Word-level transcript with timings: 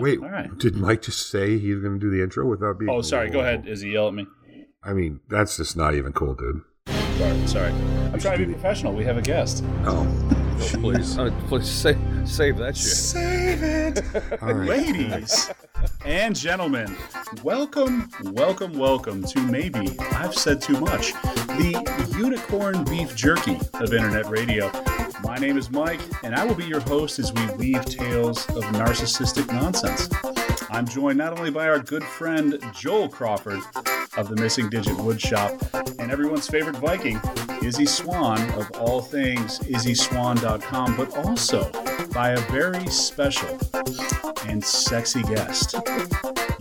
Wait, 0.00 0.20
all 0.20 0.28
right. 0.30 0.56
did 0.58 0.76
Mike 0.76 1.02
just 1.02 1.30
say 1.30 1.58
he's 1.58 1.78
going 1.80 1.94
to 1.94 2.00
do 2.00 2.10
the 2.10 2.22
intro 2.22 2.46
without 2.46 2.78
being? 2.78 2.90
Oh, 2.90 3.02
sorry. 3.02 3.30
Go 3.30 3.40
ahead. 3.40 3.66
Is 3.66 3.80
he 3.80 3.92
yell 3.92 4.08
at 4.08 4.14
me. 4.14 4.26
I 4.82 4.92
mean, 4.92 5.20
that's 5.28 5.56
just 5.56 5.76
not 5.76 5.94
even 5.94 6.12
cool, 6.12 6.34
dude. 6.34 6.60
Sorry. 7.18 7.46
Sorry. 7.46 7.72
I'm 8.12 8.18
trying 8.18 8.38
to 8.38 8.46
be 8.46 8.52
professional. 8.52 8.92
We 8.92 9.04
have 9.04 9.16
a 9.16 9.22
guest. 9.22 9.64
Oh, 9.86 10.06
Please, 10.58 11.18
uh, 11.18 11.30
please 11.48 11.68
save, 11.68 11.98
save 12.24 12.58
that 12.58 12.76
shit. 12.76 12.92
Save 12.92 13.62
it. 13.62 14.02
all 14.42 14.52
right. 14.54 14.68
Ladies 14.68 15.50
and 16.04 16.34
gentlemen, 16.34 16.96
welcome, 17.42 18.08
welcome, 18.22 18.72
welcome 18.78 19.24
to 19.24 19.40
Maybe 19.40 19.98
I've 20.12 20.34
Said 20.34 20.62
Too 20.62 20.78
Much, 20.80 21.12
the 21.12 22.14
unicorn 22.16 22.84
beef 22.84 23.16
jerky 23.16 23.58
of 23.74 23.92
internet 23.92 24.26
radio. 24.26 24.70
My 25.34 25.40
name 25.40 25.58
is 25.58 25.68
Mike, 25.68 26.00
and 26.22 26.32
I 26.32 26.44
will 26.44 26.54
be 26.54 26.64
your 26.64 26.78
host 26.78 27.18
as 27.18 27.32
we 27.32 27.44
weave 27.56 27.84
tales 27.86 28.48
of 28.50 28.62
narcissistic 28.66 29.52
nonsense. 29.52 30.08
I'm 30.70 30.86
joined 30.86 31.18
not 31.18 31.36
only 31.36 31.50
by 31.50 31.66
our 31.66 31.80
good 31.80 32.04
friend 32.04 32.62
Joel 32.72 33.08
Crawford 33.08 33.58
of 34.16 34.28
the 34.28 34.36
Missing 34.36 34.70
Digit 34.70 34.94
Woodshop 34.94 35.98
and 35.98 36.12
everyone's 36.12 36.46
favorite 36.46 36.76
Viking, 36.76 37.20
Izzy 37.64 37.84
Swan 37.84 38.40
of 38.52 38.70
all 38.78 39.00
things 39.00 39.58
IzzySwan.com, 39.58 40.96
but 40.96 41.16
also 41.16 41.68
by 42.12 42.30
a 42.30 42.40
very 42.52 42.86
special 42.86 43.58
and 44.46 44.62
sexy 44.62 45.22
guest. 45.24 45.74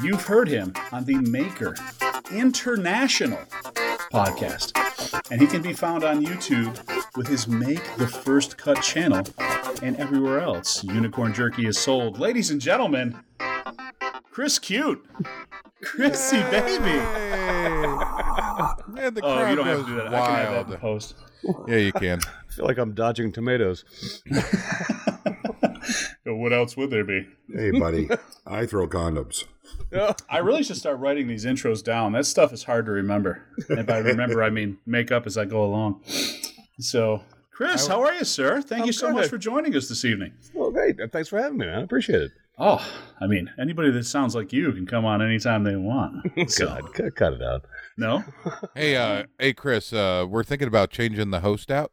You've 0.02 0.26
heard 0.26 0.48
him 0.48 0.73
on 0.92 1.05
the 1.05 1.17
Maker 1.17 1.76
International 2.31 3.38
podcast, 4.12 4.72
and 5.30 5.40
he 5.40 5.45
can 5.45 5.62
be 5.62 5.73
found 5.73 6.03
on 6.03 6.26
YouTube 6.26 6.76
with 7.16 7.27
his 7.27 7.48
Make 7.48 7.84
the 7.98 8.08
First 8.08 8.58
Cut 8.58 8.81
channel 8.81 9.23
and 9.81 9.95
everywhere 9.98 10.40
else 10.40 10.84
Unicorn 10.84 11.34
Jerky 11.34 11.67
is 11.67 11.77
sold. 11.77 12.20
Ladies 12.20 12.49
and 12.52 12.59
gentlemen, 12.59 13.17
Chris 14.31 14.59
Cute. 14.59 15.03
Chrissy 15.84 16.38
baby. 16.44 16.84
Man, 18.88 19.14
the 19.14 19.22
Oh, 19.22 19.34
crowd 19.36 19.50
you 19.50 19.56
don't 19.58 19.66
have 19.67 19.80
to 19.81 19.86
do 19.86 19.95
that. 19.95 20.14
I 20.14 20.25
can 20.45 20.53
have 20.53 20.69
that 20.69 20.80
post. 20.80 21.16
Yeah, 21.67 21.75
you 21.78 21.91
can. 21.91 22.19
I 22.50 22.53
feel 22.53 22.66
like 22.66 22.78
I'm 22.78 22.94
dodging 22.94 23.31
tomatoes. 23.31 23.84
What 26.25 26.53
else 26.53 26.75
would 26.78 26.89
there 26.89 27.03
be? 27.03 27.28
Hey, 27.53 27.72
buddy, 27.72 28.09
I 28.47 28.66
throw 28.66 28.88
condoms. 28.88 29.44
I 30.30 30.38
really 30.39 30.64
should 30.64 30.78
start 30.78 30.97
writing 31.00 31.28
these 31.28 31.45
intros 31.45 31.84
down. 31.84 32.14
That 32.14 32.25
stuff 32.25 32.53
is 32.53 32.64
hard 32.64 32.86
to 32.86 32.91
remember. 32.91 33.44
And 33.69 33.86
by 33.86 33.97
remember, 34.00 34.41
I 34.41 34.50
mean 34.50 34.78
make 34.86 35.11
up 35.11 35.25
as 35.28 35.38
I 35.38 35.44
go 35.45 35.64
along. 35.64 36.02
So, 36.84 37.23
Chris, 37.52 37.88
how 37.88 38.02
are 38.02 38.14
you, 38.14 38.26
sir? 38.26 38.62
Thank 38.62 38.81
I'm 38.81 38.88
you 38.88 38.94
so 38.94 39.12
much 39.12 39.30
for 39.30 39.38
joining 39.38 39.76
us 39.76 39.88
this 39.88 40.03
evening. 40.06 40.34
Well, 40.53 40.72
great. 40.72 40.98
Thanks 41.12 41.30
for 41.30 41.42
having 41.42 41.58
me, 41.58 41.66
man. 41.66 41.80
I 41.80 41.81
appreciate 41.84 42.22
it. 42.22 42.31
Oh, 42.59 42.86
I 43.20 43.25
mean, 43.25 43.50
anybody 43.59 43.90
that 43.92 44.03
sounds 44.06 44.36
like 44.36 44.53
you 44.53 44.72
can 44.73 44.86
come 44.86 45.06
on 45.06 45.22
anytime 45.22 45.64
they 45.64 45.75
want. 45.75 46.25
So, 46.50 46.67
God, 46.67 46.94
cut, 46.94 47.16
cut 47.16 47.34
it 47.34 47.42
out. 47.42 47.66
no? 47.98 48.23
Hey, 48.75 48.95
uh, 48.95 49.23
hey, 49.40 49.53
Chris. 49.53 49.94
Uh, 49.94 50.25
we're 50.30 50.44
thinking 50.44 50.67
about 50.67 50.90
changing 50.92 51.31
the 51.31 51.40
host 51.40 51.72
out. 51.72 51.92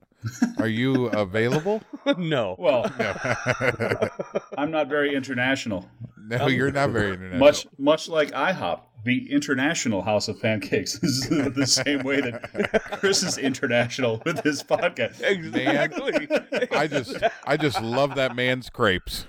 Are 0.58 0.68
you 0.68 1.06
available? 1.06 1.82
no. 2.18 2.56
Well, 2.58 2.90
I'm 4.58 4.70
not 4.70 4.88
very 4.88 5.14
international. 5.14 5.88
No, 6.18 6.46
you're 6.46 6.70
not 6.70 6.90
very 6.90 7.14
international. 7.14 7.38
Much, 7.38 7.66
much 7.78 8.08
like 8.08 8.30
IHOP, 8.32 8.80
the 9.04 9.32
International 9.32 10.02
House 10.02 10.28
of 10.28 10.40
Pancakes 10.40 11.02
is 11.02 11.28
the 11.28 11.66
same 11.66 12.02
way 12.02 12.20
that 12.20 12.82
Chris 12.92 13.22
is 13.22 13.38
international 13.38 14.22
with 14.24 14.42
his 14.44 14.62
podcast. 14.62 15.20
Exactly. 15.22 16.28
I 16.70 16.86
just, 16.86 17.16
I 17.46 17.56
just 17.56 17.80
love 17.80 18.14
that 18.16 18.36
man's 18.36 18.68
crepes. 18.68 19.26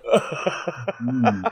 Mm. 1.02 1.52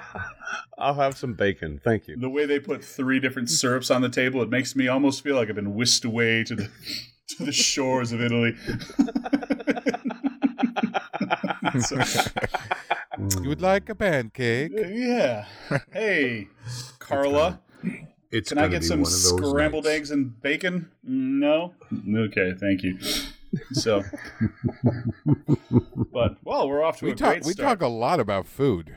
I'll 0.78 0.96
have 0.96 1.18
some 1.18 1.34
bacon. 1.34 1.80
Thank 1.84 2.08
you. 2.08 2.18
The 2.18 2.30
way 2.30 2.46
they 2.46 2.60
put 2.60 2.84
three 2.84 3.20
different 3.20 3.50
syrups 3.50 3.90
on 3.90 4.02
the 4.02 4.10
table, 4.10 4.42
it 4.42 4.50
makes 4.50 4.76
me 4.76 4.88
almost 4.88 5.24
feel 5.24 5.36
like 5.36 5.50
I've 5.50 5.56
been 5.56 5.76
whisked 5.76 6.06
away 6.06 6.44
to 6.44 6.56
the 6.56 6.70
to 7.38 7.46
the 7.46 7.52
shores 7.52 8.12
of 8.12 8.22
Italy. 8.22 8.56
So, 11.82 12.00
You 13.42 13.50
would 13.50 13.62
like 13.62 13.90
a 13.90 13.96
pancake? 13.96 14.72
yeah. 14.76 15.46
Hey, 15.92 16.48
Carla, 16.98 17.60
It's 18.32 18.50
can 18.50 18.58
I 18.58 18.68
get 18.68 18.84
some 18.84 19.02
one 19.02 19.08
of 19.08 19.12
those 19.12 19.50
scrambled 19.50 19.84
nights. 19.86 19.96
eggs 19.96 20.12
and 20.12 20.42
bacon? 20.42 20.90
No. 21.04 21.74
Okay, 22.16 22.54
thank 22.60 22.82
you. 22.84 22.98
So, 23.74 24.04
but 26.12 26.38
well, 26.44 26.68
we're 26.68 26.84
off 26.84 26.98
to 27.00 27.06
We 27.06 27.12
a 27.12 27.16
talk, 27.16 27.30
great 27.34 27.46
we 27.46 27.54
start. 27.54 27.80
talk 27.80 27.86
a 27.86 27.92
lot 27.92 28.20
about 28.20 28.48
food. 28.48 28.96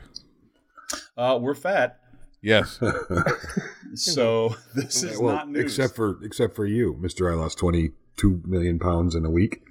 uh, 1.17 1.37
we're 1.41 1.55
fat, 1.55 1.99
Yes. 2.41 2.79
so 3.95 4.55
this 4.75 5.03
is 5.03 5.17
well, 5.19 5.35
not 5.35 5.49
news. 5.49 5.63
except 5.63 5.95
for 5.95 6.23
except 6.23 6.55
for 6.55 6.65
you, 6.65 6.97
Mister. 6.99 7.31
I 7.31 7.35
lost 7.35 7.57
twenty 7.57 7.91
two 8.17 8.41
million 8.45 8.79
pounds 8.79 9.15
in 9.15 9.25
a 9.25 9.29
week. 9.29 9.61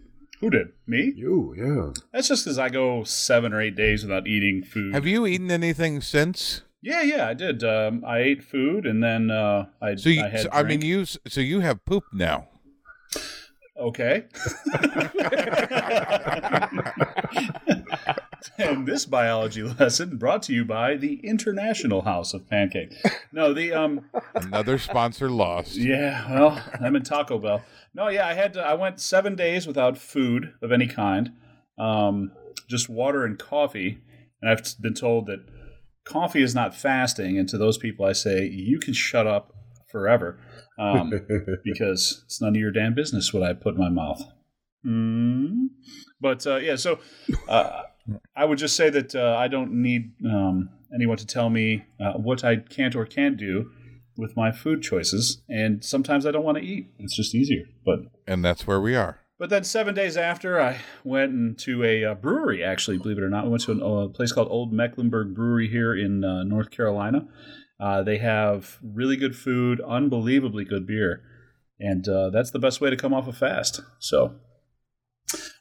who 0.40 0.50
did 0.50 0.72
me? 0.86 1.12
You, 1.14 1.54
yeah. 1.56 2.02
That's 2.12 2.28
just 2.28 2.44
because 2.44 2.58
I 2.58 2.68
go 2.68 3.04
seven 3.04 3.52
or 3.52 3.60
eight 3.60 3.76
days 3.76 4.02
without 4.02 4.26
eating 4.26 4.62
food. 4.62 4.94
Have 4.94 5.06
you 5.06 5.26
eaten 5.26 5.50
anything 5.50 6.00
since? 6.00 6.62
Yeah, 6.80 7.02
yeah, 7.02 7.28
I 7.28 7.34
did. 7.34 7.62
Um, 7.62 8.04
I 8.04 8.18
ate 8.18 8.42
food 8.42 8.86
and 8.86 9.02
then 9.02 9.30
uh, 9.30 9.66
I. 9.80 9.94
So 9.94 10.08
you, 10.08 10.24
I, 10.24 10.28
had 10.28 10.40
so, 10.40 10.48
I 10.52 10.64
mean, 10.64 10.82
you. 10.82 11.04
So 11.04 11.40
you 11.40 11.60
have 11.60 11.84
poop 11.84 12.04
now. 12.12 12.48
Okay. 13.82 14.24
and 18.58 18.86
this 18.86 19.04
biology 19.06 19.62
lesson 19.62 20.16
brought 20.16 20.42
to 20.44 20.52
you 20.52 20.64
by 20.64 20.96
the 20.96 21.14
International 21.24 22.02
House 22.02 22.34
of 22.34 22.48
Pancake. 22.48 22.94
No, 23.32 23.52
the 23.52 23.72
um, 23.72 24.06
Another 24.34 24.78
sponsor 24.78 25.30
lost. 25.30 25.76
yeah, 25.76 26.30
well, 26.30 26.62
I'm 26.80 26.96
in 26.96 27.02
Taco 27.02 27.38
Bell. 27.38 27.62
No, 27.94 28.08
yeah, 28.08 28.26
I 28.26 28.34
had 28.34 28.54
to, 28.54 28.60
I 28.60 28.74
went 28.74 29.00
seven 29.00 29.34
days 29.34 29.66
without 29.66 29.98
food 29.98 30.54
of 30.62 30.72
any 30.72 30.86
kind, 30.86 31.32
um, 31.78 32.32
just 32.68 32.88
water 32.88 33.24
and 33.24 33.38
coffee, 33.38 33.98
and 34.40 34.50
I've 34.50 34.62
been 34.80 34.94
told 34.94 35.26
that 35.26 35.40
coffee 36.04 36.42
is 36.42 36.54
not 36.54 36.74
fasting. 36.74 37.38
And 37.38 37.48
to 37.48 37.58
those 37.58 37.78
people, 37.78 38.04
I 38.04 38.12
say 38.12 38.46
you 38.46 38.78
can 38.78 38.94
shut 38.94 39.26
up 39.26 39.52
forever, 39.92 40.40
um, 40.78 41.10
because 41.64 42.22
it's 42.24 42.40
none 42.40 42.56
of 42.56 42.60
your 42.60 42.72
damn 42.72 42.94
business 42.94 43.32
what 43.32 43.42
I 43.42 43.52
put 43.52 43.74
in 43.74 43.80
my 43.80 43.90
mouth. 43.90 44.22
Mm. 44.84 45.68
But 46.20 46.46
uh, 46.46 46.56
yeah, 46.56 46.76
so 46.76 46.98
uh, 47.48 47.82
I 48.34 48.44
would 48.44 48.58
just 48.58 48.76
say 48.76 48.90
that 48.90 49.14
uh, 49.14 49.36
I 49.38 49.48
don't 49.48 49.72
need 49.72 50.12
um, 50.24 50.70
anyone 50.94 51.16
to 51.18 51.26
tell 51.26 51.50
me 51.50 51.84
uh, 52.00 52.12
what 52.14 52.44
I 52.44 52.56
can't 52.56 52.96
or 52.96 53.06
can't 53.06 53.36
do 53.36 53.70
with 54.16 54.36
my 54.36 54.52
food 54.52 54.82
choices, 54.82 55.42
and 55.48 55.84
sometimes 55.84 56.26
I 56.26 56.30
don't 56.30 56.44
want 56.44 56.58
to 56.58 56.64
eat. 56.64 56.88
It's 56.98 57.16
just 57.16 57.34
easier. 57.34 57.64
But 57.84 58.00
And 58.26 58.44
that's 58.44 58.66
where 58.66 58.80
we 58.80 58.94
are. 58.96 59.20
but 59.38 59.50
then 59.50 59.64
seven 59.64 59.94
days 59.94 60.16
after, 60.16 60.60
I 60.60 60.78
went 61.02 61.32
into 61.32 61.82
a 61.84 62.04
uh, 62.04 62.14
brewery. 62.14 62.62
Actually, 62.62 62.98
believe 62.98 63.18
it 63.18 63.24
or 63.24 63.30
not, 63.30 63.44
I 63.44 63.48
went 63.48 63.62
to 63.64 63.72
an, 63.72 63.82
a 63.82 64.08
place 64.08 64.32
called 64.32 64.48
Old 64.50 64.72
Mecklenburg 64.72 65.34
Brewery 65.34 65.68
here 65.68 65.94
in 65.94 66.24
uh, 66.24 66.44
North 66.44 66.70
Carolina. 66.70 67.26
Uh, 67.82 68.00
they 68.00 68.18
have 68.18 68.78
really 68.80 69.16
good 69.16 69.34
food, 69.34 69.80
unbelievably 69.80 70.64
good 70.64 70.86
beer, 70.86 71.20
and 71.80 72.08
uh, 72.08 72.30
that's 72.30 72.52
the 72.52 72.60
best 72.60 72.80
way 72.80 72.88
to 72.88 72.96
come 72.96 73.12
off 73.12 73.26
a 73.26 73.32
fast. 73.32 73.80
So, 73.98 74.36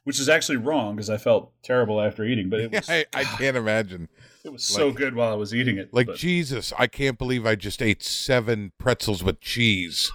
which 0.04 0.20
is 0.20 0.30
actually 0.30 0.58
wrong 0.58 0.96
because 0.96 1.10
I 1.10 1.18
felt 1.18 1.52
terrible 1.64 2.00
after 2.00 2.24
eating, 2.24 2.48
but 2.48 2.60
it 2.60 2.72
was 2.74 2.88
I, 2.88 3.06
I 3.12 3.24
can't 3.24 3.58
imagine. 3.58 4.08
it 4.46 4.54
was 4.54 4.64
so 4.64 4.92
good 4.92 5.16
while 5.16 5.32
I 5.32 5.36
was 5.36 5.56
eating 5.56 5.80
it. 5.80 5.92
Like 5.96 6.06
but- 6.06 6.18
Jesus, 6.18 6.72
I 6.78 6.86
can't 6.86 7.18
believe 7.18 7.48
I 7.48 7.56
just 7.56 7.82
ate 7.82 8.04
seven 8.04 8.72
pretzels 8.78 9.24
with 9.24 9.42
cheese. 9.42 10.12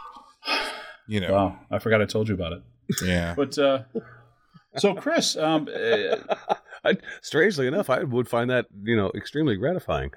You 1.08 1.20
know, 1.20 1.32
wow, 1.32 1.58
I 1.72 1.80
forgot 1.80 2.02
I 2.02 2.04
told 2.04 2.28
you 2.28 2.34
about 2.34 2.52
it. 2.52 2.62
yeah. 3.02 3.34
But 3.34 3.58
uh, 3.58 3.82
so, 4.76 4.94
Chris, 4.94 5.36
um, 5.36 5.68
uh, 5.74 6.16
I, 6.84 6.96
strangely 7.22 7.66
enough, 7.66 7.90
I 7.90 8.02
would 8.02 8.28
find 8.28 8.50
that 8.50 8.66
you 8.82 8.96
know 8.96 9.10
extremely 9.14 9.56
gratifying. 9.56 10.12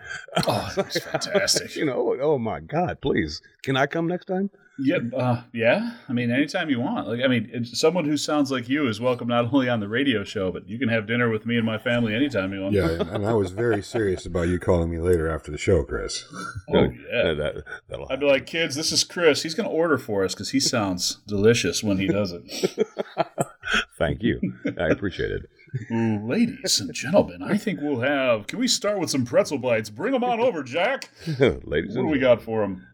oh, 0.47 0.71
that 0.75 0.85
was 0.85 1.03
fantastic. 1.03 1.75
you 1.75 1.85
know, 1.85 2.17
oh 2.21 2.37
my 2.37 2.59
God, 2.59 3.01
please, 3.01 3.41
can 3.63 3.77
I 3.77 3.87
come 3.87 4.07
next 4.07 4.25
time? 4.25 4.49
Yeah, 4.81 4.99
uh, 5.15 5.41
yeah. 5.51 5.91
I 6.07 6.13
mean, 6.13 6.31
anytime 6.31 6.69
you 6.69 6.79
want. 6.79 7.07
Like, 7.07 7.19
I 7.23 7.27
mean, 7.27 7.49
it's, 7.51 7.77
someone 7.79 8.05
who 8.05 8.15
sounds 8.15 8.49
like 8.49 8.69
you 8.69 8.87
is 8.87 9.01
welcome 9.01 9.27
not 9.27 9.53
only 9.53 9.67
on 9.67 9.79
the 9.81 9.89
radio 9.89 10.23
show, 10.23 10.51
but 10.51 10.69
you 10.69 10.79
can 10.79 10.89
have 10.89 11.05
dinner 11.05 11.29
with 11.29 11.45
me 11.45 11.57
and 11.57 11.65
my 11.65 11.77
family 11.77 12.15
anytime 12.15 12.53
you 12.53 12.61
want. 12.61 12.73
Yeah, 12.73 12.89
and, 12.89 13.09
and 13.09 13.25
I 13.25 13.33
was 13.33 13.51
very 13.65 13.81
serious 13.81 14.25
about 14.25 14.47
you 14.47 14.57
calling 14.57 14.89
me 14.89 14.99
later 14.99 15.29
after 15.29 15.51
the 15.51 15.57
show, 15.57 15.83
Chris. 15.83 16.25
Oh, 16.69 16.83
yeah. 16.83 17.33
that, 17.33 17.63
that'll 17.89 18.07
I'd 18.09 18.21
be 18.21 18.25
like, 18.25 18.45
kids, 18.45 18.75
this 18.75 18.91
is 18.91 19.03
Chris. 19.03 19.43
He's 19.43 19.53
going 19.53 19.67
to 19.67 19.75
order 19.75 19.97
for 19.97 20.23
us 20.23 20.33
because 20.33 20.51
he 20.51 20.59
sounds 20.59 21.15
delicious 21.27 21.83
when 21.83 21.97
he 21.97 22.07
does 22.07 22.31
it. 22.31 22.87
Thank 23.97 24.23
you. 24.23 24.39
I 24.79 24.87
appreciate 24.87 25.31
it. 25.31 25.49
Ladies 25.91 26.79
and 26.79 26.93
gentlemen, 26.93 27.41
I 27.43 27.57
think 27.57 27.79
we'll 27.81 27.99
have. 28.01 28.47
Can 28.47 28.59
we 28.59 28.67
start 28.67 28.99
with 28.99 29.09
some 29.09 29.25
pretzel 29.25 29.57
bites? 29.57 29.89
Bring 29.89 30.13
them 30.13 30.23
on 30.23 30.39
over, 30.39 30.63
Jack. 30.63 31.09
Ladies 31.39 31.95
What 31.95 31.95
do 31.95 31.99
and 32.01 32.11
we 32.11 32.19
got 32.19 32.41
for 32.41 32.61
them? 32.61 32.87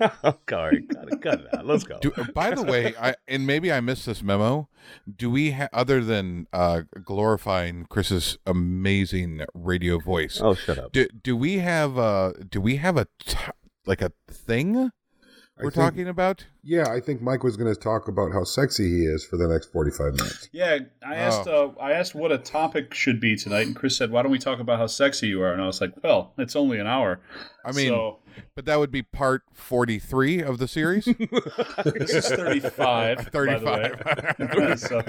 got? 0.00 0.38
Sorry, 0.50 0.82
cut 0.82 1.12
it, 1.12 1.22
cut 1.22 1.40
it 1.40 1.46
out. 1.54 1.66
Let's 1.66 1.84
go. 1.84 1.98
Do, 2.00 2.12
by 2.34 2.50
the 2.54 2.62
way, 2.62 2.94
I 3.00 3.14
and 3.28 3.46
maybe 3.46 3.72
I 3.72 3.80
missed 3.80 4.06
this 4.06 4.22
memo. 4.22 4.68
Do 5.16 5.30
we 5.30 5.52
ha- 5.52 5.68
other 5.72 6.02
than 6.02 6.46
uh, 6.52 6.82
glorifying 7.04 7.86
Chris's 7.88 8.38
amazing 8.46 9.42
radio 9.54 9.98
voice? 9.98 10.40
oh, 10.42 10.54
shut 10.54 10.78
up. 10.78 10.92
Do 10.92 11.08
do 11.22 11.36
we 11.36 11.58
have 11.58 11.98
uh 11.98 12.32
do 12.48 12.60
we 12.60 12.76
have 12.76 12.96
a 12.96 13.06
t- 13.18 13.36
like 13.86 14.00
a 14.02 14.12
thing 14.28 14.76
I 14.76 14.90
we're 15.64 15.70
think- 15.70 15.74
talking 15.90 16.08
about? 16.08 16.44
Yeah, 16.62 16.88
I 16.90 17.00
think 17.00 17.22
Mike 17.22 17.42
was 17.44 17.56
going 17.56 17.72
to 17.72 17.80
talk 17.80 18.08
about 18.08 18.32
how 18.32 18.42
sexy 18.44 18.88
he 18.88 19.04
is 19.04 19.24
for 19.24 19.36
the 19.36 19.46
next 19.46 19.72
45 19.72 20.14
minutes. 20.14 20.48
Yeah, 20.52 20.78
I 21.06 21.14
asked. 21.14 21.46
Uh, 21.46 21.68
I 21.80 21.92
asked 21.92 22.14
what 22.14 22.32
a 22.32 22.38
topic 22.38 22.92
should 22.92 23.20
be 23.20 23.36
tonight, 23.36 23.66
and 23.68 23.76
Chris 23.76 23.96
said, 23.96 24.10
"Why 24.10 24.22
don't 24.22 24.32
we 24.32 24.38
talk 24.38 24.58
about 24.58 24.78
how 24.78 24.86
sexy 24.88 25.28
you 25.28 25.42
are?" 25.42 25.52
And 25.52 25.62
I 25.62 25.66
was 25.66 25.80
like, 25.80 25.92
"Well, 26.02 26.32
it's 26.38 26.56
only 26.56 26.78
an 26.78 26.86
hour." 26.86 27.20
I 27.64 27.72
mean, 27.72 27.88
so 27.88 28.18
but 28.54 28.64
that 28.66 28.78
would 28.78 28.90
be 28.90 29.02
part 29.02 29.42
forty 29.52 29.98
three 29.98 30.42
of 30.42 30.58
the 30.58 30.66
series. 30.68 31.04
this 31.84 32.12
is 32.12 32.28
thirty-five. 32.28 33.30
by 33.30 33.58
the 33.58 33.64
way. 33.64 34.46
Thirty-five. 34.46 34.80
So- 34.80 35.02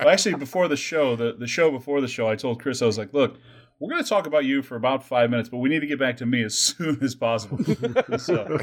Well, 0.00 0.08
actually, 0.12 0.34
before 0.34 0.68
the 0.68 0.76
show, 0.76 1.16
the, 1.16 1.32
the 1.32 1.46
show 1.46 1.70
before 1.70 2.00
the 2.02 2.08
show, 2.08 2.28
I 2.28 2.36
told 2.36 2.60
Chris, 2.60 2.82
I 2.82 2.86
was 2.86 2.98
like, 2.98 3.14
look, 3.14 3.38
we're 3.80 3.90
going 3.90 4.02
to 4.02 4.08
talk 4.08 4.26
about 4.26 4.44
you 4.44 4.62
for 4.62 4.76
about 4.76 5.04
five 5.04 5.30
minutes, 5.30 5.48
but 5.48 5.58
we 5.58 5.68
need 5.68 5.80
to 5.80 5.86
get 5.86 5.98
back 5.98 6.16
to 6.18 6.26
me 6.26 6.42
as 6.44 6.54
soon 6.58 6.98
as 7.02 7.14
possible. 7.14 7.58
so, 8.18 8.58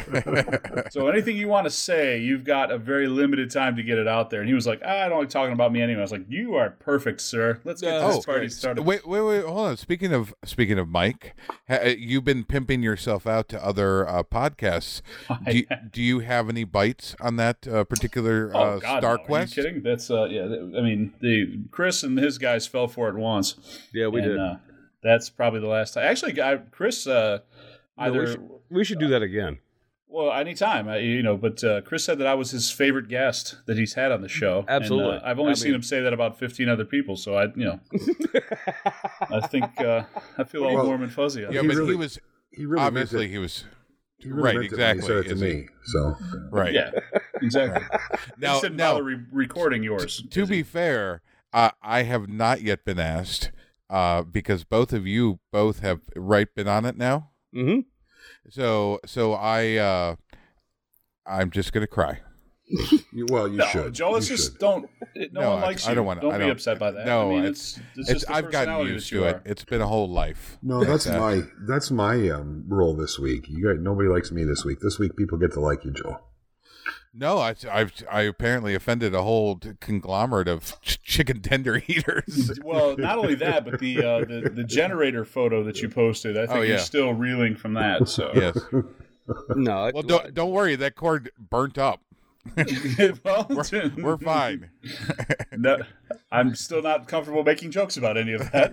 so 0.89 1.07
anything 1.07 1.35
you 1.35 1.47
want 1.47 1.65
to 1.65 1.69
say, 1.69 2.17
you've 2.17 2.43
got 2.43 2.71
a 2.71 2.77
very 2.77 3.07
limited 3.07 3.51
time 3.51 3.75
to 3.75 3.83
get 3.83 3.97
it 3.97 4.07
out 4.07 4.29
there. 4.29 4.39
And 4.39 4.47
he 4.47 4.55
was 4.55 4.65
like, 4.65 4.81
ah, 4.85 5.05
I 5.05 5.09
don't 5.09 5.19
like 5.19 5.29
talking 5.29 5.53
about 5.53 5.73
me 5.73 5.81
anyway. 5.81 5.99
I 5.99 6.01
was 6.01 6.11
like, 6.11 6.25
you 6.29 6.55
are 6.55 6.71
perfect, 6.71 7.21
sir. 7.21 7.59
Let's 7.63 7.81
get 7.81 8.01
Oh, 8.01 8.15
this 8.15 8.25
party 8.25 8.49
started. 8.49 8.83
Wait, 8.83 9.05
wait, 9.05 9.21
wait. 9.21 9.43
Hold 9.43 9.67
on. 9.67 9.77
Speaking 9.77 10.13
of 10.13 10.33
speaking 10.45 10.79
of 10.79 10.87
Mike, 10.87 11.35
ha, 11.67 11.79
uh, 11.83 11.87
you've 11.97 12.23
been 12.23 12.45
pimping 12.45 12.81
yourself 12.81 13.27
out 13.27 13.49
to 13.49 13.63
other 13.63 14.07
uh, 14.07 14.23
podcasts. 14.23 15.01
Do 15.45 15.57
you, 15.57 15.65
do 15.91 16.01
you 16.01 16.19
have 16.19 16.49
any 16.49 16.63
bites 16.63 17.15
on 17.19 17.35
that 17.37 17.67
uh, 17.67 17.83
particular 17.83 18.51
Oh 18.53 18.59
uh, 18.59 18.79
God! 18.79 18.99
Star 18.99 19.17
no. 19.17 19.23
Quest? 19.23 19.57
Are 19.57 19.61
you 19.61 19.67
kidding? 19.67 19.83
That's 19.83 20.09
uh, 20.09 20.25
yeah. 20.25 20.43
I 20.43 20.81
mean, 20.81 21.13
the 21.19 21.59
Chris 21.71 22.03
and 22.03 22.17
his 22.17 22.37
guys 22.37 22.67
fell 22.67 22.87
for 22.87 23.09
it 23.09 23.15
once. 23.15 23.55
Yeah, 23.93 24.07
we 24.07 24.21
and, 24.21 24.29
did. 24.29 24.70
Uh, 25.03 25.07
that's 25.09 25.29
probably 25.29 25.59
the 25.59 25.67
last 25.67 25.93
time. 25.93 26.03
Actually, 26.05 26.41
I, 26.41 26.57
Chris, 26.57 27.07
uh, 27.07 27.39
No, 27.97 28.03
either 28.05 28.19
we, 28.19 28.27
should, 28.27 28.49
we 28.69 28.83
should 28.83 28.99
do 28.99 29.07
that 29.09 29.21
again. 29.21 29.59
well, 30.07 30.31
anytime, 30.33 30.87
uh, 30.87 30.95
you 30.95 31.23
know. 31.23 31.37
But 31.37 31.63
uh, 31.63 31.81
Chris 31.81 32.03
said 32.03 32.17
that 32.19 32.27
I 32.27 32.33
was 32.35 32.51
his 32.51 32.69
favorite 32.71 33.07
guest 33.07 33.57
that 33.65 33.77
he's 33.77 33.93
had 33.93 34.11
on 34.11 34.21
the 34.21 34.27
show. 34.29 34.59
And, 34.59 34.69
Absolutely. 34.69 35.17
uh, 35.17 35.21
I've 35.23 35.39
only 35.39 35.51
I 35.51 35.55
seen 35.55 35.69
mean- 35.71 35.75
him 35.75 35.83
say 35.83 36.01
that 36.01 36.13
about 36.13 36.37
fifteen 36.37 36.69
other 36.69 36.85
people. 36.85 37.15
So 37.15 37.35
I, 37.35 37.45
you 37.55 37.65
know, 37.65 37.79
I 39.29 39.47
think 39.47 39.79
uh, 39.79 40.03
I 40.37 40.43
feel 40.43 40.63
all 40.65 40.75
Well, 40.75 40.85
warm 40.85 41.03
and 41.03 41.11
fuzzy. 41.13 41.41
Yeah. 41.41 41.61
He 41.61 41.67
but 41.67 41.75
he 41.87 41.95
was 41.95 42.19
He 42.51 42.65
really 42.65 42.83
obviously 42.83 43.27
he 43.27 43.37
was 43.37 43.63
He 44.17 44.29
really 44.31 44.43
right. 44.43 44.53
meant 44.55 44.65
it 44.65 44.69
he 44.69 44.75
Exactly. 44.75 45.07
said 45.07 45.17
it 45.25 45.29
to 45.29 45.35
me. 45.35 45.67
So 45.85 46.15
right. 46.51 46.73
Yeah, 46.73 46.91
exactly. 47.41 47.83
Now, 48.37 48.53
Just 48.53 48.61
didn't 48.63 48.77
now 48.77 48.99
re- 48.99 49.19
recording 49.31 49.83
yours. 49.83 50.23
to 50.31 50.45
be 50.45 50.63
fair, 50.63 51.21
uh, 51.53 51.71
I 51.81 52.03
have 52.03 52.29
not 52.29 52.61
yet 52.61 52.85
been 52.85 52.99
asked 52.99 53.51
uh, 53.91 54.23
because 54.23 54.63
both 54.63 54.91
of 54.93 55.05
you 55.05 55.39
both 55.51 55.81
have 55.81 55.99
right 56.15 56.47
been 56.55 56.67
on 56.67 56.85
it 56.85 56.97
now. 56.97 57.29
Mm-hmm. 57.55 57.81
So 58.49 58.99
so 59.05 59.33
I 59.33 59.75
uh, 59.75 60.15
I'm 61.27 61.51
just 61.51 61.73
gonna 61.73 61.87
cry. 61.87 62.21
you, 63.11 63.25
well, 63.29 63.49
you 63.49 63.57
no, 63.57 63.65
should. 63.65 63.93
Joe, 63.93 64.15
it's 64.15 64.29
You 64.29 64.37
just 64.37 64.51
should. 64.53 64.59
don't. 64.59 64.89
It, 65.13 65.33
no, 65.33 65.41
No, 65.41 65.49
one 65.55 65.59
I- 65.59 65.65
likes 65.65 65.85
I 65.85 65.89
you. 65.89 65.91
I 65.91 65.95
don't 65.95 66.05
wanna- 66.05 66.21
Don't 66.21 66.33
I 66.33 66.37
be 66.37 66.43
don't- 66.43 66.51
upset 66.51 66.79
by 66.79 66.91
that. 66.91 67.05
no, 67.05 67.29
I 67.29 67.33
mean, 67.33 67.39
it's- 67.43 67.77
it's 67.97 68.09
it's, 68.09 68.23
It's 68.23 68.31
I've 68.31 68.49
gotten 68.49 68.87
used 68.87 69.09
to 69.09 69.25
it. 69.25 69.41
It's 69.43 69.65
been 69.65 69.81
a 69.81 69.87
whole 69.87 70.09
life. 70.09 70.57
No, 70.63 70.85
that's 70.85 71.05
my 71.05 71.41
that's 71.67 71.91
my 71.91 72.29
um, 72.29 72.63
role 72.69 72.95
this 72.95 73.19
week. 73.19 73.49
You 73.49 73.61
got 73.73 73.81
nobody 73.81 74.07
likes 74.07 74.31
me 74.31 74.45
this 74.45 74.63
week. 74.63 74.79
This 74.79 74.97
week, 74.99 75.17
people 75.17 75.37
get 75.37 75.51
to 75.53 75.59
like 75.59 75.83
you, 75.83 75.91
Joe. 75.91 76.19
No, 77.13 77.39
I, 77.39 77.55
I've 77.69 77.91
I 78.09 78.21
apparently 78.21 78.73
offended 78.73 79.13
a 79.13 79.21
whole 79.21 79.59
conglomerate 79.81 80.47
of 80.47 80.79
ch- 80.81 81.01
chicken 81.03 81.41
tender 81.41 81.81
eaters. 81.87 82.57
Well, 82.63 82.95
not 82.97 83.17
only 83.17 83.35
that, 83.35 83.65
but 83.65 83.79
the 83.79 83.97
uh, 83.97 84.19
the 84.25 84.49
the 84.53 84.63
generator 84.63 85.25
photo 85.25 85.63
that 85.65 85.81
you 85.81 85.89
posted. 85.89 86.37
I 86.37 86.45
think 86.47 86.59
Oh, 86.59 86.61
you're 86.61 86.77
still 86.77 87.13
reeling 87.13 87.55
from 87.55 87.73
that. 87.73 88.07
So 88.07 88.31
yes. 88.33 88.57
No, 89.55 89.85
it- 89.85 89.93
Well, 89.93 90.03
don't 90.03 90.33
don't 90.33 90.51
worry. 90.51 90.75
That 90.75 90.95
cord 90.95 91.31
burnt 91.37 91.77
up. 91.77 92.01
well, 93.23 93.45
We're, 93.49 93.91
we're 93.97 94.17
fine. 94.17 94.69
No, 95.57 95.77
I'm 96.31 96.55
still 96.55 96.81
not 96.81 97.09
comfortable 97.09 97.43
making 97.43 97.71
jokes 97.71 97.97
about 97.97 98.17
any 98.17 98.31
of 98.33 98.49
that. 98.51 98.71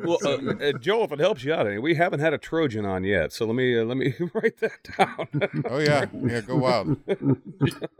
well, 0.02 0.18
uh, 0.24 0.64
uh, 0.64 0.72
Joel, 0.78 1.04
if 1.04 1.12
it 1.12 1.20
helps 1.20 1.44
you 1.44 1.52
out, 1.52 1.66
any, 1.66 1.78
we 1.78 1.94
haven't 1.94 2.20
had 2.20 2.32
a 2.32 2.38
Trojan 2.38 2.86
on 2.86 3.04
yet, 3.04 3.32
so 3.34 3.44
let 3.44 3.54
me 3.54 3.78
uh, 3.78 3.84
let 3.84 3.98
me 3.98 4.14
write 4.34 4.56
that 4.60 4.82
down. 4.96 5.28
Oh 5.68 5.78
yeah, 5.78 6.06
yeah. 6.24 6.40
Go 6.40 6.56
wild. 6.56 6.96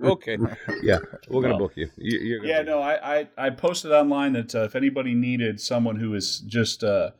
okay, 0.02 0.38
yeah, 0.82 0.98
we're 1.28 1.42
gonna 1.42 1.54
Well, 1.54 1.58
book 1.58 1.72
you. 1.76 1.90
you 1.98 2.18
you're 2.20 2.38
gonna 2.40 2.48
yeah, 2.48 2.62
be- 2.62 2.68
no, 2.70 2.80
I, 2.80 3.18
I, 3.18 3.28
I 3.36 3.50
posted 3.50 3.92
online 3.92 4.32
that 4.32 4.54
uh, 4.54 4.62
if 4.64 4.74
anybody 4.74 5.14
needed 5.14 5.60
someone 5.60 5.96
who 5.96 6.14
is 6.14 6.40
just, 6.40 6.82
uh, 6.82 7.10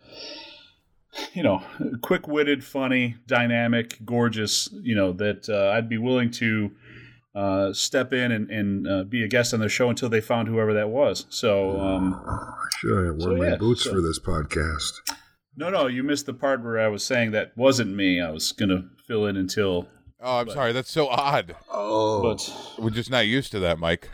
you 1.35 1.43
know, 1.43 1.63
quick 2.01 2.27
witted, 2.27 2.65
funny, 2.65 3.17
dynamic, 3.27 3.99
gorgeous, 4.05 4.71
you 4.73 4.95
know, 4.95 5.13
that 5.13 5.49
uh, 5.51 5.73
I'd 5.77 5.89
be 5.91 5.99
willing 5.99 6.31
to 6.33 6.73
uh, 7.37 7.73
step 7.73 8.13
in 8.13 8.33
and, 8.33 8.51
and 8.51 8.89
uh, 8.89 9.05
be 9.05 9.23
a 9.23 9.29
guest 9.29 9.53
on 9.55 9.61
their 9.61 9.69
show 9.69 9.91
until 9.91 10.09
they 10.09 10.21
found 10.21 10.49
whoever 10.49 10.73
that 10.75 10.89
was. 10.89 11.27
So, 11.29 11.79
um, 11.81 12.19
Sure, 12.81 13.09
I 13.09 13.11
wore 13.11 13.21
So, 13.21 13.37
my 13.37 13.49
yeah, 13.49 13.57
boots 13.57 13.85
so- 13.85 13.91
for 13.93 14.01
this 14.01 14.19
podcast. 14.19 14.93
no, 15.57 15.69
no, 15.71 15.87
you 15.87 16.03
missed 16.03 16.27
the 16.27 16.35
part 16.35 16.65
where 16.65 16.81
I 16.81 16.89
was 16.89 17.05
saying 17.05 17.31
that 17.33 17.53
wasn't 17.57 17.95
me. 17.95 18.21
I 18.21 18.31
was 18.31 18.53
going 18.53 18.71
to 18.71 18.85
fill 19.07 19.27
in 19.27 19.37
until, 19.37 19.87
Oh, 20.21 20.39
I'm 20.39 20.49
sorry. 20.49 20.73
That's 20.73 20.91
so 20.91 21.09
odd. 21.09 21.55
Oh, 21.71 22.23
but, 22.23 22.51
We're 22.83 22.91
just 22.91 23.11
not 23.11 23.27
used 23.27 23.53
to 23.53 23.59
that, 23.61 23.79
Mike. 23.79 24.09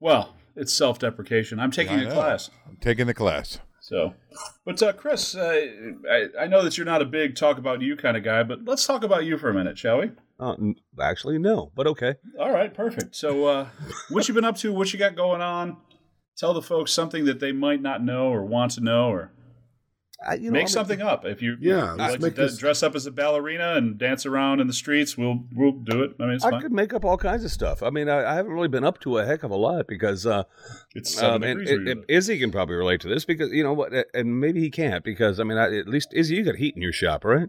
well, 0.00 0.34
it's 0.56 0.72
self 0.72 0.98
deprecation. 0.98 1.60
I'm 1.60 1.70
taking 1.70 1.96
I 1.98 2.02
a 2.02 2.04
know. 2.06 2.14
class. 2.14 2.48
I'm 2.66 2.76
taking 2.80 3.06
the 3.06 3.12
class. 3.14 3.58
So, 3.80 4.14
but 4.64 4.82
uh, 4.82 4.92
Chris, 4.94 5.36
uh, 5.36 5.60
I, 6.10 6.26
I 6.40 6.46
know 6.48 6.64
that 6.64 6.76
you're 6.76 6.86
not 6.86 7.02
a 7.02 7.04
big 7.04 7.36
talk 7.36 7.58
about 7.58 7.82
you 7.82 7.94
kind 7.96 8.16
of 8.16 8.24
guy, 8.24 8.42
but 8.42 8.64
let's 8.64 8.84
talk 8.86 9.04
about 9.04 9.24
you 9.26 9.36
for 9.38 9.48
a 9.50 9.54
minute, 9.54 9.78
shall 9.78 10.00
we? 10.00 10.10
Uh, 10.38 10.52
n- 10.52 10.74
actually, 11.00 11.38
no, 11.38 11.72
but 11.74 11.86
okay. 11.86 12.14
All 12.38 12.52
right, 12.52 12.72
perfect. 12.74 13.16
So, 13.16 13.46
uh, 13.46 13.66
what 14.10 14.28
you 14.28 14.34
been 14.34 14.44
up 14.44 14.56
to? 14.58 14.72
What 14.72 14.92
you 14.92 14.98
got 14.98 15.16
going 15.16 15.40
on? 15.40 15.76
Tell 16.36 16.52
the 16.52 16.60
folks 16.62 16.92
something 16.92 17.24
that 17.24 17.40
they 17.40 17.52
might 17.52 17.80
not 17.80 18.04
know 18.04 18.28
or 18.28 18.44
want 18.44 18.72
to 18.72 18.82
know, 18.82 19.08
or 19.08 19.32
I, 20.26 20.34
you 20.34 20.46
know, 20.46 20.52
make 20.52 20.60
I'm- 20.64 20.68
something 20.68 21.00
up. 21.00 21.24
If 21.24 21.40
you 21.40 21.56
Yeah, 21.58 21.92
you 21.92 21.96
like 21.96 22.20
make 22.20 22.34
to 22.34 22.42
this- 22.42 22.58
dress 22.58 22.82
up 22.82 22.94
as 22.94 23.06
a 23.06 23.10
ballerina 23.10 23.74
and 23.76 23.96
dance 23.96 24.26
around 24.26 24.60
in 24.60 24.66
the 24.66 24.72
streets, 24.74 25.16
we'll 25.16 25.44
we'll 25.54 25.72
do 25.72 26.02
it. 26.02 26.16
I 26.20 26.24
mean, 26.24 26.34
it's 26.34 26.44
I 26.44 26.50
fine. 26.50 26.60
could 26.60 26.72
make 26.72 26.92
up 26.92 27.06
all 27.06 27.16
kinds 27.16 27.42
of 27.44 27.50
stuff. 27.50 27.82
I 27.82 27.88
mean, 27.88 28.10
I, 28.10 28.32
I 28.32 28.34
haven't 28.34 28.52
really 28.52 28.68
been 28.68 28.84
up 28.84 29.00
to 29.00 29.16
a 29.16 29.24
heck 29.24 29.42
of 29.44 29.50
a 29.50 29.56
lot 29.56 29.86
because, 29.86 30.26
uh, 30.26 30.44
It's 30.94 31.14
seven 31.14 31.36
um, 31.36 31.42
and, 31.44 31.58
degrees 31.60 31.70
where 31.70 31.78
and- 31.78 31.88
and. 31.88 32.04
Izzy 32.10 32.38
can 32.38 32.50
probably 32.52 32.74
relate 32.76 33.00
to 33.02 33.08
this 33.08 33.24
because 33.24 33.50
you 33.52 33.62
know 33.62 33.72
what, 33.72 33.92
and 34.12 34.38
maybe 34.38 34.60
he 34.60 34.68
can't 34.70 35.02
because 35.02 35.40
I 35.40 35.44
mean, 35.44 35.56
I, 35.56 35.74
at 35.78 35.88
least 35.88 36.12
Izzy, 36.12 36.34
you 36.36 36.44
got 36.44 36.56
heat 36.56 36.76
in 36.76 36.82
your 36.82 36.92
shop, 36.92 37.24
right? 37.24 37.48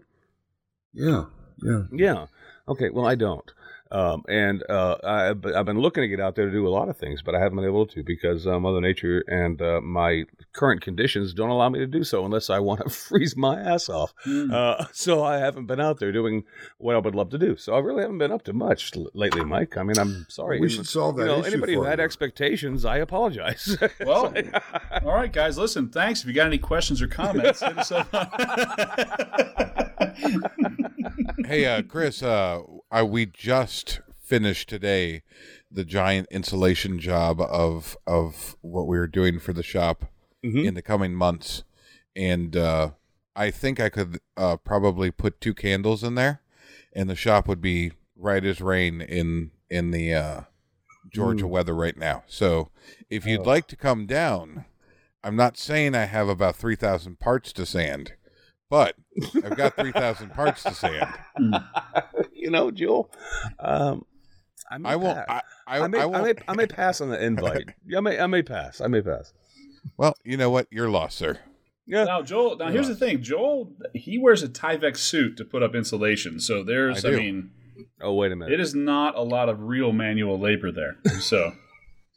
yeah, 0.94 1.24
yeah. 1.62 1.82
Yeah. 1.92 2.26
Okay. 2.68 2.90
Well, 2.90 3.06
I 3.06 3.14
don't. 3.14 3.50
Um, 3.90 4.22
and 4.28 4.62
uh, 4.68 4.96
I, 5.02 5.28
I've 5.30 5.64
been 5.64 5.80
looking 5.80 6.02
to 6.02 6.08
get 6.08 6.20
out 6.20 6.34
there 6.34 6.44
to 6.46 6.52
do 6.52 6.68
a 6.68 6.70
lot 6.70 6.90
of 6.90 6.96
things, 6.98 7.22
but 7.22 7.34
I 7.34 7.40
haven't 7.40 7.56
been 7.56 7.64
able 7.64 7.86
to 7.86 8.02
because 8.02 8.46
uh, 8.46 8.60
Mother 8.60 8.82
Nature 8.82 9.24
and 9.26 9.60
uh, 9.62 9.80
my 9.80 10.24
current 10.52 10.80
conditions 10.80 11.34
don't 11.34 11.50
allow 11.50 11.68
me 11.68 11.78
to 11.78 11.86
do 11.86 12.02
so 12.02 12.24
unless 12.24 12.50
I 12.50 12.58
want 12.58 12.82
to 12.82 12.90
freeze 13.08 13.36
my 13.36 13.60
ass 13.60 13.88
off. 13.88 14.12
Hmm. 14.24 14.52
Uh, 14.52 14.86
so 14.92 15.22
I 15.22 15.38
haven't 15.38 15.66
been 15.66 15.80
out 15.80 15.98
there 16.00 16.12
doing 16.12 16.44
what 16.78 16.96
I 16.96 16.98
would 16.98 17.14
love 17.14 17.30
to 17.30 17.38
do. 17.38 17.56
So 17.56 17.74
I 17.74 17.78
really 17.78 18.02
haven't 18.02 18.18
been 18.18 18.32
up 18.32 18.42
to 18.44 18.52
much 18.52 18.96
l- 18.96 19.08
lately, 19.14 19.44
Mike. 19.44 19.76
I 19.76 19.82
mean, 19.82 19.98
I'm 19.98 20.26
sorry. 20.28 20.60
We 20.60 20.68
should 20.68 20.86
solve 20.86 21.16
that 21.16 21.22
you 21.22 21.28
know, 21.28 21.38
issue 21.40 21.48
anybody 21.48 21.74
who 21.74 21.82
had 21.84 21.98
you. 21.98 22.04
expectations, 22.04 22.84
I 22.84 22.98
apologize. 22.98 23.76
Well, 24.04 24.32
all 25.04 25.14
right, 25.14 25.32
guys, 25.32 25.58
listen. 25.58 25.88
Thanks. 25.88 26.20
If 26.22 26.28
you 26.28 26.32
got 26.32 26.46
any 26.46 26.58
questions 26.58 27.02
or 27.02 27.08
comments, 27.08 27.60
hit 27.60 27.76
us 27.78 27.90
up. 27.92 28.08
hey, 31.46 31.66
uh, 31.66 31.82
Chris, 31.82 32.22
uh, 32.22 32.60
I, 32.90 33.02
we 33.02 33.26
just 33.26 34.00
finished 34.18 34.68
today 34.68 35.22
the 35.70 35.84
giant 35.84 36.28
insulation 36.30 36.98
job 36.98 37.40
of 37.40 37.96
of 38.06 38.56
what 38.60 38.86
we 38.86 38.98
were 38.98 39.06
doing 39.06 39.38
for 39.38 39.52
the 39.52 39.62
shop 39.62 40.04
Mhm. 40.44 40.66
in 40.66 40.74
the 40.74 40.82
coming 40.82 41.14
months, 41.14 41.64
and 42.14 42.56
uh, 42.56 42.90
I 43.34 43.50
think 43.50 43.80
I 43.80 43.88
could 43.88 44.20
uh, 44.36 44.56
probably 44.56 45.10
put 45.10 45.40
two 45.40 45.54
candles 45.54 46.04
in 46.04 46.14
there, 46.14 46.40
and 46.92 47.08
the 47.10 47.16
shop 47.16 47.48
would 47.48 47.60
be 47.60 47.92
right 48.16 48.44
as 48.44 48.60
rain 48.60 49.00
in 49.00 49.50
in 49.70 49.90
the 49.90 50.14
uh, 50.14 50.40
Georgia 51.12 51.46
weather 51.46 51.74
right 51.74 51.96
now. 51.96 52.22
So, 52.26 52.70
if 53.10 53.26
you'd 53.26 53.46
like 53.46 53.66
to 53.68 53.76
come 53.76 54.06
down, 54.06 54.64
I'm 55.24 55.36
not 55.36 55.56
saying 55.56 55.94
I 55.94 56.04
have 56.04 56.28
about 56.28 56.56
three 56.56 56.76
thousand 56.76 57.18
parts 57.18 57.52
to 57.54 57.66
sand. 57.66 58.12
But 58.70 58.96
I've 59.42 59.56
got 59.56 59.76
three 59.76 59.92
thousand 59.92 60.32
parts 60.34 60.62
to 60.62 60.74
sand. 60.74 61.08
you 62.32 62.50
know, 62.50 62.70
Joel. 62.70 63.10
Um, 63.58 64.04
I, 64.70 64.76
may 64.78 64.90
I 64.90 64.96
won't. 64.96 65.26
pass. 65.26 65.42
I, 65.66 65.78
I, 65.78 65.84
I, 65.84 65.88
may, 65.88 65.98
I 66.00 66.04
I, 66.04 66.22
may, 66.22 66.34
I 66.48 66.54
may 66.54 66.66
pass 66.66 67.00
on 67.00 67.08
the 67.08 67.22
invite. 67.22 67.70
I 67.96 68.00
may, 68.00 68.20
I 68.20 68.26
may 68.26 68.42
pass. 68.42 68.80
I 68.82 68.86
may 68.88 69.00
pass. 69.00 69.32
Well, 69.96 70.14
you 70.24 70.36
know 70.36 70.50
what? 70.50 70.66
You're 70.70 70.90
lost, 70.90 71.16
sir. 71.18 71.38
Yeah. 71.86 72.04
Now, 72.04 72.22
Joel. 72.22 72.56
Now, 72.56 72.68
here's 72.70 72.88
the 72.88 72.94
thing. 72.94 73.22
Joel, 73.22 73.72
he 73.94 74.18
wears 74.18 74.42
a 74.42 74.48
Tyvek 74.48 74.96
suit 74.96 75.36
to 75.38 75.44
put 75.44 75.62
up 75.62 75.74
insulation. 75.74 76.38
So 76.40 76.62
there's, 76.62 77.04
I 77.04 77.08
I, 77.10 77.16
mean, 77.16 77.50
Oh 78.00 78.12
wait 78.14 78.32
a 78.32 78.36
minute. 78.36 78.52
it 78.52 78.60
is 78.60 78.74
not 78.74 79.16
a 79.16 79.22
lot 79.22 79.48
of 79.48 79.62
real 79.62 79.92
manual 79.92 80.38
labor 80.38 80.70
there. 80.70 80.96
So, 81.20 81.52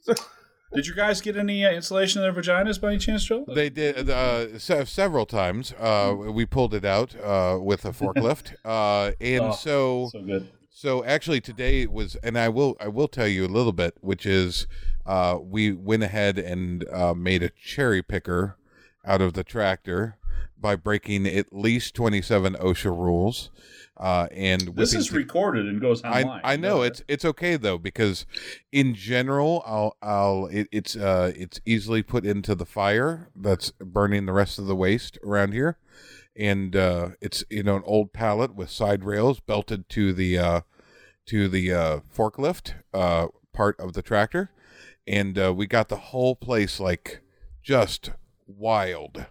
did 0.74 0.88
you 0.88 0.96
guys 0.96 1.22
get 1.22 1.38
any 1.38 1.66
uh, 1.66 1.72
insulation 1.72 2.22
in 2.24 2.34
their 2.34 2.44
vaginas 2.44 2.80
by 2.82 2.90
any 2.90 2.98
chance, 2.98 3.24
Joel? 3.24 3.46
They 3.54 3.70
did 3.70 4.10
uh, 4.10 4.58
se- 4.60 4.86
several 4.86 5.26
times. 5.26 5.74
Uh, 5.80 6.16
we 6.18 6.46
pulled 6.46 6.74
it 6.74 6.86
out 6.86 7.16
uh, 7.22 7.58
with 7.62 7.86
a 7.86 7.92
forklift, 7.92 8.54
uh, 8.66 9.12
and 9.22 9.42
Oh, 9.46 9.52
so 9.54 10.10
so 10.12 10.22
good. 10.22 10.50
So 10.74 11.04
actually, 11.04 11.42
today 11.42 11.86
was, 11.86 12.16
and 12.24 12.38
I 12.40 12.50
will, 12.50 12.76
I 12.80 12.88
will 12.88 13.08
tell 13.08 13.28
you 13.28 13.46
a 13.46 13.48
little 13.48 13.74
bit, 13.74 13.96
which 14.02 14.26
is, 14.26 14.66
uh, 15.06 15.38
we 15.42 15.72
went 15.74 16.04
ahead 16.04 16.38
and 16.38 16.88
uh, 16.90 17.14
made 17.14 17.44
a 17.44 17.50
cherry 17.50 18.02
picker 18.02 18.58
out 19.06 19.22
of 19.22 19.34
the 19.34 19.44
tractor 19.44 20.18
by 20.60 20.76
breaking 20.76 21.26
at 21.26 21.52
least 21.52 21.96
twenty-seven 21.96 22.54
OSHA 22.56 22.96
rules, 22.96 23.50
uh, 23.98 24.28
and 24.32 24.76
This 24.76 24.94
is 24.94 25.08
to- 25.08 25.16
recorded 25.16 25.66
and 25.66 25.82
goes 25.82 26.04
I, 26.04 26.22
online. 26.22 26.42
I 26.44 26.56
know 26.56 26.82
Yeah. 26.82 26.88
it's 26.90 27.04
it's 27.08 27.26
okay 27.26 27.56
though 27.58 27.80
because 27.80 28.28
in 28.72 28.94
general 28.94 29.64
I'll 29.66 29.98
I'll 30.04 30.46
it, 30.48 30.68
it's 30.72 30.96
uh 30.96 31.32
it's 31.36 31.60
easily 31.66 32.04
put 32.04 32.26
into 32.28 32.54
the 32.54 32.66
fire 32.68 33.30
that's 33.36 33.72
burning 33.80 34.28
the 34.28 34.34
rest 34.34 34.60
of 34.60 34.68
the 34.68 34.76
waste 34.76 35.18
around 35.26 35.54
here 35.54 35.78
and 36.36 36.76
uh 36.76 37.10
it's 37.22 37.44
you 37.50 37.64
know 37.64 37.78
an 37.78 37.84
old 37.86 38.14
pallet 38.14 38.54
with 38.54 38.70
side 38.70 39.04
rails 39.04 39.40
belted 39.40 39.90
to 39.90 40.14
the 40.14 40.38
uh 40.38 40.62
to 41.26 41.48
the 41.48 41.74
uh 41.74 42.00
forklift 42.16 42.76
uh 42.94 43.28
part 43.52 43.80
of 43.80 43.94
the 43.94 44.02
tractor 44.04 44.52
and 45.08 45.38
uh 45.38 45.54
we 45.54 45.68
got 45.68 45.90
the 45.90 45.96
whole 45.96 46.36
place 46.36 46.80
like 46.80 47.22
just 47.62 48.12
wild 48.48 49.26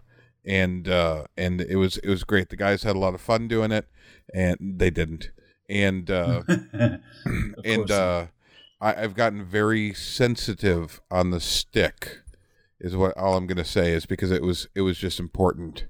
and 0.45 0.87
uh 0.87 1.25
and 1.37 1.61
it 1.61 1.75
was 1.75 1.97
it 1.97 2.09
was 2.09 2.23
great 2.23 2.49
the 2.49 2.55
guys 2.55 2.83
had 2.83 2.95
a 2.95 2.99
lot 2.99 3.13
of 3.13 3.21
fun 3.21 3.47
doing 3.47 3.71
it 3.71 3.87
and 4.33 4.57
they 4.77 4.89
didn't 4.89 5.31
and 5.69 6.09
uh 6.11 6.41
and 7.63 7.91
uh, 7.91 8.27
I, 8.81 9.03
I've 9.03 9.15
gotten 9.15 9.45
very 9.45 9.93
sensitive 9.93 10.99
on 11.09 11.29
the 11.29 11.39
stick. 11.39 12.17
Is 12.79 12.95
what 12.95 13.15
all 13.15 13.37
I'm 13.37 13.45
going 13.45 13.57
to 13.57 13.63
say 13.63 13.91
is 13.93 14.07
because 14.07 14.31
it 14.31 14.41
was 14.41 14.67
it 14.73 14.81
was 14.81 14.97
just 14.97 15.19
important 15.19 15.85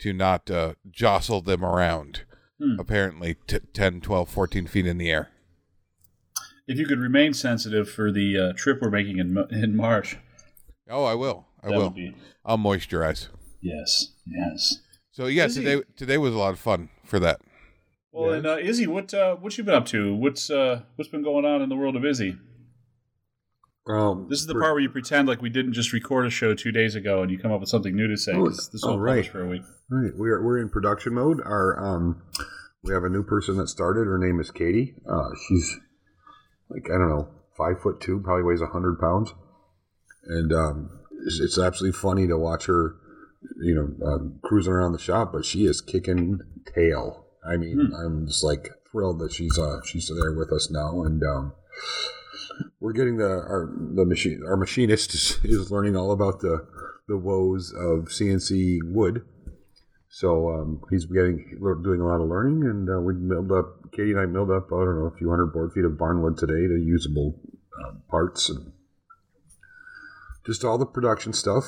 to 0.00 0.12
not 0.12 0.50
uh, 0.50 0.74
jostle 0.90 1.40
them 1.40 1.64
around. 1.64 2.24
Hmm. 2.60 2.78
Apparently, 2.78 3.36
t- 3.46 3.60
10, 3.72 4.02
12, 4.02 4.28
14 4.28 4.66
feet 4.66 4.86
in 4.86 4.98
the 4.98 5.10
air. 5.10 5.30
If 6.66 6.78
you 6.78 6.86
could 6.86 6.98
remain 7.00 7.34
sensitive 7.34 7.90
for 7.90 8.10
the 8.12 8.38
uh, 8.38 8.52
trip 8.56 8.78
we're 8.80 8.90
making 8.90 9.18
in 9.18 9.36
in 9.50 9.76
March, 9.76 10.16
Oh, 10.88 11.04
I 11.04 11.14
will. 11.14 11.46
I 11.62 11.68
will. 11.70 11.90
be 11.90 12.14
I'll 12.44 12.58
moisturize. 12.58 13.28
yes, 13.62 14.12
yes. 14.26 14.78
So 15.12 15.26
yeah, 15.26 15.46
Izzy- 15.46 15.62
today 15.64 15.82
today 15.96 16.18
was 16.18 16.34
a 16.34 16.38
lot 16.38 16.52
of 16.52 16.58
fun 16.58 16.88
for 17.04 17.18
that. 17.20 17.40
Well, 18.12 18.30
Yes. 18.30 18.36
and 18.38 18.46
uh, 18.46 18.56
Izzy, 18.58 18.86
what 18.86 19.12
uh, 19.14 19.36
what 19.36 19.56
you 19.58 19.64
been 19.64 19.74
up 19.74 19.86
to? 19.86 20.14
What's 20.14 20.50
uh, 20.50 20.82
what's 20.96 21.10
been 21.10 21.22
going 21.22 21.44
on 21.44 21.62
in 21.62 21.68
the 21.68 21.76
world 21.76 21.96
of 21.96 22.04
Izzy? 22.04 22.36
Um, 23.86 24.28
This 24.30 24.40
is 24.40 24.46
the 24.46 24.54
we're- 24.54 24.62
part 24.64 24.74
where 24.74 24.82
you 24.82 24.88
pretend 24.88 25.28
like 25.28 25.42
we 25.42 25.50
didn't 25.50 25.74
just 25.74 25.92
record 25.92 26.26
a 26.26 26.30
show 26.30 26.54
two 26.54 26.72
days 26.72 26.94
ago, 26.94 27.22
and 27.22 27.30
you 27.30 27.38
come 27.38 27.52
up 27.52 27.60
with 27.60 27.68
something 27.68 27.94
new 27.94 28.08
to 28.08 28.16
say. 28.16 28.32
Oh, 28.32 28.44
'cause 28.46 28.70
this 28.72 28.82
oh, 28.84 28.90
won't 28.92 29.02
right. 29.02 29.26
for 29.26 29.42
a 29.42 29.46
week. 29.48 29.62
Right, 29.90 30.12
we're 30.16 30.42
we're 30.42 30.58
in 30.58 30.70
production 30.70 31.14
mode. 31.14 31.40
Our 31.44 31.78
um, 31.78 32.22
we 32.82 32.94
have 32.94 33.04
a 33.04 33.10
new 33.10 33.22
person 33.22 33.56
that 33.58 33.68
started. 33.68 34.06
Her 34.06 34.18
name 34.18 34.40
is 34.40 34.50
Katie. 34.50 34.94
Uh, 35.08 35.28
she's 35.48 35.78
like 36.74 36.90
I 36.90 36.98
don't 36.98 37.08
know, 37.08 37.28
five 37.56 37.80
foot 37.80 38.00
two, 38.00 38.20
probably 38.20 38.42
weighs 38.42 38.60
a 38.60 38.66
hundred 38.66 38.98
pounds, 38.98 39.32
and 40.26 40.52
um, 40.52 40.90
it's, 41.24 41.40
it's 41.40 41.58
absolutely 41.58 41.98
funny 41.98 42.26
to 42.26 42.36
watch 42.36 42.66
her, 42.66 42.96
you 43.62 43.74
know, 43.74 44.06
um, 44.06 44.40
cruising 44.42 44.72
around 44.72 44.92
the 44.92 44.98
shop. 44.98 45.32
But 45.32 45.44
she 45.44 45.64
is 45.64 45.80
kicking 45.80 46.40
tail. 46.74 47.26
I 47.46 47.56
mean, 47.56 47.92
I'm 47.94 48.26
just 48.26 48.42
like 48.42 48.70
thrilled 48.90 49.20
that 49.20 49.32
she's 49.32 49.58
uh 49.58 49.80
she's 49.84 50.08
there 50.08 50.32
with 50.32 50.52
us 50.52 50.70
now, 50.70 51.02
and 51.04 51.22
um, 51.22 51.52
we're 52.80 52.92
getting 52.92 53.16
the 53.18 53.28
our 53.28 53.70
the 53.94 54.04
machine 54.04 54.42
our 54.46 54.56
machinist 54.56 55.14
is, 55.14 55.38
is 55.44 55.70
learning 55.70 55.96
all 55.96 56.12
about 56.12 56.40
the 56.40 56.66
the 57.06 57.16
woes 57.16 57.72
of 57.72 58.08
CNC 58.08 58.78
wood. 58.84 59.24
So 60.14 60.48
um, 60.48 60.80
he's 60.90 61.06
getting 61.06 61.58
doing 61.82 62.00
a 62.00 62.06
lot 62.06 62.20
of 62.20 62.28
learning, 62.28 62.62
and 62.62 62.88
uh, 62.88 63.00
we 63.00 63.14
milled 63.14 63.50
up. 63.50 63.90
Katie 63.90 64.12
and 64.12 64.20
I 64.20 64.26
milled 64.26 64.48
up 64.48 64.68
I 64.68 64.84
don't 64.84 65.00
know 65.00 65.10
a 65.12 65.18
few 65.18 65.28
hundred 65.28 65.46
board 65.48 65.72
feet 65.72 65.84
of 65.84 65.98
barnwood 65.98 66.38
today 66.38 66.68
to 66.68 66.80
usable 66.80 67.40
um, 67.84 68.00
parts 68.08 68.48
and 68.48 68.72
just 70.46 70.64
all 70.64 70.78
the 70.78 70.86
production 70.86 71.32
stuff. 71.32 71.64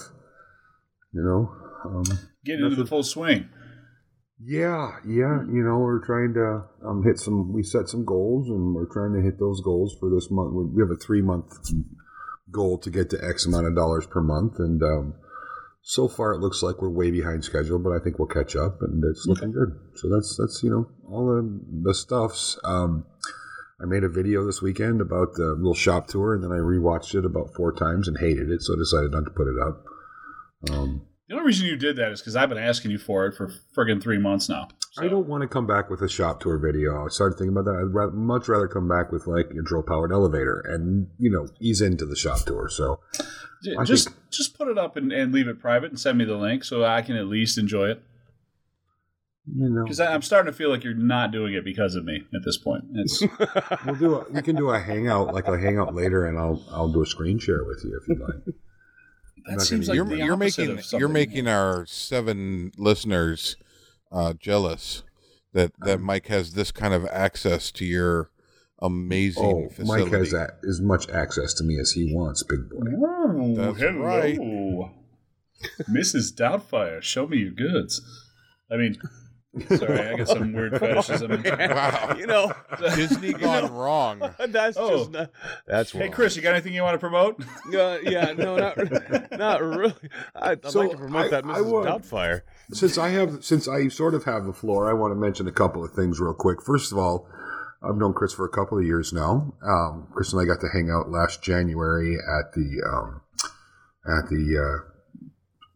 You 1.13 1.23
know, 1.25 1.53
um, 1.91 2.05
Get 2.45 2.61
into 2.61 2.77
the 2.77 2.87
full 2.87 3.03
swing. 3.03 3.49
yeah, 4.41 4.99
yeah. 5.05 5.43
You 5.43 5.65
know, 5.65 5.79
we're 5.79 6.07
trying 6.07 6.35
to 6.35 6.67
um, 6.87 7.03
hit 7.03 7.19
some. 7.19 7.53
We 7.53 7.65
set 7.65 7.89
some 7.89 8.05
goals, 8.05 8.49
and 8.49 8.77
we're 8.77 8.93
trying 8.93 9.13
to 9.15 9.23
hit 9.23 9.41
those 9.41 9.61
goals 9.61 9.97
for 9.99 10.09
this 10.09 10.31
month. 10.31 10.53
We 10.73 10.81
have 10.83 10.93
a 10.93 11.05
three 11.05 11.21
month 11.21 11.53
goal 12.53 12.79
to 12.79 12.91
get 12.91 13.11
to 13.11 13.19
X 13.21 13.45
amount 13.45 13.67
of 13.67 13.75
dollars 13.75 14.07
per 14.07 14.23
month, 14.23 14.61
and 14.61 14.81
um, 14.85 15.15
so 15.89 16.09
far 16.09 16.33
it 16.33 16.41
looks 16.41 16.65
like 16.65 16.83
we're 16.83 16.91
way 16.91 17.13
behind 17.13 17.45
schedule. 17.45 17.79
But 17.79 17.93
I 17.93 18.01
think 18.01 18.19
we'll 18.19 18.27
catch 18.27 18.57
up, 18.57 18.83
and 18.83 19.03
it's 19.05 19.25
looking 19.27 19.53
good. 19.53 19.71
So 19.95 20.09
that's 20.09 20.37
that's 20.37 20.61
you 20.63 20.71
know 20.71 20.91
all 21.09 21.27
the 21.27 21.61
the 21.85 21.95
stuffs. 21.95 22.59
Um, 22.65 23.07
I 23.81 23.85
made 23.85 24.03
a 24.03 24.09
video 24.09 24.45
this 24.45 24.61
weekend 24.61 25.01
about 25.01 25.35
the 25.35 25.55
little 25.57 25.75
shop 25.75 26.09
tour, 26.09 26.35
and 26.35 26.43
then 26.43 26.51
I 26.51 26.57
rewatched 26.57 27.15
it 27.15 27.25
about 27.25 27.55
four 27.55 27.73
times 27.73 28.09
and 28.09 28.19
hated 28.19 28.51
it, 28.51 28.63
so 28.63 28.75
I 28.75 28.79
decided 28.79 29.13
not 29.13 29.25
to 29.27 29.31
put 29.31 29.47
it 29.47 29.57
up. 29.63 29.85
Um, 30.71 31.07
The 31.29 31.35
only 31.35 31.47
reason 31.47 31.67
you 31.67 31.77
did 31.77 31.97
that 31.97 32.11
is 32.11 32.21
because 32.21 32.35
I've 32.35 32.49
been 32.49 32.59
asking 32.59 32.91
you 32.91 32.99
for 32.99 33.27
it 33.27 33.37
for 33.37 33.53
friggin' 33.77 34.03
three 34.03 34.19
months 34.19 34.49
now. 34.49 34.69
So, 34.93 35.05
I 35.05 35.09
don't 35.09 35.29
want 35.29 35.43
to 35.43 35.49
come 35.49 35.67
back 35.67 35.91
with 35.91 36.01
a 36.01 36.09
shop 36.09 36.41
tour 36.41 36.59
video. 36.59 37.05
I 37.05 37.09
started 37.11 37.37
thinking 37.37 37.53
about 37.53 37.67
that. 37.67 37.77
I'd 37.79 37.95
rather, 37.95 38.13
much 38.13 38.49
rather 38.49 38.67
come 38.67 38.89
back 38.89 39.13
with 39.13 39.27
like 39.27 39.51
a 39.51 39.63
drill 39.63 39.83
powered 39.83 40.11
elevator 40.11 40.65
and 40.67 41.09
you 41.19 41.31
know 41.31 41.47
ease 41.61 41.81
into 41.81 42.07
the 42.07 42.17
shop 42.17 42.41
tour. 42.41 42.69
So 42.71 43.01
I 43.79 43.85
just 43.85 44.09
think- 44.09 44.17
just 44.31 44.57
put 44.57 44.69
it 44.69 44.79
up 44.79 44.97
and, 44.97 45.13
and 45.13 45.33
leave 45.33 45.49
it 45.49 45.59
private 45.61 45.91
and 45.91 45.99
send 45.99 46.19
me 46.19 46.25
the 46.25 46.37
link 46.37 46.65
so 46.65 46.85
I 46.85 47.03
can 47.03 47.17
at 47.17 47.27
least 47.27 47.59
enjoy 47.59 47.91
it. 47.91 48.03
you 49.47 49.69
know 49.69 49.85
Because 49.85 50.01
I'm 50.01 50.23
starting 50.23 50.53
to 50.53 50.57
feel 50.57 50.71
like 50.71 50.85
you're 50.85 50.95
not 50.95 51.31
doing 51.33 51.55
it 51.55 51.65
because 51.65 51.95
of 51.95 52.05
me 52.05 52.23
at 52.35 52.43
this 52.45 52.59
point. 52.59 52.85
It's 52.95 53.23
we'll 53.87 53.95
do 53.95 54.15
a, 54.17 54.31
we 54.31 54.43
can 54.43 54.57
do 54.57 54.71
a 54.71 54.79
hangout 54.79 55.33
like 55.35 55.47
a 55.49 55.59
hangout 55.59 55.95
later, 55.95 56.27
and 56.27 56.39
I'll 56.39 56.63
I'll 56.71 56.93
do 56.93 57.03
a 57.03 57.07
screen 57.07 57.39
share 57.39 57.65
with 57.65 57.83
you 57.85 57.99
if 58.01 58.09
you'd 58.09 58.21
like. 58.21 58.57
that 59.47 59.61
seems 59.63 59.89
like 59.89 59.97
you're 59.97 60.13
you're 60.15 60.37
making 60.37 60.71
of 60.79 60.93
you're 60.93 61.09
making 61.09 61.47
our 61.49 61.87
seven 61.87 62.73
listeners 62.77 63.57
uh, 64.13 64.33
jealous 64.35 65.03
that 65.53 65.73
that 65.81 66.01
Mike 66.01 66.27
has 66.27 66.53
this 66.53 66.71
kind 66.73 66.93
of 66.93 67.07
access 67.07 67.71
to 67.73 67.85
your 67.85 68.31
amazing 68.81 69.45
Oh, 69.45 69.69
facility. 69.69 70.05
Mike 70.05 70.13
has 70.13 70.33
a, 70.33 70.49
as 70.69 70.81
much 70.81 71.09
access 71.11 71.55
to 71.55 71.65
me 71.65 71.79
as 71.81 71.93
he 71.93 72.13
wants, 72.15 72.43
big 72.43 72.69
boy. 72.71 72.87
Oh, 73.03 73.55
That's 73.57 73.79
hello. 73.81 73.99
right. 74.01 74.39
Mrs. 75.89 76.35
Doubtfire, 76.35 77.03
show 77.03 77.27
me 77.27 77.39
your 77.39 77.51
goods. 77.53 78.01
I 78.71 78.77
mean, 78.77 78.97
sorry, 79.75 80.01
I 80.01 80.17
got 80.17 80.29
some 80.29 80.53
weird 80.53 80.79
fetishism. 80.79 81.43
Wow. 81.57 82.15
you 82.19 82.27
know, 82.27 82.53
Disney 82.95 83.33
gone 83.33 83.73
wrong. 83.73 84.19
that's 84.49 84.77
Oh. 84.77 84.99
just 84.99 85.11
not, 85.13 85.31
that's 85.67 85.93
Hey, 85.93 86.01
wrong. 86.01 86.11
Chris, 86.13 86.37
you 86.37 86.43
got 86.43 86.53
anything 86.53 86.75
you 86.75 86.83
want 86.83 86.95
to 86.95 86.99
promote? 86.99 87.43
Uh, 87.75 87.99
yeah, 88.03 88.33
no, 88.37 88.57
not 88.57 88.77
not 89.39 89.63
really. 89.63 89.95
I'd, 90.35 90.65
I'd 90.65 90.71
So, 90.71 90.81
like 90.81 90.91
to 90.91 90.97
promote 90.99 91.27
I- 91.27 91.29
that 91.29 91.45
Mrs. 91.45 91.65
would- 91.73 91.87
Doubtfire. 91.87 92.43
Since 92.73 92.99
I 92.99 93.09
have, 93.11 93.45
since 93.45 93.67
I 93.69 93.89
sort 93.89 94.15
of 94.15 94.25
have 94.25 94.45
the 94.45 94.53
floor, 94.53 94.91
I 94.91 94.93
want 94.93 95.13
to 95.13 95.15
mention 95.17 95.47
a 95.49 95.53
couple 95.53 95.85
of 95.85 95.93
things 95.93 96.21
real 96.21 96.35
quick. 96.35 96.61
First 96.61 96.91
of 96.93 96.99
all, 96.99 97.27
I've 97.89 97.97
known 97.97 98.13
Chris 98.13 98.33
for 98.33 98.45
a 98.45 98.51
couple 98.51 98.79
of 98.79 98.85
years 98.85 99.13
now. 99.13 99.55
Um, 99.63 100.09
Chris 100.13 100.33
and 100.33 100.43
I 100.43 100.45
got 100.45 100.61
to 100.61 100.69
hang 100.73 100.91
out 100.91 101.11
last 101.11 101.43
January 101.43 102.17
at 102.17 102.53
the 102.53 102.83
um, 102.87 103.21
at 104.07 104.29
the 104.29 104.59
uh, 104.59 105.29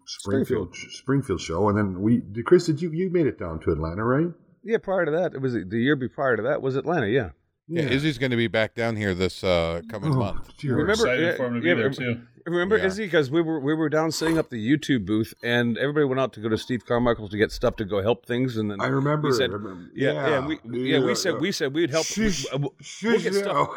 Springfield 0.06 0.74
Springfield 0.74 1.40
show, 1.40 1.68
and 1.68 1.78
then 1.78 2.02
we 2.02 2.18
did. 2.18 2.44
Chris, 2.44 2.66
did 2.66 2.82
you 2.82 2.90
you 2.90 3.10
made 3.10 3.26
it 3.26 3.38
down 3.38 3.60
to 3.60 3.70
Atlanta, 3.70 4.04
right? 4.04 4.32
Yeah, 4.62 4.78
prior 4.78 5.04
to 5.04 5.10
that, 5.12 5.34
it 5.34 5.40
was 5.40 5.54
the 5.54 5.78
year 5.78 5.96
prior 6.08 6.36
to 6.36 6.42
that 6.42 6.60
was 6.62 6.76
Atlanta. 6.76 7.08
Yeah, 7.08 7.30
Yeah, 7.72 7.82
Izzy's 7.84 8.18
going 8.18 8.30
to 8.32 8.36
be 8.36 8.48
back 8.48 8.74
down 8.74 8.96
here 8.96 9.14
this 9.14 9.44
uh, 9.44 9.80
coming 9.88 10.12
Oh, 10.12 10.16
month. 10.16 10.56
dear. 10.58 10.72
Remember- 10.72 10.92
excited 10.92 11.22
yeah, 11.24 11.36
for 11.36 11.46
him 11.46 11.54
to 11.54 11.60
be 11.60 11.68
yeah, 11.68 11.74
there 11.74 11.84
rem- 11.84 11.94
too. 11.94 12.20
remember 12.46 12.76
Yeah. 12.76 12.86
Izzy? 12.86 13.04
Because 13.04 13.30
we 13.30 13.40
were 13.42 13.60
we 13.60 13.74
were 13.74 13.88
down 13.88 14.10
setting 14.10 14.38
up 14.38 14.50
the 14.50 14.56
YouTube 14.56 15.06
booth, 15.06 15.32
and 15.44 15.78
everybody 15.78 16.04
went 16.04 16.18
out 16.20 16.32
to 16.32 16.40
go 16.40 16.48
to 16.48 16.58
Steve 16.58 16.84
Carmichael's 16.84 17.30
to 17.30 17.36
get 17.36 17.52
stuff 17.52 17.76
to 17.76 17.84
go 17.84 18.02
help 18.02 18.26
things, 18.26 18.56
and 18.56 18.70
then 18.70 18.80
I 18.80 18.86
remember. 18.86 19.28
we 19.28 19.34
said, 19.34 19.50
I 19.50 19.52
remember. 19.52 19.88
yeah, 19.94 20.12
yeah, 20.28 20.46
we 20.46 20.58
yeah, 20.90 20.98
we 20.98 21.14
said 21.14 21.40
we 21.40 21.52
said 21.52 21.72
we'd 21.72 21.90
help. 21.90 22.06
Shush, 22.06 22.44
we- 22.52 22.58
we'll 22.58 22.74
shush 22.80 23.22
get 23.22 23.44
now. 23.44 23.72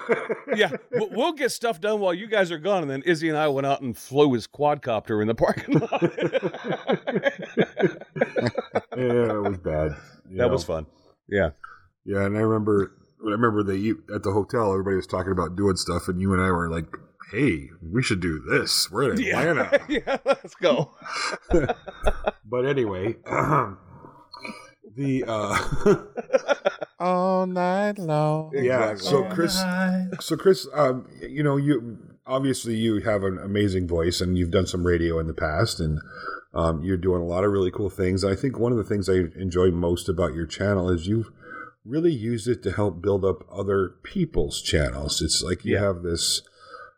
yeah, 0.56 0.72
we'll, 0.92 1.10
we'll 1.12 1.34
get 1.34 1.52
stuff 1.52 1.80
done 1.80 2.00
while 2.00 2.16
you 2.16 2.26
guys 2.28 2.52
are 2.52 2.58
gone, 2.58 2.82
and 2.82 2.90
then 2.90 3.04
Izzy 3.04 3.30
and 3.30 3.38
I 3.38 3.48
went 3.50 3.68
out 3.68 3.82
and 3.82 3.96
flew 3.96 4.34
his 4.34 4.48
quadcopter 4.48 5.22
in 5.22 5.28
the 5.28 5.36
parking 5.36 5.78
lot. 5.78 6.02
yeah, 8.98 9.34
it 9.36 9.42
was 9.42 9.58
bad. 9.60 9.96
you 10.30 10.38
that 10.38 10.48
know. 10.48 10.48
was 10.50 10.64
fun. 10.64 10.86
Yeah. 11.30 11.50
Yeah, 12.06 12.26
and 12.26 12.36
I 12.38 12.42
remember 12.42 12.92
I 13.26 13.30
remember 13.32 13.64
they 13.64 13.92
at 14.14 14.24
the 14.24 14.32
hotel 14.32 14.72
everybody 14.72 14.98
was 14.98 15.08
talking 15.08 15.32
about 15.32 15.56
doing 15.56 15.76
stuff 15.76 16.08
and 16.08 16.20
you 16.22 16.34
and 16.34 16.42
I 16.42 16.52
were 16.52 16.70
like 16.70 16.88
hey, 17.34 17.72
we 17.82 18.04
should 18.04 18.20
do 18.20 18.40
this. 18.40 18.90
We're 18.92 19.12
in 19.14 19.20
Atlanta. 19.20 19.82
yeah, 19.90 20.18
let's 20.24 20.56
go. 20.56 20.92
but 22.46 22.66
anyway, 22.66 23.16
the 24.96 25.24
uh, 25.28 25.98
All 27.00 27.48
night 27.48 27.98
long. 27.98 28.52
yeah. 28.54 28.92
Exactly. 28.92 29.10
So 29.10 29.24
Chris, 29.34 29.64
so 30.20 30.38
Chris, 30.38 30.68
um, 30.74 31.08
you 31.22 31.44
know, 31.44 31.58
you 31.58 31.98
obviously 32.26 32.76
you 32.76 33.02
have 33.02 33.24
an 33.24 33.40
amazing 33.40 33.88
voice, 33.88 34.22
and 34.22 34.38
you've 34.38 34.52
done 34.52 34.68
some 34.68 34.86
radio 34.86 35.20
in 35.20 35.28
the 35.28 35.34
past, 35.34 35.80
and 35.80 36.00
um, 36.54 36.84
you're 36.84 36.98
doing 36.98 37.22
a 37.22 37.26
lot 37.26 37.44
of 37.44 37.52
really 37.52 37.72
cool 37.72 37.90
things. 37.90 38.24
And 38.24 38.32
I 38.32 38.36
think 38.40 38.60
one 38.60 38.72
of 38.72 38.78
the 38.78 38.84
things 38.84 39.10
I 39.10 39.26
enjoy 39.36 39.72
most 39.72 40.08
about 40.08 40.36
your 40.36 40.46
channel 40.46 40.90
is 40.90 41.08
you've 41.08 41.32
really 41.86 42.14
used 42.14 42.48
it 42.48 42.64
to 42.64 42.72
help 42.72 43.02
build 43.02 43.26
up 43.26 43.46
other 43.52 43.96
people's 44.04 44.62
channels. 44.62 45.22
It's 45.22 45.44
like 45.46 45.66
you 45.66 45.74
Yeah. 45.76 45.82
have 45.82 46.04
this. 46.04 46.42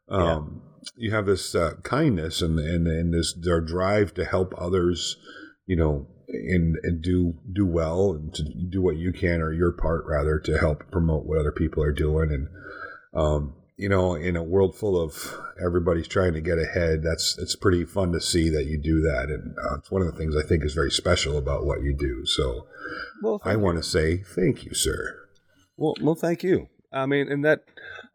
Um, 0.09 0.61
You 0.97 1.11
have 1.11 1.25
this 1.25 1.55
uh, 1.55 1.73
kindness 1.81 2.41
and, 2.43 2.59
and 2.59 2.87
and 2.87 3.11
this 3.13 3.33
their 3.33 3.59
drive 3.59 4.13
to 4.13 4.23
help 4.23 4.53
others, 4.55 5.17
you 5.65 5.75
know, 5.75 6.07
and 6.27 6.75
and 6.83 7.01
do 7.01 7.33
do 7.51 7.65
well 7.65 8.11
and 8.13 8.31
to 8.35 8.43
do 8.43 8.83
what 8.83 8.95
you 8.97 9.11
can 9.11 9.41
or 9.41 9.51
your 9.51 9.71
part 9.71 10.05
rather 10.07 10.37
to 10.39 10.59
help 10.59 10.83
promote 10.91 11.25
what 11.25 11.39
other 11.39 11.51
people 11.51 11.81
are 11.83 11.91
doing 11.91 12.31
and 12.31 12.47
um, 13.15 13.55
you 13.77 13.89
know 13.89 14.15
in 14.15 14.35
a 14.35 14.43
world 14.43 14.75
full 14.75 15.01
of 15.01 15.37
everybody's 15.63 16.07
trying 16.07 16.33
to 16.33 16.41
get 16.41 16.57
ahead 16.57 17.03
that's 17.03 17.37
it's 17.37 17.55
pretty 17.55 17.83
fun 17.83 18.11
to 18.11 18.21
see 18.21 18.49
that 18.49 18.65
you 18.65 18.77
do 18.77 19.01
that 19.01 19.29
and 19.29 19.55
uh, 19.63 19.75
it's 19.75 19.91
one 19.91 20.01
of 20.01 20.11
the 20.11 20.17
things 20.17 20.35
I 20.35 20.47
think 20.47 20.63
is 20.63 20.73
very 20.73 20.91
special 20.91 21.37
about 21.37 21.65
what 21.65 21.81
you 21.81 21.93
do 21.93 22.25
so 22.25 22.67
Well, 23.21 23.41
I 23.43 23.55
want 23.55 23.77
to 23.77 23.83
say 23.83 24.17
thank 24.17 24.63
you 24.63 24.73
sir 24.73 25.27
Well, 25.77 25.95
well, 26.01 26.15
thank 26.15 26.43
you. 26.43 26.69
I 26.93 27.05
mean, 27.05 27.29
and 27.29 27.43
that, 27.43 27.65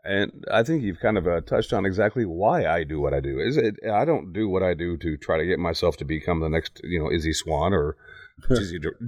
and 0.04 0.44
I 0.50 0.62
think 0.62 0.82
you've 0.82 1.00
kind 1.00 1.18
of 1.18 1.26
uh, 1.26 1.42
touched 1.42 1.74
on 1.74 1.84
exactly 1.84 2.24
why 2.24 2.66
I 2.66 2.82
do 2.82 2.98
what 2.98 3.12
I 3.12 3.20
do. 3.20 3.38
Is 3.38 3.58
it? 3.58 3.74
I 3.84 4.06
don't 4.06 4.32
do 4.32 4.48
what 4.48 4.62
I 4.62 4.72
do 4.72 4.96
to 4.96 5.18
try 5.18 5.36
to 5.36 5.44
get 5.44 5.58
myself 5.58 5.98
to 5.98 6.04
become 6.06 6.40
the 6.40 6.48
next, 6.48 6.80
you 6.82 6.98
know, 6.98 7.12
Izzy 7.12 7.34
Swan 7.34 7.74
or 7.74 7.98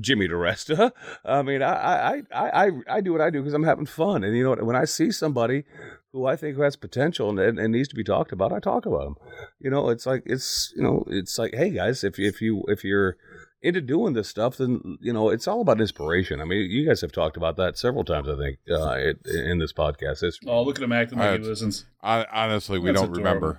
Jimmy, 0.00 0.28
De- 0.28 0.34
DiResta. 0.34 0.92
I 1.24 1.40
mean, 1.40 1.62
I, 1.62 1.72
I, 1.72 2.22
I, 2.34 2.66
I, 2.66 2.70
I 2.86 3.00
do 3.00 3.12
what 3.12 3.22
I 3.22 3.30
do 3.30 3.40
because 3.40 3.54
I'm 3.54 3.62
having 3.62 3.86
fun, 3.86 4.24
and 4.24 4.36
you 4.36 4.44
know, 4.44 4.62
when 4.62 4.76
I 4.76 4.84
see 4.84 5.10
somebody 5.10 5.64
who 6.12 6.26
I 6.26 6.36
think 6.36 6.58
has 6.58 6.76
potential 6.76 7.30
and, 7.30 7.38
and, 7.38 7.58
and 7.58 7.72
needs 7.72 7.88
to 7.88 7.94
be 7.94 8.04
talked 8.04 8.32
about, 8.32 8.52
I 8.52 8.60
talk 8.60 8.86
about 8.86 9.04
them. 9.04 9.16
You 9.58 9.70
know, 9.70 9.88
it's 9.88 10.06
like 10.06 10.22
it's, 10.26 10.72
you 10.76 10.82
know, 10.82 11.04
it's 11.08 11.38
like, 11.38 11.54
hey 11.54 11.70
guys, 11.70 12.04
if 12.04 12.18
if 12.18 12.40
you 12.40 12.64
if 12.68 12.84
you're 12.84 13.16
into 13.62 13.80
doing 13.80 14.12
this 14.12 14.28
stuff, 14.28 14.56
then 14.56 14.98
you 15.00 15.12
know 15.12 15.30
it's 15.30 15.48
all 15.48 15.60
about 15.60 15.80
inspiration. 15.80 16.40
I 16.40 16.44
mean, 16.44 16.70
you 16.70 16.86
guys 16.86 17.00
have 17.00 17.12
talked 17.12 17.36
about 17.36 17.56
that 17.56 17.78
several 17.78 18.04
times. 18.04 18.28
I 18.28 18.36
think 18.36 18.58
uh, 18.70 18.94
it, 18.94 19.18
in 19.24 19.58
this 19.58 19.72
podcast. 19.72 20.22
It's 20.22 20.38
Oh, 20.46 20.62
look 20.62 20.78
at 20.78 20.82
him 20.82 20.92
acting 20.92 21.18
like 21.18 21.40
he 21.40 21.46
listens. 21.46 21.86
Hon- 22.02 22.26
Honestly, 22.32 22.78
we 22.78 22.90
That's 22.90 23.00
don't 23.00 23.12
remember. 23.12 23.58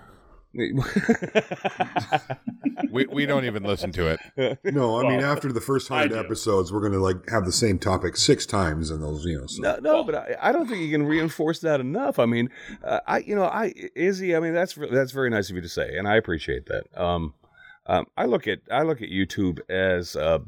We 2.94 3.08
we 3.08 3.26
don't 3.26 3.46
even 3.46 3.64
listen 3.64 3.92
to 3.94 4.08
it. 4.08 4.20
no 4.64 5.00
I 5.00 5.10
mean 5.10 5.18
Well, 5.18 5.32
after 5.32 5.52
the 5.52 5.62
first 5.62 5.88
hundred 5.88 6.14
episodes 6.14 6.72
we're 6.72 6.82
gonna 6.82 7.02
like 7.02 7.28
have 7.30 7.46
the 7.46 7.52
same 7.52 7.80
topic 7.80 8.16
six 8.16 8.46
times 8.46 8.92
in 8.92 9.02
those 9.02 9.26
you 9.26 9.40
know 9.40 9.48
so. 9.48 9.64
no, 9.64 9.80
no, 9.80 10.04
but 10.04 10.16
I, 10.16 10.36
I 10.40 10.52
don't 10.52 10.68
think 10.68 10.82
you 10.82 10.92
can 10.92 11.04
reinforce 11.04 11.60
that 11.62 11.80
enough. 11.80 12.20
I 12.20 12.26
mean, 12.26 12.50
uh, 12.84 13.00
I 13.08 13.20
you 13.20 13.36
know 13.36 13.46
I 13.46 13.74
Izzy. 13.96 14.36
I 14.36 14.40
mean 14.40 14.54
that's 14.54 14.76
that's 14.76 15.12
very 15.12 15.32
nice 15.32 15.50
of 15.50 15.56
you 15.56 15.62
to 15.64 15.70
say, 15.70 15.98
and 15.98 16.08
I 16.08 16.18
appreciate 16.18 16.68
that. 16.68 16.86
Um, 16.96 17.34
um, 17.88 18.06
I 18.16 18.26
look 18.26 18.48
at 18.48 18.60
I 18.72 18.84
look 18.84 19.02
at 19.02 19.10
YouTube 19.10 19.60
as 19.70 20.16
uh, 20.16 20.40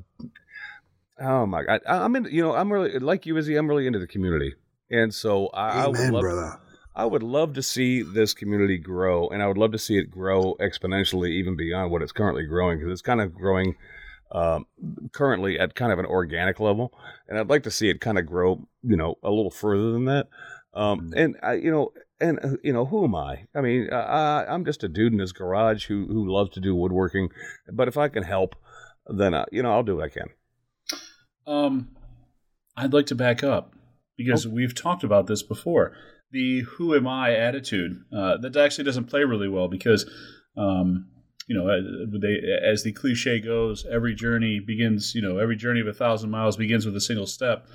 oh 1.19 1.45
my 1.47 1.63
god, 1.63 1.81
I, 1.87 1.97
I'm 1.97 2.15
in. 2.15 2.25
You 2.25 2.43
know, 2.43 2.53
I'm 2.53 2.71
really 2.71 2.99
like 2.99 3.25
you, 3.25 3.37
Izzy. 3.37 3.55
I'm 3.55 3.67
really 3.67 3.87
into 3.87 3.99
the 3.99 4.07
community, 4.07 4.53
and 4.91 5.13
so 5.13 5.47
I, 5.47 5.83
I 5.83 5.87
would 5.87 5.99
love 6.11 6.21
brother 6.21 6.59
I 6.95 7.05
would 7.05 7.23
love 7.23 7.53
to 7.53 7.63
see 7.63 8.01
this 8.01 8.33
community 8.33 8.77
grow, 8.77 9.27
and 9.27 9.43
I 9.43 9.47
would 9.47 9.57
love 9.57 9.73
to 9.73 9.79
see 9.79 9.97
it 9.97 10.09
grow 10.09 10.55
exponentially, 10.61 11.31
even 11.31 11.57
beyond 11.57 11.91
what 11.91 12.01
it's 12.01 12.11
currently 12.11 12.45
growing, 12.45 12.79
because 12.79 12.91
it's 12.91 13.01
kind 13.01 13.19
of 13.19 13.33
growing 13.33 13.75
um, 14.31 14.65
currently 15.11 15.59
at 15.59 15.75
kind 15.75 15.91
of 15.91 15.99
an 15.99 16.05
organic 16.05 16.59
level, 16.59 16.93
and 17.27 17.37
I'd 17.37 17.49
like 17.49 17.63
to 17.63 17.71
see 17.71 17.89
it 17.89 18.01
kind 18.01 18.17
of 18.17 18.25
grow, 18.25 18.67
you 18.81 18.95
know, 18.95 19.15
a 19.23 19.29
little 19.29 19.51
further 19.51 19.91
than 19.91 20.05
that. 20.05 20.27
Um, 20.73 21.13
and 21.15 21.37
I, 21.43 21.53
you 21.53 21.71
know, 21.71 21.91
and 22.19 22.39
uh, 22.43 22.57
you 22.63 22.73
know, 22.73 22.85
who 22.85 23.03
am 23.03 23.15
I? 23.15 23.45
I 23.53 23.61
mean, 23.61 23.91
I, 23.91 24.45
I'm 24.45 24.65
just 24.65 24.83
a 24.83 24.89
dude 24.89 25.13
in 25.13 25.19
his 25.19 25.33
garage 25.33 25.87
who 25.87 26.05
who 26.07 26.31
loves 26.31 26.51
to 26.51 26.59
do 26.59 26.75
woodworking, 26.75 27.29
but 27.71 27.87
if 27.87 27.97
I 27.97 28.07
can 28.07 28.23
help, 28.23 28.55
then 29.07 29.33
uh, 29.33 29.45
you 29.51 29.63
know, 29.63 29.71
I'll 29.71 29.83
do 29.83 29.97
what 29.97 30.05
I 30.05 30.09
can. 30.09 30.29
Um, 31.47 31.89
I'd 32.75 32.93
like 32.93 33.05
to 33.07 33.15
back 33.15 33.43
up 33.43 33.73
because 34.17 34.47
we've 34.47 34.75
talked 34.75 35.03
about 35.03 35.27
this 35.27 35.43
before. 35.43 35.95
The 36.31 36.61
"Who 36.61 36.95
am 36.95 37.07
I?" 37.07 37.35
attitude 37.35 38.03
uh, 38.15 38.37
that 38.37 38.55
actually 38.57 38.83
doesn't 38.83 39.05
play 39.05 39.23
really 39.23 39.47
well 39.47 39.67
because, 39.67 40.09
um, 40.57 41.07
you 41.47 41.55
know, 41.55 41.69
uh, 41.69 41.79
they, 42.19 42.39
as 42.63 42.83
the 42.83 42.91
cliche 42.91 43.39
goes, 43.39 43.85
every 43.85 44.15
journey 44.15 44.59
begins. 44.59 45.13
You 45.15 45.21
know, 45.21 45.37
every 45.37 45.55
journey 45.55 45.81
of 45.81 45.87
a 45.87 45.93
thousand 45.93 46.31
miles 46.31 46.57
begins 46.57 46.85
with 46.85 46.95
a 46.95 47.01
single 47.01 47.27
step. 47.27 47.67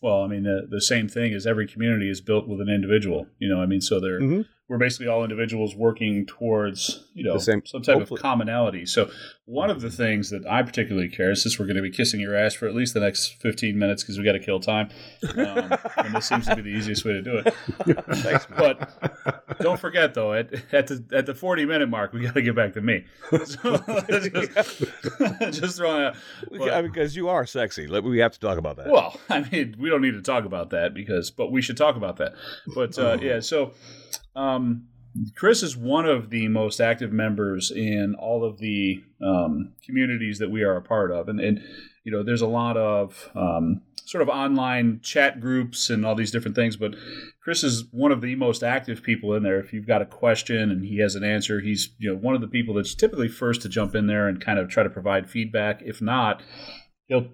Well, 0.00 0.22
I 0.22 0.26
mean, 0.26 0.42
the, 0.42 0.66
the 0.68 0.80
same 0.80 1.08
thing 1.08 1.32
is 1.32 1.46
every 1.46 1.68
community 1.68 2.10
is 2.10 2.20
built 2.20 2.48
with 2.48 2.60
an 2.60 2.68
individual. 2.68 3.26
You 3.38 3.48
know, 3.48 3.62
I 3.62 3.66
mean, 3.66 3.80
so 3.80 4.00
they're 4.00 4.20
Mhm. 4.20 4.46
We're 4.68 4.78
basically 4.78 5.06
all 5.06 5.22
individuals 5.22 5.74
working 5.74 6.24
towards 6.24 7.04
you 7.14 7.24
know 7.24 7.34
The 7.34 7.40
same- 7.40 7.66
some 7.66 7.82
type 7.82 7.98
hopefully- 7.98 8.18
of 8.18 8.22
commonality. 8.22 8.86
So 8.86 9.10
one 9.44 9.70
of 9.70 9.80
the 9.80 9.90
things 9.90 10.30
that 10.30 10.46
I 10.48 10.62
particularly 10.62 11.08
care, 11.08 11.32
is 11.32 11.42
since 11.42 11.58
we're 11.58 11.66
going 11.66 11.76
to 11.76 11.82
be 11.82 11.90
kissing 11.90 12.20
your 12.20 12.34
ass 12.34 12.54
for 12.54 12.66
at 12.68 12.74
least 12.74 12.94
the 12.94 13.00
next 13.00 13.34
fifteen 13.40 13.78
minutes 13.78 14.02
because 14.02 14.16
we 14.18 14.24
got 14.24 14.32
to 14.32 14.38
kill 14.38 14.60
time, 14.60 14.88
um, 15.36 15.72
and 15.98 16.14
this 16.14 16.26
seems 16.26 16.46
to 16.46 16.56
be 16.56 16.62
the 16.62 16.68
easiest 16.70 17.04
way 17.04 17.12
to 17.12 17.22
do 17.22 17.36
it. 17.38 17.52
Thanks, 18.16 18.46
But 18.56 19.58
don't 19.60 19.78
forget 19.80 20.14
though, 20.14 20.32
at, 20.32 20.52
at 20.72 20.86
the 20.86 21.04
at 21.12 21.26
the 21.26 21.34
forty 21.34 21.66
minute 21.66 21.88
mark, 21.88 22.12
we 22.12 22.20
got 22.22 22.34
to 22.34 22.42
get 22.42 22.54
back 22.54 22.72
to 22.74 22.80
me. 22.80 23.04
So, 23.44 23.78
just, 24.08 24.80
just 25.52 25.76
throwing 25.76 26.04
out. 26.04 26.16
Yeah, 26.50 26.82
because 26.82 27.16
you 27.16 27.28
are 27.28 27.44
sexy. 27.46 27.86
We 27.88 28.18
have 28.20 28.32
to 28.32 28.40
talk 28.40 28.56
about 28.58 28.76
that. 28.76 28.88
Well, 28.88 29.18
I 29.28 29.40
mean, 29.50 29.74
we 29.78 29.88
don't 29.90 30.00
need 30.02 30.12
to 30.14 30.22
talk 30.22 30.44
about 30.44 30.70
that 30.70 30.94
because, 30.94 31.30
but 31.30 31.50
we 31.50 31.60
should 31.62 31.76
talk 31.76 31.96
about 31.96 32.16
that. 32.18 32.34
But 32.74 32.98
uh, 32.98 33.18
yeah, 33.20 33.40
so 33.40 33.72
um, 34.34 34.88
Chris 35.36 35.62
is 35.62 35.76
one 35.76 36.06
of 36.06 36.30
the 36.30 36.48
most 36.48 36.80
active 36.80 37.12
members 37.12 37.70
in 37.70 38.14
all 38.18 38.44
of 38.44 38.58
the 38.58 39.02
um, 39.24 39.72
communities 39.84 40.38
that 40.38 40.50
we 40.50 40.62
are 40.62 40.76
a 40.76 40.82
part 40.82 41.10
of, 41.10 41.28
and 41.28 41.40
and 41.40 41.62
you 42.04 42.12
know, 42.12 42.22
there's 42.22 42.42
a 42.42 42.46
lot 42.46 42.76
of 42.76 43.30
um, 43.34 43.82
sort 44.04 44.22
of 44.22 44.28
online 44.28 45.00
chat 45.02 45.40
groups 45.40 45.88
and 45.88 46.04
all 46.04 46.14
these 46.14 46.30
different 46.30 46.56
things. 46.56 46.76
But 46.76 46.94
Chris 47.42 47.62
is 47.62 47.84
one 47.92 48.12
of 48.12 48.20
the 48.20 48.34
most 48.34 48.62
active 48.62 49.02
people 49.02 49.34
in 49.34 49.42
there. 49.42 49.60
If 49.60 49.72
you've 49.72 49.86
got 49.86 50.02
a 50.02 50.06
question 50.06 50.70
and 50.70 50.84
he 50.84 50.98
has 51.00 51.14
an 51.14 51.24
answer, 51.24 51.60
he's 51.60 51.90
you 51.98 52.10
know 52.10 52.18
one 52.18 52.34
of 52.34 52.40
the 52.40 52.48
people 52.48 52.74
that's 52.74 52.94
typically 52.94 53.28
first 53.28 53.62
to 53.62 53.68
jump 53.68 53.94
in 53.94 54.06
there 54.06 54.28
and 54.28 54.44
kind 54.44 54.58
of 54.58 54.68
try 54.68 54.82
to 54.82 54.90
provide 54.90 55.30
feedback. 55.30 55.82
If 55.82 56.00
not, 56.00 56.42
he'll 57.06 57.28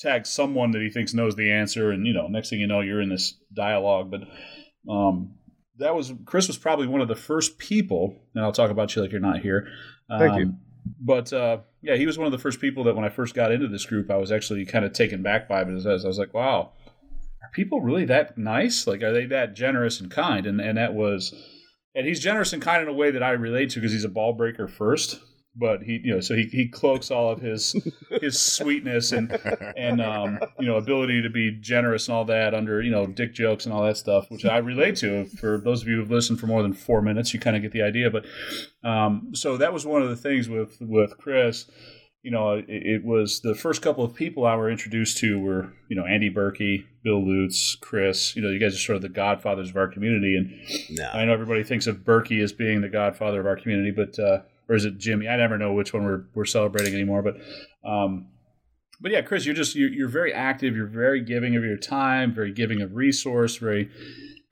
tag 0.00 0.26
someone 0.26 0.72
that 0.72 0.82
he 0.82 0.90
thinks 0.90 1.14
knows 1.14 1.36
the 1.36 1.50
answer, 1.50 1.90
and 1.90 2.06
you 2.06 2.12
know, 2.12 2.26
next 2.28 2.50
thing 2.50 2.60
you 2.60 2.66
know, 2.66 2.80
you're 2.80 3.00
in 3.00 3.08
this 3.08 3.34
dialogue. 3.54 4.10
But 4.10 4.92
um, 4.92 5.36
that 5.78 5.94
was 5.94 6.12
Chris 6.24 6.48
was 6.48 6.58
probably 6.58 6.86
one 6.86 7.00
of 7.00 7.08
the 7.08 7.16
first 7.16 7.58
people, 7.58 8.16
and 8.34 8.44
I'll 8.44 8.52
talk 8.52 8.70
about 8.70 8.94
you 8.94 9.02
like 9.02 9.10
you're 9.10 9.20
not 9.20 9.40
here. 9.40 9.68
Um, 10.08 10.18
Thank 10.18 10.38
you. 10.38 10.54
But 11.00 11.32
uh, 11.32 11.58
yeah, 11.82 11.96
he 11.96 12.06
was 12.06 12.18
one 12.18 12.26
of 12.26 12.32
the 12.32 12.38
first 12.38 12.60
people 12.60 12.84
that 12.84 12.94
when 12.94 13.04
I 13.04 13.08
first 13.08 13.34
got 13.34 13.52
into 13.52 13.68
this 13.68 13.86
group, 13.86 14.10
I 14.10 14.16
was 14.16 14.30
actually 14.30 14.64
kind 14.66 14.84
of 14.84 14.92
taken 14.92 15.22
back 15.22 15.48
by. 15.48 15.64
But 15.64 15.74
as 15.74 15.86
I 15.86 16.08
was 16.08 16.18
like, 16.18 16.34
wow, 16.34 16.72
are 17.42 17.50
people 17.52 17.80
really 17.80 18.04
that 18.06 18.36
nice? 18.36 18.86
Like, 18.86 19.02
are 19.02 19.12
they 19.12 19.26
that 19.26 19.54
generous 19.54 20.00
and 20.00 20.10
kind? 20.10 20.46
And 20.46 20.60
and 20.60 20.78
that 20.78 20.94
was, 20.94 21.34
and 21.94 22.06
he's 22.06 22.20
generous 22.20 22.52
and 22.52 22.62
kind 22.62 22.82
in 22.82 22.88
a 22.88 22.92
way 22.92 23.10
that 23.10 23.22
I 23.22 23.30
relate 23.30 23.70
to 23.70 23.80
because 23.80 23.92
he's 23.92 24.04
a 24.04 24.08
ball 24.08 24.34
breaker 24.34 24.68
first. 24.68 25.20
But 25.56 25.82
he, 25.82 26.00
you 26.02 26.14
know, 26.14 26.20
so 26.20 26.34
he, 26.34 26.44
he 26.44 26.66
cloaks 26.66 27.12
all 27.12 27.30
of 27.30 27.40
his 27.40 27.76
his 28.20 28.40
sweetness 28.54 29.12
and 29.12 29.30
and 29.76 30.00
um, 30.00 30.40
you 30.58 30.66
know 30.66 30.76
ability 30.76 31.22
to 31.22 31.30
be 31.30 31.52
generous 31.60 32.08
and 32.08 32.16
all 32.16 32.24
that 32.24 32.54
under 32.54 32.82
you 32.82 32.90
know 32.90 33.06
dick 33.06 33.34
jokes 33.34 33.64
and 33.64 33.72
all 33.72 33.84
that 33.84 33.96
stuff, 33.96 34.30
which 34.30 34.44
I 34.44 34.58
relate 34.58 34.96
to. 34.96 35.26
For 35.26 35.58
those 35.58 35.82
of 35.82 35.88
you 35.88 35.96
who've 35.96 36.10
listened 36.10 36.40
for 36.40 36.48
more 36.48 36.62
than 36.62 36.72
four 36.72 37.02
minutes, 37.02 37.32
you 37.32 37.38
kind 37.38 37.54
of 37.54 37.62
get 37.62 37.70
the 37.70 37.82
idea. 37.82 38.10
But 38.10 38.24
um, 38.82 39.30
so 39.34 39.56
that 39.56 39.72
was 39.72 39.86
one 39.86 40.02
of 40.02 40.08
the 40.08 40.16
things 40.16 40.48
with 40.48 40.76
with 40.80 41.16
Chris. 41.18 41.70
You 42.24 42.30
know, 42.30 42.54
it, 42.54 42.64
it 42.68 43.04
was 43.04 43.40
the 43.42 43.54
first 43.54 43.82
couple 43.82 44.02
of 44.02 44.14
people 44.14 44.46
I 44.46 44.56
were 44.56 44.70
introduced 44.70 45.18
to 45.18 45.38
were 45.38 45.72
you 45.88 45.94
know 45.94 46.04
Andy 46.04 46.30
Birkey, 46.30 46.84
Bill 47.04 47.24
Lutz, 47.24 47.76
Chris. 47.76 48.34
You 48.34 48.42
know, 48.42 48.48
you 48.48 48.58
guys 48.58 48.74
are 48.74 48.78
sort 48.78 48.96
of 48.96 49.02
the 49.02 49.08
godfathers 49.08 49.70
of 49.70 49.76
our 49.76 49.86
community, 49.86 50.36
and 50.36 50.98
no. 50.98 51.10
I 51.12 51.24
know 51.24 51.32
everybody 51.32 51.62
thinks 51.62 51.86
of 51.86 51.98
Birkey 51.98 52.42
as 52.42 52.52
being 52.52 52.80
the 52.80 52.88
godfather 52.88 53.38
of 53.38 53.46
our 53.46 53.56
community, 53.56 53.92
but 53.92 54.18
uh, 54.18 54.40
or 54.68 54.74
is 54.74 54.84
it 54.84 54.98
Jimmy? 54.98 55.28
I 55.28 55.36
never 55.36 55.58
know 55.58 55.72
which 55.72 55.92
one 55.92 56.04
we're 56.04 56.24
we're 56.34 56.44
celebrating 56.44 56.94
anymore. 56.94 57.22
But 57.22 57.36
um, 57.88 58.28
but 59.00 59.10
yeah, 59.10 59.22
Chris, 59.22 59.44
you're 59.46 59.54
just 59.54 59.74
you're, 59.74 59.90
you're 59.90 60.08
very 60.08 60.32
active. 60.32 60.76
You're 60.76 60.86
very 60.86 61.20
giving 61.20 61.56
of 61.56 61.64
your 61.64 61.76
time, 61.76 62.34
very 62.34 62.52
giving 62.52 62.80
of 62.80 62.94
resource. 62.94 63.56
Very 63.56 63.90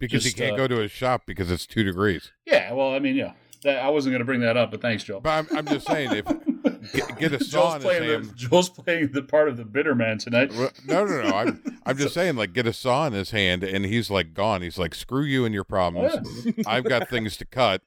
because 0.02 0.24
Just, 0.24 0.36
he 0.36 0.42
can't 0.42 0.54
uh, 0.54 0.56
go 0.56 0.66
to 0.66 0.80
his 0.80 0.90
shop 0.90 1.22
because 1.26 1.48
it's 1.48 1.64
two 1.64 1.84
degrees. 1.84 2.32
yeah. 2.44 2.72
Well, 2.72 2.92
I 2.92 2.98
mean, 2.98 3.14
yeah. 3.14 3.34
That, 3.62 3.78
I 3.78 3.90
wasn't 3.90 4.12
going 4.12 4.18
to 4.18 4.24
bring 4.24 4.40
that 4.40 4.56
up, 4.56 4.72
but 4.72 4.82
thanks, 4.82 5.04
Joel. 5.04 5.20
But 5.20 5.48
I'm, 5.52 5.58
I'm 5.58 5.66
just 5.66 5.86
saying, 5.86 6.10
if 6.12 6.24
get, 6.92 7.18
get 7.18 7.32
a 7.32 7.44
saw 7.44 7.70
Joel's 7.70 7.74
in 7.74 7.80
his 7.80 7.84
playing, 7.84 8.08
the, 8.08 8.26
hand. 8.26 8.36
Joel's 8.36 8.68
playing 8.68 9.12
the 9.12 9.22
part 9.22 9.48
of 9.48 9.56
the 9.56 9.64
bitter 9.64 9.94
man 9.94 10.18
tonight. 10.18 10.52
No, 10.52 11.04
no, 11.04 11.22
no. 11.22 11.36
I'm, 11.36 11.78
I'm 11.86 11.96
just 11.96 12.14
saying, 12.14 12.34
like, 12.34 12.52
get 12.52 12.66
a 12.66 12.72
saw 12.72 13.06
in 13.06 13.12
his 13.12 13.30
hand, 13.30 13.62
and 13.62 13.84
he's 13.84 14.10
like 14.10 14.34
gone. 14.34 14.62
He's 14.62 14.78
like, 14.78 14.96
screw 14.96 15.22
you 15.22 15.44
and 15.44 15.54
your 15.54 15.62
problems. 15.62 16.12
I've 16.66 16.82
got 16.82 17.08
things 17.08 17.36
to 17.36 17.44
cut, 17.44 17.82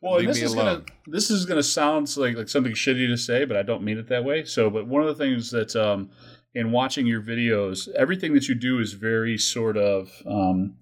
Well, 0.00 0.16
Leave 0.18 0.28
this 0.28 0.38
me 0.38 0.42
is 0.44 0.52
alone. 0.54 0.64
gonna 0.66 0.84
this 1.06 1.30
is 1.30 1.46
gonna 1.46 1.62
sound 1.62 2.14
like 2.16 2.36
like 2.36 2.48
something 2.48 2.72
shitty 2.72 3.06
to 3.08 3.16
say, 3.16 3.44
but 3.44 3.56
I 3.56 3.62
don't 3.62 3.82
mean 3.82 3.98
it 3.98 4.08
that 4.08 4.24
way. 4.24 4.44
So, 4.44 4.70
but 4.70 4.86
one 4.86 5.02
of 5.02 5.08
the 5.08 5.14
things 5.14 5.50
that 5.50 5.74
um, 5.76 6.10
in 6.54 6.70
watching 6.72 7.06
your 7.06 7.22
videos, 7.22 7.88
everything 7.94 8.34
that 8.34 8.48
you 8.48 8.54
do 8.54 8.78
is 8.80 8.92
very 8.92 9.36
sort 9.38 9.76
of 9.76 10.10
um, 10.26 10.76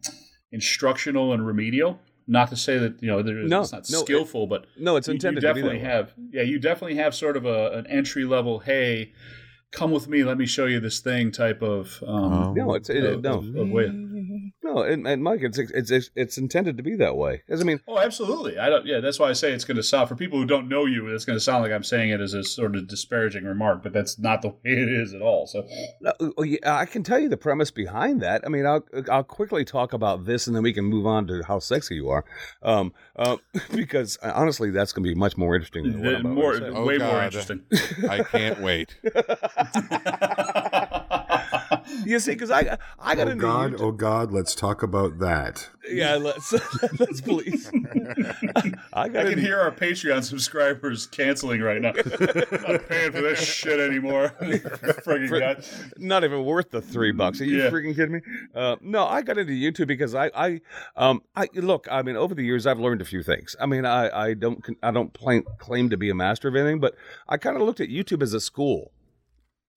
instructional 0.50 1.32
and 1.32 1.46
remedial. 1.46 1.98
Not 2.28 2.50
to 2.50 2.56
say 2.56 2.78
that 2.78 3.02
you 3.02 3.08
know 3.08 3.20
there 3.22 3.40
is, 3.40 3.50
No, 3.50 3.62
it's 3.62 3.72
not 3.72 3.88
no, 3.90 3.98
it- 3.98 4.04
skillful, 4.04 4.46
but 4.46 4.66
No, 4.78 4.96
it's 4.96 5.08
you- 5.08 5.14
intended 5.14 5.42
you 5.42 5.48
to 5.48 5.54
be 5.54 5.61
that 5.61 5.66
definitely 5.68 5.87
way. 5.88 5.92
have 5.92 6.14
yeah 6.30 6.42
you 6.42 6.58
definitely 6.61 6.96
have 6.96 7.14
sort 7.14 7.37
of 7.37 7.44
a, 7.46 7.72
an 7.72 7.87
entry 7.88 8.24
level 8.24 8.61
hey 8.61 9.12
come 9.72 9.90
with 9.90 10.06
me 10.06 10.22
let 10.22 10.38
me 10.38 10.46
show 10.46 10.66
you 10.66 10.78
this 10.78 11.00
thing 11.00 11.32
type 11.32 11.62
of 11.62 12.02
um, 12.06 12.54
No, 12.54 12.74
it's 12.74 12.88
it, 12.90 13.02
of, 13.04 13.22
no, 13.22 13.38
of- 13.38 13.56
of 13.56 13.68
way. 13.70 13.87
No, 14.62 14.83
and, 14.83 15.07
and 15.07 15.22
Mike, 15.22 15.40
it's, 15.42 15.59
it's 15.59 15.90
it's 15.90 16.11
it's 16.14 16.38
intended 16.38 16.77
to 16.77 16.83
be 16.83 16.96
that 16.96 17.16
way. 17.16 17.42
'Cause, 17.48 17.61
I 17.61 17.64
mean, 17.64 17.81
Oh, 17.88 17.98
absolutely. 17.98 18.59
I 18.59 18.68
don't. 18.68 18.87
Yeah, 18.87 19.01
that's 19.01 19.18
why 19.18 19.29
I 19.29 19.33
say 19.33 19.53
it's 19.53 19.64
going 19.64 19.77
to 19.77 19.83
sound 19.83 20.09
for 20.09 20.14
people 20.16 20.38
who 20.38 20.46
don't 20.46 20.68
know 20.68 20.87
you. 20.87 21.09
It's 21.09 21.25
going 21.25 21.37
to 21.37 21.40
sound 21.40 21.62
like 21.62 21.72
I'm 21.72 21.83
saying 21.83 22.11
it 22.11 22.20
as 22.20 22.35
a 22.35 22.42
sort 22.44 22.77
of 22.77 22.87
disparaging 22.88 23.44
remark, 23.44 23.83
but 23.83 23.92
that's 23.92 24.18
not 24.18 24.42
the 24.42 24.48
way 24.48 24.57
it 24.64 24.88
is 24.88 25.14
at 25.14 25.22
all. 25.22 25.46
So, 25.46 25.66
No, 26.01 26.12
oh, 26.37 26.42
yeah, 26.42 26.59
I 26.77 26.87
can 26.87 27.03
tell 27.03 27.18
you 27.18 27.29
the 27.29 27.37
premise 27.37 27.70
behind 27.70 28.22
that. 28.22 28.42
I 28.46 28.48
mean, 28.48 28.66
I'll 28.66 28.85
I'll 29.11 29.25
quickly 29.25 29.64
talk 29.64 29.92
about 29.92 30.25
this, 30.27 30.46
and 30.46 30.55
then 30.55 30.62
we 30.62 30.72
can 30.72 30.85
move 30.85 31.07
on 31.07 31.27
to 31.27 31.42
how 31.46 31.59
sexy 31.59 31.96
you 31.96 32.09
are, 32.11 32.25
um, 32.62 32.92
uh, 33.16 33.37
because 33.75 34.18
uh, 34.22 34.33
honestly, 34.35 34.70
that's 34.70 34.92
going 34.92 35.05
to 35.05 35.09
be 35.09 35.14
much 35.14 35.37
more 35.37 35.55
interesting 35.55 35.85
than 35.90 36.01
what 36.03 36.14
I'm 36.14 36.20
about 36.27 36.35
more, 36.35 36.53
to 36.53 36.59
say. 36.59 36.68
Oh, 36.68 36.85
way 36.87 36.98
more 36.98 37.09
God. 37.09 37.25
interesting. 37.25 37.62
I 38.09 38.22
can't 38.22 38.61
wait. 38.61 38.96
You 42.05 42.18
see, 42.20 42.33
because 42.33 42.50
I 42.50 42.78
I 42.98 43.14
got 43.14 43.28
Oh 43.28 43.31
into 43.33 43.40
God, 43.42 43.72
YouTube- 43.72 43.81
oh 43.81 43.92
God, 43.92 44.33
let's 44.33 44.55
talk 44.55 44.83
about 44.83 45.18
that. 45.20 45.68
yeah, 45.90 46.16
let's 46.16 46.52
let's 47.00 47.20
please. 47.20 47.70
I 48.92 49.09
got 49.09 49.16
I 49.16 49.22
can 49.24 49.26
into- 49.33 49.40
hear 49.42 49.59
our 49.61 49.70
Patreon 49.70 50.22
subscribers 50.24 51.07
canceling 51.07 51.61
right 51.61 51.81
now. 51.81 51.90
I'm 51.90 51.94
not 52.72 52.88
paying 52.88 53.12
for 53.12 53.20
this 53.20 53.40
shit 53.42 53.78
anymore. 53.81 54.35
Friggin' 54.40 55.28
For- 55.28 55.38
God. 55.40 55.64
not 55.98 56.24
even 56.24 56.44
worth 56.44 56.70
the 56.70 56.81
three 56.81 57.12
bucks. 57.12 57.40
Are 57.40 57.44
you 57.44 57.59
Yeah. 57.62 57.70
freaking 57.70 57.94
kidding 57.94 58.12
me? 58.14 58.20
Uh, 58.55 58.76
no, 58.81 59.07
I 59.07 59.22
got 59.22 59.38
into 59.38 59.52
YouTube 59.52 59.87
because 59.88 60.14
I, 60.14 60.31
I, 60.35 60.61
um, 60.96 61.22
I 61.37 61.48
look. 61.55 61.87
I 61.90 62.02
mean, 62.02 62.16
over 62.16 62.35
the 62.35 62.42
years, 62.44 62.66
I've 62.66 62.78
learned 62.81 63.00
a 63.00 63.05
few 63.07 63.22
things. 63.22 63.55
I 63.61 63.66
mean, 63.66 63.85
I, 63.85 64.09
I 64.31 64.35
don't, 64.35 64.64
I 64.83 64.90
don't 64.90 65.12
claim, 65.14 65.44
claim 65.59 65.90
to 65.90 65.96
be 65.96 66.11
a 66.11 66.14
master 66.14 66.48
of 66.48 66.57
anything, 66.57 66.81
but 66.81 66.94
I 67.28 67.37
kind 67.37 67.57
of 67.57 67.62
looked 67.62 67.81
at 67.81 67.88
YouTube 67.88 68.22
as 68.22 68.33
a 68.35 68.40
school, 68.40 68.92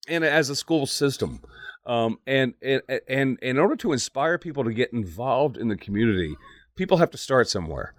and 0.08 0.24
as 0.24 0.50
a 0.50 0.56
school 0.56 0.86
system. 0.86 1.40
Um, 1.86 2.18
and, 2.26 2.54
and 2.60 2.82
and 3.08 3.38
in 3.40 3.58
order 3.58 3.76
to 3.76 3.92
inspire 3.92 4.38
people 4.38 4.64
to 4.64 4.72
get 4.72 4.92
involved 4.92 5.56
in 5.56 5.68
the 5.68 5.76
community, 5.76 6.34
people 6.74 6.96
have 6.96 7.10
to 7.12 7.18
start 7.18 7.48
somewhere. 7.48 7.94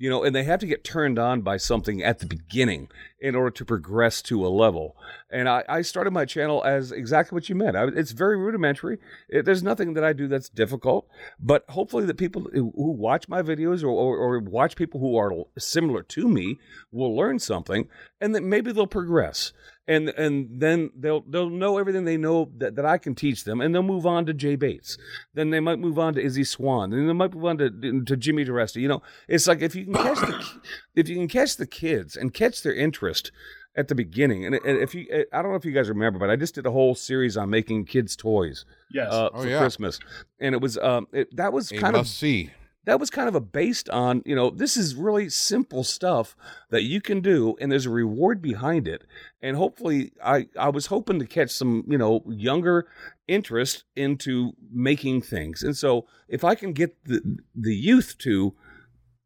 You 0.00 0.08
know, 0.08 0.22
and 0.22 0.32
they 0.32 0.44
have 0.44 0.60
to 0.60 0.66
get 0.68 0.84
turned 0.84 1.18
on 1.18 1.40
by 1.40 1.56
something 1.56 2.04
at 2.04 2.20
the 2.20 2.26
beginning 2.26 2.88
in 3.20 3.34
order 3.34 3.50
to 3.50 3.64
progress 3.64 4.22
to 4.22 4.46
a 4.46 4.48
level. 4.48 4.96
And 5.28 5.48
I, 5.48 5.64
I 5.68 5.82
started 5.82 6.12
my 6.12 6.24
channel 6.24 6.62
as 6.64 6.92
exactly 6.92 7.34
what 7.34 7.48
you 7.48 7.56
meant. 7.56 7.76
I, 7.76 7.88
it's 7.88 8.12
very 8.12 8.36
rudimentary. 8.36 8.98
It, 9.28 9.44
there's 9.44 9.64
nothing 9.64 9.94
that 9.94 10.04
I 10.04 10.12
do 10.12 10.28
that's 10.28 10.48
difficult, 10.48 11.08
but 11.40 11.64
hopefully 11.70 12.04
the 12.04 12.14
people 12.14 12.46
who, 12.52 12.72
watch 12.76 13.28
my 13.28 13.42
videos 13.42 13.82
or, 13.82 13.88
or, 13.88 14.16
or 14.16 14.38
watch 14.38 14.76
people 14.76 15.00
who 15.00 15.16
are 15.16 15.32
similar 15.58 16.04
to 16.04 16.28
me 16.28 16.60
will 16.92 17.16
learn 17.16 17.40
something, 17.40 17.88
and 18.20 18.36
that 18.36 18.44
maybe 18.44 18.70
they'll 18.70 18.86
progress. 18.86 19.52
And 19.88 20.10
and 20.10 20.60
then 20.60 20.90
they'll 20.94 21.22
they'll 21.22 21.48
know 21.48 21.78
everything 21.78 22.04
they 22.04 22.18
know 22.18 22.50
that, 22.58 22.76
that 22.76 22.84
I 22.84 22.98
can 22.98 23.14
teach 23.14 23.44
them, 23.44 23.60
and 23.62 23.74
they'll 23.74 23.82
move 23.82 24.04
on 24.06 24.26
to 24.26 24.34
Jay 24.34 24.54
Bates. 24.54 24.98
Then 25.32 25.48
they 25.48 25.60
might 25.60 25.78
move 25.78 25.98
on 25.98 26.12
to 26.14 26.20
Izzy 26.22 26.44
Swan. 26.44 26.90
Then 26.90 27.06
they 27.06 27.12
might 27.14 27.32
move 27.34 27.46
on 27.46 27.56
to 27.56 27.70
to 28.04 28.16
Jimmy 28.16 28.44
DiResta. 28.44 28.76
You 28.82 28.88
know, 28.88 29.02
it's 29.28 29.46
like 29.48 29.62
if 29.62 29.74
you 29.74 29.86
can 29.86 29.94
catch 29.94 30.18
the 30.20 30.44
if 30.94 31.08
you 31.08 31.16
can 31.16 31.26
catch 31.26 31.56
the 31.56 31.66
kids 31.66 32.16
and 32.16 32.34
catch 32.34 32.62
their 32.62 32.74
interest 32.74 33.32
at 33.76 33.88
the 33.88 33.94
beginning. 33.94 34.44
And, 34.44 34.56
and 34.56 34.76
if 34.78 34.94
you, 34.94 35.06
I 35.32 35.40
don't 35.40 35.52
know 35.52 35.56
if 35.56 35.64
you 35.64 35.72
guys 35.72 35.88
remember, 35.88 36.18
but 36.18 36.28
I 36.30 36.36
just 36.36 36.54
did 36.56 36.66
a 36.66 36.70
whole 36.70 36.94
series 36.94 37.36
on 37.36 37.48
making 37.48 37.84
kids 37.84 38.14
toys 38.16 38.64
Yes. 38.92 39.10
uh, 39.12 39.30
Oh, 39.32 39.42
for 39.42 39.48
yeah. 39.48 39.58
Christmas, 39.60 40.00
and 40.40 40.54
it 40.54 40.60
was 40.60 40.76
um, 40.78 41.06
it, 41.12 41.34
that 41.36 41.52
was 41.52 41.72
A 41.72 41.78
kind 41.78 41.96
of 41.96 42.06
see. 42.06 42.50
That 42.88 42.98
was 42.98 43.10
kind 43.10 43.28
of 43.28 43.34
a 43.34 43.40
based 43.40 43.90
on 43.90 44.22
you 44.24 44.34
know 44.34 44.48
this 44.48 44.74
is 44.74 44.94
really 44.94 45.28
simple 45.28 45.84
stuff 45.84 46.34
that 46.70 46.84
you 46.84 47.02
can 47.02 47.20
do 47.20 47.54
and 47.60 47.70
there's 47.70 47.84
a 47.84 47.90
reward 47.90 48.40
behind 48.40 48.88
it. 48.88 49.04
And 49.42 49.58
hopefully 49.58 50.12
i 50.24 50.48
i 50.58 50.70
was 50.70 50.86
hoping 50.86 51.18
to 51.18 51.26
catch 51.26 51.50
some 51.50 51.84
you 51.86 51.98
know 51.98 52.24
younger 52.26 52.88
interest 53.28 53.84
into 53.94 54.52
making 54.72 55.20
things. 55.20 55.62
And 55.62 55.76
so 55.76 56.06
if 56.28 56.44
i 56.44 56.54
can 56.54 56.72
get 56.72 57.04
the 57.04 57.20
the 57.54 57.76
youth 57.76 58.16
to 58.20 58.54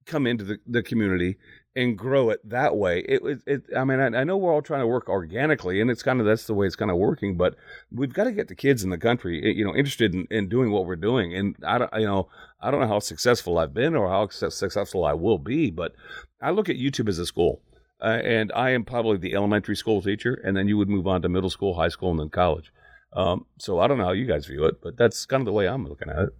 come 0.06 0.26
into 0.26 0.42
the, 0.42 0.58
the 0.66 0.82
community 0.82 1.36
and 1.74 1.96
grow 1.96 2.28
it 2.30 2.40
that 2.48 2.76
way 2.76 3.00
it 3.08 3.22
was 3.22 3.42
it, 3.46 3.62
i 3.76 3.82
mean 3.82 3.98
I, 3.98 4.20
I 4.20 4.24
know 4.24 4.36
we're 4.36 4.52
all 4.52 4.62
trying 4.62 4.80
to 4.80 4.86
work 4.86 5.08
organically 5.08 5.80
and 5.80 5.90
it's 5.90 6.02
kind 6.02 6.20
of 6.20 6.26
that's 6.26 6.46
the 6.46 6.54
way 6.54 6.66
it's 6.66 6.76
kind 6.76 6.90
of 6.90 6.98
working 6.98 7.36
but 7.36 7.54
we've 7.90 8.12
got 8.12 8.24
to 8.24 8.32
get 8.32 8.48
the 8.48 8.54
kids 8.54 8.84
in 8.84 8.90
the 8.90 8.98
country 8.98 9.42
eh, 9.42 9.54
you 9.56 9.64
know 9.64 9.74
interested 9.74 10.14
in, 10.14 10.26
in 10.30 10.48
doing 10.48 10.70
what 10.70 10.86
we're 10.86 10.96
doing 10.96 11.34
and 11.34 11.56
i 11.66 11.78
don't 11.78 11.90
you 11.94 12.06
know 12.06 12.28
I 12.62 12.70
don't 12.70 12.80
know 12.80 12.86
how 12.86 13.00
successful 13.00 13.58
I've 13.58 13.74
been 13.74 13.96
or 13.96 14.08
how 14.08 14.28
successful 14.28 15.04
I 15.04 15.14
will 15.14 15.38
be, 15.38 15.70
but 15.70 15.94
I 16.40 16.50
look 16.50 16.68
at 16.68 16.76
YouTube 16.76 17.08
as 17.08 17.18
a 17.18 17.26
school. 17.26 17.60
Uh, 18.00 18.20
and 18.24 18.52
I 18.54 18.70
am 18.70 18.84
probably 18.84 19.16
the 19.16 19.34
elementary 19.34 19.76
school 19.76 20.02
teacher, 20.02 20.34
and 20.44 20.56
then 20.56 20.66
you 20.66 20.76
would 20.76 20.88
move 20.88 21.06
on 21.06 21.22
to 21.22 21.28
middle 21.28 21.50
school, 21.50 21.74
high 21.74 21.88
school, 21.88 22.10
and 22.10 22.18
then 22.18 22.30
college. 22.30 22.72
Um, 23.12 23.46
so 23.58 23.78
I 23.78 23.86
don't 23.86 23.98
know 23.98 24.04
how 24.04 24.12
you 24.12 24.26
guys 24.26 24.46
view 24.46 24.64
it, 24.64 24.80
but 24.82 24.96
that's 24.96 25.24
kind 25.24 25.40
of 25.40 25.44
the 25.44 25.52
way 25.52 25.68
I'm 25.68 25.86
looking 25.86 26.08
at 26.08 26.18
it. 26.18 26.30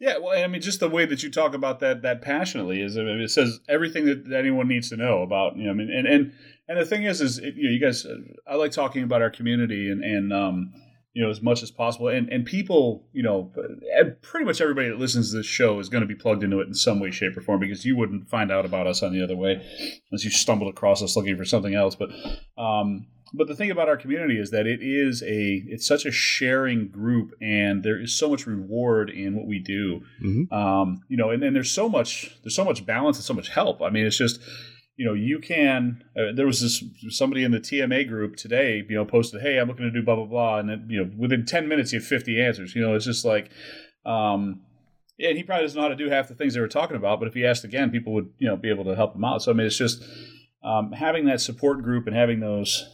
Yeah, 0.00 0.18
well, 0.18 0.42
I 0.42 0.46
mean, 0.48 0.60
just 0.60 0.80
the 0.80 0.88
way 0.88 1.06
that 1.06 1.22
you 1.22 1.30
talk 1.30 1.54
about 1.54 1.80
that 1.80 2.02
that 2.02 2.20
passionately 2.20 2.82
is, 2.82 2.98
I 2.98 3.02
mean, 3.02 3.20
it 3.20 3.30
says 3.30 3.60
everything 3.68 4.06
that, 4.06 4.28
that 4.28 4.40
anyone 4.40 4.68
needs 4.68 4.90
to 4.90 4.96
know 4.96 5.22
about. 5.22 5.56
You 5.56 5.64
know, 5.64 5.70
I 5.70 5.74
mean, 5.74 5.90
and 5.90 6.06
and 6.06 6.32
and 6.68 6.78
the 6.78 6.84
thing 6.84 7.04
is, 7.04 7.20
is 7.20 7.38
it, 7.38 7.54
you 7.54 7.64
know, 7.64 7.70
you 7.70 7.80
guys, 7.80 8.04
uh, 8.04 8.16
I 8.46 8.56
like 8.56 8.72
talking 8.72 9.02
about 9.04 9.22
our 9.22 9.30
community 9.30 9.90
and 9.90 10.02
and 10.02 10.32
um, 10.32 10.72
you 11.12 11.22
know, 11.22 11.30
as 11.30 11.40
much 11.40 11.62
as 11.62 11.70
possible, 11.70 12.08
and 12.08 12.28
and 12.28 12.44
people, 12.44 13.06
you 13.12 13.22
know, 13.22 13.52
uh, 13.56 14.10
pretty 14.20 14.44
much 14.44 14.60
everybody 14.60 14.88
that 14.88 14.98
listens 14.98 15.30
to 15.30 15.36
this 15.38 15.46
show 15.46 15.78
is 15.78 15.88
going 15.88 16.02
to 16.02 16.08
be 16.08 16.16
plugged 16.16 16.42
into 16.42 16.60
it 16.60 16.66
in 16.66 16.74
some 16.74 16.98
way, 16.98 17.12
shape, 17.12 17.36
or 17.36 17.40
form 17.40 17.60
because 17.60 17.84
you 17.84 17.96
wouldn't 17.96 18.28
find 18.28 18.50
out 18.50 18.64
about 18.64 18.88
us 18.88 19.02
on 19.02 19.12
the 19.12 19.22
other 19.22 19.36
way 19.36 19.52
unless 20.10 20.24
you 20.24 20.30
stumbled 20.30 20.68
across 20.68 21.02
us 21.02 21.16
looking 21.16 21.36
for 21.36 21.44
something 21.44 21.74
else. 21.74 21.94
But 21.94 22.10
um, 22.58 23.06
but 23.36 23.48
the 23.48 23.54
thing 23.56 23.70
about 23.70 23.88
our 23.88 23.96
community 23.96 24.38
is 24.38 24.50
that 24.50 24.66
it 24.66 24.80
is 24.82 25.22
a 25.22 25.62
it's 25.66 25.86
such 25.86 26.04
a 26.06 26.10
sharing 26.12 26.88
group 26.88 27.32
and 27.40 27.82
there 27.82 28.00
is 28.00 28.14
so 28.14 28.28
much 28.30 28.46
reward 28.46 29.10
in 29.10 29.34
what 29.36 29.46
we 29.46 29.58
do 29.58 30.02
Mhm. 30.22 30.52
um, 30.52 31.02
you 31.08 31.16
know 31.16 31.30
and 31.30 31.42
then 31.42 31.52
there's 31.54 31.70
so 31.70 31.88
much 31.88 32.36
there's 32.42 32.54
so 32.54 32.64
much 32.64 32.86
balance 32.86 33.16
and 33.18 33.24
so 33.24 33.34
much 33.34 33.48
help 33.48 33.82
i 33.82 33.90
mean 33.90 34.06
it's 34.06 34.16
just 34.18 34.40
you 34.96 35.04
know 35.04 35.12
you 35.14 35.38
can 35.40 36.04
uh, 36.16 36.32
there 36.32 36.46
was 36.46 36.60
this 36.60 36.84
somebody 37.08 37.42
in 37.42 37.50
the 37.50 37.60
tma 37.60 38.06
group 38.08 38.36
today 38.36 38.84
you 38.88 38.94
know 38.94 39.04
posted 39.04 39.40
hey 39.42 39.58
i'm 39.58 39.66
looking 39.68 39.84
to 39.84 39.90
do 39.90 40.02
blah 40.02 40.14
blah 40.16 40.24
blah 40.26 40.58
and 40.58 40.68
then 40.68 40.86
you 40.88 41.02
know 41.04 41.10
within 41.18 41.44
10 41.44 41.66
minutes 41.66 41.92
you 41.92 41.98
have 41.98 42.06
50 42.06 42.40
answers 42.40 42.74
you 42.76 42.80
know 42.82 42.94
it's 42.94 43.04
just 43.04 43.24
like 43.24 43.50
um 44.06 44.60
yeah, 45.16 45.28
and 45.28 45.36
he 45.36 45.44
probably 45.44 45.62
doesn't 45.64 45.76
know 45.76 45.82
how 45.82 45.88
to 45.88 46.04
do 46.04 46.10
half 46.10 46.26
the 46.26 46.34
things 46.34 46.54
they 46.54 46.60
were 46.60 46.66
talking 46.66 46.96
about, 46.96 47.20
but 47.20 47.28
if 47.28 47.34
he 47.34 47.46
asked 47.46 47.62
again, 47.62 47.90
people 47.92 48.12
would, 48.14 48.30
you 48.38 48.48
know, 48.48 48.56
be 48.56 48.68
able 48.68 48.82
to 48.82 48.96
help 48.96 49.14
him 49.14 49.24
out. 49.24 49.42
So 49.42 49.52
I 49.52 49.54
mean, 49.54 49.64
it's 49.68 49.78
just 49.78 50.02
um, 50.64 50.90
having 50.90 51.26
that 51.26 51.40
support 51.40 51.84
group 51.84 52.08
and 52.08 52.16
having 52.16 52.40
those 52.40 52.84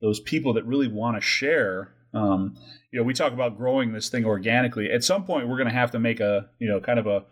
those 0.00 0.20
people 0.20 0.54
that 0.54 0.66
really 0.66 0.88
want 0.88 1.16
to 1.16 1.20
share. 1.20 1.92
Um, 2.12 2.56
you 2.92 2.98
know, 2.98 3.04
we 3.04 3.14
talk 3.14 3.32
about 3.32 3.56
growing 3.56 3.92
this 3.92 4.08
thing 4.08 4.24
organically. 4.24 4.90
At 4.90 5.04
some 5.04 5.24
point, 5.24 5.48
we're 5.48 5.56
going 5.56 5.68
to 5.68 5.74
have 5.74 5.92
to 5.92 6.00
make 6.00 6.20
a, 6.20 6.48
you 6.58 6.68
know, 6.68 6.80
kind 6.80 6.98
of 6.98 7.06
a 7.06 7.24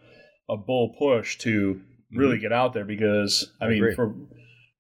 a 0.49 0.57
bull 0.57 0.95
push 0.99 1.37
to 1.39 1.81
really 2.13 2.39
get 2.39 2.53
out 2.53 2.73
there 2.73 2.85
because 2.85 3.53
I, 3.61 3.67
I 3.67 3.69
mean, 3.69 3.95
from 3.95 4.29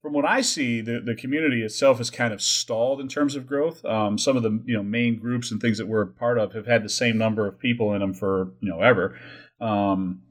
from 0.02 0.12
what 0.12 0.24
I 0.24 0.40
see, 0.40 0.80
the, 0.80 1.00
the 1.00 1.14
community 1.14 1.62
itself 1.62 2.00
is 2.00 2.08
kind 2.08 2.32
of 2.32 2.40
stalled 2.40 3.00
in 3.00 3.08
terms 3.08 3.34
of 3.34 3.46
growth. 3.46 3.84
Um, 3.84 4.16
some 4.16 4.36
of 4.36 4.42
the 4.42 4.62
you 4.64 4.76
know 4.76 4.82
main 4.82 5.18
groups 5.18 5.50
and 5.50 5.60
things 5.60 5.78
that 5.78 5.86
we're 5.86 6.02
a 6.02 6.06
part 6.06 6.38
of 6.38 6.52
have 6.52 6.66
had 6.66 6.84
the 6.84 6.88
same 6.88 7.18
number 7.18 7.46
of 7.46 7.58
people 7.58 7.92
in 7.94 8.00
them 8.00 8.14
for 8.14 8.52
you 8.60 8.70
know 8.70 8.80
ever, 8.80 9.18
um, 9.60 10.22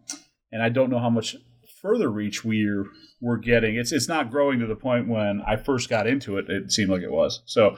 and 0.51 0.63
I 0.63 0.69
don't 0.69 0.89
know 0.89 0.99
how 0.99 1.09
much 1.09 1.35
further 1.81 2.09
reach 2.09 2.43
we're 2.43 2.85
we're 3.21 3.37
getting. 3.37 3.75
It's 3.75 3.91
it's 3.91 4.07
not 4.07 4.29
growing 4.31 4.59
to 4.59 4.67
the 4.67 4.75
point 4.75 5.07
when 5.07 5.41
I 5.45 5.55
first 5.57 5.89
got 5.89 6.07
into 6.07 6.37
it. 6.37 6.49
It 6.49 6.71
seemed 6.71 6.89
like 6.89 7.01
it 7.01 7.11
was. 7.11 7.41
So 7.45 7.77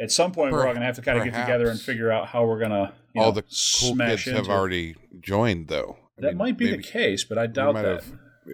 at 0.00 0.10
some 0.10 0.32
point, 0.32 0.52
we're 0.52 0.60
all 0.66 0.72
going 0.72 0.80
to 0.80 0.86
have 0.86 0.96
to 0.96 1.02
kind 1.02 1.18
of 1.18 1.24
get 1.24 1.40
together 1.40 1.68
and 1.70 1.80
figure 1.80 2.10
out 2.10 2.28
how 2.28 2.44
we're 2.44 2.58
going 2.58 2.70
to 2.72 2.92
All 3.16 3.26
know, 3.26 3.30
the 3.30 3.42
cool 3.42 3.94
smash 3.94 4.24
kids 4.24 4.36
have 4.36 4.46
it. 4.46 4.50
already 4.50 4.96
joined, 5.20 5.68
though. 5.68 5.98
I 6.18 6.22
That 6.22 6.28
mean, 6.30 6.38
might 6.38 6.58
be 6.58 6.70
the 6.70 6.82
case, 6.82 7.22
but 7.24 7.38
I 7.38 7.46
doubt 7.46 7.74
that. 7.76 7.84
have- 7.84 8.12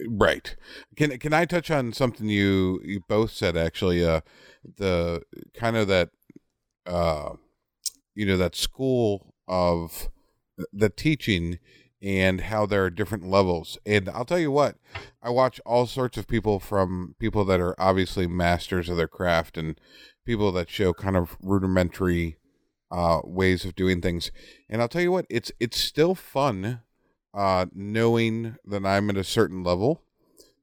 Right. 0.08 0.54
Can 0.96 1.18
can 1.18 1.32
I 1.32 1.44
touch 1.46 1.68
on 1.70 1.92
something 1.92 2.28
you 2.28 2.80
you 2.84 3.00
both 3.08 3.32
said 3.32 3.56
actually? 3.56 4.04
Uh, 4.04 4.20
the 4.76 5.22
kind 5.54 5.76
of 5.76 5.88
that, 5.88 6.10
uh, 6.86 7.30
you 8.14 8.24
know, 8.24 8.36
that 8.36 8.54
school 8.54 9.34
of 9.48 10.08
the 10.72 10.90
teaching 10.90 11.58
and 12.02 12.42
how 12.42 12.66
there 12.66 12.84
are 12.84 12.90
different 12.90 13.28
levels. 13.28 13.78
And 13.84 14.08
I'll 14.08 14.24
tell 14.24 14.38
you 14.38 14.50
what, 14.50 14.76
I 15.22 15.30
watch 15.30 15.60
all 15.66 15.86
sorts 15.86 16.16
of 16.16 16.26
people 16.26 16.58
from 16.58 17.14
people 17.18 17.44
that 17.44 17.60
are 17.60 17.74
obviously 17.78 18.26
masters 18.26 18.88
of 18.88 18.96
their 18.96 19.08
craft 19.08 19.58
and 19.58 19.78
people 20.24 20.50
that 20.52 20.70
show 20.70 20.92
kind 20.92 21.16
of 21.16 21.36
rudimentary 21.42 22.36
uh, 22.90 23.20
ways 23.24 23.64
of 23.64 23.74
doing 23.74 24.00
things. 24.00 24.30
And 24.68 24.80
I'll 24.80 24.88
tell 24.88 25.02
you 25.02 25.12
what, 25.12 25.26
it's 25.28 25.52
it's 25.60 25.78
still 25.78 26.14
fun 26.14 26.80
uh, 27.34 27.66
knowing 27.72 28.56
that 28.64 28.84
I'm 28.84 29.10
at 29.10 29.16
a 29.16 29.24
certain 29.24 29.62
level 29.62 30.02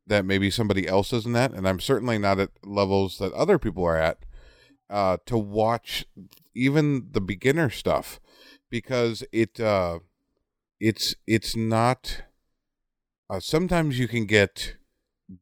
that 0.06 0.26
maybe 0.26 0.50
somebody 0.50 0.88
else 0.88 1.12
isn't 1.12 1.36
at, 1.36 1.52
and 1.52 1.68
I'm 1.68 1.80
certainly 1.80 2.18
not 2.18 2.40
at 2.40 2.52
levels 2.64 3.18
that 3.18 3.34
other 3.34 3.60
people 3.60 3.84
are 3.86 3.98
at. 3.98 4.20
Uh, 4.90 5.18
to 5.26 5.38
watch 5.38 6.06
even 6.56 7.10
the 7.12 7.20
beginner 7.20 7.70
stuff 7.70 8.22
because 8.70 9.22
it 9.34 9.60
uh, 9.60 10.00
it's 10.80 11.16
it's 11.26 11.56
not. 11.56 12.24
Uh, 13.30 13.40
sometimes 13.40 14.00
you 14.00 14.08
can 14.08 14.26
get 14.26 14.76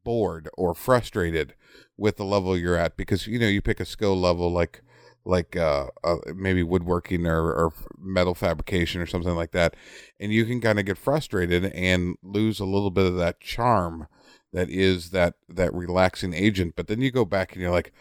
bored 0.04 0.50
or 0.58 0.74
frustrated 0.74 1.54
with 1.98 2.18
the 2.18 2.26
level 2.26 2.58
you're 2.58 2.76
at 2.76 2.98
because 2.98 3.28
you 3.28 3.38
know 3.38 3.48
you 3.48 3.62
pick 3.62 3.80
a 3.80 3.86
skill 3.86 4.20
level 4.20 4.52
like 4.52 4.82
like 5.26 5.56
uh, 5.56 5.88
uh, 6.04 6.18
maybe 6.36 6.62
woodworking 6.62 7.26
or, 7.26 7.52
or 7.52 7.74
metal 7.98 8.36
fabrication 8.36 9.02
or 9.02 9.06
something 9.06 9.36
like 9.36 9.52
that 9.52 9.76
and 10.20 10.32
you 10.32 10.46
can 10.46 10.62
kind 10.62 10.80
of 10.80 10.86
get 10.86 10.98
frustrated 10.98 11.66
and 11.66 12.16
lose 12.22 12.60
a 12.60 12.66
little 12.66 12.92
bit 12.92 13.06
of 13.06 13.16
that 13.16 13.40
charm 13.40 14.08
that 14.54 14.70
is 14.70 15.10
that 15.10 15.34
that 15.50 15.74
relaxing 15.74 16.34
agent 16.34 16.74
but 16.76 16.88
then 16.88 17.02
you 17.02 17.12
go 17.12 17.26
back 17.26 17.54
and 17.54 17.62
you're 17.62 17.72
like 17.72 17.92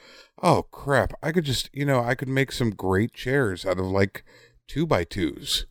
oh 0.43 0.63
crap 0.71 1.13
i 1.23 1.33
could 1.33 1.45
just 1.45 1.71
you 1.73 1.85
know 1.85 2.03
i 2.03 2.15
could 2.15 2.29
make 2.29 2.53
some 2.53 2.71
great 2.71 3.13
chairs 3.13 3.65
out 3.65 3.79
of 3.79 3.87
like 3.87 4.25
two 4.69 4.87
by 4.87 5.03
twos 5.03 5.67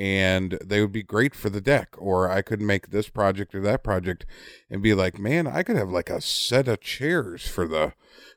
and 0.00 0.58
they 0.64 0.80
would 0.80 0.92
be 0.92 1.02
great 1.02 1.34
for 1.34 1.50
the 1.50 1.60
deck 1.60 1.94
or 1.98 2.30
i 2.30 2.40
could 2.40 2.60
make 2.62 2.88
this 2.88 3.10
project 3.10 3.54
or 3.54 3.60
that 3.60 3.84
project 3.84 4.24
and 4.70 4.82
be 4.82 4.94
like 4.94 5.18
man 5.18 5.46
i 5.46 5.62
could 5.62 5.76
have 5.76 5.90
like 5.90 6.08
a 6.08 6.20
set 6.20 6.66
of 6.66 6.80
chairs 6.80 7.46
for 7.46 7.68
the 7.68 7.92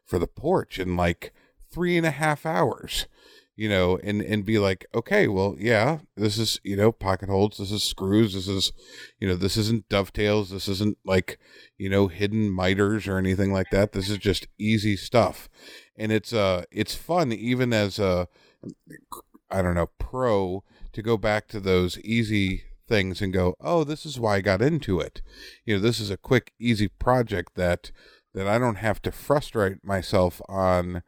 for 0.06 0.20
the 0.20 0.28
porch 0.28 0.78
in 0.78 0.98
like 0.98 1.34
three 1.72 1.96
and 1.96 2.06
a 2.06 2.12
half 2.12 2.46
hours 2.46 3.08
you 3.56 3.70
know 3.70 3.98
and 4.04 4.22
and 4.22 4.46
be 4.46 4.60
like 4.60 4.86
okay 4.94 5.28
well 5.28 5.56
yeah 5.58 6.00
this 6.18 6.38
is 6.38 6.60
you 6.64 6.76
know 6.76 6.92
pocket 6.92 7.30
holes 7.30 7.58
this 7.58 7.72
is 7.72 7.84
screws 7.84 8.34
this 8.34 8.48
is 8.48 8.74
you 9.20 9.28
know 9.28 9.36
this 9.36 9.56
isn't 9.56 9.88
dovetails 9.88 10.50
this 10.50 10.68
isn't 10.68 10.98
like 11.06 11.40
you 11.78 11.90
know 11.90 12.08
hidden 12.08 12.50
miters 12.50 13.10
or 13.10 13.18
anything 13.18 13.52
like 13.52 13.70
that. 13.72 13.92
This 13.92 14.10
is 14.10 14.18
just 14.18 14.48
easy 14.58 14.96
stuff. 14.96 15.50
And 15.98 16.14
it's 16.14 16.32
uh 16.32 16.64
it's 16.72 16.96
fun 16.96 17.34
even 17.34 17.74
as 17.74 18.00
a 18.00 18.30
i 19.52 19.62
don't 19.62 19.76
know 19.76 19.90
pro 20.00 20.64
to 20.94 21.02
go 21.02 21.18
back 21.18 21.48
to 21.50 21.60
those 21.60 22.00
easy 22.00 22.64
things 22.88 23.22
and 23.22 23.34
go, 23.34 23.56
"Oh, 23.60 23.84
this 23.84 24.06
is 24.06 24.20
why 24.20 24.38
I 24.38 24.42
got 24.42 24.62
into 24.62 25.00
it." 25.00 25.22
You 25.66 25.76
know, 25.76 25.82
this 25.82 26.00
is 26.00 26.10
a 26.10 26.18
quick, 26.18 26.54
easy 26.60 26.88
project 26.88 27.56
that 27.56 27.92
that 28.34 28.48
I 28.48 28.58
don't 28.58 28.78
have 28.78 29.02
to 29.04 29.12
frustrate 29.12 29.84
myself 29.84 30.42
on 30.50 31.04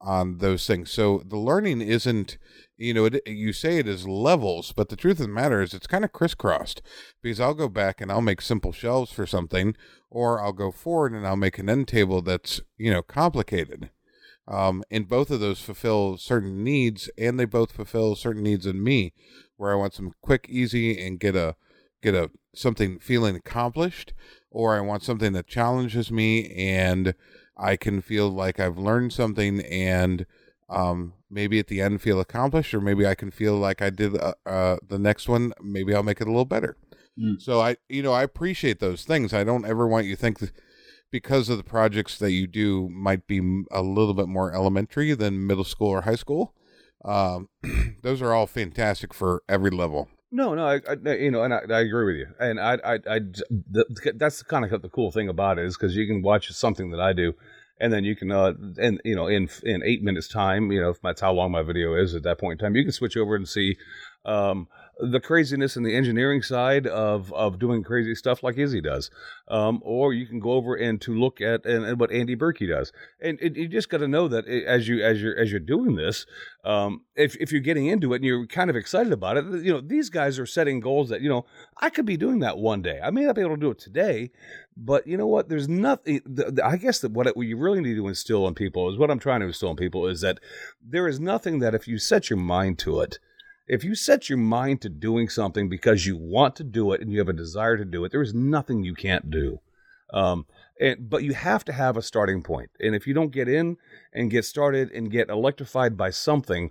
on 0.00 0.38
those 0.38 0.66
things. 0.66 0.90
So 0.90 1.22
the 1.24 1.38
learning 1.38 1.80
isn't, 1.80 2.38
you 2.76 2.92
know, 2.92 3.06
it, 3.06 3.26
you 3.26 3.52
say 3.52 3.78
it 3.78 3.88
is 3.88 4.06
levels, 4.06 4.72
but 4.72 4.88
the 4.88 4.96
truth 4.96 5.20
of 5.20 5.26
the 5.26 5.32
matter 5.32 5.62
is 5.62 5.72
it's 5.72 5.86
kind 5.86 6.04
of 6.04 6.12
crisscrossed 6.12 6.82
because 7.22 7.40
I'll 7.40 7.54
go 7.54 7.68
back 7.68 8.00
and 8.00 8.12
I'll 8.12 8.20
make 8.20 8.42
simple 8.42 8.72
shelves 8.72 9.10
for 9.10 9.26
something, 9.26 9.74
or 10.10 10.40
I'll 10.40 10.52
go 10.52 10.70
forward 10.70 11.12
and 11.12 11.26
I'll 11.26 11.36
make 11.36 11.58
an 11.58 11.70
end 11.70 11.88
table 11.88 12.22
that's 12.22 12.60
you 12.76 12.92
know 12.92 13.02
complicated. 13.02 13.90
Um, 14.48 14.84
and 14.90 15.08
both 15.08 15.30
of 15.30 15.40
those 15.40 15.60
fulfill 15.60 16.18
certain 16.18 16.62
needs, 16.62 17.10
and 17.18 17.38
they 17.38 17.44
both 17.44 17.72
fulfill 17.72 18.14
certain 18.14 18.42
needs 18.42 18.66
in 18.66 18.82
me, 18.82 19.12
where 19.56 19.72
I 19.72 19.76
want 19.76 19.94
some 19.94 20.12
quick, 20.22 20.46
easy, 20.48 21.04
and 21.04 21.18
get 21.18 21.34
a 21.34 21.56
get 22.02 22.14
a 22.14 22.30
something 22.54 22.98
feeling 22.98 23.34
accomplished, 23.36 24.12
or 24.50 24.76
I 24.76 24.80
want 24.80 25.02
something 25.02 25.32
that 25.32 25.46
challenges 25.46 26.12
me, 26.12 26.52
and 26.54 27.14
I 27.56 27.76
can 27.76 28.00
feel 28.00 28.28
like 28.28 28.60
I've 28.60 28.78
learned 28.78 29.12
something, 29.12 29.60
and 29.62 30.26
um, 30.68 31.14
maybe 31.30 31.58
at 31.58 31.66
the 31.66 31.80
end 31.80 32.02
feel 32.02 32.20
accomplished, 32.20 32.72
or 32.72 32.80
maybe 32.80 33.06
I 33.06 33.14
can 33.14 33.30
feel 33.30 33.56
like 33.56 33.82
I 33.82 33.90
did 33.90 34.16
uh, 34.16 34.34
uh, 34.44 34.76
the 34.86 34.98
next 34.98 35.28
one. 35.28 35.52
Maybe 35.60 35.94
I'll 35.94 36.02
make 36.02 36.20
it 36.20 36.26
a 36.26 36.30
little 36.30 36.44
better. 36.44 36.76
Mm. 37.18 37.40
So 37.40 37.60
I, 37.60 37.76
you 37.88 38.02
know, 38.02 38.12
I 38.12 38.22
appreciate 38.22 38.78
those 38.78 39.04
things. 39.04 39.32
I 39.32 39.42
don't 39.42 39.64
ever 39.64 39.86
want 39.86 40.06
you 40.06 40.14
to 40.14 40.20
think 40.20 40.38
that 40.40 40.52
because 41.16 41.48
of 41.48 41.56
the 41.56 41.64
projects 41.64 42.18
that 42.18 42.32
you 42.32 42.46
do 42.46 42.90
might 42.90 43.26
be 43.26 43.38
a 43.70 43.80
little 43.80 44.12
bit 44.12 44.28
more 44.28 44.52
elementary 44.52 45.14
than 45.14 45.46
middle 45.46 45.64
school 45.64 45.88
or 45.88 46.02
high 46.02 46.14
school. 46.14 46.52
Um, 47.06 47.48
those 48.02 48.20
are 48.20 48.34
all 48.34 48.46
fantastic 48.46 49.14
for 49.14 49.42
every 49.48 49.70
level. 49.70 50.10
No, 50.30 50.54
no, 50.54 50.66
I, 50.66 50.80
I 50.86 51.14
you 51.14 51.30
know, 51.30 51.42
and 51.42 51.54
I, 51.54 51.60
I 51.70 51.80
agree 51.80 52.04
with 52.04 52.16
you, 52.16 52.26
and 52.38 52.60
I, 52.60 52.74
I, 52.84 52.94
I 53.08 53.18
the, 53.48 54.12
that's 54.16 54.42
kind 54.42 54.70
of 54.70 54.82
the 54.82 54.90
cool 54.90 55.10
thing 55.10 55.30
about 55.30 55.58
it 55.58 55.64
is 55.64 55.78
because 55.78 55.96
you 55.96 56.06
can 56.06 56.20
watch 56.20 56.50
something 56.50 56.90
that 56.90 57.00
I 57.00 57.14
do, 57.14 57.32
and 57.80 57.90
then 57.90 58.04
you 58.04 58.14
can, 58.14 58.30
uh, 58.30 58.52
and 58.76 59.00
you 59.02 59.16
know, 59.16 59.26
in 59.26 59.48
in 59.62 59.82
eight 59.86 60.02
minutes 60.02 60.28
time, 60.28 60.70
you 60.70 60.82
know, 60.82 60.90
if 60.90 61.00
that's 61.00 61.22
how 61.22 61.32
long 61.32 61.50
my 61.50 61.62
video 61.62 61.94
is 61.94 62.14
at 62.14 62.24
that 62.24 62.38
point 62.38 62.60
in 62.60 62.66
time, 62.66 62.76
you 62.76 62.82
can 62.82 62.92
switch 62.92 63.16
over 63.16 63.36
and 63.36 63.48
see, 63.48 63.78
um, 64.26 64.68
the 64.98 65.20
craziness 65.20 65.76
and 65.76 65.84
the 65.84 65.94
engineering 65.94 66.42
side 66.42 66.86
of 66.86 67.32
of 67.34 67.58
doing 67.58 67.82
crazy 67.82 68.14
stuff 68.14 68.42
like 68.42 68.56
Izzy 68.56 68.80
does, 68.80 69.10
um, 69.48 69.80
or 69.84 70.14
you 70.14 70.26
can 70.26 70.40
go 70.40 70.52
over 70.52 70.74
and 70.74 71.00
to 71.02 71.12
look 71.12 71.40
at 71.40 71.66
and, 71.66 71.84
and 71.84 72.00
what 72.00 72.10
Andy 72.10 72.34
Birkey 72.34 72.68
does, 72.68 72.92
and, 73.20 73.38
you 73.40 73.68
just 73.68 73.90
got 73.90 73.98
to 73.98 74.08
know 74.08 74.26
that 74.28 74.46
as 74.48 74.88
you 74.88 75.04
as 75.04 75.20
you're 75.20 75.36
as 75.38 75.50
you're 75.50 75.60
doing 75.60 75.96
this, 75.96 76.24
um, 76.64 77.02
if 77.14 77.36
if 77.36 77.52
you're 77.52 77.60
getting 77.60 77.86
into 77.86 78.12
it 78.12 78.16
and 78.16 78.24
you're 78.24 78.46
kind 78.46 78.70
of 78.70 78.76
excited 78.76 79.12
about 79.12 79.36
it, 79.36 79.44
you 79.62 79.72
know 79.72 79.80
these 79.80 80.08
guys 80.08 80.38
are 80.38 80.46
setting 80.46 80.80
goals 80.80 81.10
that 81.10 81.20
you 81.20 81.28
know 81.28 81.44
I 81.80 81.90
could 81.90 82.06
be 82.06 82.16
doing 82.16 82.38
that 82.40 82.58
one 82.58 82.80
day. 82.80 82.98
I 83.02 83.10
may 83.10 83.24
not 83.24 83.34
be 83.34 83.42
able 83.42 83.56
to 83.56 83.60
do 83.60 83.70
it 83.70 83.78
today, 83.78 84.30
but 84.76 85.06
you 85.06 85.18
know 85.18 85.26
what? 85.26 85.48
There's 85.50 85.68
nothing. 85.68 86.22
The, 86.24 86.52
the, 86.52 86.66
I 86.66 86.76
guess 86.76 87.00
that 87.00 87.12
what, 87.12 87.26
it, 87.26 87.36
what 87.36 87.46
you 87.46 87.58
really 87.58 87.80
need 87.80 87.96
to 87.96 88.08
instill 88.08 88.48
in 88.48 88.54
people 88.54 88.90
is 88.90 88.98
what 88.98 89.10
I'm 89.10 89.18
trying 89.18 89.40
to 89.40 89.46
instill 89.46 89.70
in 89.70 89.76
people 89.76 90.06
is 90.06 90.22
that 90.22 90.38
there 90.82 91.06
is 91.06 91.20
nothing 91.20 91.58
that 91.58 91.74
if 91.74 91.86
you 91.86 91.98
set 91.98 92.30
your 92.30 92.38
mind 92.38 92.78
to 92.80 93.00
it 93.00 93.18
if 93.66 93.82
you 93.82 93.94
set 93.94 94.28
your 94.28 94.38
mind 94.38 94.80
to 94.82 94.88
doing 94.88 95.28
something 95.28 95.68
because 95.68 96.06
you 96.06 96.16
want 96.16 96.56
to 96.56 96.64
do 96.64 96.92
it 96.92 97.00
and 97.00 97.10
you 97.10 97.18
have 97.18 97.28
a 97.28 97.32
desire 97.32 97.76
to 97.76 97.84
do 97.84 98.04
it, 98.04 98.12
there 98.12 98.22
is 98.22 98.34
nothing 98.34 98.84
you 98.84 98.94
can't 98.94 99.30
do. 99.30 99.60
Um, 100.12 100.46
and, 100.80 101.10
but 101.10 101.24
you 101.24 101.34
have 101.34 101.64
to 101.64 101.72
have 101.72 101.96
a 101.96 102.02
starting 102.02 102.42
point. 102.42 102.70
And 102.80 102.94
if 102.94 103.06
you 103.06 103.14
don't 103.14 103.32
get 103.32 103.48
in 103.48 103.76
and 104.12 104.30
get 104.30 104.44
started 104.44 104.92
and 104.92 105.10
get 105.10 105.30
electrified 105.30 105.96
by 105.96 106.10
something, 106.10 106.70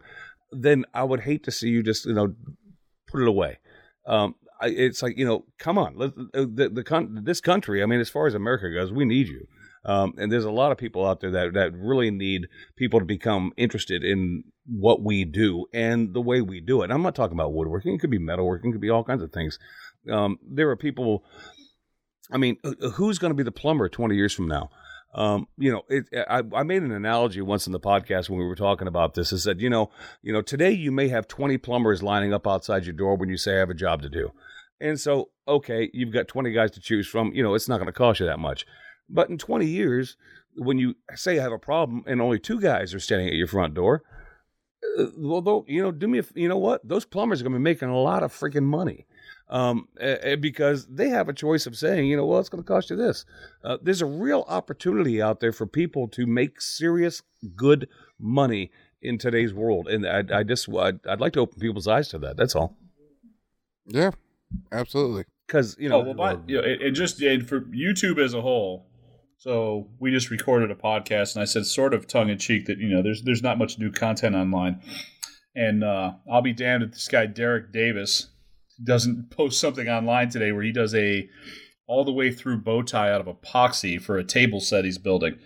then 0.52 0.86
I 0.94 1.04
would 1.04 1.22
hate 1.22 1.44
to 1.44 1.52
see 1.52 1.70
you 1.70 1.84
just, 1.84 2.06
you 2.06 2.14
know, 2.14 2.34
put 3.08 3.22
it 3.22 3.28
away. 3.28 3.60
Um, 4.08 4.36
it's 4.62 5.04
like, 5.04 5.18
you 5.18 5.26
know, 5.26 5.46
come 5.58 5.78
on, 5.78 5.98
let, 5.98 6.16
the, 6.16 6.48
the, 6.48 6.70
the, 6.70 7.22
this 7.24 7.42
country, 7.42 7.84
I 7.84 7.86
mean, 7.88 8.00
as 8.00 8.10
far 8.10 8.26
as 8.26 8.36
America 8.36 8.72
goes, 8.74 8.92
we 8.92 9.04
need 9.04 9.28
you. 9.28 9.48
Um, 9.86 10.16
and 10.18 10.32
there's 10.32 10.46
a 10.46 10.52
lot 10.52 10.72
of 10.72 10.78
people 10.80 11.06
out 11.06 11.20
there 11.20 11.32
that, 11.32 11.54
that 11.54 11.74
really 11.74 12.10
need 12.10 12.48
people 12.76 13.00
to 13.00 13.06
become 13.06 13.54
interested 13.56 14.04
in 14.04 14.44
what 14.66 15.04
we 15.04 15.26
do 15.26 15.68
and 15.74 16.14
the 16.14 16.22
way 16.22 16.42
we 16.42 16.60
do 16.60 16.82
it. 16.82 16.90
I'm 16.90 17.04
not 17.04 17.14
talking 17.14 17.38
about 17.38 17.54
woodworking. 17.54 17.94
It 17.94 18.00
could 18.00 18.10
be 18.10 18.20
metalworking. 18.20 18.66
It 18.66 18.72
could 18.72 18.82
be 18.82 18.90
all 18.90 19.04
kinds 19.04 19.22
of 19.22 19.32
things. 19.32 19.60
Um, 20.12 20.40
there 20.42 20.70
are 20.72 20.76
people. 20.76 21.24
I 22.32 22.38
mean, 22.38 22.58
who's 22.96 23.20
going 23.20 23.30
to 23.30 23.36
be 23.36 23.44
the 23.44 23.52
plumber 23.52 23.88
20 23.88 24.16
years 24.16 24.34
from 24.34 24.48
now? 24.48 24.72
Um, 25.14 25.48
you 25.58 25.72
know, 25.72 25.84
it, 25.88 26.08
I, 26.28 26.42
I 26.54 26.64
made 26.64 26.82
an 26.82 26.92
analogy 26.92 27.42
once 27.42 27.68
in 27.68 27.74
the 27.74 27.80
podcast 27.80 28.30
when 28.30 28.40
we 28.40 28.46
were 28.46 28.56
talking 28.56 28.88
about 28.88 29.14
this. 29.14 29.32
Is 29.32 29.44
that 29.44 29.60
you 29.60 29.70
know, 29.70 29.92
you 30.24 30.34
know, 30.34 30.42
today 30.42 30.72
you 30.72 30.92
may 30.92 31.08
have 31.08 31.28
20 31.28 31.58
plumbers 31.60 32.04
lining 32.04 32.34
up 32.34 32.48
outside 32.48 32.86
your 32.86 32.94
door 32.94 33.16
when 33.16 33.30
you 33.30 33.38
say 33.38 33.56
I 33.56 33.60
have 33.60 33.70
a 33.70 33.76
job 33.76 34.02
to 34.02 34.10
do, 34.10 34.32
and 34.82 35.00
so 35.00 35.30
okay, 35.48 35.90
you've 35.94 36.12
got 36.12 36.28
20 36.28 36.52
guys 36.52 36.72
to 36.72 36.82
choose 36.82 37.08
from. 37.08 37.32
You 37.34 37.44
know, 37.44 37.54
it's 37.54 37.70
not 37.70 37.78
going 37.78 37.88
to 37.88 37.94
cost 37.94 38.20
you 38.20 38.26
that 38.26 38.40
much. 38.40 38.66
But 39.10 39.30
in 39.30 39.38
20 39.38 39.66
years, 39.66 40.18
when 40.56 40.78
you 40.78 40.96
say 41.16 41.40
I 41.40 41.44
have 41.44 41.52
a 41.52 41.60
problem 41.60 42.04
and 42.08 42.22
only 42.22 42.40
two 42.40 42.60
guys 42.60 42.94
are 42.94 43.00
standing 43.00 43.28
at 43.28 43.36
your 43.36 43.48
front 43.48 43.74
door, 43.74 44.04
uh, 44.98 45.06
well, 45.18 45.42
though, 45.42 45.66
you 45.68 45.82
know, 45.82 45.92
do 45.92 46.08
me, 46.08 46.20
a, 46.20 46.24
you 46.34 46.48
know 46.48 46.58
what? 46.58 46.88
Those 46.88 47.06
plumbers 47.06 47.42
are 47.42 47.44
going 47.44 47.54
to 47.54 47.60
be 47.60 47.64
making 47.64 47.90
a 47.90 48.00
lot 48.00 48.24
of 48.24 48.34
freaking 48.34 48.64
money 48.64 49.06
um, 49.50 49.88
uh, 50.02 50.36
because 50.40 50.88
they 50.88 51.10
have 51.10 51.30
a 51.30 51.34
choice 51.34 51.66
of 51.66 51.76
saying, 51.76 52.08
you 52.08 52.18
know, 52.18 52.26
well, 52.26 52.40
it's 52.40 52.50
going 52.50 52.64
to 52.64 52.68
cost 52.68 52.90
you 52.90 52.96
this. 52.96 53.26
Uh, 53.64 53.78
there's 53.82 54.02
a 54.02 54.06
real 54.06 54.46
opportunity 54.48 55.22
out 55.22 55.40
there 55.40 55.52
for 55.52 55.66
people 55.66 56.08
to 56.10 56.26
make 56.26 56.62
serious, 56.62 57.22
good 57.56 57.88
money 58.20 58.72
in 59.02 59.18
today's 59.18 59.54
world, 59.54 59.88
and 59.88 60.08
I, 60.08 60.24
I 60.40 60.44
just, 60.44 60.68
I'd, 60.70 61.06
I'd 61.08 61.22
like 61.22 61.34
to 61.34 61.42
open 61.42 61.60
people's 61.60 61.88
eyes 61.88 62.08
to 62.10 62.20
that. 62.20 62.38
That's 62.38 62.56
all. 62.56 62.76
Yeah, 63.86 64.12
absolutely. 64.72 65.26
Because 65.46 65.76
you 65.80 65.90
know, 65.90 66.02
oh, 66.02 66.04
well, 66.06 66.14
but, 66.16 66.50
you 66.50 66.58
know, 66.58 66.64
it, 66.64 66.82
it 66.82 66.92
just 66.92 67.22
it, 67.22 67.48
for 67.48 67.62
YouTube 67.62 68.18
as 68.18 68.34
a 68.34 68.42
whole 68.42 68.88
so 69.38 69.90
we 70.00 70.12
just 70.12 70.30
recorded 70.30 70.72
a 70.72 70.76
podcast, 70.76 71.36
and 71.36 71.42
I 71.42 71.46
said, 71.46 71.66
sort 71.66 71.94
of 71.94 72.08
tongue 72.08 72.30
in 72.30 72.38
cheek, 72.38 72.66
that 72.66 72.78
you 72.78 72.90
know, 72.90 73.02
there's 73.02 73.24
there's 73.24 73.44
not 73.44 73.58
much 73.58 73.78
new 73.78 73.92
content 73.92 74.36
online, 74.36 74.82
and 75.56 75.84
uh, 75.84 76.14
I'll 76.32 76.42
be 76.42 76.54
damned 76.54 76.84
if 76.84 76.92
this 76.92 77.08
guy 77.08 77.26
Derek 77.26 77.72
Davis 77.72 78.28
doesn't 78.84 79.30
post 79.32 79.60
something 79.60 79.88
online 79.88 80.30
today 80.30 80.52
where 80.52 80.64
he 80.64 80.72
does 80.72 80.94
a 80.94 81.30
all 81.88 82.04
the 82.04 82.12
way 82.12 82.32
through 82.32 82.58
bow 82.58 82.82
tie 82.82 83.12
out 83.12 83.26
of 83.26 83.28
epoxy 83.28 84.02
for 84.02 84.18
a 84.18 84.24
table 84.24 84.60
set 84.60 84.86
he's 84.86 84.98
building, 84.98 85.38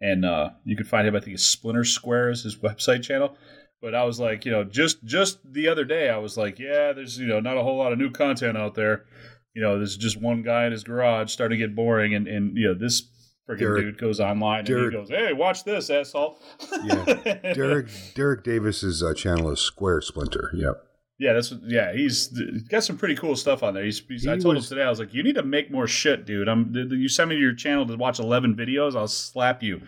and 0.00 0.24
uh, 0.24 0.50
you 0.64 0.76
can 0.76 0.86
find 0.86 1.06
him. 1.06 1.14
I 1.14 1.20
think 1.20 1.34
it's 1.34 1.44
Splinter 1.44 1.84
Square 1.84 2.30
is 2.30 2.42
his 2.42 2.56
website 2.56 3.02
channel. 3.02 3.36
But 3.82 3.96
I 3.96 4.04
was 4.04 4.20
like, 4.20 4.44
you 4.44 4.52
know, 4.52 4.62
just 4.62 5.04
just 5.04 5.40
the 5.44 5.66
other 5.66 5.84
day, 5.84 6.08
I 6.08 6.18
was 6.18 6.36
like, 6.36 6.60
yeah, 6.60 6.92
there's 6.92 7.18
you 7.18 7.26
know 7.26 7.40
not 7.40 7.56
a 7.56 7.62
whole 7.62 7.76
lot 7.76 7.92
of 7.92 7.98
new 7.98 8.10
content 8.10 8.56
out 8.56 8.76
there. 8.76 9.06
You 9.54 9.60
know, 9.60 9.76
there's 9.76 9.96
just 9.96 10.22
one 10.22 10.42
guy 10.42 10.66
in 10.66 10.72
his 10.72 10.84
garage 10.84 11.32
starting 11.32 11.58
to 11.58 11.66
get 11.66 11.74
boring, 11.74 12.14
and 12.14 12.28
and 12.28 12.56
you 12.56 12.68
know 12.68 12.74
this 12.74 13.02
freaking 13.48 13.58
Derek- 13.58 13.84
dude 13.84 13.98
goes 13.98 14.20
online 14.20 14.64
Derek- 14.64 14.84
and 14.84 14.92
he 14.92 14.98
goes, 14.98 15.08
"Hey, 15.10 15.32
watch 15.32 15.64
this, 15.64 15.90
asshole." 15.90 16.38
Yeah. 16.84 17.04
Derek 17.54 17.88
Derek 18.14 18.44
Davis's 18.44 19.02
uh, 19.02 19.14
channel 19.14 19.50
is 19.50 19.60
Square 19.60 20.02
Splinter. 20.02 20.50
Yep. 20.54 20.82
Yeah, 21.18 21.34
that's 21.34 21.52
yeah. 21.66 21.92
He's, 21.92 22.28
got 22.68 22.82
some 22.82 22.96
pretty 22.96 23.14
cool 23.14 23.36
stuff 23.36 23.62
on 23.62 23.74
there. 23.74 23.84
He's, 23.84 24.02
he's 24.08 24.26
I 24.26 24.38
told 24.38 24.56
was- 24.56 24.64
him 24.70 24.76
today. 24.76 24.86
I 24.86 24.90
was 24.90 24.98
like, 24.98 25.14
you 25.14 25.22
need 25.22 25.36
to 25.36 25.42
make 25.44 25.70
more 25.70 25.86
shit, 25.86 26.26
dude. 26.26 26.48
I'm. 26.48 26.72
You 26.74 27.08
send 27.08 27.30
me 27.30 27.36
to 27.36 27.40
your 27.40 27.54
channel 27.54 27.86
to 27.86 27.96
watch 27.96 28.18
11 28.18 28.56
videos. 28.56 28.96
I'll 28.96 29.06
slap 29.06 29.62
you. 29.62 29.82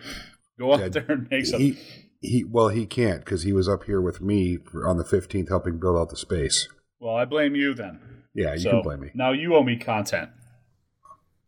Go 0.57 0.73
out 0.73 0.79
Yeah, 0.79 0.87
there 0.89 1.05
and 1.09 1.27
make 1.29 1.45
some. 1.45 1.59
He 1.59 1.77
he 2.21 2.43
well 2.45 2.69
he 2.69 2.85
can't 2.85 3.25
because 3.25 3.43
he 3.43 3.51
was 3.51 3.67
up 3.67 3.83
here 3.83 3.99
with 4.01 4.21
me 4.21 4.59
on 4.85 4.97
the 4.97 5.03
fifteenth 5.03 5.49
helping 5.49 5.77
build 5.79 5.97
out 5.97 6.09
the 6.09 6.15
space. 6.15 6.69
well, 6.99 7.15
I 7.15 7.25
blame 7.25 7.55
you 7.55 7.73
then. 7.73 7.99
Yeah, 8.33 8.53
you 8.53 8.59
so 8.59 8.69
can 8.71 8.81
blame 8.83 8.99
me. 9.01 9.11
now 9.13 9.31
you 9.31 9.55
owe 9.55 9.63
me 9.63 9.75
content. 9.77 10.29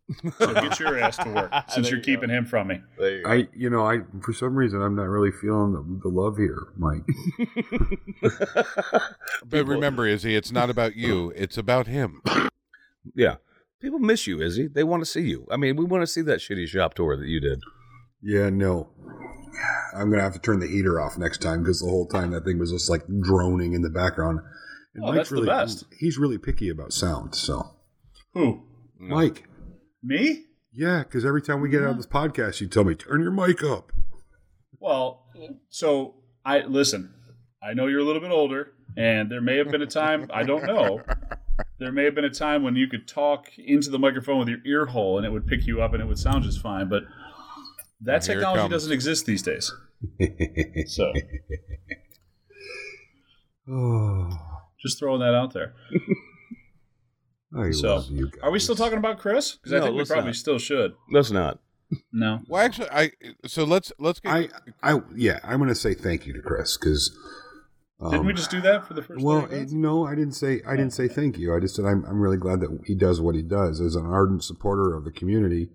So 0.39 0.53
get 0.53 0.79
your 0.79 0.97
ass 0.97 1.17
to 1.17 1.29
work 1.29 1.51
since 1.69 1.89
you're 1.89 1.97
you 1.97 2.03
keeping 2.03 2.29
him 2.29 2.45
from 2.45 2.67
me. 2.69 2.81
You. 2.99 3.23
I 3.25 3.47
you 3.53 3.69
know 3.69 3.85
I 3.85 3.99
for 4.21 4.31
some 4.31 4.55
reason 4.55 4.81
I'm 4.81 4.95
not 4.95 5.09
really 5.09 5.31
feeling 5.31 5.73
the, 5.73 6.09
the 6.09 6.15
love 6.15 6.37
here, 6.37 6.67
Mike. 6.77 7.03
But 9.45 9.65
remember, 9.67 10.05
Izzy, 10.07 10.35
it's 10.35 10.51
not 10.51 10.69
about 10.69 10.95
you; 10.95 11.31
it's 11.35 11.57
about 11.57 11.87
him. 11.87 12.21
yeah. 13.15 13.35
People 13.79 13.99
miss 13.99 14.25
you, 14.25 14.41
Izzy. 14.41 14.67
They 14.67 14.83
want 14.83 15.01
to 15.01 15.05
see 15.05 15.21
you. 15.21 15.45
I 15.51 15.57
mean, 15.57 15.75
we 15.75 15.85
want 15.85 16.01
to 16.01 16.07
see 16.07 16.21
that 16.21 16.39
shitty 16.39 16.67
shop 16.67 16.95
tour 16.95 17.15
that 17.15 17.27
you 17.27 17.39
did. 17.39 17.61
yeah, 18.21 18.49
no. 18.49 18.89
I'm 19.95 20.09
gonna 20.09 20.21
have 20.23 20.33
to 20.33 20.39
turn 20.39 20.59
the 20.59 20.67
heater 20.67 20.99
off 20.99 21.17
next 21.17 21.41
time 21.41 21.61
because 21.63 21.79
the 21.79 21.89
whole 21.89 22.07
time 22.07 22.31
that 22.31 22.43
thing 22.43 22.59
was 22.59 22.71
just 22.71 22.89
like 22.89 23.03
droning 23.21 23.73
in 23.73 23.81
the 23.81 23.89
background. 23.89 24.39
And 24.95 25.03
Oh, 25.05 25.11
that's 25.13 25.29
the 25.29 25.35
really, 25.35 25.47
best. 25.47 25.85
He's 25.99 26.17
really 26.17 26.37
picky 26.37 26.69
about 26.69 26.91
sound. 26.93 27.35
So, 27.35 27.71
Who? 28.33 28.63
Mike, 28.99 29.46
Me? 30.03 30.45
yeah, 30.77 30.99
because 30.99 31.25
every 31.25 31.41
time 31.41 31.59
we 31.59 31.69
get 31.69 31.81
out 31.81 31.85
of 31.85 31.89
mm-hmm. 31.91 31.97
this 31.97 32.07
podcast, 32.07 32.61
you 32.61 32.67
tell 32.67 32.83
me 32.83 32.93
turn 32.93 33.21
your 33.21 33.31
mic 33.31 33.63
up. 33.63 33.91
Well, 34.79 35.25
so 35.69 36.15
I 36.45 36.59
listen. 36.59 37.13
I 37.63 37.73
know 37.73 37.87
you're 37.87 38.01
a 38.01 38.03
little 38.03 38.21
bit 38.21 38.31
older, 38.31 38.73
and 38.95 39.29
there 39.31 39.41
may 39.41 39.57
have 39.57 39.71
been 39.71 39.81
a 39.81 39.87
time 39.87 40.29
I 40.33 40.43
don't 40.43 40.65
know. 40.65 41.01
There 41.79 41.91
may 41.91 42.03
have 42.03 42.13
been 42.13 42.25
a 42.25 42.29
time 42.29 42.63
when 42.63 42.75
you 42.75 42.87
could 42.87 43.07
talk 43.07 43.49
into 43.57 43.89
the 43.89 43.97
microphone 43.97 44.39
with 44.39 44.47
your 44.47 44.59
ear 44.65 44.85
hole, 44.85 45.17
and 45.17 45.25
it 45.25 45.31
would 45.31 45.47
pick 45.47 45.65
you 45.65 45.81
up, 45.81 45.93
and 45.93 46.01
it 46.01 46.05
would 46.05 46.19
sound 46.19 46.43
just 46.43 46.61
fine. 46.61 46.89
But 46.89 47.03
that 48.01 48.23
Here 48.25 48.35
technology 48.35 48.69
doesn't 48.69 48.91
exist 48.91 49.25
these 49.25 49.41
days. 49.41 49.71
So 50.87 51.11
oh, 53.67 54.29
just 54.79 54.99
throwing 54.99 55.21
that 55.21 55.33
out 55.33 55.53
there. 55.53 55.73
I 57.55 57.71
So, 57.71 57.95
love 57.95 58.09
you 58.09 58.29
guys. 58.29 58.39
Are 58.43 58.51
we 58.51 58.59
still 58.59 58.75
talking 58.75 58.97
about 58.97 59.19
Chris? 59.19 59.53
Because 59.55 59.73
I 59.73 59.85
think 59.85 59.95
we 59.97 60.05
probably 60.05 60.25
not. 60.27 60.35
still 60.35 60.57
should. 60.59 60.93
Let's 61.11 61.31
not. 61.31 61.59
No. 62.11 62.39
Well, 62.49 62.61
actually, 62.61 62.89
I 62.91 63.11
so 63.45 63.63
let's 63.63 63.93
let's 63.99 64.19
get. 64.19 64.31
I, 64.33 64.49
I, 64.83 65.01
yeah, 65.15 65.39
I'm 65.43 65.57
going 65.59 65.69
to 65.69 65.75
say 65.75 65.93
thank 65.93 66.25
you 66.25 66.33
to 66.33 66.41
Chris 66.41 66.77
because. 66.77 67.15
Didn't 68.11 68.27
we 68.27 68.33
just 68.33 68.51
do 68.51 68.61
that 68.61 68.85
for 68.85 68.93
the 68.93 69.01
first? 69.01 69.19
Um, 69.19 69.23
Well, 69.25 69.45
it- 69.45 69.71
no, 69.71 70.05
I 70.05 70.13
didn't 70.13 70.33
say 70.33 70.61
I 70.67 70.75
didn't 70.75 70.93
say 70.93 71.07
thank 71.07 71.37
you. 71.39 71.55
I 71.55 71.59
just 71.59 71.75
said 71.75 71.85
I'm 71.85 72.03
I'm 72.05 72.19
really 72.21 72.37
glad 72.37 72.59
that 72.59 72.81
he 72.85 72.93
does 72.93 73.19
what 73.21 73.33
he 73.35 73.41
does 73.41 73.79
as 73.81 73.95
an 73.95 74.05
ardent 74.05 74.43
supporter 74.43 74.93
of 74.93 75.03
the 75.05 75.11
community. 75.11 75.69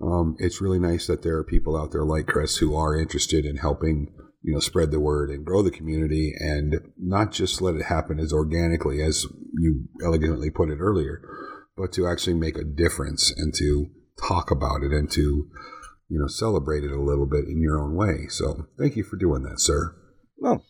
Um, 0.00 0.36
it's 0.38 0.60
really 0.60 0.78
nice 0.78 1.06
that 1.06 1.22
there 1.22 1.36
are 1.38 1.42
people 1.44 1.76
out 1.76 1.90
there 1.90 2.04
like 2.04 2.26
Chris 2.26 2.58
who 2.58 2.76
are 2.76 2.94
interested 2.94 3.44
in 3.46 3.56
helping 3.56 4.12
you 4.46 4.52
know 4.52 4.60
spread 4.60 4.92
the 4.92 5.00
word 5.00 5.28
and 5.28 5.44
grow 5.44 5.60
the 5.60 5.72
community 5.72 6.32
and 6.38 6.76
not 6.96 7.32
just 7.32 7.60
let 7.60 7.74
it 7.74 7.86
happen 7.86 8.20
as 8.20 8.32
organically 8.32 9.02
as 9.02 9.26
you 9.52 9.88
elegantly 10.04 10.50
put 10.50 10.70
it 10.70 10.78
earlier, 10.78 11.20
but 11.76 11.92
to 11.92 12.06
actually 12.06 12.34
make 12.34 12.56
a 12.56 12.64
difference 12.64 13.34
and 13.36 13.52
to 13.54 13.90
talk 14.26 14.52
about 14.52 14.84
it 14.84 14.92
and 14.92 15.10
to 15.10 15.50
you 16.08 16.18
know 16.20 16.28
celebrate 16.28 16.84
it 16.84 16.92
a 16.92 17.02
little 17.02 17.26
bit 17.26 17.46
in 17.46 17.60
your 17.60 17.76
own 17.80 17.96
way. 17.96 18.28
So 18.28 18.68
thank 18.78 18.94
you 18.94 19.02
for 19.02 19.16
doing 19.16 19.42
that, 19.42 19.58
sir. 19.58 19.96
Well, 20.38 20.64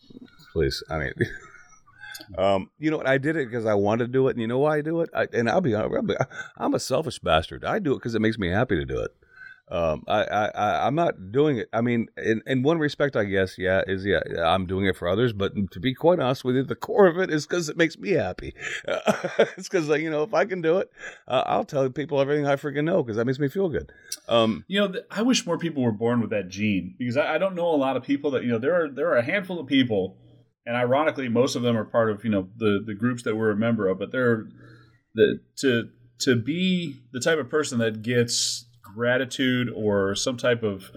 please. 0.53 0.83
I 0.89 0.97
mean, 0.97 1.13
um, 2.39 2.71
you 2.79 2.89
know? 2.89 3.03
I 3.05 3.19
did 3.19 3.35
it 3.35 3.47
because 3.47 3.67
I 3.67 3.75
wanted 3.75 4.05
to 4.05 4.11
do 4.11 4.27
it, 4.27 4.31
and 4.31 4.41
you 4.41 4.47
know 4.47 4.57
why 4.57 4.77
I 4.77 4.81
do 4.81 5.01
it? 5.01 5.11
I, 5.13 5.27
and 5.33 5.47
I'll 5.47 5.61
be, 5.61 5.75
be, 5.75 6.15
I'm 6.57 6.73
a 6.73 6.79
selfish 6.79 7.19
bastard. 7.19 7.63
I 7.63 7.77
do 7.77 7.93
it 7.93 7.97
because 7.97 8.15
it 8.15 8.21
makes 8.21 8.39
me 8.39 8.49
happy 8.49 8.75
to 8.75 8.85
do 8.85 8.99
it. 9.01 9.11
Um, 9.69 10.03
I, 10.07 10.23
I, 10.23 10.87
I'm 10.87 10.95
not 10.95 11.31
doing 11.33 11.57
it. 11.57 11.67
I 11.73 11.81
mean, 11.81 12.07
in, 12.15 12.41
in 12.45 12.63
one 12.63 12.79
respect, 12.79 13.17
I 13.17 13.25
guess, 13.25 13.57
yeah, 13.57 13.81
is 13.85 14.05
yeah, 14.05 14.21
I'm 14.37 14.65
doing 14.65 14.85
it 14.85 14.95
for 14.95 15.09
others. 15.09 15.33
But 15.33 15.53
to 15.71 15.79
be 15.81 15.93
quite 15.93 16.19
honest 16.19 16.45
with 16.45 16.55
you, 16.55 16.63
the 16.63 16.75
core 16.75 17.07
of 17.07 17.17
it 17.17 17.29
is 17.29 17.45
because 17.45 17.67
it 17.67 17.75
makes 17.75 17.97
me 17.97 18.11
happy. 18.11 18.53
it's 18.87 19.67
because, 19.67 19.89
you 19.89 20.09
know, 20.09 20.23
if 20.23 20.33
I 20.33 20.45
can 20.45 20.61
do 20.61 20.77
it, 20.77 20.89
uh, 21.27 21.43
I'll 21.45 21.65
tell 21.65 21.89
people 21.89 22.21
everything 22.21 22.47
I 22.47 22.55
freaking 22.55 22.85
know 22.85 23.03
because 23.03 23.17
that 23.17 23.25
makes 23.25 23.39
me 23.39 23.49
feel 23.49 23.67
good. 23.67 23.91
Um, 24.29 24.63
You 24.69 24.79
know, 24.79 24.87
th- 24.87 25.05
I 25.11 25.21
wish 25.21 25.45
more 25.45 25.57
people 25.57 25.83
were 25.83 25.91
born 25.91 26.21
with 26.21 26.29
that 26.29 26.47
gene 26.47 26.95
because 26.97 27.17
I, 27.17 27.35
I 27.35 27.37
don't 27.37 27.55
know 27.55 27.67
a 27.67 27.75
lot 27.75 27.97
of 27.97 28.03
people 28.03 28.31
that 28.31 28.43
you 28.43 28.49
know. 28.49 28.59
There 28.59 28.85
are 28.85 28.89
there 28.89 29.09
are 29.09 29.17
a 29.17 29.23
handful 29.23 29.59
of 29.59 29.67
people, 29.67 30.17
and 30.65 30.77
ironically, 30.77 31.27
most 31.27 31.55
of 31.57 31.61
them 31.61 31.77
are 31.77 31.83
part 31.83 32.09
of 32.09 32.23
you 32.23 32.31
know 32.31 32.47
the 32.55 32.81
the 32.85 32.93
groups 32.93 33.23
that 33.23 33.35
we're 33.35 33.51
a 33.51 33.57
member 33.57 33.89
of. 33.89 33.99
But 33.99 34.13
they're 34.13 34.45
the 35.13 35.39
to 35.57 35.89
to 36.19 36.35
be 36.35 37.01
the 37.11 37.19
type 37.19 37.37
of 37.37 37.49
person 37.49 37.79
that 37.79 38.01
gets 38.01 38.66
gratitude 38.93 39.69
or 39.75 40.15
some 40.15 40.37
type 40.37 40.63
of 40.63 40.91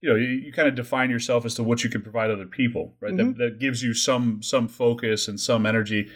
you 0.00 0.08
know 0.08 0.16
you, 0.16 0.28
you 0.28 0.52
kind 0.52 0.68
of 0.68 0.74
define 0.74 1.10
yourself 1.10 1.44
as 1.44 1.54
to 1.54 1.62
what 1.62 1.84
you 1.84 1.90
can 1.90 2.02
provide 2.02 2.30
other 2.30 2.46
people, 2.46 2.94
right? 3.00 3.16
That, 3.16 3.36
that 3.38 3.58
gives 3.58 3.82
you 3.82 3.94
some 3.94 4.42
some 4.42 4.68
focus 4.68 5.28
and 5.28 5.38
some 5.38 5.66
energy. 5.66 6.08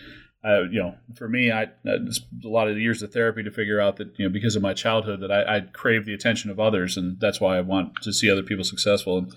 Uh, 0.45 0.65
you 0.71 0.79
know, 0.79 0.95
for 1.15 1.27
me, 1.27 1.51
I 1.51 1.69
it's 1.85 2.21
a 2.45 2.49
lot 2.49 2.69
of 2.69 2.79
years 2.79 3.03
of 3.03 3.13
therapy 3.13 3.43
to 3.43 3.51
figure 3.51 3.81
out 3.81 3.97
that 3.97 4.19
you 4.19 4.27
know 4.27 4.33
because 4.33 4.57
of 4.57 4.63
my 4.63 4.75
childhood 4.75 5.21
that 5.21 5.33
I, 5.33 5.57
I 5.57 5.61
crave 5.61 6.05
the 6.05 6.15
attention 6.15 6.51
of 6.51 6.61
others, 6.61 6.97
and 6.97 7.19
that's 7.21 7.41
why 7.41 7.57
I 7.57 7.63
want 7.63 7.95
to 8.03 8.13
see 8.13 8.31
other 8.31 8.43
people 8.43 8.65
successful. 8.65 9.19
And 9.19 9.35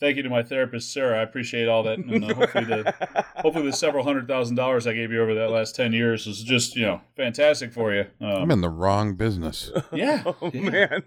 thank 0.00 0.16
you 0.16 0.22
to 0.22 0.30
my 0.30 0.42
therapist, 0.42 0.92
Sarah. 0.92 1.20
I 1.20 1.22
appreciate 1.22 1.68
all 1.68 1.82
that. 1.84 1.98
And 1.98 2.24
uh, 2.24 2.34
hopefully, 2.34 2.64
the 2.64 3.24
hopefully 3.36 3.66
the 3.66 3.76
several 3.76 4.04
hundred 4.04 4.26
thousand 4.26 4.56
dollars 4.56 4.86
I 4.86 4.94
gave 4.94 5.12
you 5.12 5.22
over 5.22 5.34
that 5.34 5.50
last 5.50 5.76
ten 5.76 5.92
years 5.92 6.26
was 6.26 6.42
just 6.42 6.74
you 6.74 6.86
know 6.86 7.00
fantastic 7.16 7.72
for 7.72 7.94
you. 7.94 8.06
Um, 8.20 8.42
I'm 8.42 8.50
in 8.50 8.60
the 8.60 8.70
wrong 8.70 9.14
business. 9.14 9.70
yeah, 9.92 10.22
oh, 10.42 10.50
yeah. 10.52 10.70
man. 10.70 11.02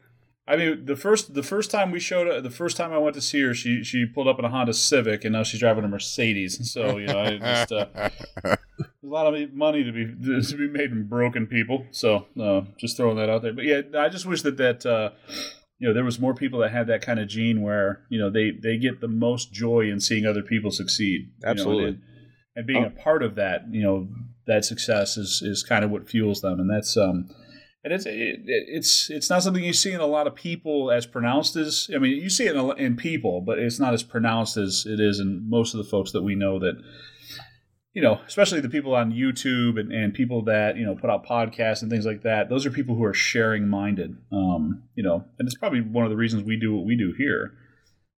I 0.45 0.57
mean, 0.57 0.85
the 0.85 0.97
first 0.97 1.33
the 1.33 1.43
first 1.43 1.71
time 1.71 1.91
we 1.91 1.99
showed 1.99 2.43
the 2.43 2.49
first 2.49 2.75
time 2.75 2.91
I 2.91 2.97
went 2.97 3.15
to 3.15 3.21
see 3.21 3.41
her, 3.41 3.53
she 3.53 3.83
she 3.83 4.05
pulled 4.05 4.27
up 4.27 4.39
in 4.39 4.45
a 4.45 4.49
Honda 4.49 4.73
Civic, 4.73 5.23
and 5.23 5.33
now 5.33 5.43
she's 5.43 5.61
driving 5.61 5.85
a 5.85 5.87
Mercedes. 5.87 6.57
And 6.57 6.67
so 6.67 6.97
you 6.97 7.07
know, 7.07 7.19
I 7.19 7.37
just 7.37 7.71
uh, 7.71 7.85
there's 8.43 8.57
a 9.03 9.07
lot 9.07 9.33
of 9.33 9.53
money 9.53 9.85
to 9.85 9.91
be 9.93 10.05
to 10.05 10.57
be 10.57 10.67
made 10.67 10.91
in 10.91 11.07
broken 11.07 11.47
people. 11.47 11.85
So 11.91 12.27
uh, 12.39 12.61
just 12.77 12.97
throwing 12.97 13.15
that 13.17 13.29
out 13.29 13.41
there. 13.41 13.53
But 13.53 13.63
yeah, 13.63 13.81
I 13.97 14.09
just 14.09 14.25
wish 14.25 14.41
that 14.41 14.57
that 14.57 14.85
uh, 14.85 15.11
you 15.83 15.89
know 15.89 15.93
there 15.93 16.05
was 16.05 16.17
more 16.17 16.33
people 16.33 16.59
that 16.59 16.71
had 16.71 16.87
that 16.87 17.01
kind 17.01 17.19
of 17.19 17.27
gene 17.27 17.61
where 17.61 18.05
you 18.07 18.17
know 18.17 18.29
they 18.29 18.51
they 18.51 18.77
get 18.77 19.01
the 19.01 19.07
most 19.09 19.51
joy 19.51 19.81
in 19.81 19.99
seeing 19.99 20.25
other 20.25 20.41
people 20.41 20.71
succeed. 20.71 21.23
you 21.23 21.43
know, 21.43 21.51
Absolutely. 21.51 21.85
and, 21.87 22.01
and 22.55 22.65
being 22.65 22.85
a 22.85 22.89
part 22.89 23.21
of 23.21 23.35
that, 23.35 23.65
you 23.69 23.83
know, 23.83 24.07
that 24.47 24.63
success 24.63 25.17
is 25.17 25.41
is 25.41 25.61
kind 25.61 25.83
of 25.83 25.91
what 25.91 26.09
fuels 26.09 26.39
them, 26.39 26.61
and 26.61 26.69
that's 26.69 26.95
um. 26.95 27.29
And 27.83 27.91
it's 27.91 28.05
it, 28.05 28.43
it's 28.45 29.09
it's 29.09 29.29
not 29.29 29.43
something 29.43 29.61
you 29.61 29.73
see 29.73 29.91
in 29.91 29.99
a 29.99 30.07
lot 30.07 30.25
of 30.25 30.35
people 30.35 30.89
as 30.89 31.05
pronounced 31.05 31.57
as 31.57 31.89
I 31.93 31.97
mean 31.97 32.15
you 32.15 32.29
see 32.29 32.45
it 32.45 32.55
in, 32.55 32.77
in 32.77 32.95
people, 32.95 33.41
but 33.41 33.59
it's 33.59 33.77
not 33.77 33.93
as 33.93 34.03
pronounced 34.03 34.55
as 34.55 34.85
it 34.87 35.01
is 35.01 35.19
in 35.19 35.49
most 35.49 35.73
of 35.73 35.79
the 35.79 35.89
folks 35.89 36.13
that 36.13 36.21
we 36.21 36.33
know 36.33 36.59
that 36.59 36.81
you 37.93 38.01
know, 38.01 38.19
especially 38.25 38.59
the 38.59 38.69
people 38.69 38.95
on 38.95 39.11
YouTube 39.11 39.79
and, 39.79 39.91
and 39.91 40.13
people 40.13 40.43
that 40.45 40.77
you 40.77 40.85
know 40.85 40.95
put 40.95 41.09
out 41.09 41.25
podcasts 41.25 41.81
and 41.81 41.91
things 41.91 42.05
like 42.05 42.23
that. 42.23 42.49
Those 42.49 42.65
are 42.65 42.71
people 42.71 42.95
who 42.95 43.03
are 43.03 43.13
sharing 43.13 43.67
minded, 43.67 44.17
um, 44.31 44.83
you 44.95 45.03
know, 45.03 45.25
and 45.37 45.47
it's 45.47 45.57
probably 45.57 45.81
one 45.81 46.03
of 46.03 46.09
the 46.09 46.17
reasons 46.17 46.43
we 46.43 46.57
do 46.57 46.75
what 46.75 46.85
we 46.85 46.95
do 46.95 47.13
here. 47.17 47.53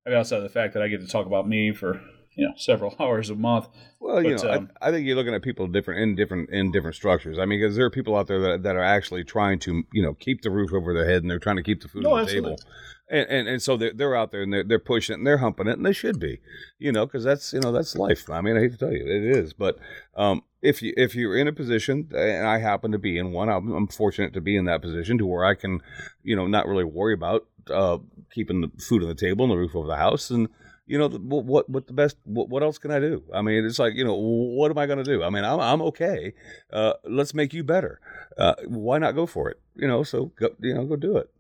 I 0.06 0.12
mean, 0.12 0.20
outside 0.20 0.38
of 0.38 0.44
the 0.44 0.50
fact 0.50 0.74
that 0.74 0.84
I 0.84 0.88
get 0.88 1.02
to 1.02 1.08
talk 1.08 1.26
about 1.26 1.48
me 1.48 1.74
for 1.74 2.02
you 2.36 2.48
know 2.48 2.54
several 2.58 2.96
hours 3.00 3.30
a 3.30 3.36
month. 3.36 3.68
Well, 4.00 4.24
you 4.24 4.36
know, 4.36 4.52
um, 4.52 4.70
I, 4.82 4.90
I 4.90 4.92
think 4.92 5.06
you're 5.06 5.16
looking 5.16 5.34
at 5.34 5.42
people 5.42 5.68
different 5.68 6.02
in 6.02 6.16
different 6.16 6.50
in 6.52 6.72
different 6.72 6.96
structures. 6.96 7.38
I 7.38 7.46
mean, 7.46 7.60
because 7.60 7.76
there 7.76 7.86
are 7.86 7.92
people 7.92 8.16
out 8.16 8.28
there 8.28 8.40
that, 8.40 8.64
that 8.64 8.76
are 8.76 8.84
actually 8.84 9.24
trying 9.24 9.60
to, 9.60 9.84
you 9.92 10.04
know, 10.04 10.14
keep 10.14 10.42
the 10.42 10.52
roof 10.52 10.72
over 10.74 10.94
their 10.94 11.10
head 11.10 11.22
and 11.22 11.30
they're 11.30 11.40
trying 11.40 11.58
to 11.58 11.64
keep 11.64 11.82
the 11.82 11.88
food 11.88 12.04
No, 12.04 12.12
on 12.12 12.18
the 12.18 12.22
absolutely. 12.24 12.56
table. 12.58 12.72
And, 13.08 13.30
and 13.30 13.48
and 13.48 13.62
so 13.62 13.78
they're, 13.78 13.94
they're 13.94 14.16
out 14.16 14.32
there 14.32 14.42
and 14.42 14.52
they're, 14.52 14.64
they're 14.64 14.80
pushing 14.80 15.14
it 15.14 15.18
and 15.20 15.28
they're 15.28 15.38
humping 15.38 15.68
it 15.68 15.78
and 15.78 15.86
they 15.86 15.94
should 15.94 16.20
be, 16.20 16.40
you 16.80 16.92
know, 16.92 17.06
because 17.06 17.24
that's 17.24 17.54
you 17.54 17.60
know 17.60 17.72
that's 17.72 17.96
life. 17.96 18.30
I 18.32 18.42
mean, 18.42 18.58
I 18.58 18.62
hate 18.62 18.72
to 18.72 18.78
tell 18.78 18.92
you, 18.92 19.06
it 19.06 19.38
is. 19.38 19.54
But 19.54 19.78
um, 20.16 20.42
if 20.64 20.82
you 20.82 20.92
if 20.98 21.14
you're 21.14 21.38
in 21.38 21.48
a 21.48 21.54
position, 21.54 22.10
and 22.16 22.48
I 22.48 22.58
happen 22.58 22.92
to 22.94 22.98
be 22.98 23.20
in 23.20 23.32
one, 23.32 23.48
I'm, 23.48 23.72
I'm 23.72 23.88
fortunate 23.88 24.34
to 24.34 24.42
be 24.42 24.58
in 24.58 24.66
that 24.66 24.82
position 24.82 25.20
to 25.20 25.26
where 25.26 25.46
I 25.46 25.54
can, 25.54 25.82
you 26.24 26.36
know, 26.36 26.48
not 26.48 26.68
really 26.68 26.84
worry 26.84 27.14
about 27.14 27.46
uh, 27.70 28.00
keeping 28.34 28.62
the 28.62 28.72
food 28.82 29.04
on 29.04 29.10
the 29.10 29.16
table 29.16 29.46
and 29.46 29.52
the 29.52 29.58
roof 29.58 29.76
over 29.76 29.88
the 29.88 29.98
house 29.98 30.32
and 30.32 30.50
you 30.88 31.00
know, 31.00 31.10
what 31.10 31.68
what 31.68 31.88
the 31.88 31.94
best? 31.94 32.18
What, 32.26 32.50
what 32.50 32.62
else 32.62 32.78
can 32.78 32.92
I 32.92 33.00
do? 33.00 33.24
I 33.34 33.42
mean, 33.42 33.66
it's 33.66 33.80
like 33.80 33.96
you 33.96 34.04
know, 34.04 34.14
what 34.14 34.70
am 34.70 34.78
I 34.78 34.86
going 34.86 35.00
to 35.00 35.04
do? 35.04 35.24
I 35.24 35.30
mean, 35.30 35.44
I'm 35.44 35.60
I'm 35.60 35.82
okay. 35.82 36.34
Uh, 36.72 36.94
let's 37.04 37.34
make 37.34 37.54
you 37.54 37.64
better. 37.64 38.00
Uh, 38.38 38.54
why 38.68 39.00
not 39.00 39.16
go 39.16 39.26
for 39.26 39.50
it? 39.50 39.60
You 39.76 39.88
know, 39.88 40.04
so 40.04 40.32
go, 40.40 40.50
you 40.60 40.76
know, 40.76 40.86
go 40.86 40.96
do 40.96 41.18
it. 41.18 41.32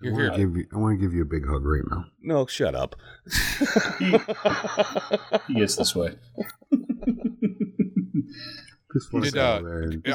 I 0.00 0.04
You're 0.04 0.12
want 0.12 0.22
here. 0.22 0.30
to 0.32 0.38
give 0.38 0.56
you. 0.56 0.66
I 0.72 0.76
want 0.78 0.98
to 1.00 1.04
give 1.04 1.12
you 1.14 1.22
a 1.22 1.24
big 1.24 1.46
hug 1.46 1.64
right 1.64 1.82
now. 1.90 2.04
No, 2.22 2.46
shut 2.46 2.74
up. 2.74 2.94
He 5.48 5.54
gets 5.54 5.76
this 5.76 5.94
way. 5.96 6.16
Did, 9.20 9.36
uh, 9.36 9.60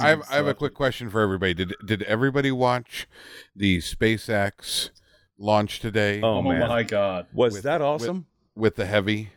I 0.02 0.10
have, 0.10 0.22
I 0.32 0.36
have 0.36 0.48
a 0.48 0.54
quick 0.54 0.74
question 0.74 1.10
for 1.10 1.22
everybody. 1.22 1.54
Did 1.54 1.76
did 1.86 2.02
everybody 2.04 2.52
watch 2.52 3.08
the 3.56 3.78
SpaceX 3.78 4.90
launch 5.38 5.80
today 5.80 6.22
Oh, 6.22 6.38
Oh, 6.38 6.42
man, 6.42 6.68
my 6.68 6.82
god! 6.84 7.28
was 7.34 7.54
With- 7.54 7.64
that 7.64 7.82
awesome? 7.82 8.26
with 8.56 8.76
the 8.76 8.86
heavy? 8.86 9.30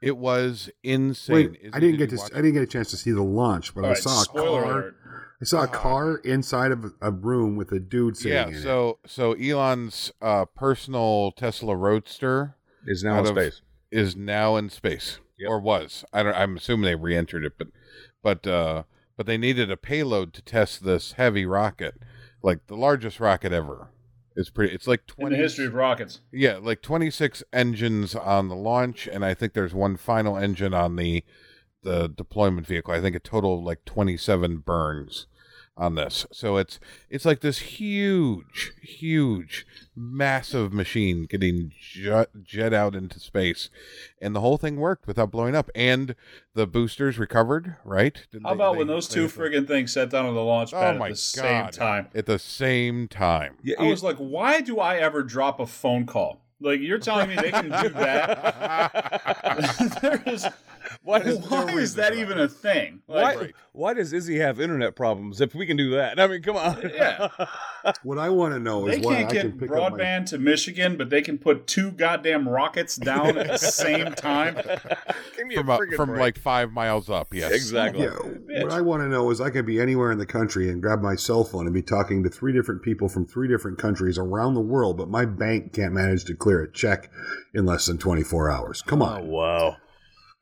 It 0.00 0.16
was 0.16 0.70
insane. 0.82 1.34
Wait, 1.34 1.60
Izzy, 1.60 1.70
I 1.72 1.80
didn't 1.80 1.98
did 1.98 2.10
get 2.10 2.18
to 2.18 2.24
I 2.34 2.36
didn't 2.36 2.54
get 2.54 2.62
a 2.62 2.66
chance 2.66 2.90
to 2.90 2.96
see 2.96 3.10
the 3.10 3.22
launch, 3.22 3.74
but 3.74 3.80
All 3.82 3.86
I 3.86 3.90
right, 3.90 3.98
saw 3.98 4.22
a 4.22 4.26
car. 4.26 4.42
alert. 4.64 4.96
I 5.42 5.44
saw 5.44 5.64
a 5.64 5.68
car 5.68 6.18
inside 6.18 6.70
of 6.70 6.92
a 7.00 7.10
room 7.10 7.56
with 7.56 7.72
a 7.72 7.80
dude 7.80 8.16
sitting 8.16 8.32
Yeah, 8.32 8.46
in 8.48 8.54
it. 8.54 8.62
so 8.62 8.98
so 9.04 9.32
Elon's 9.32 10.12
uh, 10.22 10.44
personal 10.44 11.32
Tesla 11.32 11.74
Roadster 11.76 12.54
Is 12.86 13.02
now 13.02 13.18
in 13.18 13.26
of- 13.26 13.32
space. 13.36 13.60
is 13.90 14.14
now 14.16 14.54
in 14.56 14.70
space 14.70 15.18
Yep. 15.38 15.50
or 15.50 15.60
was. 15.60 16.04
I 16.12 16.22
don't. 16.22 16.34
I'm 16.36 16.56
assuming 16.56 16.84
they 16.84 16.94
re-entered 16.94 17.44
it, 17.44 17.54
but 17.58 17.68
but 18.22 18.46
uh, 18.46 18.84
but 19.16 19.26
they 19.26 19.36
needed 19.36 19.70
a 19.70 19.76
payload 19.76 20.32
to 20.34 20.42
test 20.42 20.84
this 20.84 21.12
heavy 21.12 21.44
rocket, 21.44 21.94
like 22.42 22.68
the 22.68 22.76
largest 22.76 23.18
rocket 23.18 23.52
ever. 23.52 23.88
It's 24.36 24.48
pretty. 24.50 24.72
It's 24.72 24.86
like 24.86 25.00
In 25.08 25.14
twenty. 25.16 25.36
the 25.36 25.42
history 25.42 25.66
of 25.66 25.74
rockets. 25.74 26.20
Yeah, 26.30 26.58
like 26.62 26.80
26 26.80 27.42
engines 27.52 28.14
on 28.14 28.48
the 28.48 28.54
launch, 28.54 29.06
and 29.08 29.24
I 29.24 29.34
think 29.34 29.52
there's 29.54 29.74
one 29.74 29.96
final 29.96 30.36
engine 30.36 30.72
on 30.72 30.94
the 30.96 31.24
the 31.82 32.06
deployment 32.08 32.66
vehicle. 32.68 32.94
I 32.94 33.00
think 33.00 33.16
a 33.16 33.20
total 33.20 33.58
of 33.58 33.64
like 33.64 33.84
27 33.84 34.58
burns 34.58 35.26
on 35.76 35.94
this. 35.94 36.26
So 36.32 36.56
it's 36.58 36.78
it's 37.08 37.24
like 37.24 37.40
this 37.40 37.58
huge, 37.58 38.72
huge, 38.82 39.66
massive 39.96 40.72
machine 40.72 41.26
getting 41.28 41.72
jet, 41.80 42.28
jet 42.42 42.74
out 42.74 42.94
into 42.94 43.18
space, 43.18 43.70
and 44.20 44.36
the 44.36 44.40
whole 44.40 44.58
thing 44.58 44.76
worked 44.76 45.06
without 45.06 45.30
blowing 45.30 45.56
up, 45.56 45.70
and 45.74 46.14
the 46.54 46.66
boosters 46.66 47.18
recovered. 47.18 47.76
Right? 47.84 48.26
Didn't 48.30 48.44
How 48.44 48.50
they- 48.50 48.54
about 48.54 48.72
they- 48.72 48.78
when 48.78 48.86
those 48.86 49.08
they 49.08 49.14
two 49.14 49.22
hit 49.22 49.30
friggin' 49.32 49.66
things 49.66 49.92
sat 49.92 50.10
down 50.10 50.26
on 50.26 50.34
the 50.34 50.44
launch 50.44 50.74
oh 50.74 50.78
pad 50.78 50.96
Oh 50.96 50.98
my 50.98 51.06
at 51.06 51.10
the 51.12 51.16
same 51.16 51.68
time? 51.68 52.08
at 52.14 52.26
the 52.26 52.38
same 52.38 53.08
time? 53.08 53.56
Yeah, 53.62 53.76
I 53.78 53.84
was 53.88 54.02
like, 54.02 54.16
why 54.18 54.60
do 54.60 54.78
I 54.78 54.96
ever 54.98 55.22
drop 55.22 55.58
a 55.60 55.66
phone 55.66 56.04
call? 56.06 56.40
Like 56.60 56.80
you're 56.80 56.98
telling 56.98 57.28
me 57.28 57.34
they 57.36 57.50
can 57.50 57.64
do 57.82 57.88
that? 57.88 59.98
there 60.02 60.22
is. 60.26 60.46
Why 61.04 61.18
Why 61.20 61.64
does, 61.66 61.78
is 61.78 61.94
that 61.96 62.14
even 62.14 62.38
a 62.38 62.48
thing? 62.48 63.02
Like, 63.08 63.36
why, 63.36 63.52
why 63.72 63.94
does 63.94 64.12
Izzy 64.12 64.38
have 64.38 64.60
internet 64.60 64.94
problems 64.94 65.40
if 65.40 65.52
we 65.54 65.66
can 65.66 65.76
do 65.76 65.90
that? 65.90 66.20
I 66.20 66.28
mean, 66.28 66.42
come 66.42 66.56
on. 66.56 66.80
Yeah. 66.94 67.28
what 68.04 68.18
I 68.18 68.28
want 68.28 68.54
to 68.54 68.60
know 68.60 68.86
They 68.86 68.98
is 68.98 69.04
why 69.04 69.14
can't 69.16 69.30
I 69.30 69.32
get 69.32 69.40
can 69.42 69.58
pick 69.58 69.70
up 69.72 69.92
my. 69.92 69.98
broadband 69.98 70.26
to 70.26 70.38
Michigan, 70.38 70.96
but 70.96 71.10
they 71.10 71.20
can 71.20 71.38
put 71.38 71.66
two 71.66 71.90
goddamn 71.90 72.48
rockets 72.48 72.96
down 72.96 73.36
at 73.36 73.48
the 73.48 73.58
same 73.58 74.12
time. 74.14 74.54
Give 75.36 75.46
me 75.48 75.56
From 75.56 75.68
a 75.70 75.74
uh, 75.74 75.78
from 75.96 76.10
break. 76.10 76.20
like 76.20 76.38
five 76.38 76.70
miles 76.70 77.10
up. 77.10 77.34
Yes, 77.34 77.50
exactly. 77.52 78.04
Yeah, 78.04 78.10
bitch. 78.10 78.62
what 78.62 78.72
I 78.72 78.80
want 78.80 79.02
to 79.02 79.08
know 79.08 79.30
is 79.30 79.40
I 79.40 79.50
could 79.50 79.66
be 79.66 79.80
anywhere 79.80 80.12
in 80.12 80.18
the 80.18 80.26
country 80.26 80.70
and 80.70 80.80
grab 80.80 81.00
my 81.00 81.16
cell 81.16 81.42
phone 81.42 81.66
and 81.66 81.74
be 81.74 81.82
talking 81.82 82.22
to 82.22 82.30
three 82.30 82.52
different 82.52 82.82
people 82.82 83.08
from 83.08 83.26
three 83.26 83.48
different 83.48 83.78
countries 83.78 84.18
around 84.18 84.54
the 84.54 84.60
world, 84.60 84.96
but 84.98 85.08
my 85.08 85.24
bank 85.24 85.72
can't 85.72 85.92
manage 85.94 86.24
to 86.26 86.34
clear 86.34 86.62
a 86.62 86.70
check 86.70 87.10
in 87.54 87.66
less 87.66 87.86
than 87.86 87.98
24 87.98 88.50
hours. 88.50 88.82
Come 88.82 89.02
on. 89.02 89.22
Oh 89.22 89.24
on. 89.24 89.28
wow. 89.28 89.76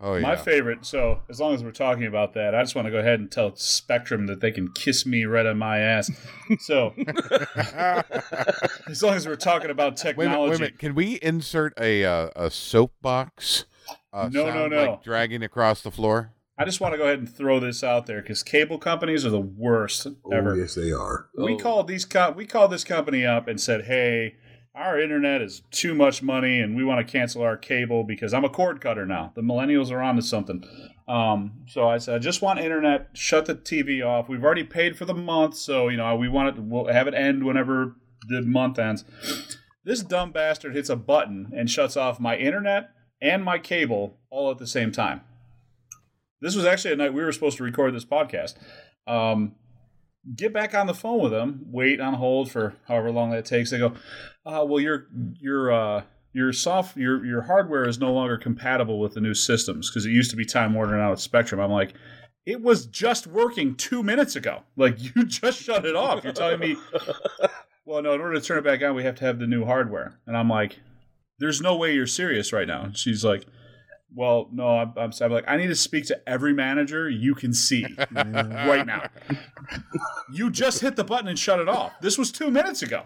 Oh 0.03 0.15
yeah. 0.15 0.23
My 0.23 0.37
favorite. 0.37 0.87
So, 0.87 1.21
as 1.29 1.41
long 1.41 1.53
as 1.55 1.63
we're 1.63 1.73
talking 1.73 2.07
about 2.07 2.33
that, 2.35 2.55
I 2.55 2.63
just 2.63 2.75
want 2.75 2.87
to 2.87 2.91
go 2.91 2.99
ahead 2.99 3.21
and 3.21 3.31
tell 3.31 3.55
Spectrum 3.57 4.27
that 4.29 4.41
they 4.41 4.51
can 4.51 4.73
kiss 4.73 5.05
me 5.05 5.25
right 5.27 5.45
on 5.45 5.59
my 5.59 5.79
ass. 5.79 6.11
So, 6.61 6.95
as 8.89 9.03
long 9.03 9.15
as 9.15 9.27
we're 9.27 9.37
talking 9.37 9.71
about 9.71 10.03
Wait 10.03 10.05
a 10.05 10.17
minute, 10.17 10.17
technology, 10.17 10.51
wait 10.51 10.57
a 10.57 10.61
minute. 10.61 10.79
Can 10.79 10.95
we 10.95 11.19
insert 11.23 11.75
a 11.79 12.05
uh, 12.05 12.31
a 12.37 12.51
soapbox? 12.51 13.65
Uh, 14.13 14.29
No, 14.33 14.47
no, 14.47 14.53
sound, 14.53 14.71
no. 14.73 14.91
Like 14.93 15.03
dragging 15.03 15.43
across 15.43 15.83
the 15.83 15.91
floor. 15.91 16.33
I 16.59 16.65
just 16.65 16.81
want 16.81 16.93
to 16.93 16.99
go 16.99 17.05
ahead 17.05 17.19
and 17.21 17.29
throw 17.29 17.59
this 17.59 17.83
out 17.83 18.07
there 18.07 18.21
because 18.21 18.43
cable 18.43 18.77
companies 18.79 19.25
are 19.25 19.31
the 19.31 19.41
worst 19.41 20.07
Oh, 20.25 20.31
ever. 20.31 20.57
yes, 20.57 20.75
they 20.75 20.93
are. 20.93 21.29
We 21.39 21.57
called 21.57 21.89
these 21.89 22.05
co- 22.05 22.33
we 22.33 22.45
called 22.45 22.71
this 22.71 22.85
company 22.85 23.25
up 23.25 23.49
and 23.49 23.59
said, 23.61 23.85
"Hey, 23.87 24.37
our 24.75 25.01
internet 25.01 25.43
is 25.43 25.63
too 25.71 25.95
much 25.95 26.23
money, 26.23 26.61
and 26.61 26.77
we 26.77 26.85
want 26.85 27.05
to 27.05 27.11
cancel 27.11 27.43
our 27.43 27.57
cable 27.57 28.05
because 28.05 28.33
I'm 28.33 28.45
a 28.45 28.49
cord 28.49 28.81
cutter 28.81 29.07
now. 29.07 29.33
The 29.35 29.43
millennials 29.43 29.91
are 29.91 30.01
onto 30.01 30.23
something." 30.23 30.65
Um, 31.09 31.65
so 31.67 31.89
I 31.89 31.99
said, 31.99 32.15
"I 32.15 32.19
just 32.19 32.43
want 32.43 32.61
internet. 32.61 33.09
Shut 33.15 33.47
the 33.47 33.55
TV 33.55 34.05
off. 34.05 34.29
We've 34.29 34.45
already 34.45 34.65
paid 34.65 34.97
for 34.97 35.05
the 35.05 35.15
month, 35.15 35.57
so 35.57 35.89
you 35.89 35.97
know 35.97 36.15
we 36.17 36.29
want 36.29 36.57
it. 36.57 36.63
We'll 36.63 36.93
have 36.93 37.09
it 37.09 37.15
end 37.15 37.45
whenever 37.45 37.97
the 38.29 38.43
month 38.43 38.79
ends." 38.79 39.05
This 39.85 40.03
dumb 40.03 40.31
bastard 40.31 40.75
hits 40.75 40.91
a 40.91 40.97
button 40.97 41.53
and 41.57 41.71
shuts 41.71 41.97
off 41.97 42.21
my 42.21 42.37
internet 42.37 42.91
and 43.21 43.45
my 43.45 43.59
cable 43.59 44.19
all 44.31 44.51
at 44.51 44.59
the 44.59 44.67
same 44.67 44.93
time. 44.93 45.23
This 46.41 46.55
was 46.55 46.65
actually 46.65 46.93
a 46.93 46.97
night 46.97 47.15
we 47.15 47.23
were 47.23 47.33
supposed 47.33 47.59
to 47.59 47.65
record 47.65 47.95
this 47.95 48.05
podcast. 48.05 48.55
Um, 49.07 49.57
get 50.37 50.53
back 50.53 50.75
on 50.75 50.87
the 50.87 50.95
phone 50.95 51.21
with 51.21 51.33
them, 51.33 51.61
wait 51.67 52.01
on 52.01 52.15
hold 52.15 52.51
for 52.51 52.75
however 52.87 53.11
long 53.11 53.31
that 53.31 53.45
takes. 53.45 53.71
They 53.71 53.79
go, 53.79 53.95
uh, 54.45 54.65
well, 54.67 54.81
your 54.81 55.07
your 55.39 55.73
uh, 55.73 56.03
your 56.33 56.53
soft 56.53 56.97
your 56.97 57.25
your 57.25 57.43
hardware 57.43 57.89
is 57.89 57.99
no 57.99 58.13
longer 58.13 58.37
compatible 58.37 59.01
with 59.01 59.15
the 59.15 59.21
new 59.21 59.35
systems 59.35 59.91
because 59.91 60.07
it 60.07 60.11
used 60.11 60.31
to 60.31 60.37
be 60.37 60.45
Time 60.45 60.75
Warner 60.75 60.97
now 60.97 61.13
it's 61.13 61.23
Spectrum. 61.23 61.61
I'm 61.61 61.71
like, 61.71 61.95
it 62.47 62.61
was 62.61 62.87
just 62.87 63.27
working 63.27 63.75
two 63.75 64.03
minutes 64.03 64.37
ago. 64.37 64.63
Like 64.77 64.97
you 65.17 65.25
just 65.25 65.63
shut 65.63 65.85
it 65.85 65.97
off. 65.97 66.25
You're 66.25 66.33
telling 66.33 66.61
me, 66.61 66.77
well, 67.85 68.03
no, 68.03 68.13
in 68.15 68.21
order 68.21 68.35
to 68.35 68.41
turn 68.41 68.59
it 68.59 68.65
back 68.65 68.83
on, 68.83 68.95
we 68.95 69.05
have 69.05 69.17
to 69.17 69.25
have 69.25 69.39
the 69.39 69.47
new 69.47 69.65
hardware. 69.65 70.19
And 70.27 70.37
I'm 70.37 70.49
like, 70.49 70.79
there's 71.39 71.61
no 71.61 71.77
way 71.77 71.95
you're 71.95 72.07
serious 72.07 72.53
right 72.53 72.69
now. 72.69 72.85
And 72.85 72.97
she's 72.97 73.25
like. 73.25 73.47
Well, 74.15 74.49
no, 74.53 74.67
I'm, 74.67 74.93
I'm, 74.97 75.31
like, 75.31 75.45
I 75.47 75.57
need 75.57 75.69
to 75.69 75.77
speak 75.77 76.07
to 76.07 76.29
every 76.29 76.53
manager 76.53 77.09
you 77.09 77.35
can 77.35 77.53
see 77.53 77.87
right 78.13 78.85
now. 78.85 79.09
You 80.33 80.51
just 80.51 80.81
hit 80.81 80.97
the 80.97 81.05
button 81.05 81.29
and 81.29 81.39
shut 81.39 81.61
it 81.61 81.69
off. 81.69 81.93
This 82.01 82.19
was 82.19 82.33
two 82.33 82.51
minutes 82.51 82.83
ago. 82.83 83.05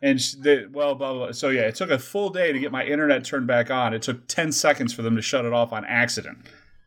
And 0.00 0.20
they, 0.38 0.66
well, 0.66 0.94
blah, 0.94 1.12
blah, 1.12 1.24
blah. 1.24 1.32
So 1.32 1.48
yeah, 1.48 1.62
it 1.62 1.74
took 1.74 1.90
a 1.90 1.98
full 1.98 2.30
day 2.30 2.52
to 2.52 2.58
get 2.58 2.70
my 2.70 2.84
internet 2.84 3.24
turned 3.24 3.48
back 3.48 3.70
on. 3.70 3.94
It 3.94 4.02
took 4.02 4.28
10 4.28 4.52
seconds 4.52 4.92
for 4.92 5.02
them 5.02 5.16
to 5.16 5.22
shut 5.22 5.44
it 5.44 5.52
off 5.52 5.72
on 5.72 5.84
accident, 5.84 6.38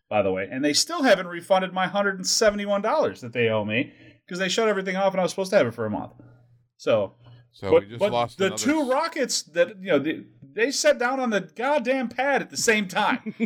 by 0.09 0.21
the 0.21 0.31
way. 0.31 0.47
And 0.49 0.63
they 0.63 0.73
still 0.73 1.03
haven't 1.03 1.27
refunded 1.27 1.73
my 1.73 1.88
$171 1.88 3.19
that 3.19 3.33
they 3.33 3.49
owe 3.49 3.65
me 3.65 3.91
because 4.25 4.39
they 4.39 4.49
shut 4.49 4.69
everything 4.69 4.95
off 4.95 5.13
and 5.13 5.19
I 5.19 5.23
was 5.23 5.31
supposed 5.31 5.51
to 5.51 5.57
have 5.57 5.67
it 5.67 5.73
for 5.73 5.86
a 5.86 5.89
month. 5.89 6.13
So, 6.77 7.15
So 7.56 7.72
but, 7.72 7.84
we 7.84 7.88
just 7.88 7.99
but 7.99 8.12
lost 8.12 8.38
the 8.38 8.47
another 8.47 8.62
two 8.62 8.91
rockets 8.91 9.43
that, 9.43 9.82
you 9.82 9.88
know, 9.88 9.97
they, 9.97 10.24
they 10.53 10.72
sat 10.72 10.99
down 10.99 11.22
on 11.22 11.30
the 11.30 11.39
goddamn 11.39 12.10
pad 12.10 12.41
at 12.41 12.49
the 12.49 12.58
same 12.58 12.88
time. 12.88 13.34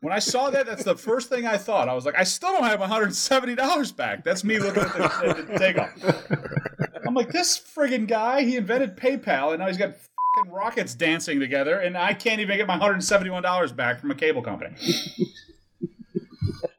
When 0.00 0.12
I 0.12 0.20
saw 0.20 0.48
that, 0.50 0.64
that's 0.64 0.84
the 0.84 0.96
first 0.96 1.28
thing 1.28 1.46
I 1.46 1.56
thought. 1.58 1.88
I 1.88 1.94
was 1.94 2.06
like, 2.06 2.16
I 2.16 2.24
still 2.24 2.50
don't 2.52 2.64
have 2.64 2.80
$170 2.80 3.96
back. 3.96 4.24
That's 4.24 4.42
me 4.42 4.58
looking 4.58 4.82
at 4.82 4.96
the, 4.96 5.04
at 5.28 5.46
the 5.48 5.58
takeoff. 5.58 7.04
I'm 7.06 7.14
like, 7.14 7.30
this 7.30 7.58
friggin' 7.58 8.08
guy, 8.08 8.42
he 8.42 8.56
invented 8.56 8.96
PayPal, 8.96 9.50
and 9.50 9.58
now 9.58 9.66
he's 9.66 9.76
got 9.76 9.94
fucking 10.36 10.52
rockets 10.52 10.94
dancing 10.94 11.40
together, 11.40 11.80
and 11.80 11.96
I 11.98 12.14
can't 12.14 12.40
even 12.40 12.56
get 12.56 12.66
my 12.66 12.78
$171 12.78 13.76
back 13.76 14.00
from 14.00 14.10
a 14.10 14.14
cable 14.14 14.40
company. 14.40 14.74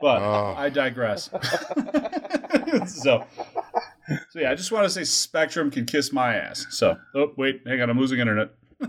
But 0.02 0.22
Oh. 0.22 0.54
I 0.58 0.70
digress. 0.70 1.30
so, 2.88 3.26
so 4.30 4.40
yeah, 4.40 4.52
I 4.52 4.56
just 4.56 4.72
want 4.72 4.86
to 4.86 4.90
say 4.90 5.04
Spectrum 5.04 5.70
can 5.72 5.86
kiss 5.86 6.12
my 6.14 6.36
ass. 6.36 6.66
So, 6.70 6.98
oh 7.16 7.32
wait, 7.38 7.62
hang 7.66 7.82
on, 7.82 7.90
I'm 7.90 8.00
losing 8.00 8.20
internet. 8.20 8.50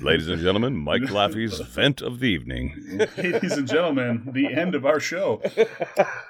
Ladies 0.00 0.28
and 0.28 0.40
gentlemen, 0.40 0.76
Mike 0.76 1.02
Laffey's 1.10 1.58
vent 1.60 2.00
of 2.00 2.20
the 2.20 2.28
evening. 2.28 3.00
Ladies 3.16 3.56
and 3.56 3.66
gentlemen, 3.66 4.28
the 4.32 4.46
end 4.52 4.74
of 4.76 4.86
our 4.86 5.00
show. 5.00 5.42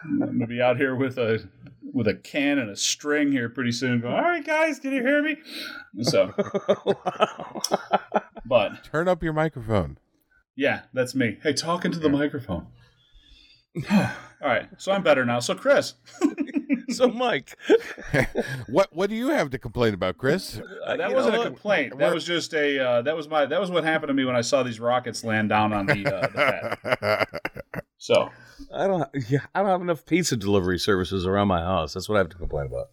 I'm 0.03 0.19
gonna 0.19 0.47
be 0.47 0.63
out 0.63 0.79
here 0.79 0.95
with 0.97 1.19
a 1.19 1.47
with 1.93 2.09
a 2.09 2.15
can 2.15 2.59
and 2.59 2.71
a 2.71 2.77
string 2.77 3.33
here 3.33 3.49
pretty 3.51 3.73
soon. 3.73 4.01
Going, 4.01 4.15
all 4.15 4.23
right, 4.23 4.45
guys, 4.45 4.79
can 4.79 4.93
you 4.93 5.03
hear 5.03 5.23
me? 5.23 5.37
So, 6.03 6.33
but 8.47 8.83
Turn 8.85 9.09
up 9.09 9.23
your 9.23 9.33
microphone. 9.35 9.99
Yeah, 10.59 10.83
that's 10.93 11.15
me. 11.15 11.39
Hey, 11.41 11.53
talking 11.53 11.93
to 11.93 12.01
the 12.01 12.09
microphone. 12.09 12.67
all 13.93 14.09
right, 14.43 14.69
so 14.77 14.91
I'm 14.91 15.05
better 15.05 15.25
now. 15.25 15.39
So, 15.39 15.55
Chris, 15.55 15.95
so, 16.91 17.07
Mike, 17.07 17.57
what 18.67 18.93
what 18.93 19.09
do 19.09 19.15
you 19.15 19.29
have 19.29 19.51
to 19.51 19.59
complain 19.59 19.95
about, 19.95 20.19
Chris? 20.19 20.61
uh, 20.85 20.97
that 20.97 21.11
you 21.11 21.15
wasn't 21.15 21.37
know, 21.37 21.43
a 21.43 21.45
complaint. 21.45 21.97
That 21.99 22.13
was 22.13 22.25
just 22.25 22.55
a 22.55 22.79
uh, 22.85 23.03
that 23.03 23.15
was 23.17 23.29
my 23.29 23.47
that 23.47 23.61
was 23.61 23.71
what 23.71 23.85
happened 23.85 24.09
to 24.09 24.15
me 24.15 24.25
when 24.25 24.35
I 24.35 24.41
saw 24.41 24.65
these 24.65 24.81
rockets 24.81 25.23
land 25.23 25.49
down 25.49 25.73
on 25.73 25.87
the, 25.87 26.07
uh, 26.07 26.21
the 26.27 26.97
pad. 27.01 27.27
So, 28.01 28.31
I 28.73 28.87
don't. 28.87 29.09
Yeah, 29.29 29.41
I 29.55 29.61
don't 29.61 29.71
have 29.71 29.81
enough 29.81 30.07
pizza 30.07 30.37
delivery 30.37 30.79
services 30.79 31.27
around 31.27 31.49
my 31.49 31.61
house. 31.61 31.95
That's 31.95 32.09
what 32.09 32.15
I 32.15 32.19
have 32.19 32.29
to 32.29 32.37
complain 32.37 32.67
about. 32.67 32.87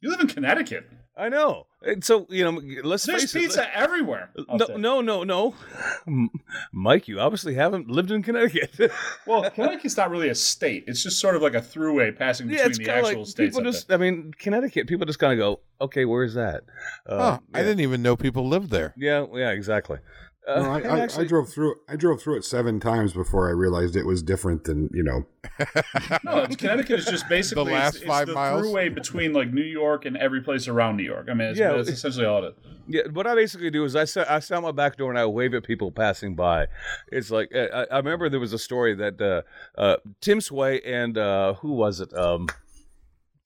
you 0.00 0.10
live 0.10 0.20
in 0.20 0.26
Connecticut. 0.26 0.90
I 1.16 1.28
know. 1.28 1.66
And 1.82 2.02
so 2.02 2.26
you 2.30 2.44
know, 2.44 2.60
let's 2.84 3.04
There's 3.04 3.22
face 3.22 3.34
it. 3.34 3.38
pizza 3.40 3.76
everywhere. 3.76 4.30
out 4.48 4.78
No, 4.78 5.00
no, 5.00 5.24
no, 5.24 5.54
no, 6.06 6.30
Mike. 6.72 7.08
You 7.08 7.20
obviously 7.20 7.54
haven't 7.54 7.88
lived 7.88 8.10
in 8.10 8.22
Connecticut. 8.22 8.92
Well, 9.26 9.48
Connecticut's 9.50 9.96
not 9.96 10.10
really 10.10 10.28
a 10.30 10.34
state. 10.34 10.84
It's 10.86 11.02
just 11.02 11.20
sort 11.20 11.36
of 11.36 11.42
like 11.42 11.54
a 11.54 11.60
throughway 11.60 12.16
passing 12.16 12.48
yeah, 12.48 12.68
between 12.68 12.70
it's 12.70 12.78
the 12.78 12.90
actual 12.90 13.18
like 13.20 13.26
states. 13.28 13.56
people 13.56 13.68
up 13.68 13.72
just. 13.72 13.92
I 13.92 13.96
mean, 13.96 14.32
Connecticut. 14.38 14.86
People 14.88 15.06
just 15.06 15.18
kind 15.18 15.32
of 15.32 15.38
go, 15.38 15.60
"Okay, 15.80 16.04
where's 16.04 16.34
that?" 16.34 16.62
Uh, 17.06 17.18
Huh, 17.32 17.38
I 17.54 17.62
didn't 17.62 17.80
even 17.80 18.02
know 18.02 18.16
people 18.16 18.48
lived 18.48 18.70
there. 18.70 18.94
Yeah, 18.96 19.26
yeah, 19.34 19.50
exactly. 19.50 19.98
Uh, 20.46 20.60
No, 20.62 20.70
I, 20.72 20.80
I, 20.80 20.98
actually- 21.00 21.24
I 21.24 21.28
drove 21.28 21.48
through. 21.48 21.76
I 21.88 21.94
drove 21.96 22.20
through 22.20 22.36
it 22.38 22.44
seven 22.44 22.80
times 22.80 23.12
before 23.12 23.48
I 23.48 23.52
realized 23.52 23.94
it 23.94 24.06
was 24.06 24.22
different 24.22 24.64
than 24.64 24.90
you 24.92 25.02
know 25.04 25.24
No, 26.24 26.46
Connecticut 26.46 26.98
is 26.98 27.04
just 27.06 27.28
basically 27.36 27.64
The 27.66 27.70
last 27.70 27.96
it's, 27.96 28.04
five 28.04 28.22
it's 28.22 28.30
the 28.30 28.34
miles? 28.34 28.66
throughway 28.66 28.92
between 28.92 29.32
like 29.32 29.52
New 29.52 29.62
York 29.62 30.04
and 30.04 30.16
every 30.16 30.40
place 30.40 30.66
around 30.66 30.96
New 30.96 31.04
York. 31.04 31.28
I 31.30 31.34
mean, 31.34 31.48
it's, 31.50 31.58
Yeah, 31.58 31.72
that's 31.74 31.88
essentially 31.88 32.26
all 32.26 32.44
it 32.44 32.48
is. 32.48 32.54
Yeah, 32.88 33.02
what 33.12 33.28
I 33.28 33.36
basically 33.36 33.70
do 33.70 33.84
is 33.84 33.94
I 33.94 34.04
sit, 34.04 34.26
I 34.28 34.40
sit 34.40 34.56
out 34.56 34.64
my 34.64 34.72
back 34.72 34.96
door 34.96 35.08
and 35.10 35.18
I 35.18 35.24
wave 35.26 35.54
at 35.54 35.62
people 35.62 35.92
passing 35.92 36.34
by. 36.34 36.66
It's 37.12 37.30
like 37.30 37.52
I, 37.54 37.86
I 37.92 37.96
remember 37.98 38.28
there 38.28 38.40
was 38.40 38.52
a 38.52 38.58
story 38.58 38.96
that 38.96 39.20
uh, 39.20 39.80
uh, 39.80 39.96
Tim 40.20 40.40
Sway 40.40 40.80
and 40.80 41.16
uh, 41.16 41.54
who 41.54 41.74
was 41.74 42.00
it? 42.00 42.12
Um, 42.12 42.48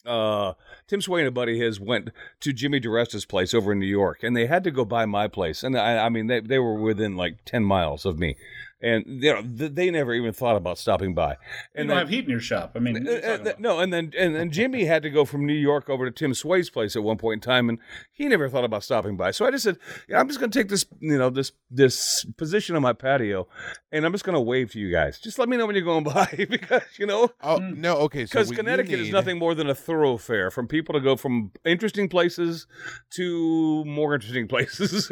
uh, 0.07 0.55
Tim 0.89 1.01
Sway 1.01 1.20
and 1.20 1.28
a 1.28 1.32
buddy 1.32 1.59
his 1.59 1.80
went 1.80 2.11
to 2.41 2.53
Jimmy 2.53 2.80
DiResta's 2.80 3.24
place 3.24 3.53
over 3.53 3.72
in 3.72 3.80
New 3.80 3.87
York, 3.87 4.22
and 4.22 4.37
they 4.37 4.47
had 4.47 4.62
to 4.64 4.70
go 4.70 4.84
by 4.84 5.05
my 5.05 5.26
place. 5.26 5.64
And 5.64 5.76
I, 5.76 6.07
I 6.07 6.09
mean, 6.09 6.28
they 6.28 6.41
they 6.41 6.59
were 6.59 6.74
within 6.74 7.16
like 7.16 7.45
ten 7.45 7.64
miles 7.64 8.07
of 8.07 8.18
me, 8.18 8.37
and 8.82 9.04
you 9.06 9.32
know 9.32 9.42
th- 9.42 9.72
they 9.74 9.90
never 9.90 10.12
even 10.12 10.32
thought 10.32 10.56
about 10.56 10.78
stopping 10.78 11.14
by. 11.14 11.30
You 11.30 11.36
And 11.76 11.88
don't 11.88 11.96
then- 11.96 12.06
have 12.06 12.08
heat 12.08 12.24
in 12.24 12.30
your 12.30 12.40
shop. 12.40 12.72
I 12.74 12.78
mean, 12.78 12.94
what 12.94 13.08
are 13.08 13.16
you 13.16 13.18
uh, 13.24 13.30
uh, 13.32 13.34
about? 13.40 13.60
no, 13.60 13.78
and 13.80 13.92
then 13.92 14.12
and 14.18 14.34
then 14.34 14.50
Jimmy 14.50 14.84
had 14.84 15.02
to 15.02 15.10
go 15.10 15.24
from 15.24 15.46
New 15.46 15.54
York 15.54 15.88
over 15.88 16.04
to 16.04 16.10
Tim 16.10 16.34
Sway's 16.34 16.68
place 16.70 16.94
at 16.96 17.02
one 17.02 17.16
point 17.18 17.34
in 17.44 17.48
time, 17.48 17.68
and 17.68 17.78
he 18.12 18.26
never 18.28 18.48
thought 18.48 18.64
about 18.64 18.84
stopping 18.84 19.16
by. 19.16 19.30
So 19.30 19.46
I 19.46 19.50
just 19.50 19.64
said, 19.64 19.78
yeah, 20.08 20.18
I'm 20.20 20.28
just 20.28 20.38
going 20.40 20.50
to 20.50 20.58
take 20.58 20.68
this, 20.68 20.84
you 21.00 21.16
know, 21.18 21.30
this 21.30 21.52
this 21.70 22.24
position 22.36 22.76
on 22.76 22.82
my 22.82 22.92
patio, 22.92 23.48
and 23.92 24.04
I'm 24.04 24.12
just 24.12 24.24
going 24.24 24.34
to 24.34 24.40
wave 24.40 24.72
to 24.72 24.78
you 24.78 24.92
guys. 24.92 25.18
Just 25.18 25.38
let 25.38 25.48
me 25.48 25.56
know 25.56 25.66
when 25.66 25.74
you're 25.74 25.84
going 25.84 26.04
by, 26.04 26.46
because 26.48 26.82
you 26.98 27.06
know, 27.06 27.30
Oh 27.42 27.56
no, 27.58 27.96
okay. 27.98 28.24
Because 28.24 28.48
what 28.48 28.56
you 28.58 28.62
Connecticut 28.62 29.00
is 29.00 29.10
nothing 29.10 29.38
more 29.38 29.54
than 29.54 29.68
a 29.70 29.74
thoroughfare 29.74 30.50
from 30.50 30.68
people 30.68 30.92
to 30.94 31.00
go 31.00 31.16
from 31.16 31.52
interesting 31.64 32.08
places 32.08 32.66
to 33.14 33.84
more 33.84 34.14
interesting 34.14 34.46
places. 34.56 35.10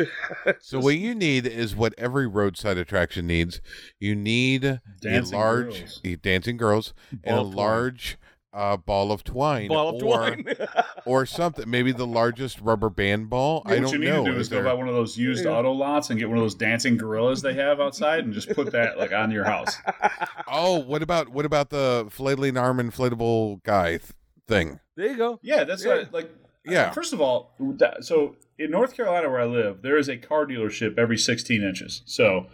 So 0.60 0.78
what 0.80 0.96
you 0.96 1.14
need 1.14 1.46
is 1.46 1.74
what 1.74 1.94
every 1.98 2.26
roadside 2.26 2.78
attraction 2.78 3.26
needs. 3.26 3.53
You 4.00 4.14
need 4.14 4.80
Dancing 5.00 5.34
a 5.34 5.38
large 5.38 5.80
girls. 6.02 6.18
dancing 6.22 6.56
girls 6.56 6.94
and 7.24 7.38
a 7.38 7.42
twine. 7.42 7.52
large 7.52 8.18
uh, 8.52 8.76
ball 8.76 9.10
of 9.10 9.24
twine, 9.24 9.66
Ball 9.66 9.88
of 9.88 9.94
or, 9.96 10.00
twine. 10.30 10.46
or 11.06 11.26
something. 11.26 11.68
Maybe 11.68 11.90
the 11.90 12.06
largest 12.06 12.60
rubber 12.60 12.88
band 12.88 13.28
ball. 13.28 13.62
I 13.66 13.70
don't 13.70 13.82
know. 13.82 13.86
What 13.88 13.92
you 13.94 13.98
need 13.98 14.06
know. 14.10 14.24
to 14.26 14.30
do 14.30 14.36
is 14.36 14.42
Is 14.42 14.48
go 14.48 14.56
there- 14.56 14.64
buy 14.66 14.74
one 14.74 14.86
of 14.86 14.94
those 14.94 15.18
used 15.18 15.44
Yeah. 15.44 15.50
auto 15.50 15.72
lots 15.72 16.10
and 16.10 16.18
get 16.20 16.28
one 16.28 16.38
of 16.38 16.44
those 16.44 16.54
dancing 16.54 16.96
gorillas 16.96 17.42
they 17.42 17.54
have 17.54 17.80
outside 17.80 18.24
and 18.24 18.32
just 18.32 18.48
put 18.50 18.70
that 18.70 18.96
like 18.96 19.12
on 19.12 19.32
your 19.32 19.42
house. 19.44 19.76
oh, 20.46 20.78
what 20.78 21.02
about 21.02 21.30
what 21.30 21.44
about 21.44 21.70
the 21.70 22.06
flailing 22.10 22.56
arm 22.56 22.78
inflatable 22.78 23.62
guy 23.64 23.98
th- 23.98 24.12
thing? 24.46 24.78
there 24.96 25.08
you 25.10 25.16
go. 25.16 25.40
Yeah, 25.42 25.64
that's 25.64 25.84
Yeah. 25.84 25.94
What, 25.96 26.12
like. 26.12 26.30
Yeah. 26.66 26.92
First 26.92 27.12
of 27.12 27.20
all, 27.20 27.54
so 28.00 28.36
in 28.58 28.70
North 28.70 28.96
Carolina 28.96 29.28
where 29.28 29.40
I 29.40 29.44
live, 29.44 29.82
there 29.82 29.98
is 29.98 30.08
a 30.08 30.16
car 30.16 30.46
dealership 30.46 30.96
every 30.96 31.18
16 31.18 31.62
inches. 31.62 32.00
So, 32.06 32.46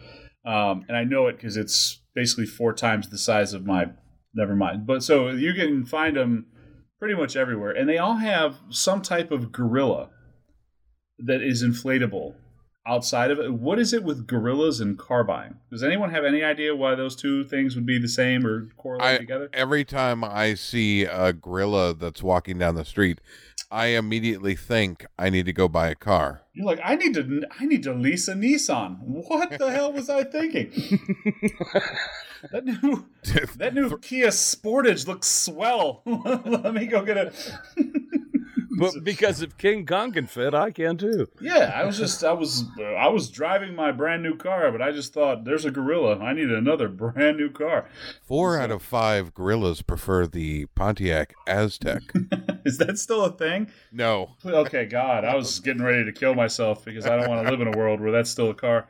um, 0.44 0.84
and 0.88 0.96
I 0.96 1.04
know 1.04 1.26
it 1.26 1.36
because 1.36 1.56
it's 1.56 2.00
basically 2.14 2.46
four 2.46 2.72
times 2.72 3.08
the 3.08 3.18
size 3.18 3.52
of 3.52 3.66
my. 3.66 3.86
Never 4.32 4.54
mind. 4.54 4.86
But 4.86 5.02
so 5.02 5.30
you 5.30 5.54
can 5.54 5.84
find 5.84 6.16
them 6.16 6.46
pretty 7.00 7.16
much 7.16 7.34
everywhere, 7.34 7.72
and 7.72 7.88
they 7.88 7.98
all 7.98 8.16
have 8.16 8.58
some 8.68 9.02
type 9.02 9.32
of 9.32 9.50
gorilla 9.50 10.10
that 11.18 11.42
is 11.42 11.64
inflatable 11.64 12.34
outside 12.86 13.30
of 13.30 13.38
it. 13.38 13.52
What 13.52 13.78
is 13.78 13.92
it 13.92 14.02
with 14.02 14.26
gorillas 14.26 14.80
and 14.80 14.98
car 14.98 15.24
buying? 15.24 15.56
Does 15.70 15.82
anyone 15.82 16.10
have 16.10 16.24
any 16.24 16.42
idea 16.42 16.74
why 16.74 16.94
those 16.94 17.14
two 17.14 17.44
things 17.44 17.74
would 17.74 17.86
be 17.86 17.98
the 17.98 18.08
same 18.08 18.46
or 18.46 18.68
correlate 18.76 19.06
I, 19.06 19.18
together? 19.18 19.48
every 19.52 19.84
time 19.84 20.24
I 20.24 20.54
see 20.54 21.04
a 21.04 21.32
gorilla 21.32 21.94
that's 21.94 22.22
walking 22.22 22.58
down 22.58 22.74
the 22.74 22.84
street, 22.84 23.20
I 23.70 23.86
immediately 23.86 24.56
think 24.56 25.06
I 25.18 25.30
need 25.30 25.46
to 25.46 25.52
go 25.52 25.68
buy 25.68 25.88
a 25.88 25.94
car. 25.94 26.42
You're 26.54 26.66
like, 26.66 26.80
I 26.82 26.96
need 26.96 27.14
to, 27.14 27.42
I 27.58 27.66
need 27.66 27.84
to 27.84 27.94
lease 27.94 28.26
a 28.26 28.34
Nissan. 28.34 28.98
What 29.00 29.58
the 29.58 29.70
hell 29.70 29.92
was 29.92 30.10
I 30.10 30.24
thinking? 30.24 30.70
that 32.50 32.64
new, 32.64 33.06
that 33.56 33.74
new 33.74 33.96
Kia 33.98 34.28
Sportage 34.28 35.06
looks 35.06 35.28
swell. 35.28 36.02
Let 36.06 36.74
me 36.74 36.86
go 36.86 37.04
get 37.04 37.16
it. 37.16 37.52
But 38.78 39.02
because 39.02 39.42
if 39.42 39.58
King 39.58 39.84
Kong 39.84 40.12
can 40.12 40.26
fit, 40.26 40.54
I 40.54 40.70
can 40.70 40.96
too. 40.96 41.26
Yeah, 41.40 41.72
I 41.74 41.84
was 41.84 41.98
just, 41.98 42.22
I 42.22 42.32
was, 42.32 42.64
uh, 42.78 42.84
I 42.84 43.08
was 43.08 43.28
driving 43.28 43.74
my 43.74 43.90
brand 43.90 44.22
new 44.22 44.36
car, 44.36 44.70
but 44.70 44.80
I 44.80 44.92
just 44.92 45.12
thought, 45.12 45.44
there's 45.44 45.64
a 45.64 45.70
gorilla. 45.70 46.18
I 46.20 46.32
need 46.34 46.50
another 46.50 46.88
brand 46.88 47.36
new 47.36 47.50
car. 47.50 47.88
Four 48.22 48.58
out 48.60 48.70
of 48.70 48.82
five 48.82 49.34
gorillas 49.34 49.82
prefer 49.82 50.26
the 50.26 50.66
Pontiac 50.76 51.34
Aztek. 51.48 52.60
Is 52.66 52.78
that 52.78 52.98
still 52.98 53.24
a 53.24 53.32
thing? 53.32 53.70
no, 53.90 54.36
Okay, 54.44 54.84
God, 54.84 55.24
I 55.24 55.34
was 55.34 55.58
getting 55.60 55.82
ready 55.82 56.04
to 56.04 56.12
kill 56.12 56.34
myself 56.34 56.84
because 56.84 57.06
I 57.06 57.16
don't 57.16 57.28
want 57.28 57.44
to 57.44 57.50
live 57.50 57.60
in 57.60 57.74
a 57.74 57.76
world 57.76 58.00
where 58.00 58.12
that's 58.12 58.30
still 58.30 58.50
a 58.50 58.54
car. 58.54 58.86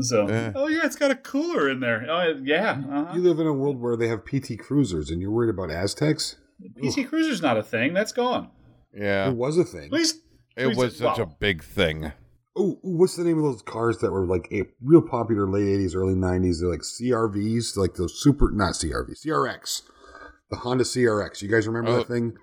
So, 0.00 0.28
Yeah. 0.28 0.52
oh 0.54 0.68
yeah, 0.68 0.80
it's 0.84 0.96
got 0.96 1.10
a 1.10 1.16
cooler 1.16 1.68
in 1.68 1.80
there. 1.80 2.06
Oh 2.08 2.40
yeah, 2.42 2.80
uh-huh. 2.90 3.12
You 3.14 3.22
live 3.22 3.40
in 3.40 3.46
a 3.46 3.52
world 3.52 3.80
where 3.80 3.96
they 3.96 4.06
have 4.08 4.24
PT 4.24 4.58
Cruisers, 4.58 5.10
and 5.10 5.20
you're 5.20 5.30
worried 5.32 5.50
about 5.50 5.68
Azteks. 5.70 6.36
PC 6.80 7.08
Cruiser's 7.08 7.42
not 7.42 7.56
a 7.56 7.62
thing. 7.62 7.92
That's 7.94 8.12
gone. 8.12 8.50
Yeah, 8.94 9.28
It 9.28 9.36
was 9.36 9.56
a 9.58 9.64
thing. 9.64 9.86
At 9.86 9.92
least 9.92 10.16
it 10.56 10.76
was 10.76 10.96
such 10.96 11.18
a 11.18 11.26
big 11.26 11.62
thing. 11.62 12.12
Oh, 12.56 12.78
what's 12.82 13.16
the 13.16 13.24
name 13.24 13.38
of 13.38 13.44
those 13.44 13.62
cars 13.62 13.98
that 13.98 14.10
were 14.10 14.26
like 14.26 14.48
a 14.52 14.64
real 14.82 15.02
popular 15.02 15.46
late 15.48 15.66
'80s, 15.66 15.94
early 15.94 16.14
'90s? 16.14 16.60
They're 16.60 16.68
like 16.70 16.80
CRVs, 16.82 17.76
like 17.76 17.94
those 17.94 18.20
super, 18.20 18.50
not 18.50 18.74
CRV, 18.74 19.12
CRX, 19.24 19.82
the 20.50 20.56
Honda 20.56 20.84
CRX. 20.84 21.42
You 21.42 21.48
guys 21.48 21.66
remember 21.68 21.90
Oh. 21.92 21.96
that 21.98 22.08
thing? 22.08 22.36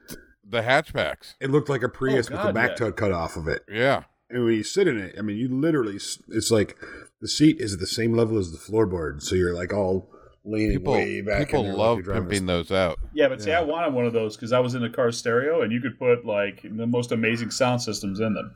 The 0.50 0.62
hatchbacks. 0.62 1.36
It 1.42 1.52
looked 1.52 1.68
like 1.68 1.84
a 1.84 1.90
Prius 1.90 2.28
oh, 2.30 2.34
with 2.36 2.40
the 2.42 2.48
God, 2.48 2.56
back 2.56 2.70
yeah. 2.72 2.76
tut 2.76 2.96
cut 2.98 3.12
off 3.12 3.36
of 3.36 3.50
it. 3.50 3.64
Yeah, 3.70 4.04
And 4.30 4.46
when 4.46 4.54
you 4.54 4.64
sit 4.64 4.88
in 4.88 4.98
it, 4.98 5.16
I 5.20 5.22
mean, 5.22 5.36
you 5.38 5.50
literally, 5.54 5.96
it's 6.30 6.52
like 6.52 6.78
the 7.20 7.28
seat 7.28 7.60
is 7.60 7.74
at 7.74 7.80
the 7.80 7.86
same 7.88 8.14
level 8.14 8.38
as 8.38 8.52
the 8.54 8.58
floorboard, 8.58 9.22
so 9.22 9.36
you're 9.36 9.54
like 9.54 9.74
all 9.74 10.10
leaning 10.48 10.78
people 10.78 10.94
way 10.94 11.22
back. 11.22 11.48
people 11.48 11.62
in 11.62 11.68
there 11.68 11.76
love 11.76 12.04
pimping 12.06 12.46
those 12.46 12.72
out. 12.72 13.00
Yeah, 13.14 13.28
but 13.28 13.42
see, 13.42 13.52
I 13.52 13.62
wanted 13.62 13.94
one 13.94 14.06
of 14.06 14.14
those 14.14 14.36
because 14.36 14.54
I 14.54 14.60
was 14.60 14.74
in 14.76 14.84
a 14.84 14.90
car 14.90 15.12
stereo, 15.12 15.62
and 15.62 15.72
you 15.72 15.82
could 15.82 16.00
put 16.00 16.26
like 16.26 16.62
the 16.64 16.88
most 16.88 17.12
amazing 17.12 17.52
sound 17.52 17.82
systems 17.82 18.20
in 18.20 18.34
them. 18.34 18.56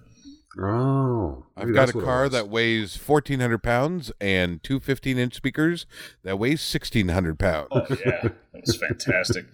Oh, 0.60 1.46
I've 1.56 1.68
maybe 1.68 1.76
got 1.76 1.90
a 1.90 1.94
car 1.94 2.28
that 2.28 2.50
weighs 2.50 2.98
fourteen 2.98 3.40
hundred 3.40 3.64
pounds 3.64 4.12
and 4.20 4.62
two 4.64 4.80
15 4.80 5.18
inch 5.18 5.36
speakers 5.36 5.86
that 6.24 6.38
weighs 6.40 6.62
sixteen 6.62 7.10
hundred 7.10 7.40
pounds. 7.40 7.70
Oh 7.72 7.86
yeah, 7.90 8.22
that 8.24 8.36
was 8.66 8.76
fantastic. 8.76 9.46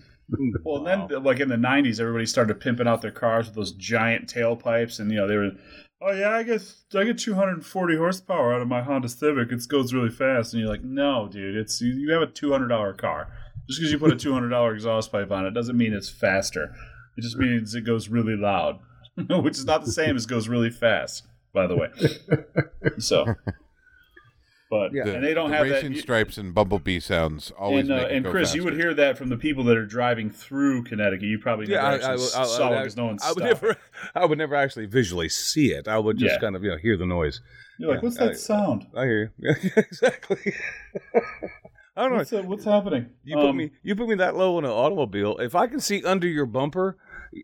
Well, 0.63 0.85
and 0.85 1.09
then 1.09 1.23
like 1.23 1.39
in 1.39 1.49
the 1.49 1.55
'90s, 1.55 1.99
everybody 1.99 2.25
started 2.25 2.59
pimping 2.59 2.87
out 2.87 3.01
their 3.01 3.11
cars 3.11 3.45
with 3.45 3.55
those 3.55 3.71
giant 3.71 4.27
tailpipes, 4.33 4.99
and 4.99 5.09
you 5.11 5.17
know 5.17 5.27
they 5.27 5.37
were, 5.37 5.51
oh 6.01 6.11
yeah, 6.11 6.31
I 6.31 6.43
guess 6.43 6.83
I 6.95 7.03
get 7.03 7.17
240 7.17 7.97
horsepower 7.97 8.53
out 8.53 8.61
of 8.61 8.67
my 8.67 8.81
Honda 8.81 9.09
Civic. 9.09 9.51
It 9.51 9.67
goes 9.67 9.93
really 9.93 10.09
fast, 10.09 10.53
and 10.53 10.61
you're 10.61 10.69
like, 10.71 10.83
no, 10.83 11.27
dude, 11.31 11.55
it's 11.55 11.81
you- 11.81 11.93
you 11.93 12.11
have 12.13 12.21
a 12.21 12.27
200 12.27 12.67
dollar 12.67 12.93
car. 12.93 13.27
Just 13.67 13.79
because 13.79 13.91
you 13.91 13.99
put 13.99 14.13
a 14.13 14.15
200 14.15 14.49
dollar 14.49 14.73
exhaust 14.73 15.11
pipe 15.11 15.31
on 15.31 15.45
it 15.45 15.51
doesn't 15.51 15.77
mean 15.77 15.93
it's 15.93 16.09
faster. 16.09 16.73
It 17.17 17.21
just 17.21 17.37
means 17.37 17.75
it 17.75 17.81
goes 17.81 18.09
really 18.09 18.35
loud, 18.35 18.79
which 19.29 19.57
is 19.57 19.65
not 19.65 19.83
the 19.83 19.91
same 19.91 20.15
as 20.15 20.25
goes 20.25 20.47
really 20.47 20.69
fast, 20.69 21.27
by 21.53 21.67
the 21.67 21.75
way. 21.75 21.89
So, 22.99 23.25
but 24.69 24.91
Yeah. 24.93 25.07
and 25.07 25.23
they 25.23 25.33
don't 25.33 25.49
the 25.51 25.57
have 25.57 25.67
that. 25.67 25.73
racing 25.75 25.93
you- 25.93 26.01
stripes 26.01 26.37
and 26.37 26.53
bumblebee 26.53 26.99
sounds 26.99 27.51
always 27.57 27.89
and, 27.89 27.91
uh, 27.99 28.03
make 28.03 28.11
and 28.11 28.25
go 28.25 28.31
Chris, 28.31 28.53
you 28.55 28.63
would 28.63 28.73
hear 28.75 28.93
that 28.93 29.17
from 29.17 29.29
the 29.29 29.37
people 29.37 29.63
that 29.65 29.77
are 29.77 29.85
driving 29.85 30.29
through 30.29 30.83
Connecticut. 30.83 31.23
You 31.27 31.39
probably 31.39 31.67
Yeah, 31.67 31.77
never 31.81 31.87
I, 31.87 31.93
actually 31.95 32.07
I, 32.09 32.11
would- 32.15 32.21
I, 32.21 32.43
saw 32.45 32.69
I, 32.69 32.73
it 32.75 32.79
because 32.79 32.97
no 32.97 33.05
one 33.05 33.17
I 33.23 33.29
would 33.31 33.37
stopped. 33.43 33.61
never, 33.63 33.75
I 34.15 34.25
would 34.25 34.37
never 34.37 34.55
actually 34.55 34.85
visually 34.87 35.29
see 35.29 35.71
it. 35.73 35.87
I 35.87 35.97
would 35.97 36.17
just 36.17 36.33
Yeah. 36.35 36.39
kind 36.39 36.55
of, 36.55 36.63
you 36.63 36.71
know, 36.71 36.77
hear 36.77 36.97
the 36.97 37.05
noise. 37.05 37.41
You're 37.79 37.93
like, 37.93 38.01
what's 38.03 38.17
that 38.17 38.29
I- 38.31 38.33
sound? 38.33 38.87
I 38.95 39.05
hear 39.05 39.31
you. 39.39 39.55
exactly. 39.75 40.53
I 41.95 42.01
don't 42.03 42.11
know. 42.11 42.17
What's, 42.17 42.33
uh, 42.33 42.43
what's 42.43 42.65
happening? 42.65 43.07
You 43.23 43.37
put 43.37 43.45
Um, 43.49 43.57
me, 43.57 43.71
you 43.83 43.95
put 43.95 44.07
me 44.07 44.15
that 44.15 44.35
low 44.35 44.59
in 44.59 44.65
an 44.65 44.71
automobile. 44.71 45.37
If 45.37 45.55
I 45.55 45.65
can 45.67 45.79
see 45.79 46.03
under 46.03 46.27
your 46.27 46.45
bumper, 46.45 46.97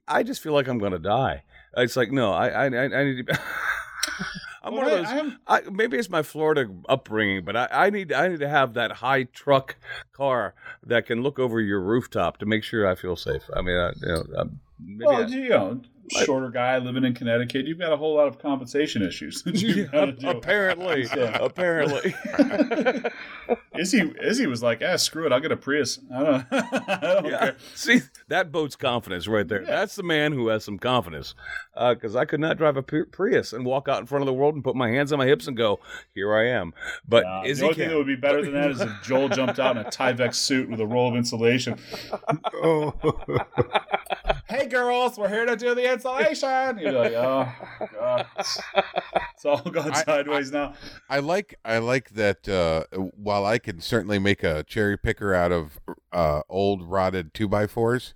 I 0.08 0.22
just 0.24 0.42
feel 0.44 0.54
like 0.54 0.68
I'm 0.68 0.78
going 0.78 0.92
to 0.92 1.00
die. 1.00 1.44
It's 1.76 1.96
like 1.96 2.12
no, 2.12 2.32
I, 2.34 2.50
I, 2.50 2.66
I 2.66 2.84
I 3.00 3.04
need 3.04 3.26
to. 3.28 3.40
I'm 4.64 4.74
Well, 4.74 4.84
one 4.84 4.92
of 4.92 5.06
those. 5.06 5.34
I 5.48 5.58
I, 5.58 5.70
maybe 5.70 5.98
it's 5.98 6.10
my 6.10 6.24
Florida 6.24 6.70
upbringing, 6.88 7.44
but 7.44 7.56
I, 7.56 7.68
I 7.72 7.90
need 7.90 8.14
I 8.14 8.28
need 8.30 8.40
to 8.40 8.50
have 8.50 8.74
that 8.76 8.94
high 8.94 9.24
truck 9.24 9.76
car 10.14 10.56
that 10.86 11.06
can 11.06 11.22
look 11.22 11.38
over 11.38 11.60
your 11.60 11.82
rooftop 11.82 12.38
to 12.38 12.46
make 12.46 12.64
sure 12.64 12.88
I 12.88 12.96
feel 12.96 13.16
safe. 13.16 13.44
I 13.54 13.62
mean, 13.62 13.78
I, 13.78 13.92
you 14.02 14.08
know, 14.08 14.50
maybe 14.80 15.06
well, 15.06 15.30
you 15.30 15.50
know, 15.50 15.82
shorter 16.10 16.50
guy 16.50 16.78
living 16.80 17.04
in 17.04 17.14
Connecticut, 17.14 17.66
you've 17.66 17.80
got 17.80 17.94
a 17.94 17.98
whole 17.98 18.16
lot 18.16 18.28
of 18.28 18.40
compensation 18.40 19.02
issues. 19.02 19.42
that 19.44 19.62
you've 19.62 19.92
gotta 19.92 20.12
do. 20.12 20.28
apparently, 20.30 21.08
Yeah. 21.16 21.38
apparently. 21.42 22.14
Izzy, 23.78 24.14
Izzy 24.22 24.48
was 24.48 24.62
like, 24.62 24.82
"Ah, 24.86 24.96
screw 24.98 25.26
it, 25.26 25.32
I'll 25.32 25.40
get 25.40 25.52
a 25.52 25.58
Prius. 25.58 26.00
I 26.14 26.24
don't, 26.24 26.46
I 26.52 27.00
don't 27.02 27.26
Yeah. 27.26 27.38
care." 27.40 27.56
See, 27.76 28.02
that 28.28 28.52
boats 28.52 28.76
confidence 28.76 29.28
right 29.28 29.48
there. 29.48 29.66
That's 29.66 29.96
the 29.96 30.04
man 30.04 30.32
who 30.32 30.48
has 30.50 30.64
some 30.64 30.78
confidence. 30.78 31.34
Because 31.76 32.16
I 32.16 32.26
could 32.26 32.40
not 32.40 32.58
drive 32.58 32.78
a 32.78 32.84
Prius 32.84 33.52
and 33.54 33.66
walk 33.66 33.88
out 33.88 34.00
in 34.00 34.06
front 34.06 34.22
of 34.22 34.28
the 34.28 34.34
world 34.34 34.54
and 34.56 34.64
put 34.64 34.76
my 34.76 34.90
hands 34.90 35.12
on 35.12 35.18
my 35.20 35.26
hips 35.26 35.48
and 35.48 35.58
go, 35.58 35.80
"Here 36.14 36.34
I 36.36 36.50
am." 36.50 36.74
But 37.08 37.26
Uh, 37.26 37.42
is 37.46 37.60
the 37.60 37.66
he 37.66 37.68
only 37.70 37.76
thing 37.80 37.90
that 37.90 37.98
would 37.98 38.08
be 38.08 38.16
better 38.16 38.42
than 38.44 38.54
that 38.54 38.70
is 38.72 38.82
if 38.82 38.92
Joel 39.04 39.30
jumped 39.30 39.60
out 39.60 39.76
in 39.78 39.84
a 39.86 39.90
Tyvek 39.90 40.36
suit 40.36 40.70
with 40.70 40.80
a 40.80 40.86
roll 40.86 41.10
of 41.10 41.16
insulation. 41.16 41.78
Oh, 42.64 42.94
Hey, 44.48 44.68
girls, 44.68 45.18
we're 45.18 45.30
here 45.30 45.46
to 45.46 45.56
do 45.56 45.74
the 45.74 45.82
insulation. 45.94 46.78
You're 46.80 46.92
like, 46.92 47.14
oh 47.14 47.48
god, 48.00 48.26
it's 48.36 49.46
all 49.46 49.62
gone 49.62 49.92
I- 49.92 50.04
sideways 50.04 50.52
now. 50.52 50.74
I 51.10 51.20
like 51.20 51.60
I 51.64 51.78
like 51.78 52.12
that. 52.12 52.48
Uh, 52.48 52.84
while 53.16 53.46
I 53.46 53.60
can 53.60 53.80
certainly 53.80 54.20
make 54.20 54.44
a 54.44 54.64
cherry 54.64 54.98
picker 54.98 55.34
out 55.34 55.52
of 55.52 55.80
uh, 56.12 56.42
old 56.50 56.84
rotted 56.84 57.34
two 57.34 57.48
by 57.48 57.68
fours 57.68 58.14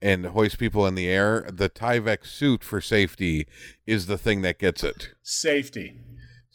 and 0.00 0.26
hoist 0.26 0.58
people 0.58 0.86
in 0.86 0.94
the 0.94 1.08
air. 1.08 1.48
The 1.50 1.70
Tyvek 1.70 2.26
suit 2.26 2.62
for 2.62 2.80
safety 2.80 3.46
is 3.86 4.06
the 4.06 4.18
thing 4.18 4.42
that 4.42 4.58
gets 4.58 4.84
it. 4.84 5.10
Safety. 5.22 5.96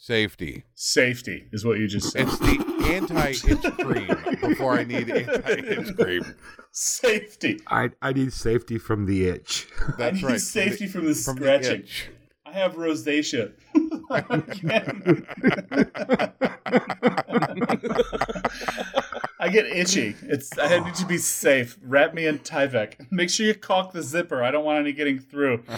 Safety. 0.02 0.64
Safety 0.74 1.44
is 1.52 1.62
what 1.62 1.78
you 1.78 1.86
just 1.86 2.10
said. 2.10 2.26
It's 2.26 2.38
the 2.38 2.64
anti-itch 2.90 3.62
cream 3.84 4.08
before 4.48 4.78
I 4.78 4.84
need 4.84 5.10
anti-itch 5.10 5.94
cream. 5.94 6.24
Safety. 6.72 7.60
I 7.66 7.90
I 8.00 8.14
need 8.14 8.32
safety 8.32 8.78
from 8.78 9.04
the 9.04 9.28
itch. 9.28 9.68
I 9.78 9.92
That's 9.98 10.14
need 10.16 10.24
right. 10.24 10.40
safety 10.40 10.86
from 10.86 11.04
the 11.04 11.12
From 11.14 11.36
the 11.36 11.42
scratching. 11.42 11.80
itch. 11.82 12.08
I 12.46 12.52
have 12.52 12.76
rosacea. 12.76 13.52
I 19.38 19.48
get 19.50 19.66
itchy. 19.66 20.16
It's 20.22 20.58
I 20.58 20.78
need 20.80 20.94
to 20.94 21.04
be 21.06 21.18
safe. 21.18 21.78
Wrap 21.82 22.14
me 22.14 22.26
in 22.26 22.38
Tyvek. 22.38 22.94
Make 23.10 23.28
sure 23.28 23.44
you 23.46 23.54
caulk 23.54 23.92
the 23.92 24.02
zipper. 24.02 24.42
I 24.42 24.50
don't 24.50 24.64
want 24.64 24.78
any 24.80 24.92
getting 24.92 25.18
through. 25.18 25.62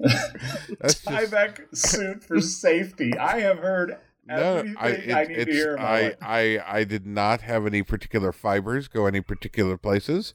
That's 0.80 1.02
just, 1.02 1.90
suit 1.90 2.24
for 2.24 2.40
safety. 2.40 3.16
I 3.18 3.40
have 3.40 3.58
heard 3.58 3.98
no, 4.26 4.58
everything 4.58 4.76
I, 5.12 5.20
I, 5.22 5.24
need 5.24 5.46
to 5.46 5.52
hear 5.52 5.78
I, 5.78 5.98
it. 6.00 6.18
I, 6.20 6.60
I 6.66 6.84
did 6.84 7.06
not 7.06 7.40
have 7.40 7.66
any 7.66 7.82
particular 7.82 8.32
fibers 8.32 8.86
go 8.86 9.06
any 9.06 9.20
particular 9.20 9.76
places, 9.76 10.34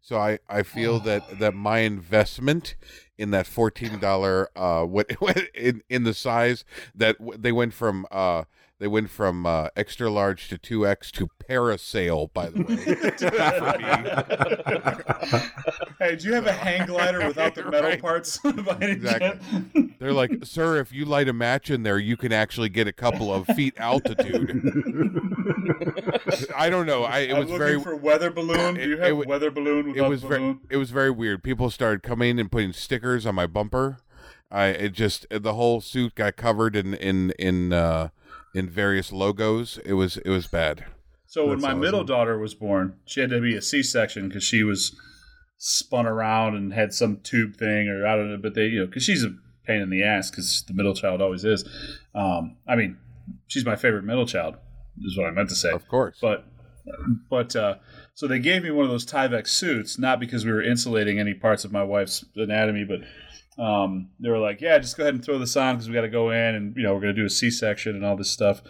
so 0.00 0.16
I, 0.16 0.38
I 0.48 0.62
feel 0.62 1.00
that 1.00 1.22
that 1.40 1.54
my 1.54 1.78
investment 1.78 2.76
in 3.18 3.30
that 3.32 3.46
fourteen 3.46 3.98
dollar 3.98 4.48
uh 4.56 4.84
what 4.84 5.10
in 5.54 5.82
in 5.88 6.04
the 6.04 6.14
size 6.14 6.64
that 6.94 7.18
w- 7.18 7.38
they 7.38 7.52
went 7.52 7.74
from 7.74 8.06
uh 8.10 8.44
they 8.82 8.88
went 8.88 9.10
from 9.10 9.46
uh, 9.46 9.68
extra 9.76 10.10
large 10.10 10.48
to 10.48 10.58
two 10.58 10.84
X 10.84 11.12
to 11.12 11.28
parasail. 11.48 12.32
By 12.34 12.48
the 12.50 12.62
way, 12.64 12.74
hey, 16.10 16.16
do 16.16 16.26
you 16.26 16.34
have 16.34 16.48
a 16.48 16.52
hang 16.52 16.84
glider 16.88 17.24
without 17.24 17.54
the 17.54 17.62
metal 17.70 17.90
Right. 17.90 18.02
parts? 18.02 18.40
Exactly. 18.82 19.94
they're 20.00 20.12
like, 20.12 20.32
sir, 20.44 20.78
if 20.80 20.92
you 20.92 21.04
light 21.04 21.28
a 21.28 21.32
match 21.32 21.70
in 21.70 21.84
there, 21.84 21.98
you 21.98 22.16
can 22.16 22.32
actually 22.32 22.68
get 22.70 22.88
a 22.88 22.92
couple 22.92 23.32
of 23.32 23.46
feet 23.54 23.74
altitude. 23.76 24.50
I 26.56 26.68
don't 26.68 26.86
know. 26.86 27.04
I 27.04 27.20
it 27.20 27.30
I'm 27.32 27.38
was 27.38 27.46
looking 27.50 27.58
very 27.58 27.80
for 27.80 27.94
weather 27.94 28.30
balloon. 28.32 28.74
Do 28.74 28.80
It- 28.80 28.88
you 28.88 28.94
it 28.96 29.00
have 29.00 29.16
wa- 29.16 29.24
weather 29.28 29.52
balloon 29.52 29.94
it 29.96 30.00
was 30.08 30.22
balloon? 30.22 30.54
very 30.54 30.56
it 30.70 30.76
was 30.78 30.90
very 30.90 31.10
weird. 31.12 31.44
People 31.44 31.70
started 31.70 32.02
coming 32.02 32.40
and 32.40 32.50
putting 32.50 32.72
stickers 32.72 33.26
on 33.26 33.36
my 33.36 33.46
bumper. 33.46 33.98
I 34.50 34.66
it 34.66 34.92
just 34.92 35.24
the 35.30 35.54
whole 35.54 35.80
suit 35.80 36.14
got 36.16 36.34
covered 36.36 36.74
in 36.76 36.94
in 36.94 37.30
in 37.38 37.72
uh 37.72 38.08
in 38.54 38.68
various 38.68 39.12
logos. 39.12 39.78
It 39.84 39.94
was 39.94 40.16
it 40.18 40.30
was 40.30 40.46
bad. 40.46 40.84
So 41.26 41.46
when 41.46 41.56
That's 41.56 41.62
my 41.62 41.68
awesome. 41.70 41.80
middle 41.80 42.04
daughter 42.04 42.38
was 42.38 42.54
born, 42.54 42.96
she 43.06 43.20
had 43.20 43.30
to 43.30 43.40
be 43.40 43.56
a 43.56 43.62
C-section 43.62 44.28
because 44.28 44.44
she 44.44 44.62
was 44.62 44.94
spun 45.56 46.06
around 46.06 46.56
and 46.56 46.74
had 46.74 46.92
some 46.92 47.20
tube 47.22 47.56
thing, 47.56 47.88
or 47.88 48.06
I 48.06 48.16
don't 48.16 48.30
know. 48.30 48.36
But 48.36 48.54
they, 48.54 48.66
you 48.66 48.80
know, 48.80 48.86
because 48.86 49.04
she's 49.04 49.24
a 49.24 49.34
pain 49.66 49.80
in 49.80 49.90
the 49.90 50.02
ass, 50.02 50.30
because 50.30 50.64
the 50.68 50.74
middle 50.74 50.94
child 50.94 51.22
always 51.22 51.44
is. 51.44 51.64
Um, 52.14 52.56
I 52.68 52.76
mean, 52.76 52.98
she's 53.46 53.64
my 53.64 53.76
favorite 53.76 54.04
middle 54.04 54.26
child, 54.26 54.56
is 55.02 55.16
what 55.16 55.26
I 55.26 55.30
meant 55.30 55.48
to 55.48 55.54
say. 55.54 55.70
Of 55.70 55.88
course. 55.88 56.18
But, 56.20 56.44
but 57.30 57.56
uh, 57.56 57.76
so 58.12 58.26
they 58.26 58.40
gave 58.40 58.64
me 58.64 58.70
one 58.70 58.84
of 58.84 58.90
those 58.90 59.06
Tyvek 59.06 59.46
suits, 59.46 59.98
not 59.98 60.20
because 60.20 60.44
we 60.44 60.52
were 60.52 60.62
insulating 60.62 61.18
any 61.18 61.32
parts 61.32 61.64
of 61.64 61.72
my 61.72 61.84
wife's 61.84 62.24
anatomy, 62.36 62.84
but 62.84 63.00
um, 63.58 64.10
they 64.20 64.28
were 64.30 64.38
like, 64.38 64.60
"Yeah, 64.60 64.78
just 64.78 64.96
go 64.96 65.02
ahead 65.02 65.14
and 65.14 65.24
throw 65.24 65.38
this 65.38 65.56
on 65.56 65.76
because 65.76 65.88
we 65.88 65.94
got 65.94 66.02
to 66.02 66.08
go 66.08 66.30
in, 66.30 66.54
and 66.54 66.76
you 66.76 66.82
know, 66.82 66.94
we're 66.94 67.00
going 67.00 67.14
to 67.14 67.20
do 67.20 67.26
a 67.26 67.30
C-section 67.30 67.94
and 67.94 68.04
all 68.04 68.16
this 68.16 68.30
stuff." 68.30 68.62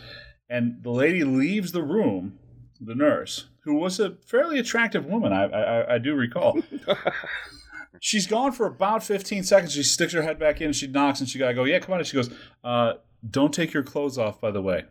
And 0.48 0.82
the 0.82 0.90
lady 0.90 1.24
leaves 1.24 1.72
the 1.72 1.82
room, 1.82 2.38
the 2.80 2.94
nurse, 2.94 3.48
who 3.64 3.74
was 3.74 4.00
a 4.00 4.16
fairly 4.26 4.58
attractive 4.58 5.04
woman, 5.06 5.32
I 5.32 5.44
I, 5.44 5.94
I 5.94 5.98
do 5.98 6.14
recall. 6.14 6.60
She's 8.00 8.26
gone 8.26 8.50
for 8.50 8.66
about 8.66 9.04
15 9.04 9.44
seconds. 9.44 9.74
She 9.74 9.84
sticks 9.84 10.12
her 10.12 10.22
head 10.22 10.36
back 10.36 10.60
in, 10.60 10.72
she 10.72 10.88
knocks, 10.88 11.20
and 11.20 11.28
she 11.28 11.38
got 11.38 11.48
to 11.48 11.54
go, 11.54 11.62
Yeah, 11.62 11.78
come 11.78 11.92
on. 11.92 12.00
And 12.00 12.06
she 12.06 12.16
goes, 12.16 12.30
uh, 12.64 12.94
Don't 13.28 13.54
take 13.54 13.72
your 13.72 13.84
clothes 13.84 14.18
off, 14.18 14.40
by 14.40 14.50
the 14.50 14.60
way. 14.60 14.84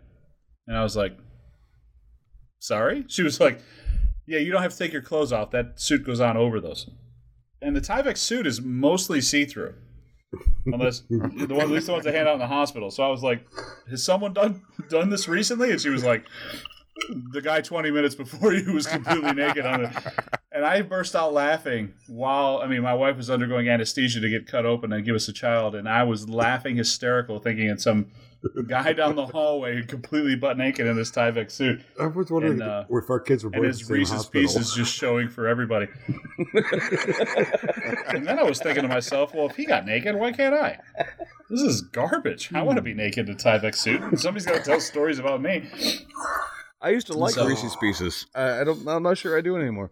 And 0.65 0.77
I 0.77 0.83
was 0.83 0.95
like, 0.95 1.17
Sorry? 2.59 3.03
She 3.09 3.21
was 3.21 3.41
like, 3.41 3.59
Yeah, 4.25 4.39
you 4.39 4.49
don't 4.49 4.61
have 4.61 4.71
to 4.71 4.77
take 4.77 4.93
your 4.93 5.01
clothes 5.01 5.33
off. 5.33 5.51
That 5.51 5.79
suit 5.79 6.05
goes 6.05 6.21
on 6.21 6.37
over 6.37 6.61
those. 6.61 6.89
And 7.61 7.75
the 7.75 7.81
Tyvek 7.81 8.17
suit 8.17 8.47
is 8.47 8.61
mostly 8.61 9.21
see 9.21 9.45
through. 9.45 9.75
Unless 10.65 11.01
the 11.09 11.17
one, 11.49 11.61
at 11.61 11.69
least 11.69 11.87
the 11.87 11.93
ones 11.93 12.05
they 12.05 12.11
hand 12.11 12.27
out 12.27 12.33
in 12.33 12.39
the 12.39 12.47
hospital. 12.47 12.89
So 12.89 13.03
I 13.03 13.09
was 13.09 13.21
like, 13.21 13.45
"Has 13.89 14.03
someone 14.03 14.33
done 14.33 14.61
done 14.89 15.09
this 15.09 15.27
recently?" 15.27 15.71
And 15.71 15.79
she 15.79 15.89
was 15.89 16.03
like, 16.03 16.25
"The 17.33 17.41
guy 17.41 17.61
20 17.61 17.91
minutes 17.91 18.15
before 18.15 18.53
you 18.53 18.73
was 18.73 18.87
completely 18.87 19.33
naked 19.33 19.65
on 19.65 19.85
it." 19.85 19.95
And 20.53 20.65
I 20.65 20.81
burst 20.81 21.15
out 21.15 21.33
laughing 21.33 21.93
while 22.07 22.59
I 22.63 22.67
mean, 22.67 22.81
my 22.81 22.93
wife 22.93 23.17
was 23.17 23.29
undergoing 23.29 23.67
anesthesia 23.67 24.21
to 24.21 24.29
get 24.29 24.47
cut 24.47 24.65
open 24.65 24.93
and 24.93 25.05
give 25.05 25.15
us 25.15 25.27
a 25.27 25.33
child, 25.33 25.75
and 25.75 25.87
I 25.87 26.03
was 26.03 26.29
laughing 26.29 26.77
hysterical, 26.77 27.39
thinking 27.39 27.67
it's 27.67 27.83
some 27.83 28.11
guy 28.67 28.93
down 28.93 29.15
the 29.15 29.25
hallway 29.25 29.83
completely 29.83 30.35
butt 30.35 30.57
naked 30.57 30.87
in 30.87 30.95
this 30.95 31.11
Tyvek 31.11 31.51
suit, 31.51 31.81
I 31.99 32.07
was 32.07 32.31
wondering 32.31 32.53
And, 32.53 32.63
uh, 32.63 32.85
if 32.89 33.09
our 33.09 33.19
kids 33.19 33.43
were 33.43 33.49
and 33.49 33.61
born 33.61 33.65
in 33.65 33.71
the 33.71 33.77
his 33.77 33.87
same 33.87 33.97
Reese's. 33.97 34.25
Pieces 34.25 34.73
just 34.73 34.93
showing 34.93 35.29
for 35.29 35.47
everybody. 35.47 35.87
and 36.37 38.25
then 38.25 38.39
I 38.39 38.43
was 38.43 38.59
thinking 38.59 38.83
to 38.83 38.89
myself, 38.89 39.33
well, 39.33 39.47
if 39.47 39.55
he 39.55 39.65
got 39.65 39.85
naked, 39.85 40.15
why 40.15 40.31
can't 40.31 40.55
I? 40.55 40.79
This 41.49 41.61
is 41.61 41.81
garbage. 41.81 42.51
I 42.53 42.61
want 42.61 42.77
to 42.77 42.81
be 42.81 42.93
naked 42.93 43.27
in 43.29 43.35
a 43.35 43.37
Tyvek 43.37 43.75
suit. 43.75 44.19
Somebody's 44.19 44.45
got 44.45 44.55
to 44.55 44.63
tell 44.63 44.79
stories 44.79 45.19
about 45.19 45.41
me. 45.41 45.69
I 46.81 46.89
used 46.89 47.07
to 47.07 47.13
like 47.13 47.33
So- 47.33 47.45
Reese's 47.45 47.75
Pieces. 47.75 48.25
I, 48.33 48.61
I 48.61 48.63
don't. 48.63 48.87
I'm 48.87 49.03
not 49.03 49.17
sure 49.17 49.37
I 49.37 49.41
do 49.41 49.55
anymore. 49.55 49.91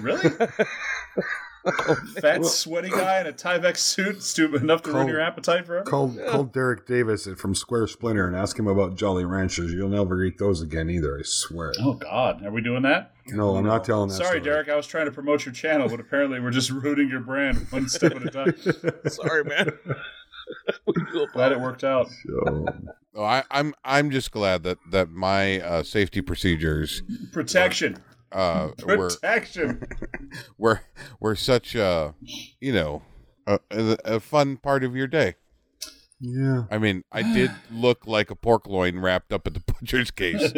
Really? 0.00 0.28
Fat, 2.20 2.44
sweaty 2.44 2.88
guy 2.90 3.20
in 3.20 3.26
a 3.26 3.32
Tyvek 3.32 3.76
suit, 3.76 4.22
stupid 4.22 4.62
enough 4.62 4.82
to 4.82 4.92
ruin 4.92 5.08
your 5.08 5.20
appetite 5.20 5.66
for 5.66 5.82
Call, 5.82 6.14
call 6.28 6.44
Derek 6.44 6.86
Davis 6.86 7.28
from 7.36 7.54
Square 7.54 7.88
Splinter 7.88 8.26
and 8.26 8.34
ask 8.36 8.58
him 8.58 8.66
about 8.66 8.96
Jolly 8.96 9.24
Ranchers. 9.24 9.72
You'll 9.72 9.88
never 9.90 10.24
eat 10.24 10.38
those 10.38 10.62
again 10.62 10.88
either, 10.88 11.18
I 11.18 11.22
swear. 11.22 11.72
Oh, 11.80 11.94
God. 11.94 12.44
Are 12.44 12.50
we 12.50 12.62
doing 12.62 12.82
that? 12.82 13.12
No, 13.28 13.56
I'm 13.56 13.64
not 13.64 13.84
telling 13.84 14.08
that 14.08 14.14
Sorry, 14.16 14.28
story. 14.28 14.40
Derek. 14.40 14.68
I 14.68 14.76
was 14.76 14.86
trying 14.86 15.06
to 15.06 15.12
promote 15.12 15.44
your 15.44 15.54
channel, 15.54 15.88
but 15.88 16.00
apparently 16.00 16.40
we're 16.40 16.50
just 16.50 16.70
ruining 16.70 17.08
your 17.08 17.20
brand 17.20 17.58
one 17.70 17.88
step 17.88 18.16
at 18.16 18.26
a 18.26 18.30
time. 18.30 18.54
Sorry, 19.08 19.44
man. 19.44 19.72
We 20.86 20.94
do 21.12 21.26
Glad 21.32 21.52
it 21.52 21.60
worked 21.60 21.84
out. 21.84 22.08
So, 22.08 22.66
Oh, 23.14 23.24
I, 23.24 23.42
I'm 23.50 23.74
I'm 23.84 24.10
just 24.10 24.30
glad 24.30 24.62
that 24.62 24.78
that 24.90 25.10
my 25.10 25.60
uh, 25.60 25.82
safety 25.82 26.20
procedures 26.20 27.02
Protection. 27.32 27.98
Uh, 28.32 28.68
protection. 28.78 29.86
We're, 30.00 30.08
we're, 30.58 30.80
we're 31.20 31.34
such 31.34 31.74
a 31.74 32.14
you 32.60 32.72
know 32.72 33.02
a, 33.46 33.58
a, 33.70 33.96
a 34.04 34.20
fun 34.20 34.56
part 34.56 34.84
of 34.84 34.94
your 34.94 35.06
day. 35.06 35.34
yeah. 36.20 36.64
I 36.70 36.78
mean, 36.78 37.04
I 37.10 37.22
did 37.22 37.50
look 37.72 38.06
like 38.06 38.30
a 38.30 38.36
pork 38.36 38.66
loin 38.66 38.98
wrapped 39.00 39.32
up 39.32 39.46
at 39.46 39.54
the 39.54 39.60
butcher's 39.66 40.10
case, 40.10 40.52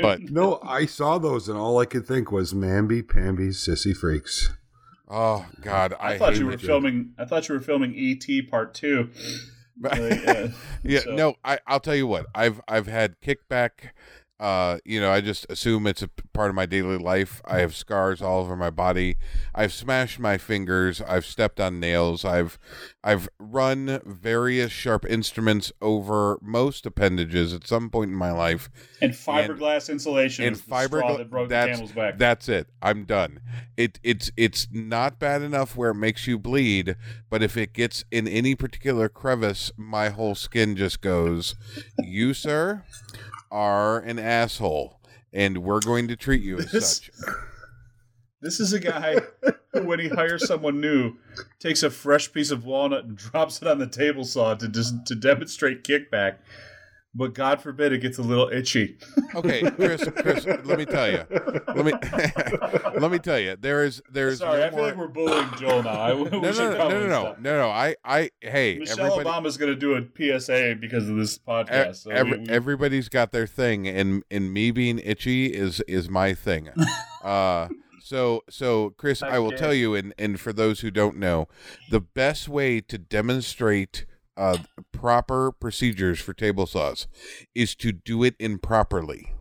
but 0.00 0.20
No, 0.30 0.58
I 0.62 0.86
saw 0.86 1.18
those 1.18 1.48
and 1.48 1.58
all 1.58 1.78
I 1.78 1.84
could 1.86 2.06
think 2.06 2.32
was 2.32 2.52
Mamby 2.54 3.06
Pamby 3.08 3.48
Sissy 3.48 3.94
Freaks. 3.96 4.50
oh 5.08 5.46
god, 5.60 5.94
I, 6.00 6.14
I, 6.14 6.18
thought 6.18 6.36
you 6.38 6.46
were 6.46 6.52
hated 6.52 6.66
filming. 6.66 7.12
I 7.18 7.24
thought 7.26 7.48
you 7.48 7.54
were 7.54 7.60
filming 7.60 7.94
ET 7.96 8.50
Part 8.50 8.74
Two. 8.74 9.10
Like, 9.80 10.28
uh, 10.28 10.48
yeah, 10.82 11.00
So- 11.00 11.14
no, 11.14 11.34
I 11.44 11.58
I'll 11.66 11.80
tell 11.80 11.94
you 11.96 12.06
what. 12.06 12.26
I've 12.34 12.60
I've 12.68 12.86
had 12.86 13.20
kickback. 13.20 13.90
Uh, 14.42 14.78
you 14.84 15.00
know, 15.00 15.12
I 15.12 15.20
just 15.20 15.46
assume 15.48 15.86
it's 15.86 16.02
a 16.02 16.08
part 16.08 16.48
of 16.50 16.56
my 16.56 16.66
daily 16.66 16.98
life. 16.98 17.40
I 17.44 17.58
have 17.60 17.76
scars 17.76 18.20
all 18.20 18.40
over 18.40 18.56
my 18.56 18.70
body. 18.70 19.14
I've 19.54 19.72
smashed 19.72 20.18
my 20.18 20.36
fingers. 20.36 21.00
I've 21.00 21.24
stepped 21.24 21.60
on 21.60 21.78
nails. 21.78 22.24
I've 22.24 22.58
I've 23.04 23.28
run 23.38 24.00
various 24.04 24.72
sharp 24.72 25.06
instruments 25.08 25.70
over 25.80 26.40
most 26.42 26.86
appendages 26.86 27.54
at 27.54 27.68
some 27.68 27.88
point 27.88 28.10
in 28.10 28.16
my 28.16 28.32
life. 28.32 28.68
and 29.00 29.12
fiberglass 29.12 29.88
insulation. 29.88 30.44
and 30.44 30.56
the 30.56 30.60
straw 30.60 30.80
fiberglass 30.88 31.18
that 31.18 31.30
broke 31.30 31.48
the 31.48 31.54
that's 31.54 31.76
camel's 31.78 31.92
back. 31.92 32.18
that's 32.18 32.48
it 32.48 32.68
i'm 32.82 33.04
done 33.04 33.38
it 33.76 33.98
it's 34.02 34.30
it's 34.36 34.66
not 34.72 35.18
bad 35.18 35.42
enough 35.42 35.76
where 35.76 35.90
it 35.90 35.94
makes 35.94 36.26
you 36.26 36.38
bleed 36.38 36.96
but 37.30 37.42
if 37.42 37.56
it 37.56 37.72
gets 37.72 38.04
in 38.10 38.26
any 38.26 38.54
particular 38.54 39.08
crevice 39.08 39.70
my 39.76 40.08
whole 40.08 40.34
skin 40.34 40.76
just 40.76 41.00
goes 41.00 41.54
you 41.98 42.32
sir 42.34 42.84
are 43.52 44.00
an 44.00 44.18
asshole 44.18 44.98
and 45.32 45.58
we're 45.58 45.80
going 45.80 46.08
to 46.08 46.16
treat 46.16 46.42
you 46.42 46.58
as 46.58 46.72
This- 46.72 46.96
such 46.96 47.10
This 48.40 48.58
is 48.58 48.72
a 48.72 48.80
guy 48.80 49.18
who, 49.72 49.84
when 49.84 50.00
he 50.00 50.08
hires 50.08 50.48
someone 50.48 50.80
new, 50.80 51.14
takes 51.60 51.84
a 51.84 51.90
fresh 51.90 52.32
piece 52.32 52.50
of 52.50 52.64
walnut 52.64 53.04
and 53.04 53.16
drops 53.30 53.62
it 53.62 53.68
on 53.68 53.78
the 53.78 53.86
table 53.86 54.24
saw 54.24 54.54
to 54.56 54.66
just 54.68 55.06
to 55.06 55.14
demonstrate 55.14 55.84
kickback. 55.84 56.38
But 57.14 57.34
God 57.34 57.60
forbid 57.60 57.92
it 57.92 57.98
gets 57.98 58.16
a 58.18 58.22
little 58.22 58.48
itchy. 58.48 58.96
okay 59.34 59.62
chris 59.72 60.02
chris 60.16 60.44
let 60.46 60.78
me 60.78 60.84
tell 60.84 61.10
you 61.10 61.24
let 61.74 61.84
me 61.84 61.92
let 62.98 63.10
me 63.10 63.18
tell 63.18 63.38
you 63.38 63.56
there 63.56 63.84
is 63.84 64.02
there's 64.10 64.38
Sorry, 64.38 64.60
no 64.60 64.66
I 64.66 64.68
feel 64.70 64.78
more- 64.78 64.86
like 64.88 64.96
we're 64.96 65.08
bullying 65.08 65.48
Joel 65.58 65.82
now. 65.82 65.90
I, 66.00 66.08
no, 66.14 66.24
no, 66.24 66.40
no, 66.40 66.50
no, 66.50 66.88
no, 66.88 67.06
no, 67.08 67.36
no, 67.38 67.58
no. 67.58 67.68
I, 67.70 67.96
I, 68.04 68.30
hey, 68.40 68.78
Michelle 68.78 69.00
everybody, 69.12 69.28
Obama's 69.28 69.56
going 69.56 69.72
to 69.72 69.78
do 69.78 69.94
a 69.94 70.38
PSA 70.38 70.76
because 70.80 71.08
of 71.08 71.16
this 71.16 71.38
podcast. 71.38 71.96
So 71.96 72.10
every- 72.10 72.38
we- 72.38 72.44
we- 72.44 72.48
everybody's 72.50 73.08
got 73.08 73.32
their 73.32 73.46
thing, 73.46 73.86
and 73.88 74.22
and 74.30 74.52
me 74.52 74.70
being 74.70 74.98
itchy 74.98 75.46
is 75.46 75.80
is 75.88 76.08
my 76.08 76.34
thing. 76.34 76.70
Uh, 77.22 77.68
so 78.02 78.42
so 78.50 78.90
Chris, 78.96 79.22
I 79.22 79.38
will 79.38 79.48
Okay. 79.48 79.56
tell 79.56 79.74
you, 79.74 79.94
and 79.94 80.12
and 80.18 80.40
for 80.40 80.52
those 80.52 80.80
who 80.80 80.90
don't 80.90 81.16
know, 81.18 81.46
the 81.90 82.00
best 82.00 82.48
way 82.48 82.80
to 82.80 82.98
demonstrate 82.98 84.04
uh, 84.36 84.58
proper 84.92 85.52
procedures 85.52 86.20
for 86.20 86.32
table 86.32 86.66
saws 86.66 87.06
is 87.54 87.74
to 87.76 87.92
do 87.92 88.22
it 88.22 88.34
improperly. 88.38 89.34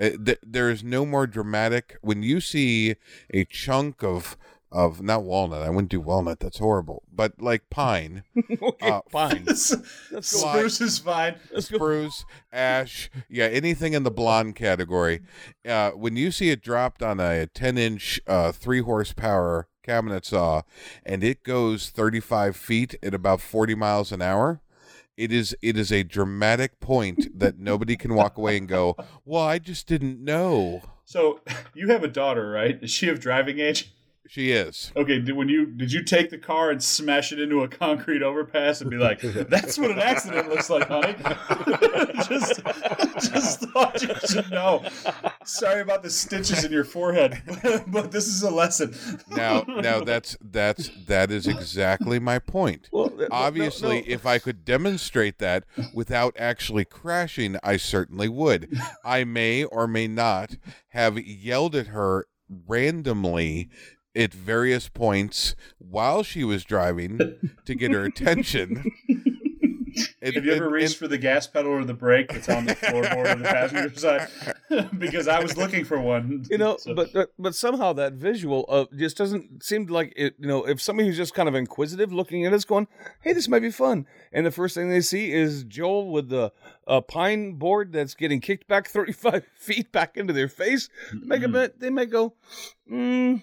Uh, 0.00 0.10
th- 0.24 0.38
there 0.42 0.70
is 0.70 0.82
no 0.82 1.04
more 1.06 1.26
dramatic 1.26 1.96
when 2.00 2.22
you 2.22 2.40
see 2.40 2.96
a 3.32 3.44
chunk 3.44 4.02
of 4.02 4.36
of 4.70 5.02
not 5.02 5.22
walnut. 5.22 5.60
I 5.60 5.68
wouldn't 5.68 5.90
do 5.90 6.00
walnut. 6.00 6.40
That's 6.40 6.58
horrible. 6.58 7.02
But 7.12 7.42
like 7.42 7.68
pine, 7.68 8.24
okay, 8.62 8.88
Uh, 8.88 9.02
fine. 9.10 9.44
Let's 9.44 9.74
go. 10.10 10.20
Spruce 10.22 10.80
is 10.80 10.98
fine. 10.98 11.34
Let's 11.52 11.68
go. 11.68 11.76
spruce, 11.76 12.24
ash, 12.50 13.10
yeah, 13.28 13.44
anything 13.48 13.92
in 13.92 14.02
the 14.02 14.10
blonde 14.10 14.56
category. 14.56 15.20
Uh, 15.68 15.90
when 15.90 16.16
you 16.16 16.30
see 16.30 16.48
it 16.48 16.62
dropped 16.62 17.02
on 17.02 17.20
a 17.20 17.46
10 17.48 17.76
inch, 17.76 18.18
uh, 18.26 18.50
three 18.50 18.80
horsepower 18.80 19.68
cabinet 19.82 20.24
saw 20.24 20.62
and 21.04 21.22
it 21.24 21.42
goes 21.42 21.90
35 21.90 22.56
feet 22.56 22.94
at 23.02 23.14
about 23.14 23.40
40 23.40 23.74
miles 23.74 24.12
an 24.12 24.22
hour, 24.22 24.60
it 25.16 25.32
is 25.32 25.54
it 25.62 25.76
is 25.76 25.92
a 25.92 26.02
dramatic 26.02 26.80
point 26.80 27.38
that 27.38 27.58
nobody 27.58 27.96
can 27.96 28.14
walk 28.14 28.38
away 28.38 28.56
and 28.56 28.68
go, 28.68 28.96
"Well, 29.24 29.42
I 29.42 29.58
just 29.58 29.86
didn't 29.86 30.24
know." 30.24 30.82
So 31.04 31.40
you 31.74 31.88
have 31.88 32.02
a 32.02 32.08
daughter, 32.08 32.50
right? 32.50 32.78
Is 32.82 32.90
she 32.90 33.08
of 33.08 33.20
driving 33.20 33.58
age? 33.58 33.94
She 34.28 34.50
is. 34.52 34.92
Okay, 34.96 35.18
did, 35.18 35.36
when 35.36 35.48
you 35.48 35.66
did 35.66 35.92
you 35.92 36.04
take 36.04 36.30
the 36.30 36.38
car 36.38 36.70
and 36.70 36.82
smash 36.82 37.32
it 37.32 37.40
into 37.40 37.62
a 37.62 37.68
concrete 37.68 38.22
overpass 38.22 38.80
and 38.80 38.88
be 38.88 38.96
like, 38.96 39.20
"That's 39.20 39.76
what 39.76 39.90
an 39.90 39.98
accident 39.98 40.48
looks 40.48 40.70
like, 40.70 40.88
honey"? 40.88 41.14
just, 42.28 42.62
just 43.30 43.60
thought 43.60 44.00
you 44.00 44.14
should 44.26 44.50
know. 44.50 44.84
Sorry 45.44 45.80
about 45.80 46.02
the 46.02 46.10
stitches 46.10 46.64
in 46.64 46.72
your 46.72 46.84
forehead, 46.84 47.42
but 47.88 48.12
this 48.12 48.28
is 48.28 48.42
a 48.42 48.50
lesson. 48.50 48.94
Now, 49.28 49.64
now 49.66 50.00
that's 50.00 50.36
that's 50.40 50.90
that 51.08 51.30
is 51.30 51.46
exactly 51.46 52.18
my 52.18 52.38
point. 52.38 52.88
Well, 52.92 53.08
th- 53.08 53.20
no, 53.22 53.28
Obviously, 53.30 54.00
no. 54.00 54.04
if 54.06 54.24
I 54.24 54.38
could 54.38 54.64
demonstrate 54.64 55.40
that 55.40 55.64
without 55.92 56.34
actually 56.38 56.84
crashing, 56.84 57.56
I 57.62 57.76
certainly 57.76 58.28
would. 58.28 58.72
I 59.04 59.24
may 59.24 59.64
or 59.64 59.86
may 59.86 60.06
not 60.06 60.56
have 60.90 61.18
yelled 61.18 61.74
at 61.74 61.88
her 61.88 62.26
randomly 62.48 63.68
at 64.14 64.32
various 64.34 64.88
points 64.88 65.54
while 65.78 66.22
she 66.22 66.44
was 66.44 66.64
driving 66.64 67.18
to 67.64 67.74
get 67.74 67.92
her 67.92 68.04
attention. 68.04 68.84
And- 70.22 70.34
Have 70.34 70.46
you 70.46 70.52
ever 70.52 70.64
and- 70.64 70.72
reached 70.72 70.96
for 70.96 71.06
the 71.06 71.18
gas 71.18 71.46
pedal 71.46 71.70
or 71.72 71.84
the 71.84 71.92
brake 71.92 72.32
that's 72.32 72.48
on 72.48 72.64
the 72.64 72.74
floorboard 72.74 73.30
of 73.30 73.38
the 73.40 73.44
passenger 73.44 73.94
side? 73.98 74.28
because 74.98 75.28
I 75.28 75.38
was 75.42 75.58
looking 75.58 75.84
for 75.84 76.00
one. 76.00 76.46
you 76.48 76.56
know, 76.56 76.78
So- 76.78 76.94
but 76.94 77.12
but- 77.12 77.32
but 77.38 77.54
somehow 77.54 77.92
that 77.94 78.14
visual 78.14 78.64
uh, 78.70 78.86
just 78.96 79.18
doesn't 79.18 79.62
seem 79.62 79.86
like 79.88 80.14
it. 80.16 80.34
You 80.38 80.46
know, 80.48 80.64
if 80.66 80.80
somebody 80.80 81.08
who's 81.08 81.18
just 81.18 81.34
kind 81.34 81.46
of 81.46 81.54
inquisitive 81.54 82.10
looking 82.10 82.46
at 82.46 82.54
us, 82.54 82.64
going, 82.64 82.88
"Hey, 83.20 83.34
this 83.34 83.48
might 83.48 83.60
be 83.60 83.70
fun," 83.70 84.06
and 84.32 84.46
the 84.46 84.50
first 84.50 84.74
thing 84.74 84.88
they 84.88 85.02
see 85.02 85.30
is 85.30 85.64
Joel 85.64 86.10
with 86.10 86.30
the 86.30 86.52
uh, 86.86 87.02
pine 87.02 87.54
board 87.56 87.92
that's 87.92 88.14
getting 88.14 88.40
kicked 88.40 88.66
back 88.68 88.88
thirty 88.88 89.12
five 89.12 89.44
feet 89.56 89.92
back 89.92 90.16
into 90.16 90.32
their 90.32 90.48
face, 90.48 90.88
they 91.12 91.26
make 91.26 91.42
a 91.42 91.48
bit. 91.48 91.80
They 91.80 91.90
may 91.90 92.06
go, 92.06 92.32
mm, 92.90 93.42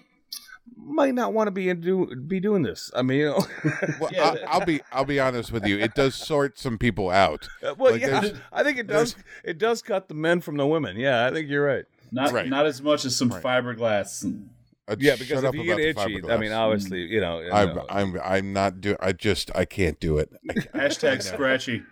might 0.76 1.14
not 1.14 1.32
want 1.32 1.46
to 1.48 1.50
be 1.50 1.68
into 1.68 2.14
be 2.16 2.40
doing 2.40 2.62
this. 2.62 2.90
I 2.94 3.02
mean, 3.02 3.18
you 3.18 3.26
know, 3.26 3.46
well, 4.00 4.10
Yeah. 4.12 4.22
I'll, 4.48 4.60
I'll 4.60 4.66
be 4.66 4.80
I'll 4.92 5.04
be 5.04 5.20
honest 5.20 5.52
with 5.52 5.66
you. 5.66 5.78
It 5.78 5.94
does 5.94 6.14
sort 6.14 6.58
some 6.58 6.78
people 6.78 7.10
out. 7.10 7.48
Uh, 7.62 7.74
well, 7.78 7.92
Like, 7.92 8.00
yeah, 8.02 8.30
I 8.52 8.62
think 8.62 8.78
it 8.78 8.86
does. 8.86 9.14
It 9.44 9.58
does 9.58 9.82
cut 9.82 10.08
the 10.08 10.14
men 10.14 10.40
from 10.40 10.56
the 10.56 10.66
women. 10.66 10.96
Yeah, 10.96 11.26
I 11.26 11.30
think 11.30 11.48
you're 11.50 11.64
right. 11.66 11.84
not 12.10 12.32
Right. 12.32 12.48
not 12.48 12.66
as 12.66 12.80
much 12.80 13.04
as 13.04 13.14
some 13.14 13.28
Right. 13.28 13.42
fiberglass. 13.42 14.24
Uh, 14.88 14.96
Yeah, 14.98 15.16
because 15.16 15.44
if 15.44 15.54
you 15.54 15.64
get 15.64 15.78
itchy, 15.78 16.22
I 16.28 16.36
mean, 16.38 16.52
obviously, 16.52 17.00
you 17.02 17.20
know, 17.20 17.40
you 17.40 17.52
I'm 17.52 17.74
know. 17.76 17.86
I'm 17.90 18.20
I'm 18.24 18.52
not 18.52 18.80
do. 18.80 18.96
I 19.00 19.12
just 19.12 19.50
I 19.54 19.64
can't 19.66 20.00
do 20.00 20.18
it. 20.18 20.30
Can't- 20.50 20.72
Hashtag 20.72 21.22
scratchy. 21.22 21.82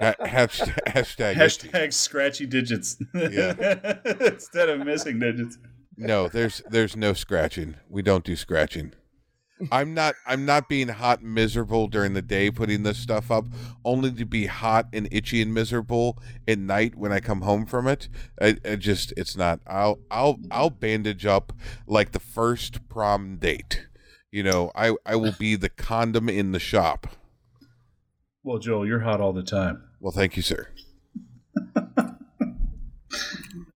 Ha- 0.00 0.14
hashtag 0.20 0.78
hashtag, 0.86 1.36
itchy. 1.36 1.68
Hashtag 1.68 1.92
scratchy 1.92 2.46
digits. 2.46 2.96
Yeah. 3.14 3.98
Instead 4.20 4.68
of 4.70 4.80
missing 4.86 5.18
digits. 5.18 5.58
No, 5.98 6.28
there's 6.28 6.62
there's 6.70 6.96
no 6.96 7.12
scratching. 7.12 7.76
We 7.88 8.02
don't 8.02 8.24
do 8.24 8.36
scratching. 8.36 8.92
I'm 9.72 9.92
not 9.92 10.14
I'm 10.24 10.46
not 10.46 10.68
being 10.68 10.88
hot 10.88 11.20
and 11.20 11.34
miserable 11.34 11.88
during 11.88 12.14
the 12.14 12.22
day 12.22 12.50
putting 12.50 12.84
this 12.84 12.98
stuff 12.98 13.30
up, 13.30 13.46
only 13.84 14.12
to 14.12 14.24
be 14.24 14.46
hot 14.46 14.86
and 14.92 15.08
itchy 15.10 15.42
and 15.42 15.52
miserable 15.52 16.18
at 16.46 16.58
night 16.58 16.94
when 16.94 17.12
I 17.12 17.18
come 17.18 17.40
home 17.42 17.66
from 17.66 17.88
it. 17.88 18.08
I, 18.40 18.56
I 18.64 18.76
just 18.76 19.12
it's 19.16 19.36
not. 19.36 19.60
I'll 19.66 19.98
I'll 20.10 20.38
I'll 20.50 20.70
bandage 20.70 21.26
up 21.26 21.52
like 21.86 22.12
the 22.12 22.20
first 22.20 22.88
prom 22.88 23.38
date. 23.38 23.86
You 24.30 24.44
know, 24.44 24.70
I 24.76 24.94
I 25.04 25.16
will 25.16 25.34
be 25.36 25.56
the 25.56 25.68
condom 25.70 26.28
in 26.28 26.52
the 26.52 26.60
shop. 26.60 27.08
Well, 28.44 28.58
Joel, 28.58 28.86
you're 28.86 29.00
hot 29.00 29.20
all 29.20 29.32
the 29.32 29.42
time. 29.42 29.82
Well, 30.00 30.12
thank 30.12 30.36
you, 30.36 30.42
sir. 30.42 30.68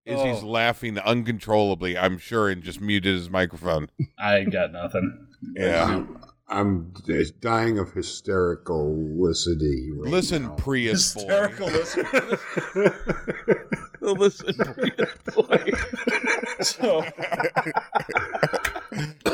Izzy's 0.05 0.42
Oh. 0.42 0.48
laughing 0.48 0.98
uncontrollably, 0.98 1.96
I'm 1.96 2.18
sure, 2.18 2.48
and 2.48 2.62
just 2.62 2.80
muted 2.80 3.14
his 3.14 3.30
microphone. 3.30 3.88
I 4.18 4.38
ain't 4.38 4.53
got 4.53 4.72
nothing. 4.72 5.26
Yeah. 5.55 6.05
I'm 6.48 6.92
dying 7.40 7.78
of 7.78 7.94
hystericality. 7.94 9.90
Right 9.94 10.11
Listen, 10.11 10.42
now. 10.44 10.55
Prius 10.57 11.14
boy. 11.14 11.24
Hysterical 14.03 14.14
listener. 14.14 14.74
Listen, 14.76 15.07
boy. 15.34 15.72
So, 16.61 17.05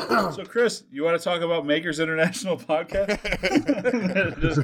so 0.32 0.44
Chris, 0.44 0.84
you 0.90 1.02
want 1.04 1.18
to 1.18 1.24
talk 1.24 1.40
about 1.42 1.66
Makers 1.66 2.00
International 2.00 2.56
podcast? 2.56 3.18
Just- 4.40 4.60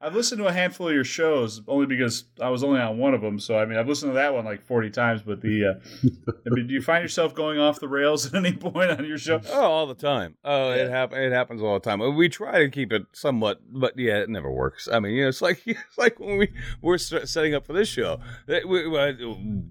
I've 0.00 0.14
listened 0.14 0.38
to 0.38 0.46
a 0.46 0.52
handful 0.52 0.86
of 0.88 0.94
your 0.94 1.02
shows 1.02 1.60
only 1.66 1.84
because 1.84 2.24
I 2.40 2.50
was 2.50 2.62
only 2.62 2.80
on 2.80 2.98
one 2.98 3.14
of 3.14 3.20
them. 3.20 3.40
So 3.40 3.58
I 3.58 3.66
mean, 3.66 3.76
I've 3.76 3.88
listened 3.88 4.10
to 4.10 4.14
that 4.14 4.32
one 4.32 4.44
like 4.44 4.62
forty 4.64 4.90
times. 4.90 5.22
But 5.22 5.40
the, 5.42 5.64
uh, 5.64 6.08
I 6.46 6.50
mean, 6.50 6.68
do 6.68 6.72
you 6.74 6.80
find 6.80 7.02
yourself 7.02 7.34
going 7.34 7.58
off 7.58 7.80
the 7.80 7.88
rails 7.88 8.24
at 8.26 8.34
any 8.36 8.52
point 8.52 8.92
on 8.92 9.04
your 9.04 9.18
show? 9.18 9.40
Oh, 9.50 9.60
all 9.60 9.86
the 9.88 9.96
time. 9.96 10.36
Oh, 10.44 10.70
it 10.70 10.84
Yeah. 10.84 10.88
hap- 10.90 11.12
It 11.12 11.32
happens 11.32 11.60
all 11.62 11.74
the 11.74 11.80
time. 11.80 11.98
We 12.16 12.28
try 12.28 12.60
to 12.60 12.70
keep 12.70 12.92
it 12.92 13.02
somewhat, 13.12 13.60
but 13.68 13.98
yeah, 13.98 14.18
it 14.18 14.28
never 14.30 14.50
works. 14.52 14.88
I 14.90 15.00
mean, 15.00 15.14
you 15.14 15.22
know, 15.22 15.28
it's 15.30 15.42
like 15.42 15.62
it's 15.66 15.98
like 15.98 16.20
when 16.20 16.38
we 16.38 16.52
we're 16.80 16.96
setting 16.96 17.54
up 17.56 17.66
for 17.66 17.72
this 17.72 17.88
show. 17.88 18.20
Eh, 18.48 18.60
we- 18.66 18.86
we- 19.06 19.24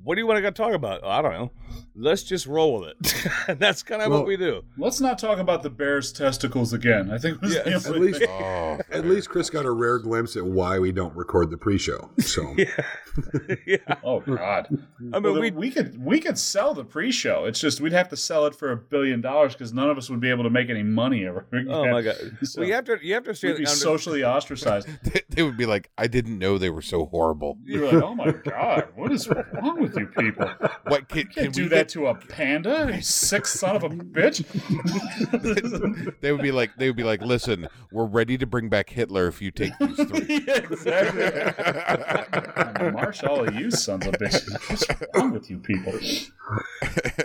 What 0.03 0.15
do 0.15 0.21
you 0.21 0.28
want 0.28 0.43
to 0.43 0.51
talk 0.51 0.73
about? 0.73 1.03
I 1.05 1.21
don't 1.21 1.34
know. 1.34 1.51
Let's 1.95 2.23
just 2.23 2.45
roll 2.47 2.80
with 2.82 2.93
it. 2.99 3.59
That's 3.59 3.84
kind 3.84 4.01
of 4.01 4.09
Well- 4.09 4.19
what 4.19 4.28
we 4.28 4.38
do. 4.38 4.63
Let's 4.78 5.01
not 5.01 5.17
talk 5.19 5.39
about 5.39 5.63
the 5.63 5.69
bear's 5.69 6.11
testicles 6.11 6.73
again. 6.73 7.11
I 7.11 7.17
think 7.17 7.41
was 7.41 7.53
Yeah, 7.55 7.63
the 7.63 7.89
at 7.89 7.99
least- 7.99 8.23
Oh, 8.28 8.80
At 8.91 9.05
least 9.05 9.30
Chris 9.30 9.49
got 9.49 9.65
a 9.65 9.71
rare 9.71 9.99
glimpse 9.99 10.36
at 10.36 10.45
why 10.45 10.80
we 10.80 10.91
don't 10.91 11.15
record 11.15 11.49
the 11.49 11.57
pre-show. 11.57 12.09
So 12.19 12.55
yeah. 13.65 13.78
Oh 14.03 14.19
God! 14.21 14.67
I 14.69 14.71
mean, 15.01 15.23
Well, 15.23 15.34
the- 15.34 15.39
we 15.41 15.51
we 15.51 15.71
could 15.71 16.03
we 16.03 16.19
could 16.19 16.38
sell 16.38 16.73
the 16.73 16.84
pre-show. 16.84 17.45
It's 17.45 17.59
just 17.59 17.82
we'd 17.82 17.91
have 17.93 18.09
to 18.09 18.17
sell 18.17 18.45
it 18.45 18.55
for 18.55 18.71
a 18.71 18.78
billion 18.78 19.21
dollars 19.21 19.53
because 19.53 19.73
none 19.73 19.89
of 19.89 19.97
us 19.97 20.09
would 20.09 20.19
be 20.19 20.30
able 20.30 20.43
to 20.43 20.49
make 20.49 20.69
any 20.69 20.84
money 20.84 21.25
ever. 21.25 21.45
Again. 21.51 21.67
Oh 21.69 21.89
my 21.91 22.01
god! 22.01 22.15
So, 22.43 22.61
well, 22.61 22.67
you 22.67 22.73
have 22.75 22.86
to 22.86 22.97
you 23.01 23.13
have 23.15 23.23
to 23.23 23.32
we'd 23.32 23.41
be 23.41 23.65
under- 23.65 23.67
socially 23.67 24.23
ostracized. 24.23 24.88
they, 25.03 25.21
they 25.30 25.43
would 25.43 25.57
be 25.57 25.65
like, 25.65 25.89
I 25.97 26.07
didn't 26.07 26.38
know 26.38 26.57
they 26.57 26.69
were 26.69 26.82
so 26.82 27.05
horrible. 27.07 27.57
You're 27.63 27.91
like, 27.91 28.03
oh 28.03 28.13
my 28.15 28.32
god, 28.32 28.89
what 28.95 29.11
is 29.11 29.16
wrong 29.26 29.82
with 29.82 29.97
you 29.97 30.07
people? 30.07 30.47
What 30.88 31.09
can, 31.09 31.24
Can't 31.24 31.34
can 31.34 31.51
do 31.51 31.63
we 31.63 31.70
that 31.70 31.89
to 31.89 32.07
a 32.07 32.15
panda, 32.15 32.91
you 32.93 33.01
sick 33.01 33.45
son 33.45 33.76
of 33.76 33.84
a 33.84 33.89
bitch. 33.89 34.45
they 36.22 36.32
would 36.32 36.41
be 36.41 36.51
like, 36.51 36.76
they 36.78 36.88
would 36.88 36.95
be 36.95 37.03
like, 37.03 37.22
listen, 37.22 37.68
we're 37.91 38.05
ready 38.05 38.38
to 38.38 38.45
bring 38.45 38.70
back 38.70 38.89
Hitler 38.89 39.28
if 39.28 39.41
you 39.41 39.51
take 39.51 39.78
these 39.80 39.95
three. 39.95 40.43
yeah, 40.47 40.57
exactly. 40.57 41.22
Marsh 42.91 43.24
all 43.24 43.47
of 43.47 43.55
you 43.55 43.72
sons 43.72 44.05
of 44.05 44.13
bitches. 44.15 44.51
What's 44.70 44.86
wrong 45.15 45.32
with 45.32 45.49
you 45.49 45.59
people? 45.59 45.93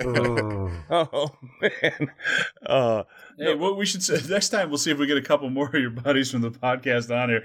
Oh. 0.05 0.71
Oh 0.91 1.31
man. 1.61 2.11
Uh, 2.65 3.03
Hey, 3.39 3.55
what 3.55 3.77
we 3.77 3.87
should 3.87 4.03
say 4.03 4.21
next 4.29 4.51
time 4.51 4.69
we'll 4.69 4.79
see 4.79 4.91
if 4.91 4.99
we 4.99 5.07
get 5.07 5.17
a 5.17 5.23
couple 5.23 5.49
more 5.49 5.67
of 5.67 5.75
your 5.75 5.91
buddies 5.91 6.31
from 6.31 6.43
the 6.43 6.51
podcast 6.51 7.11
on 7.11 7.31
here. 7.31 7.45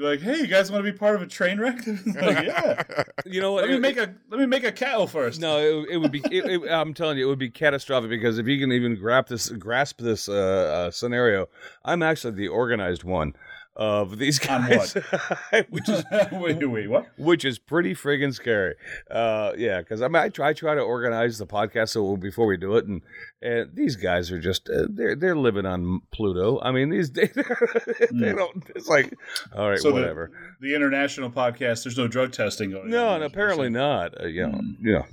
Be 0.00 0.06
like, 0.06 0.22
hey, 0.22 0.38
you 0.38 0.46
guys 0.46 0.72
want 0.72 0.82
to 0.82 0.90
be 0.90 0.96
part 0.96 1.14
of 1.14 1.20
a 1.20 1.26
train 1.26 1.60
wreck? 1.60 1.86
like, 1.86 2.06
yeah. 2.46 2.82
you 3.26 3.38
know 3.38 3.52
what? 3.52 3.64
Let 3.64 3.70
me 3.70 3.78
make 3.78 3.98
a 3.98 4.14
let 4.30 4.40
me 4.40 4.46
make 4.46 4.64
a 4.64 4.72
cattle 4.72 5.06
first. 5.06 5.38
No, 5.42 5.58
it, 5.58 5.90
it 5.90 5.96
would 5.98 6.10
be. 6.10 6.22
It, 6.30 6.46
it, 6.46 6.70
I'm 6.70 6.94
telling 6.94 7.18
you, 7.18 7.26
it 7.26 7.28
would 7.28 7.38
be 7.38 7.50
catastrophic 7.50 8.08
because 8.08 8.38
if 8.38 8.46
you 8.46 8.58
can 8.58 8.72
even 8.72 8.96
grasp 8.96 9.28
this, 9.28 9.50
grasp 9.50 10.00
this 10.00 10.26
uh, 10.26 10.32
uh, 10.32 10.90
scenario, 10.90 11.50
I'm 11.84 12.02
actually 12.02 12.32
the 12.32 12.48
organized 12.48 13.04
one 13.04 13.34
of 13.80 14.18
these 14.18 14.38
guys, 14.38 14.92
which 15.70 15.88
is 15.88 16.04
wait, 16.32 16.68
wait, 16.68 16.86
what? 16.88 17.06
which 17.16 17.44
is 17.46 17.58
pretty 17.58 17.94
friggin' 17.94 18.34
scary. 18.34 18.74
Uh, 19.10 19.52
yeah, 19.56 19.78
because 19.80 20.02
I 20.02 20.08
mean, 20.08 20.16
I 20.22 20.28
try, 20.28 20.50
I 20.50 20.52
try 20.52 20.74
to 20.74 20.82
organize 20.82 21.38
the 21.38 21.46
podcast 21.46 21.88
so 21.88 22.16
before 22.18 22.46
we 22.46 22.58
do 22.58 22.76
it, 22.76 22.84
and 22.84 23.00
and 23.40 23.70
these 23.74 23.96
guys 23.96 24.30
are 24.30 24.38
just 24.38 24.68
uh, 24.68 24.84
they're 24.90 25.16
they're 25.16 25.34
living 25.36 25.64
on 25.64 26.02
Pluto. 26.12 26.60
I 26.60 26.72
mean, 26.72 26.90
these 26.90 27.10
they 27.12 27.26
they 27.28 27.42
Mm. 27.42 28.36
don't. 28.36 28.70
It's 28.76 28.86
like 28.88 29.14
all 29.56 29.70
right, 29.70 29.78
So 29.78 29.92
whatever. 29.92 30.30
The 30.60 30.74
international 30.74 31.30
podcast. 31.30 31.84
There's 31.84 31.96
no 31.96 32.06
drug 32.06 32.32
testing 32.32 32.72
going 32.72 32.90
No, 32.90 33.08
on. 33.08 33.14
and 33.16 33.24
apparently 33.24 33.70
not. 33.70 34.20
Uh, 34.22 34.26
you 34.26 34.42
know, 34.46 34.58
Mm. 34.60 34.76
know, 34.80 35.06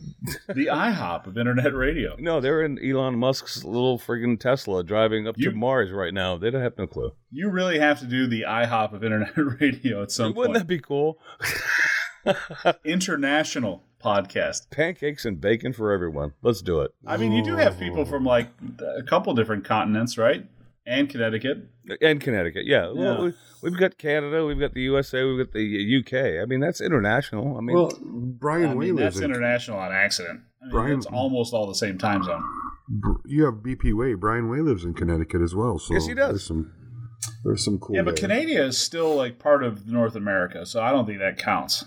the 0.53 0.65
IHOP 0.65 1.26
of 1.28 1.38
internet 1.38 1.74
radio. 1.74 2.15
No, 2.20 2.41
they're 2.41 2.63
in 2.63 2.78
Elon 2.84 3.18
Musk's 3.18 3.63
little 3.63 3.97
friggin' 3.97 4.38
Tesla 4.38 4.84
driving 4.84 5.26
up 5.26 5.36
You- 5.38 5.51
to 5.51 5.55
Mars 5.55 5.91
right 5.91 6.13
now. 6.13 6.36
They 6.38 6.49
don't 6.51 6.61
have 6.61 6.78
no 6.78 6.86
clue. 6.88 7.13
You 7.32 7.49
really 7.49 7.80
have 7.80 7.99
to 7.99 8.05
do 8.05 8.25
the 8.28 8.43
IHOP 8.47 8.93
of 8.93 9.03
internet 9.03 9.32
radio 9.61 10.01
at 10.03 10.11
some 10.11 10.28
point. 10.34 10.38
Wouldn't 10.38 10.57
that 10.59 10.67
be 10.67 10.80
cool? 10.80 11.19
International 12.86 13.84
podcast. 14.03 14.69
Pancakes 14.69 15.25
and 15.25 15.39
bacon 15.41 15.73
for 15.73 15.91
everyone. 15.91 16.34
Let's 16.41 16.61
do 16.61 16.82
it. 16.82 16.91
I 17.05 17.17
mean, 17.17 17.32
you 17.32 17.43
do 17.43 17.55
have 17.55 17.80
people 17.80 18.05
from 18.05 18.23
like 18.23 18.49
a 18.97 19.03
couple 19.03 19.34
different 19.34 19.65
continents, 19.65 20.17
right? 20.17 20.45
And 20.86 21.09
Connecticut. 21.09 21.67
And 22.01 22.21
Connecticut, 22.21 22.65
yeah. 22.65 22.86
Yeah. 22.86 22.91
Well, 22.93 23.23
we, 23.25 23.34
we've 23.61 23.78
got 23.78 23.97
Canada, 23.97 24.45
we've 24.45 24.59
got 24.59 24.73
the 24.73 24.82
USA, 24.84 25.23
we've 25.25 25.45
got 25.45 25.53
the 25.53 25.99
UK. 26.01 26.41
I 26.41 26.45
mean, 26.45 26.61
that's 26.61 26.80
international. 26.80 27.57
I 27.57 27.61
mean, 27.61 27.75
Well, 27.75 27.91
Brian 28.01 28.69
I 28.69 28.75
Way 28.75 28.86
mean, 28.88 28.95
lives 28.95 29.15
that's 29.15 29.25
in. 29.25 29.32
international 29.32 29.80
on 29.80 29.91
accident. 29.91 30.41
I 30.61 30.65
mean, 30.65 30.71
Brian- 30.71 30.97
it's 30.97 31.05
almost 31.07 31.53
all 31.53 31.67
the 31.67 31.75
same 31.75 31.97
time 31.97 32.23
zone. 32.23 32.41
You 33.25 33.43
have 33.45 33.55
BP 33.55 33.93
Way. 33.97 34.13
Brian 34.13 34.49
Way 34.49 34.59
lives 34.61 34.86
in 34.86 34.93
Connecticut 34.93 35.41
as 35.41 35.53
well. 35.53 35.78
So 35.78 35.93
Yes, 35.93 36.05
he 36.07 36.13
does. 36.13 36.30
There's 36.30 36.45
some. 36.45 36.71
There's 37.43 37.63
some 37.63 37.79
cool. 37.79 37.95
Yeah, 37.95 38.01
but 38.03 38.15
there. 38.19 38.27
Canada 38.29 38.65
is 38.65 38.77
still 38.77 39.15
like 39.15 39.39
part 39.39 39.63
of 39.63 39.88
North 39.88 40.15
America, 40.15 40.65
so 40.65 40.81
I 40.81 40.91
don't 40.91 41.05
think 41.05 41.19
that 41.19 41.38
counts. 41.38 41.85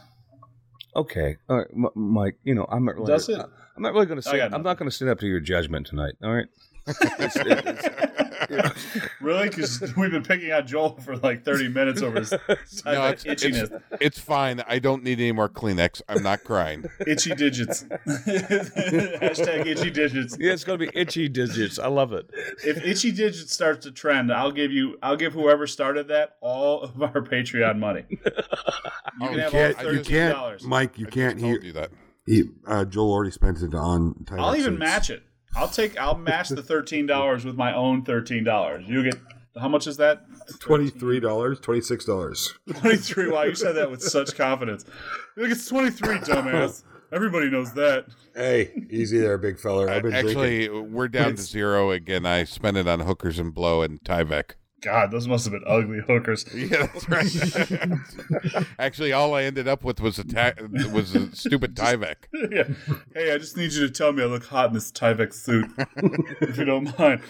okay, 0.97 1.37
all 1.49 1.59
right, 1.59 1.67
M- 1.75 1.91
Mike. 1.95 2.37
You 2.45 2.55
know, 2.55 2.67
I'm 2.71 2.85
not 2.85 2.95
really. 2.97 3.07
Does 3.09 3.29
it? 3.29 3.39
I'm 3.77 3.83
not 3.83 3.93
really 3.95 4.07
going 4.07 4.21
to 4.21 4.29
I 4.29 4.33
say. 4.33 4.39
got 4.39 4.55
I'm 4.55 4.63
not 4.63 4.79
going 4.79 4.89
to 4.89 4.95
stand 4.95 5.11
up 5.11 5.19
to 5.21 5.27
your 5.27 5.41
judgment 5.41 5.87
tonight. 5.87 6.15
All 6.23 6.33
right. 6.33 6.47
It's- 6.89 7.37
it's- 7.37 8.20
Really? 9.21 9.49
Because 9.51 9.81
we've 9.97 10.11
been 10.11 10.23
picking 10.23 10.51
on 10.53 10.67
Joel 10.67 10.97
for 11.01 11.17
like 11.19 11.45
30 11.45 11.69
minutes 11.69 12.01
over 12.03 12.19
his 12.21 12.33
No, 12.85 13.07
it's, 13.09 13.25
it's, 13.25 13.45
itchiness. 13.45 13.83
it's 14.01 14.19
fine. 14.19 14.63
I 14.67 14.79
don't 14.79 15.03
need 15.05 15.21
any 15.21 15.33
more 15.33 15.49
Kleenex. 15.49 16.01
I'm 16.09 16.23
not 16.23 16.43
crying. 16.45 16.85
Itchy 17.07 17.35
digits. 17.35 17.85
Hashtag 17.85 19.67
itchy 19.67 19.91
digits. 19.91 20.37
yeah, 20.41 20.53
it's 20.53 20.65
going 20.65 20.79
to 20.79 20.87
be 20.91 20.99
itchy 20.99 21.29
digits. 21.29 21.79
I 21.79 21.89
love 21.89 22.13
it. 22.13 22.31
If 22.65 22.85
itchy 22.85 23.13
digits 23.13 23.53
starts 23.53 23.85
to 23.85 23.93
trend, 23.93 24.33
I'll 24.33 24.53
give 24.53 24.73
you, 24.73 24.99
I'll 25.03 25.17
give 25.17 25.33
whoever 25.33 25.67
started 25.67 26.09
that 26.09 26.37
all 26.41 26.83
of 26.83 27.03
our 27.03 27.21
Patreon 27.23 27.79
money. 27.79 28.05
You 28.11 28.17
can 28.17 29.33
You 29.35 29.39
have 29.41 29.53
can't. 29.53 29.79
all 29.85 29.93
You 29.93 30.01
$13. 30.01 30.05
can't, 30.07 30.65
Mike. 30.65 30.99
You 30.99 31.07
I 31.07 31.11
can't. 31.11 31.35
just 31.35 31.45
He, 31.47 31.53
told 31.53 31.65
you 31.65 31.73
that. 31.73 31.91
he, 32.27 32.45
uh, 32.67 32.85
Joel 32.85 33.13
already 33.13 33.31
spent 33.33 33.61
it 33.63 33.75
on. 33.75 34.15
Tyvek 34.25 34.41
I'll 34.41 34.57
even 34.57 34.79
match 34.79 35.11
it. 35.11 35.23
I'll 35.57 35.69
take, 35.69 35.99
I'll 35.99 36.17
match 36.17 36.49
the 36.49 36.63
thirteen 36.63 37.07
dollars 37.07 37.45
with 37.45 37.57
my 37.57 37.75
own 37.75 38.05
thirteen 38.05 38.45
dollars. 38.45 38.85
You 38.87 39.03
get 39.05 39.19
how 39.59 39.69
much 39.69 39.87
is 39.87 39.97
that? 39.97 40.25
Twenty-three 40.61 41.21
dollars, 41.21 41.61
twenty-six 41.61 42.05
dollars. 42.05 42.55
Twenty 42.73 42.97
three. 42.97 43.29
Wow, 43.29 43.43
you 43.43 43.55
said 43.55 43.75
that 43.77 43.91
with 43.91 44.03
such 44.03 44.37
confidence. 44.37 44.85
You're 45.37 45.47
like 45.47 45.57
it's 45.57 45.67
twenty 45.67 45.91
three, 45.91 46.19
dumbass. 46.19 46.85
Everybody 47.13 47.51
knows 47.51 47.73
that. 47.73 48.07
Hey, 48.37 48.87
easy 48.89 49.19
there, 49.19 49.37
big 49.39 49.59
fella. 49.59 49.91
I've 49.93 50.03
been 50.03 50.13
drinking. 50.13 50.31
Actually, 50.31 50.69
we're 50.69 51.09
down 51.09 51.35
to 51.35 51.43
zero 51.43 51.91
again. 51.91 52.25
I 52.25 52.45
spent 52.45 52.77
it 52.77 52.87
on 52.87 53.01
hookers 53.01 53.41
and 53.41 53.53
blow 53.53 53.83
and 53.83 54.01
Tyvek. 54.01 54.53
God, 54.81 55.11
those 55.11 55.29
must 55.29 55.45
have 55.45 55.53
been 55.53 55.65
ugly 55.67 56.01
hookers. 56.01 56.45
Yeah, 56.55 56.87
that's 56.87 57.09
right. 57.09 58.65
Actually, 58.79 59.13
all 59.13 59.35
I 59.35 59.43
ended 59.45 59.69
up 59.69 59.85
with 59.85 60.01
was 60.01 60.19
a 60.19 60.25
ta- 60.25 60.53
was 60.93 61.15
a 61.15 61.35
stupid 61.37 61.75
Tyvek. 61.77 62.17
yeah. 62.33 62.65
Hey, 63.15 63.33
I 63.33 63.39
just 63.39 63.57
need 63.57 63.73
you 63.73 63.87
to 63.87 63.93
tell 63.93 64.13
me 64.13 64.23
I 64.23 64.27
look 64.27 64.45
hot 64.45 64.69
in 64.69 64.75
this 64.75 64.91
Tyvek 64.93 65.33
suit, 65.35 65.71
if 66.41 66.57
you 66.59 66.65
don't 66.65 66.99
mind. 66.99 67.21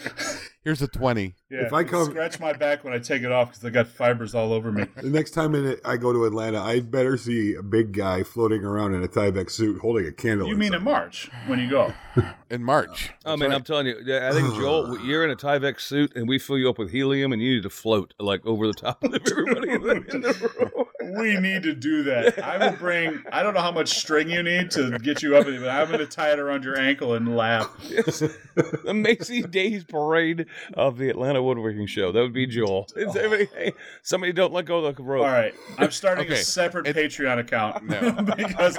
Here's 0.62 0.82
a 0.82 0.88
twenty. 0.88 1.36
Yeah. 1.50 1.64
If 1.64 1.72
I 1.72 1.84
come- 1.84 2.10
scratch 2.10 2.38
my 2.38 2.52
back 2.52 2.84
when 2.84 2.92
I 2.92 2.98
take 2.98 3.22
it 3.22 3.32
off 3.32 3.48
because 3.48 3.64
I 3.64 3.70
got 3.70 3.88
fibers 3.88 4.34
all 4.34 4.52
over 4.52 4.70
me. 4.70 4.84
The 4.96 5.08
next 5.08 5.30
time 5.30 5.54
in 5.54 5.66
it, 5.66 5.80
I 5.84 5.96
go 5.96 6.12
to 6.12 6.26
Atlanta, 6.26 6.60
I'd 6.60 6.90
better 6.90 7.16
see 7.16 7.54
a 7.54 7.62
big 7.62 7.92
guy 7.92 8.22
floating 8.22 8.62
around 8.62 8.94
in 8.94 9.02
a 9.02 9.08
Tyvek 9.08 9.50
suit 9.50 9.80
holding 9.80 10.06
a 10.06 10.12
candle. 10.12 10.46
You 10.46 10.54
or 10.54 10.58
mean 10.58 10.74
in. 10.74 10.84
March 10.84 11.30
when 11.46 11.58
you 11.58 11.70
go? 11.70 11.92
in 12.50 12.62
March. 12.62 13.10
Oh, 13.24 13.32
I 13.32 13.36
mean, 13.36 13.52
I'm 13.52 13.62
telling 13.62 13.86
you, 13.86 13.96
I 13.96 14.32
think 14.32 14.54
Joel, 14.54 15.00
you're 15.00 15.24
in 15.24 15.30
a 15.30 15.36
Tyvek 15.36 15.80
suit, 15.80 16.12
and 16.14 16.28
we 16.28 16.38
fill 16.38 16.58
you 16.58 16.68
up 16.68 16.78
with 16.78 16.90
helium, 16.90 17.32
and 17.32 17.40
you 17.40 17.54
need 17.56 17.62
to 17.62 17.70
float 17.70 18.12
like 18.20 18.44
over 18.44 18.66
the 18.66 18.74
top 18.74 19.02
of 19.02 19.14
everybody 19.14 19.70
in 19.70 19.82
the, 19.82 19.92
in 20.14 20.20
the 20.20 20.50
room. 20.58 20.86
We 21.02 21.40
need 21.40 21.62
to 21.62 21.74
do 21.74 22.02
that. 22.04 22.38
I 22.38 22.58
will 22.58 22.76
bring. 22.76 23.22
I 23.32 23.42
don't 23.42 23.54
know 23.54 23.62
how 23.62 23.72
much 23.72 23.88
string 23.88 24.30
you 24.30 24.42
need 24.42 24.70
to 24.72 24.98
get 24.98 25.22
you 25.22 25.34
up, 25.36 25.46
but 25.46 25.54
I'm 25.68 25.88
going 25.88 25.98
to 25.98 26.06
tie 26.06 26.30
it 26.30 26.38
around 26.38 26.62
your 26.62 26.78
ankle 26.78 27.14
and 27.14 27.36
laugh. 27.36 27.74
the 27.88 28.92
Macy 28.94 29.42
Days 29.42 29.82
Parade 29.82 30.46
of 30.74 30.98
the 30.98 31.08
Atlanta 31.08 31.42
Woodworking 31.42 31.86
Show. 31.86 32.12
That 32.12 32.20
would 32.20 32.32
be 32.32 32.46
Joel. 32.46 32.86
It's 32.96 33.16
everybody, 33.16 33.48
hey, 33.56 33.72
somebody 34.02 34.32
don't 34.32 34.52
let 34.52 34.66
go 34.66 34.84
of 34.84 34.96
the 34.96 35.02
rope. 35.02 35.24
All 35.24 35.30
right, 35.32 35.54
I'm 35.78 35.90
starting 35.90 36.30
a 36.30 36.36
separate 36.36 36.86
it- 36.86 36.96
Patreon 36.96 37.38
account 37.38 37.84
No. 37.84 38.12
because 38.36 38.76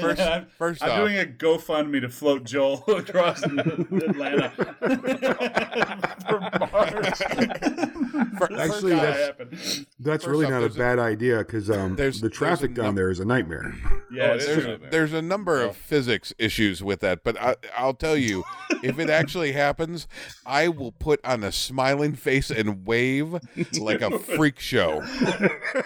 First- 0.00 0.20
I'm, 0.20 0.46
first 0.58 0.82
I'm 0.82 0.90
off- 0.90 0.98
doing 0.98 1.18
a 1.18 1.24
GoFundMe 1.24 2.00
to 2.02 2.08
float 2.08 2.44
Joel 2.44 2.84
across 2.88 3.42
Atlanta 3.42 4.50
for 6.28 6.40
March. 6.40 7.18
For- 8.38 8.52
Actually, 8.58 8.92
Gotta 8.92 9.34
that's- 9.38 9.84
That's 10.00 10.24
First 10.24 10.30
really 10.30 10.46
off, 10.46 10.50
not 10.50 10.58
a 10.58 10.60
there's 10.62 10.76
a- 10.76 10.78
bad 10.78 10.98
idea 10.98 11.38
because 11.38 11.70
um, 11.70 11.96
there's- 11.96 12.20
the 12.20 12.30
traffic 12.30 12.74
down 12.74 12.86
num- 12.86 12.94
there 12.96 13.10
is 13.10 13.20
a 13.20 13.24
nightmare. 13.24 13.74
Yeah, 14.12 14.30
Oh, 14.32 14.34
it's 14.34 14.44
it 14.46 14.58
is 14.58 14.64
true. 14.64 14.78
There's 14.90 15.12
a 15.12 15.22
number 15.22 15.62
of 15.62 15.76
physics 15.76 16.32
issues 16.38 16.82
with 16.82 17.00
that, 17.00 17.24
but 17.24 17.40
I, 17.40 17.56
I'll 17.76 17.94
tell 17.94 18.16
you, 18.16 18.44
if 18.82 18.98
it 18.98 19.08
actually 19.10 19.52
happens, 19.52 20.06
I 20.44 20.68
will 20.76 20.92
put 20.92 21.24
on 21.24 21.44
a 21.44 21.52
smiling 21.52 22.14
face 22.14 22.50
and 22.50 22.86
wave 22.86 23.34
like 23.78 24.00
a 24.02 24.18
freak 24.18 24.58
show. 24.60 25.02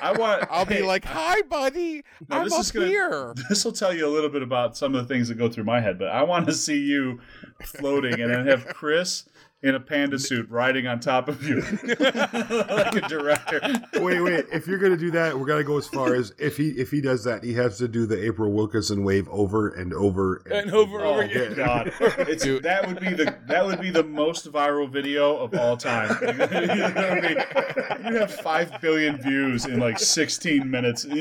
I 0.02 0.14
want. 0.18 0.46
I'll 0.50 0.64
be 0.64 0.82
like, 0.82 1.04
"Hi, 1.04 1.42
buddy, 1.42 2.02
Now, 2.28 2.38
I'm 2.40 2.44
this 2.48 2.68
up 2.70 2.74
gonna- 2.74 2.86
here." 2.86 3.34
This 3.48 3.64
will 3.64 3.72
tell 3.72 3.92
you 3.94 4.06
a 4.06 4.12
little 4.12 4.30
bit 4.30 4.42
about 4.42 4.76
some 4.76 4.94
of 4.94 5.06
the 5.06 5.12
things 5.12 5.28
that 5.28 5.34
go 5.36 5.48
through 5.48 5.64
my 5.64 5.80
head, 5.80 5.98
but 5.98 6.08
I 6.08 6.22
want 6.22 6.46
to 6.46 6.52
see 6.52 6.78
you 6.80 7.20
floating 7.62 8.20
and 8.20 8.32
then 8.32 8.46
have 8.46 8.66
Chris 8.66 9.24
in 9.66 9.74
a 9.74 9.80
panda 9.80 10.18
suit 10.18 10.48
riding 10.48 10.86
on 10.86 11.00
top 11.00 11.28
of 11.28 11.42
you 11.42 11.60
like 12.00 12.94
a 12.96 13.04
director. 13.08 13.60
wait, 13.94 14.20
wait. 14.20 14.44
If 14.52 14.66
you're 14.66 14.78
gonna 14.78 14.96
do 14.96 15.10
that, 15.12 15.38
we're 15.38 15.46
gonna 15.46 15.64
go 15.64 15.76
as 15.78 15.86
far 15.88 16.14
as 16.14 16.32
if 16.38 16.56
he 16.56 16.68
if 16.70 16.90
he 16.90 17.00
does 17.00 17.24
that, 17.24 17.42
he 17.42 17.52
has 17.54 17.78
to 17.78 17.88
do 17.88 18.06
the 18.06 18.24
April 18.24 18.52
Wilkerson 18.52 19.02
wave 19.04 19.28
over 19.28 19.68
and 19.70 19.92
over 19.92 20.36
And 20.50 20.70
over 20.72 20.98
and 20.98 21.06
Oh 21.06 21.10
over 21.14 21.22
again. 21.22 21.54
God! 21.54 21.92
It's, 22.00 22.44
that 22.44 22.84
would 22.86 23.00
be 23.00 23.12
the 23.14 23.36
that 23.48 23.64
would 23.66 23.80
be 23.80 23.90
the 23.90 24.04
most 24.04 24.50
viral 24.52 24.88
video 24.88 25.36
of 25.36 25.54
all 25.54 25.76
time. 25.76 26.16
you 26.22 28.18
have 28.18 28.32
five 28.32 28.80
billion 28.80 29.20
views 29.20 29.64
in 29.66 29.78
like 29.80 29.98
sixteen 29.98 30.70
minutes. 30.70 31.04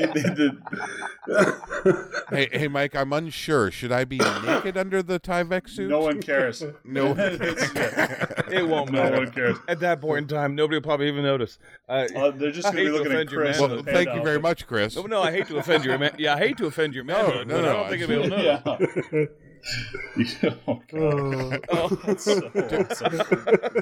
Hey, 2.30 2.48
hey, 2.52 2.66
Mike, 2.68 2.96
I'm 2.96 3.12
unsure. 3.12 3.70
Should 3.70 3.92
I 3.92 4.04
be 4.04 4.18
naked 4.18 4.76
under 4.76 5.02
the 5.02 5.20
Tyvek 5.20 5.68
suit? 5.68 5.88
no 5.88 6.00
one 6.00 6.20
cares. 6.20 6.64
No. 6.84 7.12
It's- 7.16 7.70
yeah. 7.74 8.26
It 8.50 8.66
won't 8.66 8.90
No 8.92 9.02
matter. 9.02 9.18
one 9.18 9.30
cares. 9.30 9.56
At 9.68 9.80
that 9.80 10.00
point 10.00 10.30
in 10.30 10.36
time, 10.36 10.54
nobody 10.54 10.76
will 10.76 10.82
probably 10.82 11.08
even 11.08 11.22
notice. 11.24 11.58
Uh, 11.88 12.06
Uh, 12.16 12.30
they're 12.30 12.50
just 12.52 12.64
gonna 12.64 12.76
be 12.84 12.88
looking 12.90 13.12
at 13.12 13.22
offend 13.22 13.30
Chris. 13.30 13.60
Well, 13.60 13.82
thank 13.82 14.12
you 14.14 14.22
very 14.22 14.40
much, 14.40 14.66
Chris. 14.66 14.96
no, 14.96 15.02
no, 15.02 15.22
I 15.22 15.32
hate 15.32 15.46
to 15.48 15.58
offend 15.58 15.84
your 15.84 15.98
man. 15.98 16.14
Yeah, 16.18 16.34
I 16.34 16.38
hate 16.38 16.56
to 16.58 16.66
offend 16.66 16.94
your 16.94 17.04
man. 17.04 17.16
No, 17.28 17.42
no, 17.42 17.44
but 17.44 17.54
I 17.54 17.60
no, 17.60 17.72
don't 17.72 17.88
think 17.90 18.02
anybody 18.02 18.30
will 18.30 18.38
know. 18.68 18.78
Yeah. 19.12 19.24
oh, 20.68 20.80
God. 20.88 21.64
Oh, 21.70 21.88
That's 22.04 22.24
so. 22.24 22.40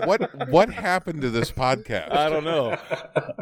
What 0.06 0.48
what 0.48 0.70
happened 0.70 1.20
to 1.22 1.30
this 1.30 1.50
podcast? 1.50 2.10
I 2.12 2.30
don't 2.30 2.44
know, 2.44 2.78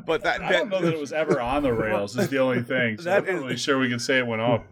but 0.07 0.23
that, 0.25 0.41
I 0.43 0.51
don't 0.53 0.69
know 0.69 0.81
that 0.83 0.93
it 0.93 0.99
was 0.99 1.13
ever 1.13 1.41
on 1.41 1.63
the 1.63 1.73
rails. 1.73 2.17
Is 2.19 2.31
the 2.31 2.39
only 2.39 2.63
thing. 2.63 2.97
So 2.99 3.05
That 3.05 3.19
I'm 3.19 3.25
not 3.27 3.35
is- 3.35 3.41
really 3.43 3.57
sure 3.57 3.79
we 3.79 3.89
can 3.89 4.01
say 4.01 4.19
it 4.19 4.27
went 4.27 4.43
off. 4.43 4.63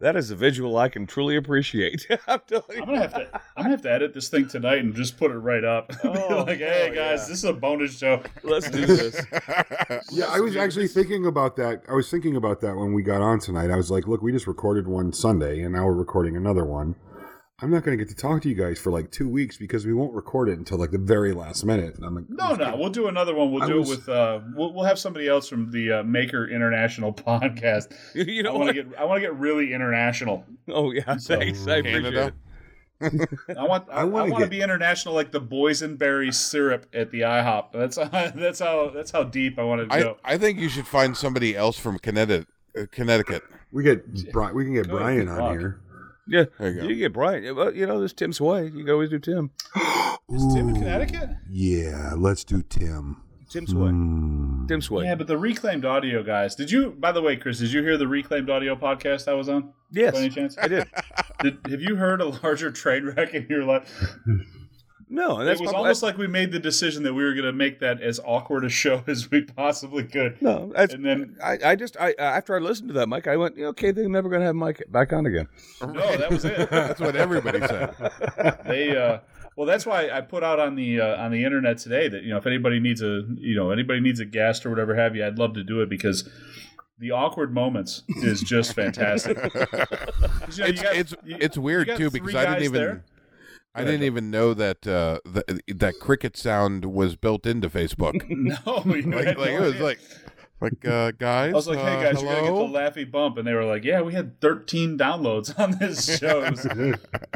That 0.00 0.16
is 0.16 0.30
a 0.30 0.36
visual 0.36 0.76
I 0.76 0.88
can 0.88 1.06
truly 1.06 1.36
appreciate. 1.36 2.06
I'm 2.26 2.40
telling. 2.46 2.80
I'm 2.80 2.86
gonna 2.86 3.00
have 3.00 3.14
to. 3.14 3.28
I'm 3.56 3.62
gonna 3.64 3.70
have 3.70 3.82
to 3.82 3.92
edit 3.92 4.14
this 4.14 4.28
thing 4.28 4.48
tonight 4.48 4.78
and 4.78 4.94
just 4.94 5.16
put 5.16 5.30
it 5.30 5.38
right 5.38 5.64
up. 5.64 5.88
Be 5.88 5.94
Oh, 6.04 6.44
like, 6.46 6.58
hey 6.58 6.86
hell 6.86 6.94
guys, 6.94 7.20
yeah. 7.22 7.28
this 7.28 7.38
is 7.38 7.44
a 7.44 7.52
bonus 7.52 7.96
show. 7.98 8.22
Let's 8.42 8.70
do 8.70 8.86
this. 8.86 9.20
Yeah, 10.10 10.26
I 10.26 10.40
was 10.40 10.56
actually 10.56 10.88
thinking 10.88 11.26
about 11.26 11.56
that. 11.56 11.82
I 11.88 11.92
was 11.94 12.10
thinking 12.10 12.36
about 12.36 12.60
that 12.60 12.76
when 12.76 12.92
we 12.94 13.02
got 13.02 13.20
on 13.20 13.38
tonight. 13.38 13.70
I 13.70 13.76
was 13.76 13.90
like, 13.90 14.06
look, 14.06 14.22
we 14.22 14.32
just 14.32 14.46
recorded 14.46 14.86
one 14.86 15.12
Sunday, 15.12 15.60
and 15.62 15.72
now 15.74 15.84
we're 15.86 15.92
recording 15.92 16.36
another 16.36 16.64
one. 16.64 16.94
I'm 17.62 17.70
not 17.70 17.84
going 17.84 17.96
to 17.96 18.04
get 18.04 18.10
to 18.14 18.20
talk 18.20 18.42
to 18.42 18.48
you 18.48 18.56
guys 18.56 18.80
for 18.80 18.90
like 18.90 19.12
two 19.12 19.28
weeks 19.28 19.56
because 19.56 19.86
we 19.86 19.94
won't 19.94 20.12
record 20.12 20.48
it 20.48 20.58
until 20.58 20.76
like 20.76 20.90
the 20.90 20.98
very 20.98 21.32
last 21.32 21.64
minute. 21.64 21.94
And 21.94 22.04
I'm 22.04 22.14
like, 22.16 22.24
No, 22.28 22.54
no, 22.56 22.76
we'll 22.76 22.90
do 22.90 23.06
another 23.06 23.32
one. 23.32 23.52
We'll 23.52 23.62
I 23.62 23.66
do 23.68 23.78
was- 23.78 23.90
it 23.90 23.96
with. 23.98 24.08
Uh, 24.08 24.40
we'll, 24.56 24.72
we'll 24.72 24.84
have 24.84 24.98
somebody 24.98 25.28
else 25.28 25.48
from 25.48 25.70
the 25.70 25.92
uh, 25.92 26.02
Maker 26.02 26.48
International 26.48 27.12
podcast. 27.14 27.94
You 28.14 28.42
know, 28.42 28.50
I 28.50 28.52
know 28.54 28.58
want 28.58 28.68
to 28.76 28.82
get. 28.82 28.98
I 28.98 29.04
want 29.04 29.18
to 29.18 29.20
get 29.20 29.34
really 29.36 29.72
international. 29.72 30.44
Oh 30.68 30.90
yeah, 30.90 31.02
thanks. 31.04 31.30
I 31.30 31.34
appreciate 31.76 31.84
Canada? 31.84 32.32
it. 33.00 33.28
I 33.56 33.64
want. 33.64 33.86
I, 33.90 33.94
I 33.98 34.00
I 34.00 34.04
wanna 34.04 34.38
get- 34.38 34.50
be 34.50 34.60
international, 34.60 35.14
like 35.14 35.30
the 35.30 35.40
boysenberry 35.40 36.34
syrup 36.34 36.86
at 36.92 37.10
the 37.12 37.20
IHOP. 37.20 37.66
That's 37.72 37.96
that's 37.96 38.58
how 38.58 38.90
that's 38.90 39.10
how 39.12 39.22
deep 39.24 39.58
I 39.60 39.62
want 39.62 39.88
to 39.88 39.94
I, 39.94 40.00
go. 40.02 40.16
I 40.24 40.38
think 40.38 40.58
you 40.58 40.68
should 40.68 40.86
find 40.88 41.16
somebody 41.16 41.56
else 41.56 41.78
from 41.78 41.98
Connecticut. 42.00 42.48
Uh, 42.76 42.86
Connecticut. 42.90 43.42
we 43.70 43.84
get 43.84 44.32
Bri- 44.32 44.52
we 44.52 44.64
can 44.64 44.74
get 44.74 44.88
Good 44.88 44.96
Brian 44.96 45.28
on 45.28 45.58
here. 45.58 45.80
Yeah, 46.26 46.44
There 46.58 46.70
you 46.70 46.80
go. 46.80 46.86
you 46.88 46.94
get 46.96 47.12
Brian. 47.12 47.54
Well, 47.54 47.74
you 47.74 47.86
know, 47.86 47.98
there's 47.98 48.12
Tim 48.14 48.32
Sway. 48.32 48.64
You 48.66 48.84
can 48.84 48.90
always 48.90 49.10
do 49.10 49.18
Tim. 49.18 49.50
Is 50.30 50.54
Tim 50.54 50.70
in 50.70 50.74
Connecticut? 50.76 51.28
Yeah, 51.50 52.14
let's 52.16 52.44
do 52.44 52.62
Tim. 52.62 53.20
Tim 53.50 53.66
Sway. 53.66 53.90
Hmm. 53.90 54.66
Tim 54.66 54.80
Sway. 54.80 55.04
Yeah, 55.04 55.14
but 55.16 55.26
the 55.26 55.36
reclaimed 55.36 55.84
audio 55.84 56.22
guys. 56.22 56.54
Did 56.54 56.70
you? 56.70 56.92
By 56.98 57.12
the 57.12 57.20
way, 57.20 57.36
Chris, 57.36 57.58
did 57.58 57.72
you 57.72 57.82
hear 57.82 57.98
the 57.98 58.08
reclaimed 58.08 58.48
audio 58.48 58.74
podcast 58.74 59.28
I 59.28 59.34
was 59.34 59.48
on? 59.50 59.72
yes, 59.92 60.14
By 60.14 60.20
any 60.20 60.30
chance? 60.30 60.56
I 60.58 60.66
did. 60.68 60.88
Did, 61.42 61.58
have 61.70 61.82
you 61.82 61.96
heard 61.96 62.20
a 62.22 62.26
larger 62.42 62.70
train 62.70 63.04
wreck 63.04 63.34
in 63.34 63.46
your 63.50 63.64
life? 63.64 64.16
No, 65.14 65.38
and 65.38 65.48
that's 65.48 65.60
it 65.60 65.62
was 65.62 65.70
probably- 65.70 65.86
almost 65.88 66.02
like 66.02 66.18
we 66.18 66.26
made 66.26 66.50
the 66.52 66.58
decision 66.58 67.02
that 67.04 67.14
we 67.14 67.22
were 67.22 67.32
going 67.34 67.44
to 67.44 67.52
make 67.52 67.78
that 67.80 68.02
as 68.02 68.18
awkward 68.24 68.64
a 68.64 68.68
show 68.68 69.02
as 69.06 69.30
we 69.30 69.42
possibly 69.42 70.04
could. 70.04 70.42
no. 70.42 70.72
And 70.76 71.04
then 71.04 71.36
I, 71.42 71.58
I 71.64 71.76
just 71.76 71.96
I 72.00 72.14
after 72.18 72.56
I 72.56 72.58
listened 72.58 72.88
to 72.88 72.94
that, 72.94 73.08
Mike, 73.08 73.26
I 73.26 73.36
went, 73.36 73.58
okay, 73.58 73.90
they're 73.92 74.08
never 74.08 74.28
gonna 74.28 74.44
have 74.44 74.56
Mike 74.56 74.82
back 74.90 75.12
on 75.12 75.26
again. 75.26 75.46
no, 75.80 76.16
that 76.16 76.30
was 76.30 76.44
it. 76.44 76.68
That's 76.70 77.00
what 77.00 77.14
everybody 77.16 77.60
said. 77.60 77.94
they 78.66 78.96
uh 78.96 79.18
well 79.56 79.66
that's 79.68 79.86
why 79.86 80.08
i 80.10 80.20
put 80.20 80.42
out 80.42 80.58
on 80.58 80.74
the 80.74 81.00
uh, 81.00 81.22
on 81.22 81.30
the 81.30 81.44
internet 81.44 81.78
today 81.78 82.08
that 82.08 82.24
you 82.24 82.30
know 82.30 82.36
if 82.38 82.44
anybody 82.46 82.80
needs 82.80 83.00
a 83.02 83.22
you 83.36 83.54
know 83.54 83.70
anybody 83.70 84.00
needs 84.00 84.18
a 84.18 84.24
guest 84.24 84.66
or 84.66 84.70
whatever 84.70 84.96
have 84.96 85.14
you 85.14 85.24
i'd 85.24 85.38
love 85.38 85.54
to 85.54 85.62
do 85.62 85.80
it 85.80 85.88
because 85.88 86.28
the 86.98 87.12
awkward 87.12 87.54
moments 87.54 88.02
is 88.16 88.40
just 88.40 88.74
fantastic. 88.74 89.36
you 89.36 89.50
know, 89.52 90.66
you 90.66 90.72
got- 90.82 90.96
it's 90.96 91.14
you- 91.24 91.36
it's 91.40 91.56
you 91.56 91.62
weird 91.62 91.86
got 91.86 91.98
too 91.98 92.10
because 92.10 92.34
I 92.34 92.46
didn't 92.46 92.62
even 92.64 92.72
there. 92.80 93.04
I 93.74 93.84
didn't 93.84 94.04
even 94.04 94.30
know 94.30 94.54
that 94.54 94.86
uh, 94.86 95.18
that 95.24 95.60
that 95.78 95.94
cricket 96.00 96.36
sound 96.36 96.84
was 96.84 97.16
built 97.16 97.44
into 97.46 97.68
Facebook. 97.68 98.24
no 98.28 98.82
like 99.16 99.26
had 99.26 99.38
like 99.38 99.50
it 99.50 99.60
was 99.60 99.80
like 99.80 99.98
like 100.60 100.86
uh, 100.86 101.10
guys. 101.10 101.52
I 101.52 101.56
was 101.56 101.66
like, 101.68 101.78
"Hey 101.78 101.96
uh, 101.96 102.02
guys, 102.12 102.22
you 102.22 102.28
gotta 102.28 102.46
hello? 102.46 102.66
get 102.66 102.94
the 102.94 103.02
laughy 103.04 103.10
bump," 103.10 103.36
and 103.36 103.46
they 103.46 103.52
were 103.52 103.64
like, 103.64 103.84
"Yeah, 103.84 104.00
we 104.02 104.12
had 104.14 104.40
13 104.40 104.96
downloads 104.96 105.58
on 105.58 105.72
this 105.78 106.18
show." 106.20 106.42
I 106.44 106.50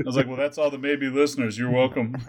was 0.05 0.17
like, 0.17 0.27
"Well, 0.29 0.37
that's 0.37 0.57
all 0.57 0.71
the 0.71 0.79
maybe 0.79 1.09
listeners. 1.09 1.59
You're 1.59 1.71
welcome." 1.71 2.15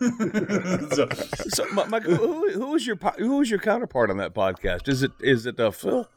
so, 0.92 1.08
So, 1.50 1.66
Mi- 1.74 1.86
Mike, 1.88 2.04
who, 2.04 2.52
who 2.52 2.76
is 2.76 2.88
your 2.88 2.98
who 3.18 3.40
is 3.42 3.50
your 3.50 3.60
counterpart 3.60 4.10
on 4.10 4.18
that 4.18 4.34
podcast? 4.34 4.88
Is 4.90 5.04
it 5.04 5.12
is 5.22 5.46
it 5.46 5.60
uh, 5.60 5.72
Phil? 5.72 6.10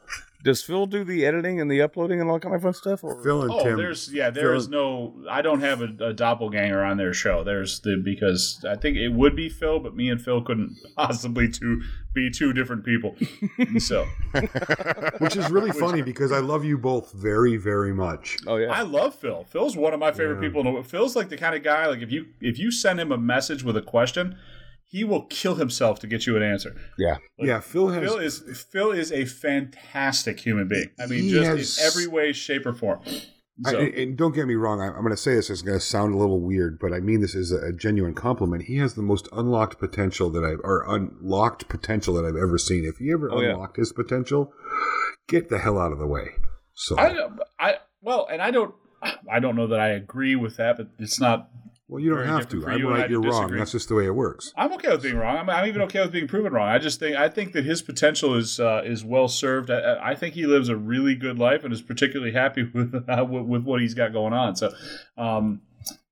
Does 0.43 0.61
Phil 0.61 0.85
do 0.87 1.05
the 1.05 1.25
editing 1.25 1.61
and 1.61 1.71
the 1.71 1.81
uploading 1.81 2.19
and 2.19 2.29
all 2.29 2.37
kind 2.37 2.53
of 2.53 2.61
fun 2.61 2.73
stuff? 2.73 3.01
Or? 3.01 3.23
Phil 3.23 3.43
and 3.43 3.51
Oh, 3.51 3.63
Tim. 3.63 3.77
there's 3.77 4.13
yeah, 4.13 4.29
there 4.29 4.49
Phil- 4.49 4.57
is 4.57 4.67
no. 4.67 5.13
I 5.29 5.41
don't 5.41 5.61
have 5.61 5.81
a, 5.81 6.07
a 6.07 6.13
doppelganger 6.13 6.83
on 6.83 6.97
their 6.97 7.13
show. 7.13 7.43
There's 7.45 7.79
the 7.79 8.01
because 8.03 8.63
I 8.69 8.75
think 8.75 8.97
it 8.97 9.09
would 9.09 9.35
be 9.37 9.47
Phil, 9.47 9.79
but 9.79 9.95
me 9.95 10.09
and 10.09 10.21
Phil 10.21 10.41
couldn't 10.41 10.75
possibly 10.97 11.47
two 11.49 11.81
be 12.13 12.29
two 12.29 12.51
different 12.51 12.83
people. 12.83 13.15
so 13.79 14.05
which 15.19 15.35
is 15.37 15.49
really 15.49 15.71
funny 15.71 16.01
because 16.01 16.31
I 16.31 16.39
love 16.39 16.65
you 16.65 16.77
both 16.77 17.11
very, 17.13 17.55
very 17.57 17.93
much. 17.93 18.37
Oh 18.45 18.57
yeah. 18.57 18.71
I 18.71 18.81
love 18.81 19.15
Phil. 19.15 19.45
Phil's 19.45 19.77
one 19.77 19.93
of 19.93 19.99
my 19.99 20.11
favorite 20.11 20.41
people. 20.41 20.67
In 20.67 20.75
the. 20.75 20.83
Phil's 20.83 21.15
like 21.15 21.29
the 21.29 21.37
kind 21.37 21.55
of 21.55 21.63
guy 21.63 21.87
like 21.87 22.01
if 22.01 22.11
you 22.11 22.27
if 22.41 22.59
you 22.59 22.69
send 22.71 22.99
him 22.99 23.11
a 23.11 23.17
message 23.17 23.63
with 23.63 23.77
a 23.77 23.81
question, 23.81 24.37
he 24.93 25.03
will 25.03 25.23
kill 25.25 25.55
himself 25.55 25.99
to 25.99 26.07
get 26.07 26.27
you 26.27 26.37
an 26.37 26.43
answer. 26.43 26.75
yeah. 26.99 27.17
Yeah, 27.39 27.59
Phil 27.59 27.87
has. 27.89 28.03
Phil 28.03 28.17
is 28.19 28.65
Phil 28.71 28.91
is 28.91 29.11
a 29.11 29.25
fantastic 29.25 30.39
human 30.39 30.67
being. 30.67 30.91
I 30.99 31.07
mean, 31.07 31.27
just 31.29 31.47
has- 31.49 31.77
in 31.79 31.85
every 31.85 32.07
way, 32.07 32.31
shape, 32.31 32.65
or 32.67 32.73
form. 32.73 32.99
I, 33.65 33.75
and 33.75 34.17
don't 34.17 34.33
get 34.33 34.47
me 34.47 34.55
wrong, 34.55 34.81
I, 34.81 34.87
I'm 34.87 35.01
going 35.01 35.11
to 35.11 35.17
say 35.17 35.35
this. 35.35 35.49
It's 35.51 35.61
going 35.61 35.77
to 35.77 35.85
sound 35.85 36.15
a 36.15 36.17
little 36.17 36.41
weird, 36.41 36.79
but 36.79 36.91
I 36.91 36.99
mean 36.99 37.21
this 37.21 37.35
is 37.35 37.51
a, 37.51 37.67
a 37.67 37.71
genuine 37.73 38.15
compliment. 38.15 38.63
He 38.63 38.77
has 38.77 38.95
the 38.95 39.03
most 39.03 39.27
unlocked 39.31 39.77
potential 39.79 40.31
that 40.31 40.43
I've, 40.43 40.59
or 40.63 40.83
unlocked 40.87 41.69
potential 41.69 42.15
that 42.15 42.25
I've 42.25 42.35
ever 42.35 42.57
seen. 42.57 42.83
If 42.83 42.97
he 42.97 43.11
ever 43.11 43.31
Oh, 43.31 43.41
yeah. 43.41 43.51
unlocked 43.51 43.77
his 43.77 43.93
potential, 43.93 44.51
get 45.27 45.49
the 45.49 45.59
hell 45.59 45.77
out 45.79 45.91
of 45.91 45.99
the 45.99 46.07
way. 46.07 46.29
So, 46.73 46.97
I, 46.97 47.29
I 47.59 47.75
well, 48.01 48.27
and 48.31 48.41
I 48.41 48.49
don't, 48.49 48.73
I 49.31 49.39
don't 49.39 49.55
know 49.55 49.67
that 49.67 49.79
I 49.79 49.89
agree 49.89 50.35
with 50.35 50.57
that, 50.57 50.77
but 50.77 50.87
it's 50.97 51.19
not. 51.19 51.49
Well, 51.87 51.99
you 52.01 52.09
don't 52.09 52.25
have 52.25 52.47
to. 52.49 52.65
I'm 52.65 52.85
right, 52.87 53.09
you're 53.09 53.21
wrong. 53.21 53.51
That's 53.51 53.73
just 53.73 53.89
the 53.89 53.95
way 53.95 54.05
it 54.05 54.15
works. 54.15 54.53
I'm 54.55 54.71
okay 54.73 54.89
with 54.89 55.03
being 55.03 55.17
wrong. 55.17 55.37
I'm, 55.37 55.49
I'm 55.49 55.67
even 55.67 55.81
okay 55.83 56.01
with 56.01 56.11
being 56.11 56.27
proven 56.27 56.53
wrong. 56.53 56.69
I 56.69 56.79
just 56.79 56.99
think 56.99 57.17
I 57.17 57.27
think 57.27 57.51
that 57.53 57.65
his 57.65 57.81
potential 57.81 58.35
is 58.35 58.59
uh, 58.59 58.83
is 58.85 59.03
well 59.03 59.27
served. 59.27 59.69
I, 59.69 59.99
I 60.01 60.15
think 60.15 60.33
he 60.33 60.45
lives 60.45 60.69
a 60.69 60.77
really 60.77 61.13
good 61.13 61.37
life 61.37 61.63
and 61.63 61.73
is 61.73 61.81
particularly 61.81 62.31
happy 62.31 62.63
with 62.73 62.95
uh, 63.07 63.25
with, 63.29 63.43
with 63.43 63.63
what 63.63 63.81
he's 63.81 63.93
got 63.93 64.13
going 64.13 64.33
on. 64.33 64.55
So, 64.55 64.73
um, 65.17 65.61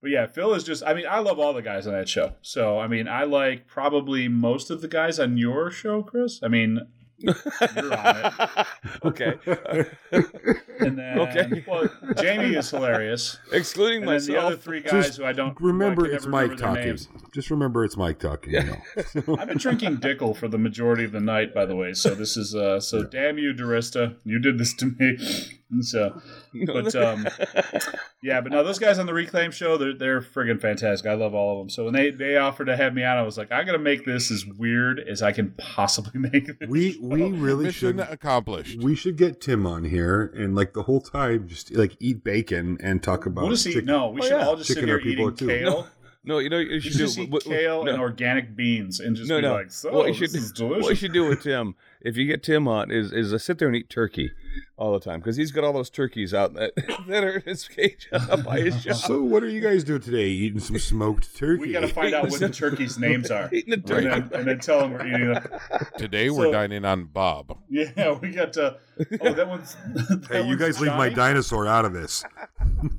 but 0.01 0.11
yeah, 0.11 0.27
Phil 0.27 0.53
is 0.53 0.63
just. 0.65 0.83
I 0.83 0.93
mean, 0.93 1.05
I 1.09 1.19
love 1.19 1.39
all 1.39 1.53
the 1.53 1.61
guys 1.61 1.87
on 1.87 1.93
that 1.93 2.09
show. 2.09 2.33
So, 2.41 2.77
I 2.77 2.87
mean, 2.87 3.07
I 3.07 3.23
like 3.23 3.67
probably 3.67 4.27
most 4.27 4.71
of 4.71 4.81
the 4.81 4.87
guys 4.89 5.19
on 5.19 5.37
your 5.37 5.71
show, 5.71 6.03
Chris. 6.03 6.41
I 6.43 6.49
mean, 6.49 6.81
you're 7.21 7.97
on 7.97 8.17
it. 8.25 8.67
okay. 9.05 9.33
And 10.81 10.97
then, 10.97 11.19
Okay. 11.19 11.63
well, 11.67 11.87
Jamie 12.19 12.55
is 12.55 12.69
hilarious. 12.71 13.37
Excluding 13.51 14.01
And 14.01 14.09
then 14.19 14.25
the 14.25 14.37
other 14.41 14.57
three 14.57 14.81
guys 14.81 15.05
Just 15.05 15.17
who 15.19 15.25
I 15.25 15.31
don't 15.31 15.55
Remember, 15.61 16.05
I 16.07 16.15
it's 16.15 16.25
never 16.25 16.31
Mike 16.31 16.41
remember 16.51 16.63
talking. 16.63 16.85
names. 16.87 17.07
Just 17.33 17.51
remember, 17.51 17.85
it's 17.85 17.95
Mike 17.97 18.17
talking. 18.19 18.53
You 18.53 18.63
know. 18.63 19.37
I've 19.37 19.47
been 19.47 19.59
drinking 19.59 19.97
Dickel 19.97 20.35
for 20.35 20.47
the 20.47 20.57
majority 20.57 21.03
of 21.03 21.11
the 21.11 21.19
night, 21.19 21.53
by 21.53 21.65
the 21.65 21.75
way. 21.75 21.93
So 21.93 22.15
this 22.15 22.35
is 22.35 22.55
uh 22.55 22.79
so 22.79 23.03
damn 23.03 23.37
you, 23.37 23.53
DiResta. 23.53 24.15
You 24.25 24.39
did 24.39 24.57
this 24.57 24.73
to 24.75 24.87
me. 24.87 25.60
And 25.71 25.85
so 25.85 26.21
but 26.65 26.93
um 26.95 27.25
yeah, 28.21 28.41
but 28.41 28.51
no, 28.51 28.63
those 28.63 28.77
guys 28.79 28.99
on 28.99 29.05
the 29.05 29.13
Reclaim 29.13 29.51
show, 29.51 29.77
they're 29.77 29.93
they're 29.93 30.21
friggin' 30.21 30.59
fantastic. 30.61 31.07
I 31.09 31.13
love 31.13 31.33
all 31.33 31.53
of 31.53 31.59
them. 31.65 31.69
So 31.69 31.85
when 31.85 31.93
they 31.93 32.11
they 32.11 32.37
offered 32.37 32.65
to 32.65 32.75
have 32.77 32.93
me 32.93 33.03
on, 33.03 33.17
I 33.17 33.21
was 33.23 33.37
like, 33.37 33.51
I 33.51 33.63
gotta 33.63 33.79
make 33.79 34.05
this 34.05 34.29
as 34.31 34.45
weird 34.45 34.99
as 34.99 35.21
I 35.21 35.31
can 35.31 35.51
possibly 35.57 36.19
make 36.19 36.49
it. 36.49 36.69
we 36.69 36.97
we 37.01 37.23
really 37.31 37.65
Mission 37.65 37.97
should. 37.97 38.07
accomplished. 38.09 38.81
We 38.83 38.95
should 38.95 39.15
get 39.15 39.41
Tim 39.41 39.65
on 39.65 39.83
here 39.85 40.31
and 40.35 40.55
like 40.55 40.73
the 40.73 40.83
whole 40.83 41.01
time 41.01 41.47
just 41.47 41.73
like 41.73 41.95
eat 41.99 42.23
bacon 42.23 42.77
and 42.81 43.01
talk 43.01 43.25
about. 43.25 43.43
We'll 43.43 43.51
just 43.51 43.65
eat. 43.67 43.73
chicken- 43.73 43.85
No, 43.87 44.09
we 44.09 44.21
Oh, 44.21 44.23
should 44.23 44.31
yeah. 44.39 44.45
all 44.47 44.55
just 44.55 44.67
sit 44.67 44.75
Chicken 44.75 44.89
here 44.89 44.99
people 44.99 45.27
eating 45.31 45.37
too. 45.37 45.47
kale. 45.47 45.87
No, 46.23 46.37
you 46.37 46.49
know 46.49 46.59
you 46.59 46.75
You 46.75 46.79
should 46.81 46.91
should 46.91 46.97
do 46.99 47.05
just 47.05 47.17
eat 47.17 47.29
what- 47.31 47.45
what- 47.47 47.55
kale 47.55 47.83
no. 47.83 47.91
and 47.93 47.99
organic 48.01 48.55
beans 48.55 48.99
and 48.99 49.15
just 49.15 49.27
No, 49.27 49.37
be 49.37 49.41
no. 49.41 49.53
like, 49.53 49.71
so 49.71 49.91
what 49.91 50.05
you 50.05 50.13
this 50.13 50.31
should 50.31 50.35
is 50.39 50.51
delicious. 50.51 50.83
what 50.83 50.89
you 50.91 50.95
should 50.95 51.13
do 51.13 51.25
with 51.27 51.41
Tim, 51.41 51.73
if 51.99 52.15
you 52.15 52.27
get 52.27 52.43
Tim 52.43 52.67
on, 52.67 52.91
is 52.91 53.11
is 53.11 53.33
uh, 53.33 53.39
sit 53.39 53.57
there 53.57 53.67
and 53.67 53.75
eat 53.75 53.89
turkey 53.89 54.31
all 54.77 54.93
the 54.93 54.99
time 54.99 55.19
because 55.19 55.35
he's 55.35 55.51
got 55.51 55.63
all 55.63 55.73
those 55.73 55.89
turkeys 55.89 56.31
out 56.31 56.53
that, 56.53 56.73
that 57.07 57.23
are 57.23 57.37
in 57.37 57.41
his 57.41 57.67
cage 57.67 58.07
up 58.13 58.43
by 58.43 58.59
his 58.59 58.83
shop. 58.83 58.97
So 58.97 59.19
what 59.23 59.41
are 59.41 59.49
you 59.49 59.61
guys 59.61 59.83
doing 59.83 60.01
today? 60.01 60.27
Eating 60.27 60.59
some 60.59 60.77
smoked 60.77 61.35
turkey? 61.35 61.59
we 61.61 61.71
got 61.71 61.79
to 61.81 61.87
find 61.87 62.13
out 62.13 62.29
what 62.29 62.39
the 62.39 62.49
turkeys' 62.49 62.99
names 63.07 63.31
are, 63.31 63.49
Eating 63.51 63.71
the 63.71 63.75
and 63.77 63.87
turkey. 63.87 64.07
then, 64.07 64.29
and 64.33 64.47
then 64.47 64.59
tell 64.59 64.81
them 64.81 64.93
we're 64.93 65.07
eating 65.07 65.33
them. 65.33 65.43
Today 65.97 66.29
we're 66.29 66.45
So- 66.45 66.51
dining 66.51 66.85
on 66.85 67.05
Bob. 67.05 67.57
Yeah, 67.67 68.11
we 68.19 68.29
got 68.29 68.53
to. 68.53 68.77
Oh, 69.21 69.33
that 69.33 69.47
one's. 69.47 69.75
That 69.95 70.27
Hey, 70.29 70.41
you 70.41 70.49
one's 70.49 70.59
guys 70.61 70.79
leave 70.79 70.93
my 70.93 71.09
dinosaur 71.09 71.65
out 71.65 71.85
of 71.85 71.93
this. 71.93 72.23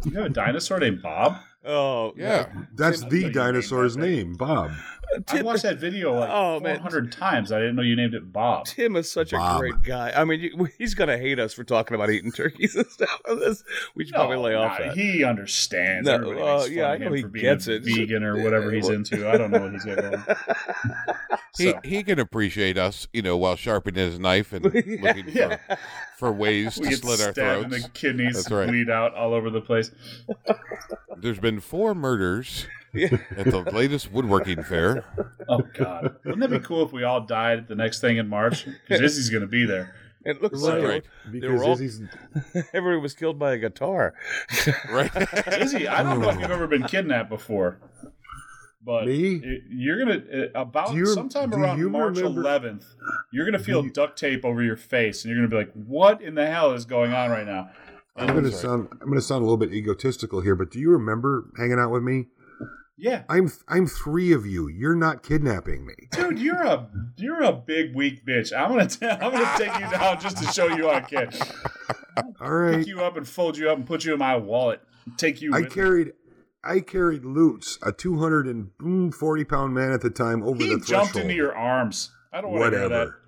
You 0.05 0.13
have 0.17 0.27
a 0.27 0.29
dinosaur 0.29 0.81
named 0.81 1.03
Bob. 1.03 1.37
Oh 1.65 2.13
Yeah. 2.17 2.49
That's 2.75 3.03
the 3.05 3.31
dinosaur's 3.31 3.97
named 3.97 4.29
name, 4.29 4.35
Bob. 4.35 4.73
I 5.15 5.21
Tim, 5.37 5.45
watched 5.45 5.63
that 5.65 5.79
video 5.79 6.15
like 6.19 6.31
Oh, 6.31 6.59
man. 6.61 6.77
400 6.77 7.13
times. 7.13 7.53
I 7.53 7.59
didn't 7.59 7.77
know 7.77 7.83
you 7.83 7.97
named 7.97 8.15
it 8.15 8.33
Bob. 8.33 8.65
Tim 8.67 8.97
is 8.97 9.11
such 9.11 9.33
a 9.33 9.57
great 9.59 9.83
guy. 9.83 10.13
I 10.17 10.25
mean, 10.25 10.41
you, 10.41 10.69
he's 10.79 10.95
gonna 10.95 11.19
hate 11.19 11.39
us 11.39 11.53
for 11.53 11.65
talking 11.65 11.95
about 11.95 12.11
eating 12.11 12.33
turkeys 12.33 12.75
and 12.77 12.87
stuff. 12.87 13.21
We 13.95 14.05
should 14.05 14.15
probably 14.15 14.37
lay 14.39 14.55
off 14.55 14.79
nah, 14.79 14.87
that. 14.87 14.97
He 14.97 15.23
understands. 15.25 16.07
No, 16.07 16.15
Everybody 16.15 16.41
uh, 16.41 16.61
fun 16.61 16.73
yeah, 16.73 16.85
I 16.87 16.95
of 16.95 17.01
know 17.01 17.07
him 17.09 17.15
he 17.15 17.23
for 17.23 17.29
being 17.29 17.43
gets 17.45 17.69
a 17.69 17.75
it. 17.75 17.85
vegan 17.85 18.23
or 18.25 18.43
whatever 18.43 18.71
he's 18.73 18.89
into. 18.89 19.29
I 19.29 19.37
don't 19.37 19.51
know 19.51 19.61
what 19.61 19.73
he's 19.73 19.85
got 19.85 19.99
going. 19.99 20.15
on. 20.15 20.37
He 21.59 21.71
So, 21.71 21.81
he 21.85 22.03
can 22.03 22.19
appreciate 22.19 22.79
us, 22.79 23.07
you 23.13 23.21
know, 23.23 23.37
while 23.37 23.57
sharpening 23.57 24.05
his 24.11 24.19
knife 24.19 24.53
and 24.55 24.65
looking 24.65 25.29
Yeah. 25.29 25.57
for, 25.69 25.79
for 26.17 26.33
ways 26.33 26.79
we 26.79 26.89
to 26.91 26.97
slit 26.97 27.21
our 27.21 27.33
stabbed 27.33 27.65
in 27.65 27.71
throats. 27.71 27.85
the 27.85 27.91
kidneys, 27.91 28.35
That's 28.37 28.51
right. 28.51 28.69
bleed 28.69 28.89
out 28.91 29.15
all 29.15 29.35
over 29.35 29.51
the 29.51 29.61
place. 29.61 29.91
There's 31.19 31.39
been 31.39 31.61
four 31.61 31.95
murders 31.95 32.67
Yeah. 32.95 33.17
at 33.37 33.47
the 33.47 33.61
latest 33.73 34.13
woodworking 34.13 34.63
fair. 34.63 35.05
Oh 35.49 35.63
God, 35.75 36.17
wouldn't 36.25 36.41
that 36.41 36.51
be 36.51 36.59
cool 36.59 36.85
if 36.85 36.93
we 36.93 37.05
all 37.05 37.21
died 37.23 37.59
at 37.61 37.69
the 37.69 37.75
next 37.75 38.01
thing 38.01 38.19
in 38.19 38.29
March? 38.29 38.67
Because 38.67 39.01
Izzy's 39.01 39.31
going 39.31 39.41
to 39.43 39.47
be 39.47 39.65
there. 39.65 39.95
It 40.25 40.41
looks 40.43 40.63
Right. 40.63 40.79
like 40.81 40.89
Right. 40.89 41.05
Because 41.33 41.63
all- 41.63 41.73
Izzy's 41.73 42.03
everybody 42.73 42.99
was 43.01 43.15
killed 43.15 43.39
by 43.39 43.53
a 43.55 43.59
guitar. 43.59 44.15
Right? 44.91 45.11
Izzy, 45.61 45.89
I 45.89 46.03
don't 46.03 46.21
know 46.21 46.31
if 46.31 46.39
you've 46.41 46.51
ever 46.51 46.67
been 46.67 46.85
kidnapped 46.85 47.29
before, 47.31 47.79
but 48.85 49.07
Me? 49.07 49.37
it- 49.43 49.63
you're 49.71 49.99
gonna 49.99 50.23
uh, 50.55 50.61
about 50.61 50.95
you- 50.95 51.07
sometime 51.07 51.53
around 51.55 51.79
you 51.79 51.89
March 51.91 52.17
remember- 52.19 52.43
11th. 52.43 52.85
You're 53.33 53.45
gonna 53.47 53.59
feel 53.59 53.85
you- 53.85 53.91
duct 53.91 54.19
tape 54.19 54.45
over 54.45 54.63
your 54.63 54.77
face, 54.77 55.25
and 55.25 55.31
you're 55.35 55.39
gonna 55.39 55.49
be 55.49 55.57
like, 55.57 55.73
"What 55.73 56.21
in 56.23 56.35
the 56.35 56.47
hell 56.47 56.73
is 56.73 56.85
going 56.85 57.13
on 57.13 57.31
right 57.31 57.47
now?" 57.47 57.71
I'm 58.15 58.27
gonna 58.35 58.53
sound 58.53 58.89
I'm 59.01 59.09
gonna 59.09 59.23
sound 59.23 59.41
a 59.41 59.45
little 59.47 59.57
bit 59.57 59.73
egotistical 59.73 60.43
here, 60.43 60.55
but 60.55 60.71
do 60.71 60.79
you 60.79 60.91
remember 60.91 61.51
hanging 61.57 61.79
out 61.79 61.91
with 61.91 62.03
me? 62.03 62.27
Yeah, 63.03 63.25
I'm 63.29 63.51
I'm 63.67 63.89
three 63.89 64.33
of 64.33 64.47
you. 64.47 64.69
You're 64.69 64.95
not 64.95 65.25
kidnapping 65.25 65.85
me. 65.85 65.95
dude, 66.13 66.39
you're 66.39 66.63
a 66.63 66.89
you're 67.17 67.43
a 67.43 67.53
big 67.53 67.97
weak 67.97 68.25
bitch. 68.25 68.57
I'm 68.57 68.69
gonna 68.71 68.87
t- 68.87 69.05
I'm 69.05 69.33
gonna 69.33 69.53
take 69.59 69.75
you 69.75 69.91
down 69.91 70.21
just 70.21 70.37
to 70.37 70.45
show 70.53 70.69
you 70.69 70.89
I 70.89 71.01
can 71.01 71.33
All 72.41 72.53
right. 72.53 72.79
pick 72.79 72.87
you 72.87 73.03
up 73.03 73.17
and 73.17 73.27
fold 73.27 73.59
you 73.59 73.69
up 73.69 73.77
and 73.77 73.85
put 73.85 74.05
you 74.05 74.13
in 74.13 74.21
my 74.21 74.37
wallet. 74.37 74.83
Take 75.17 75.43
you. 75.43 75.53
I 75.53 75.63
with 75.63 75.71
me. 75.71 75.75
carried 75.75 76.13
I 76.63 76.79
carried 76.79 77.25
Lutz, 77.25 77.77
a 77.83 77.91
240 77.91 78.71
mm, 79.45 79.49
pound 79.49 79.75
man 79.75 79.91
at 79.91 80.01
the 80.01 80.11
time, 80.11 80.45
over 80.45 80.63
He 80.63 80.69
the 80.69 80.79
threshold. 80.79 81.09
He 81.09 81.13
jumped 81.13 81.17
into 81.17 81.35
your 81.35 81.57
arms. 81.57 82.13
I 82.33 82.41
don't 82.41 82.53
want 82.53 82.73
to 82.73 82.79
hear 82.79 82.89
that. 82.89 82.95
Whatever. 82.95 83.19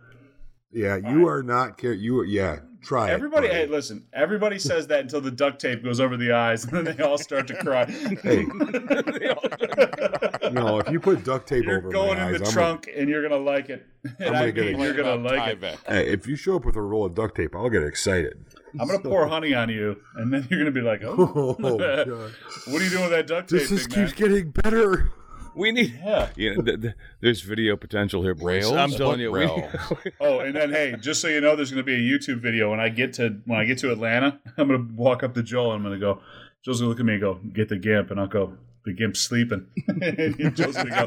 Yeah, 0.71 0.97
you 0.97 1.27
are 1.27 1.43
not 1.43 1.79
care. 1.79 1.93
You 1.93 2.21
are, 2.21 2.25
yeah. 2.25 2.61
Try 2.85 3.11
Everybody, 3.11 3.47
it. 3.49 3.53
hey, 3.53 3.67
listen. 3.67 4.05
Everybody 4.13 4.59
says 4.59 4.87
that 4.89 5.01
until 5.01 5.21
the 5.23 5.31
duct 5.31 5.61
tape 5.61 5.83
goes 5.83 6.01
over 6.01 6.17
the 6.17 6.33
eyes, 6.33 6.65
and 6.65 6.87
then 6.87 6.97
they 6.97 7.03
all 7.03 7.19
start 7.19 7.47
to 7.49 7.55
cry. 7.57 7.87
Hey, 7.87 8.45
no, 10.53 10.79
if 10.81 10.91
you 10.91 11.01
put 11.01 11.25
duct 11.25 11.49
tape 11.49 11.67
over 11.67 11.81
the 11.81 11.87
eyes, 11.89 11.91
you're 11.91 11.91
over 11.91 11.91
going 11.93 12.19
my 12.19 12.29
in 12.29 12.35
eyes, 12.35 12.41
the 12.41 12.47
I'm 12.47 12.53
trunk, 12.53 12.91
and 12.95 13.09
you're 13.09 13.23
gonna 13.27 13.43
like 13.43 13.71
it. 13.71 13.87
And 14.05 14.19
gonna 14.19 14.53
get 14.53 14.67
mean, 14.67 14.81
it. 14.81 14.85
you're 14.85 14.95
gonna 14.95 15.23
like 15.23 15.53
it. 15.55 15.61
Gonna, 15.61 15.77
hey, 15.89 16.09
if 16.13 16.27
you 16.27 16.37
show 16.37 16.57
up 16.57 16.65
with 16.65 16.77
a 16.77 16.83
roll 16.83 17.07
of 17.07 17.15
duct 17.15 17.37
tape, 17.37 17.55
I'll 17.57 17.71
get 17.71 17.83
excited. 17.83 18.45
I'm 18.79 18.87
gonna 18.89 18.99
pour 19.01 19.27
honey 19.29 19.55
on 19.55 19.69
you, 19.69 19.97
and 20.17 20.33
then 20.33 20.47
you're 20.51 20.59
gonna 20.61 20.71
be 20.71 20.81
like, 20.81 21.03
"Oh, 21.05 21.57
Oh, 21.63 21.79
God. 21.79 22.09
what 22.67 22.81
are 22.81 22.85
you 22.85 22.91
doing 22.91 23.03
with 23.05 23.13
that 23.13 23.27
duct 23.27 23.49
tape, 23.49 23.61
This 23.61 23.69
just 23.71 23.89
big 23.89 23.97
man?" 23.97 24.07
keeps 24.07 24.19
getting 24.19 24.51
better. 24.51 25.11
We 25.55 25.73
need. 25.73 25.99
Yeah. 26.05 26.29
You 26.37 26.57
know, 26.57 26.63
th- 26.63 26.81
th- 26.81 26.95
there's 27.21 27.41
video 27.43 27.77
potential 27.77 28.23
here, 28.23 28.35
boys. 28.35 28.45
Rails? 28.65 28.73
I'm 28.73 28.91
telling 28.91 29.13
What 29.13 29.19
you. 29.21 29.31
We, 29.33 29.39
rail? 29.41 29.71
Oh, 30.21 30.39
and 30.41 30.55
then 30.55 30.71
hey, 30.71 30.97
just 31.01 31.21
so 31.21 31.29
you 31.29 31.41
know, 31.41 31.55
there's 31.57 31.71
gonna 31.71 31.83
be 31.83 31.95
a 31.95 31.99
YouTube 32.19 32.41
video 32.41 32.71
when 32.71 32.81
I 32.81 32.89
get 32.89 33.13
to 33.15 33.37
when 33.47 33.59
I 33.61 33.65
get 33.65 33.79
to 33.79 33.93
Atlanta. 33.93 34.41
I'm 34.57 34.69
gonna 34.69 34.87
walk 34.95 35.23
up 35.23 35.35
to 35.35 35.43
Joel. 35.43 35.73
and 35.73 35.79
I'm 35.79 35.83
gonna 35.85 35.99
go. 36.01 36.21
Joel's 36.65 36.81
gonna 36.81 36.89
look 36.89 37.01
at 37.01 37.07
me 37.07 37.13
and 37.15 37.21
go, 37.23 37.35
"Get 37.53 37.69
the 37.69 37.77
gimp," 37.79 38.11
and 38.11 38.19
I'll 38.19 38.27
go. 38.27 38.57
The 38.85 38.93
gimp's 38.93 39.21
sleeping. 39.21 39.67
and 40.03 40.55
Joel's 40.55 40.77
gonna 40.77 41.07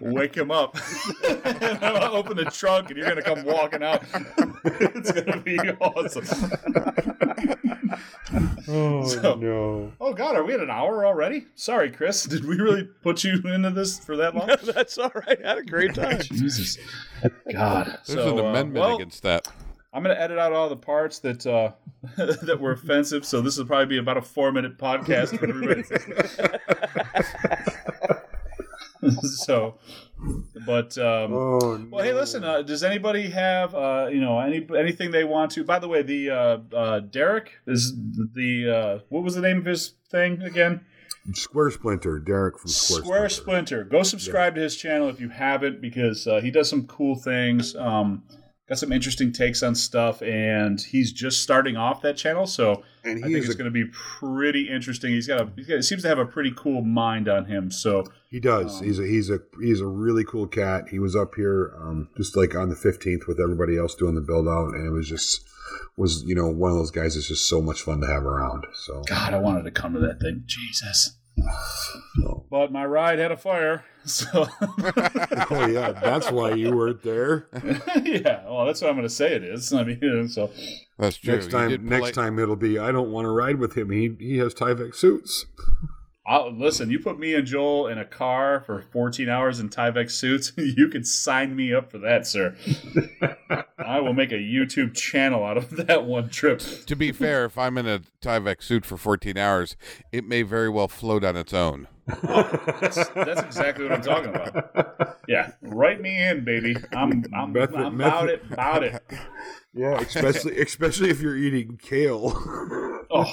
go, 0.00 0.10
wake 0.12 0.34
him 0.34 0.50
up. 0.50 0.76
and 1.28 1.78
I'll 1.84 2.16
open 2.16 2.38
the 2.38 2.46
trunk, 2.46 2.88
and 2.88 2.96
you're 2.98 3.06
gonna 3.08 3.20
come 3.22 3.44
walking 3.44 3.82
out. 3.82 4.02
it's 4.64 5.12
gonna 5.12 5.40
be 5.40 5.58
awesome. 5.58 6.24
Oh 8.68 9.06
So- 9.06 9.34
no! 9.36 9.92
Oh 10.00 10.12
God, 10.12 10.34
are 10.34 10.42
we 10.44 10.52
at 10.52 10.58
an 10.60 10.70
hour 10.70 11.06
already? 11.06 11.46
Sorry, 11.54 11.90
Chris. 11.90 12.24
Did 12.24 12.44
we 12.44 12.56
really 12.56 12.82
put 13.02 13.22
you 13.22 13.34
into 13.44 13.70
this 13.70 13.98
for 14.00 14.16
that 14.16 14.34
long? 14.34 14.50
That's 14.64 14.98
all 14.98 15.12
right. 15.14 15.38
I 15.44 15.48
had 15.48 15.58
a 15.58 15.62
great 15.62 15.94
time. 15.94 16.20
Jesus, 16.20 16.76
God. 17.52 17.86
There's 18.06 18.18
So, 18.18 18.38
an 18.38 18.44
uh, 18.44 18.48
amendment 18.48 18.84
well, 18.84 18.96
against 18.96 19.22
that. 19.22 19.46
I'm 19.96 20.02
gonna 20.02 20.14
edit 20.14 20.38
out 20.38 20.52
all 20.52 20.68
the 20.68 20.76
parts 20.76 21.20
that 21.20 21.46
uh, 21.46 21.72
that 22.16 22.60
were 22.60 22.72
offensive. 22.72 23.24
So 23.24 23.40
this 23.40 23.56
will 23.56 23.64
probably 23.64 23.86
be 23.86 23.96
about 23.96 24.18
a 24.18 24.22
four 24.22 24.52
minute 24.52 24.76
podcast 24.76 25.38
for 25.38 25.48
everybody. 25.48 25.84
so, 29.22 29.76
but 30.66 30.98
um, 30.98 31.32
Oh 31.32 31.86
well, 31.90 32.04
hey, 32.04 32.12
listen. 32.12 32.44
Uh, 32.44 32.60
does 32.60 32.84
anybody 32.84 33.30
have 33.30 33.74
uh, 33.74 34.08
you 34.12 34.20
know 34.20 34.38
any 34.38 34.68
anything 34.78 35.12
they 35.12 35.24
want 35.24 35.52
to? 35.52 35.64
By 35.64 35.78
the 35.78 35.88
way, 35.88 36.02
the 36.02 36.28
uh, 36.28 36.58
uh, 36.76 37.00
Derek 37.00 37.52
is 37.66 37.94
the 38.34 38.70
uh, 38.70 38.98
what 39.08 39.24
was 39.24 39.34
the 39.34 39.40
name 39.40 39.56
of 39.56 39.64
his 39.64 39.94
thing 40.10 40.42
again? 40.42 40.84
Square 41.32 41.70
Splinter, 41.70 42.18
Derek 42.18 42.58
from 42.58 42.68
Square, 42.68 43.02
Square 43.02 43.28
Splinter. 43.30 43.30
Splinter. 43.30 43.84
Go 43.84 44.02
subscribe 44.02 44.56
to 44.56 44.60
his 44.60 44.76
channel 44.76 45.08
if 45.08 45.20
you 45.20 45.30
haven't, 45.30 45.80
because 45.80 46.26
uh, 46.26 46.42
he 46.42 46.50
does 46.50 46.68
some 46.68 46.86
cool 46.86 47.16
things. 47.16 47.74
Um, 47.74 48.24
got 48.68 48.78
some 48.78 48.92
interesting 48.92 49.32
takes 49.32 49.62
on 49.62 49.74
stuff, 49.74 50.22
and 50.22 50.80
he's 50.80 51.12
just 51.12 51.42
starting 51.42 51.76
off 51.76 52.02
that 52.02 52.16
channel, 52.16 52.46
so 52.46 52.82
I 53.04 53.14
think 53.14 53.26
it's 53.26 53.48
a, 53.48 53.54
going 53.54 53.66
to 53.66 53.70
be 53.70 53.84
pretty 53.92 54.68
interesting. 54.68 55.12
He's 55.12 55.26
got 55.28 55.40
a 55.40 55.48
he's 55.56 55.66
got, 55.66 55.76
he 55.76 55.82
seems 55.82 56.02
to 56.02 56.08
have 56.08 56.18
a 56.18 56.26
pretty 56.26 56.52
cool 56.56 56.82
mind 56.82 57.28
on 57.28 57.44
him. 57.44 57.70
So 57.70 58.04
he 58.30 58.40
does. 58.40 58.80
um, 58.80 58.84
he's 58.86 58.98
a 58.98 59.06
he's 59.06 59.30
a 59.30 59.40
he's 59.60 59.80
a 59.80 59.86
really 59.86 60.24
cool 60.24 60.46
cat. 60.46 60.88
He 60.90 60.98
was 60.98 61.14
up 61.14 61.34
here 61.36 61.72
um, 61.80 62.08
just 62.16 62.36
like 62.36 62.54
on 62.56 62.68
the 62.68 62.76
fifteenth 62.76 63.26
with 63.28 63.38
everybody 63.40 63.78
else 63.78 63.94
doing 63.94 64.14
the 64.16 64.20
build 64.20 64.48
out, 64.48 64.74
and 64.74 64.86
it 64.86 64.90
was 64.90 65.08
just 65.08 65.44
was 65.96 66.24
you 66.24 66.34
know 66.34 66.48
one 66.48 66.72
of 66.72 66.76
those 66.76 66.90
guys 66.90 67.14
that's 67.14 67.28
just 67.28 67.48
so 67.48 67.60
much 67.62 67.82
fun 67.82 68.00
to 68.00 68.06
have 68.06 68.24
around. 68.24 68.66
So 68.74 69.02
God, 69.06 69.32
I 69.34 69.38
wanted 69.38 69.64
to 69.64 69.70
come 69.70 69.94
to 69.94 70.00
that 70.00 70.20
thing. 70.20 70.42
Jesus. 70.46 71.16
so- 72.16 72.46
But 72.50 72.72
my 72.72 72.84
ride 72.84 73.18
had 73.18 73.30
a 73.32 73.36
fire, 73.36 73.84
so 74.06 74.46
oh 75.50 75.66
yeah, 75.66 75.92
that's 75.92 76.30
why 76.30 76.54
you 76.54 76.74
weren't 76.74 77.02
there. 77.02 77.48
yeah. 78.04 78.44
Well, 78.48 78.66
that's 78.66 78.80
what 78.80 78.88
I'm 78.88 78.96
going 78.96 79.02
to 79.08 79.10
say. 79.10 79.34
It 79.34 79.44
is. 79.44 79.72
I 79.72 79.84
mean, 79.84 80.28
so 80.28 80.50
That's 80.98 81.16
true. 81.16 81.34
Next 81.34 81.50
time, 81.50 81.68
did 81.70 81.82
next 81.82 81.98
polite- 81.98 82.14
time 82.14 82.38
it'll 82.38 82.56
be. 82.56 82.78
I 82.78 82.92
don't 82.92 83.10
want 83.10 83.26
to 83.26 83.30
ride 83.30 83.56
with 83.56 83.76
him. 83.76 83.90
He 83.90 84.16
he 84.18 84.38
has 84.38 84.54
Tyvek 84.54 84.94
suits. 84.94 85.46
I'll, 86.28 86.50
listen, 86.52 86.90
you 86.90 86.98
put 86.98 87.20
me 87.20 87.34
and 87.34 87.46
Joel 87.46 87.86
in 87.86 87.98
a 87.98 88.04
car 88.04 88.60
for 88.66 88.82
14 88.82 89.28
hours 89.28 89.60
in 89.60 89.68
Tyvek 89.68 90.10
suits, 90.10 90.52
you 90.56 90.88
can 90.88 91.04
sign 91.04 91.54
me 91.54 91.72
up 91.72 91.92
for 91.92 91.98
that, 91.98 92.26
sir. 92.26 92.56
I 93.78 94.00
will 94.00 94.12
make 94.12 94.32
a 94.32 94.34
YouTube 94.34 94.96
channel 94.96 95.44
out 95.44 95.56
of 95.56 95.70
that 95.86 96.04
one 96.04 96.28
trip. 96.28 96.60
To 96.86 96.96
be 96.96 97.12
fair, 97.12 97.44
if 97.44 97.56
I'm 97.56 97.78
in 97.78 97.86
a 97.86 98.00
Tyvek 98.20 98.60
suit 98.60 98.84
for 98.84 98.96
14 98.96 99.38
hours, 99.38 99.76
it 100.10 100.24
may 100.24 100.42
very 100.42 100.68
well 100.68 100.88
float 100.88 101.22
on 101.22 101.36
its 101.36 101.54
own. 101.54 101.86
That's, 102.06 103.08
that's 103.08 103.42
exactly 103.42 103.84
what 103.84 103.92
I'm 103.94 104.02
talking 104.02 104.30
about. 104.34 105.12
Yeah, 105.28 105.50
write 105.60 106.00
me 106.00 106.22
in, 106.24 106.44
baby. 106.44 106.76
I'm 106.92 107.24
I'm, 107.34 107.52
Method- 107.52 107.74
I'm 107.74 108.00
about 108.00 108.28
it, 108.28 108.44
about 108.48 108.84
it. 108.84 109.02
Yeah, 109.74 109.98
especially 110.00 110.56
especially 110.60 111.10
if 111.10 111.20
you're 111.20 111.36
eating 111.36 111.78
kale. 111.82 112.32
Oh, 113.08 113.32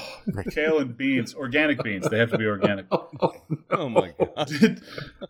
kale 0.52 0.78
and 0.78 0.96
beans, 0.96 1.34
organic 1.34 1.82
beans. 1.82 2.08
They 2.08 2.18
have 2.18 2.30
to 2.30 2.38
be 2.38 2.46
organic. 2.46 2.86
Oh 3.70 3.88
my 3.88 4.14
god. 4.16 4.46
Did, 4.46 4.80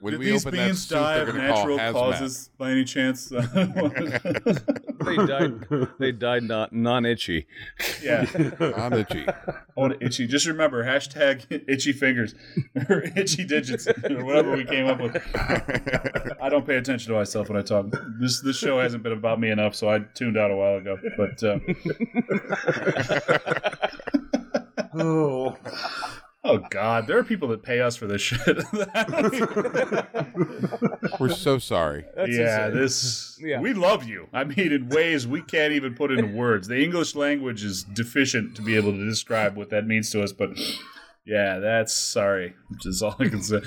When 0.01 0.13
did 0.13 0.21
we 0.21 0.27
these 0.27 0.45
open 0.47 0.59
that 0.59 0.67
beans 0.67 0.87
soup, 0.87 0.99
die 0.99 1.17
of 1.17 1.35
natural 1.35 1.79
causes 1.79 2.51
by 2.59 2.71
any 2.73 2.85
chance? 2.85 3.31
They 3.31 5.17
died. 5.17 5.65
They 5.99 6.13
died 6.13 6.43
not 6.45 6.73
non 6.73 7.05
itchy. 7.07 7.47
yeah. 8.03 8.21
On 8.77 8.91
the 8.93 9.07
G. 9.11 9.27
Oh, 9.77 9.91
itchy. 10.01 10.27
Just 10.27 10.47
remember 10.47 10.85
hashtag 10.85 11.65
itchy 11.69 11.93
fingers 11.93 12.35
or 12.89 13.03
itchy 13.17 13.34
digits 13.43 13.89
or 13.89 14.25
whatever 14.25 14.53
we 14.57 14.65
came 14.65 14.87
up 14.87 15.01
with. 15.01 15.17
I 16.41 16.49
don't 16.49 16.65
pay 16.65 16.77
attention 16.77 17.13
to 17.13 17.19
myself 17.19 17.49
when 17.49 17.59
I 17.59 17.63
talk. 17.63 17.87
This 18.21 18.41
this 18.41 18.57
show 18.57 18.79
hasn't 18.79 19.03
been 19.03 19.11
about 19.13 19.41
me 19.41 19.51
enough, 19.51 19.75
so 19.75 19.89
I 19.89 19.99
tuned 20.15 20.39
out 20.39 20.53
a 20.53 20.57
while 20.57 20.77
ago. 20.77 20.97
But 21.17 21.43
uh, 21.43 21.59
oh, 24.95 25.57
oh 26.45 26.59
god, 26.71 27.07
there 27.07 27.19
are 27.19 27.25
people 27.25 27.49
that 27.49 27.63
pay 27.63 27.81
us 27.81 27.97
for 27.97 28.07
this 28.07 28.21
shit. 28.21 28.39
We're 31.21 31.29
so 31.31 31.59
sorry. 31.59 32.05
yeah, 32.17 32.67
insane. 32.67 32.75
this 32.75 33.39
Yeah. 33.41 33.61
we 33.61 33.73
love 33.73 34.05
you. 34.05 34.29
I 34.33 34.45
mean, 34.45 34.73
in 34.73 34.89
ways 34.89 35.27
we 35.27 35.43
can't 35.43 35.73
even 35.73 35.95
put 35.95 36.11
into 36.11 36.35
words. 36.35 36.69
The 36.69 36.83
English 36.83 37.15
language 37.15 37.65
is 37.65 37.85
deficient 37.85 38.57
to 38.57 38.63
be 38.63 38.77
able 38.77 38.93
to 38.93 39.05
describe 39.05 39.57
what 39.57 39.71
that 39.71 39.87
means 39.87 40.11
to 40.11 40.23
us, 40.23 40.33
but. 40.33 40.51
Yeah, 41.27 41.59
that's 41.59 41.93
sorry, 41.95 42.55
which 42.69 42.85
is 42.87 43.03
all 43.03 43.17
I 43.19 43.29
can 43.29 43.43
say. 43.43 43.61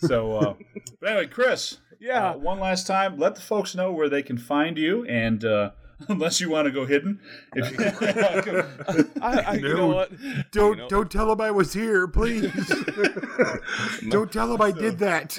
So, 0.00 0.36
uh, 0.36 0.54
but 1.00 1.10
anyway, 1.10 1.26
Chris, 1.28 1.78
Yeah. 2.00 2.30
Uh, 2.30 2.36
one 2.38 2.58
last 2.60 2.86
time, 2.86 3.18
let 3.18 3.34
the 3.36 3.40
folks 3.40 3.74
know 3.74 3.92
where 3.92 4.08
they 4.08 4.22
can 4.22 4.38
find 4.38 4.76
you, 4.78 5.04
and 5.06 5.44
uh, 5.44 5.70
unless 6.08 6.40
you 6.40 6.48
want 6.50 6.66
to 6.66 6.70
go 6.70 6.86
hidden, 6.86 7.20
if 7.54 7.78
I, 9.22 9.38
I, 9.40 9.54
you 9.54 9.74
know 9.74 9.88
what? 9.88 10.10
don't 10.52 10.76
You 10.76 10.82
know- 10.82 10.88
don't 10.88 11.10
tell 11.10 11.32
him 11.32 11.40
I 11.40 11.50
was 11.50 11.72
here, 11.72 12.06
please. 12.06 12.52
don't 14.08 14.30
tell 14.32 14.52
him 14.54 14.62
I 14.62 14.70
did 14.70 14.98
that. 14.98 15.32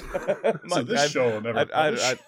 so 0.68 0.82
this 0.82 1.00
I'd- 1.00 1.10
show 1.12 1.30
will 1.30 1.40
never 1.40 1.58
I'd, 1.60 1.70
I'd. 1.72 1.98
I'd, 1.98 2.18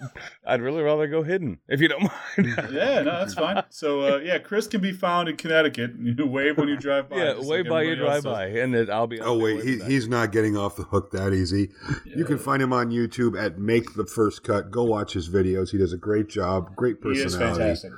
I'd 0.46 0.60
really 0.62 0.82
rather 0.82 1.06
go 1.06 1.22
hidden 1.22 1.58
if 1.68 1.80
you 1.80 1.88
don't 1.88 2.02
mind. 2.02 2.54
yeah, 2.72 3.02
no, 3.02 3.18
that's 3.18 3.34
fine. 3.34 3.62
So 3.70 4.14
uh, 4.14 4.18
yeah, 4.18 4.38
Chris 4.38 4.66
can 4.66 4.80
be 4.80 4.92
found 4.92 5.28
in 5.28 5.36
Connecticut. 5.36 5.92
You 6.00 6.26
wave 6.26 6.58
when 6.58 6.68
you 6.68 6.76
drive 6.76 7.08
by. 7.08 7.16
yeah, 7.16 7.34
just 7.34 7.48
way 7.48 7.58
like 7.62 7.68
by 7.68 7.82
you 7.82 7.96
drive 7.96 8.22
does. 8.24 8.32
by, 8.32 8.46
and 8.46 8.74
then 8.74 8.90
I'll 8.90 9.06
be. 9.06 9.20
Oh 9.20 9.38
wait, 9.38 9.62
he, 9.64 9.78
he's 9.80 10.08
not 10.08 10.32
getting 10.32 10.56
off 10.56 10.76
the 10.76 10.84
hook 10.84 11.10
that 11.12 11.32
easy. 11.32 11.70
You 12.04 12.24
can 12.24 12.38
find 12.38 12.62
him 12.62 12.72
on 12.72 12.90
YouTube 12.90 13.40
at 13.40 13.58
Make 13.58 13.94
the 13.94 14.06
First 14.06 14.42
Cut. 14.44 14.70
Go 14.70 14.84
watch 14.84 15.12
his 15.12 15.28
videos. 15.28 15.70
He 15.70 15.78
does 15.78 15.92
a 15.92 15.98
great 15.98 16.28
job. 16.28 16.74
Great 16.76 16.96
He 17.02 17.10
is 17.10 17.24
personality. 17.36 17.58
fantastic. 17.60 17.92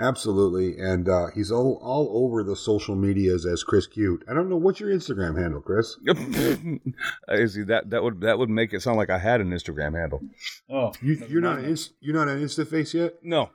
Absolutely, 0.00 0.78
and 0.78 1.08
uh, 1.08 1.26
he's 1.34 1.50
all 1.50 1.80
all 1.82 2.24
over 2.24 2.44
the 2.44 2.54
social 2.54 2.94
medias 2.94 3.44
as 3.44 3.64
Chris 3.64 3.86
Cute. 3.88 4.24
I 4.28 4.34
don't 4.34 4.48
know 4.48 4.56
what's 4.56 4.78
your 4.78 4.90
Instagram 4.90 5.36
handle, 5.40 5.60
Chris. 5.60 5.96
Is 7.28 7.54
he 7.54 7.62
that 7.64 7.90
that 7.90 8.02
would 8.02 8.20
that 8.20 8.38
would 8.38 8.48
make 8.50 8.72
it 8.72 8.80
sound 8.82 8.96
like 8.96 9.10
I 9.10 9.18
had 9.18 9.40
an 9.40 9.50
Instagram 9.50 9.98
handle? 9.98 10.20
Oh, 10.70 10.92
You, 11.02 11.14
you're 11.28 11.40
not 11.40 11.64
inst- 11.64 11.94
you're 12.00 12.14
not 12.14 12.28
on 12.28 12.38
InstaFace 12.38 12.94
yet. 12.94 13.14
No, 13.24 13.50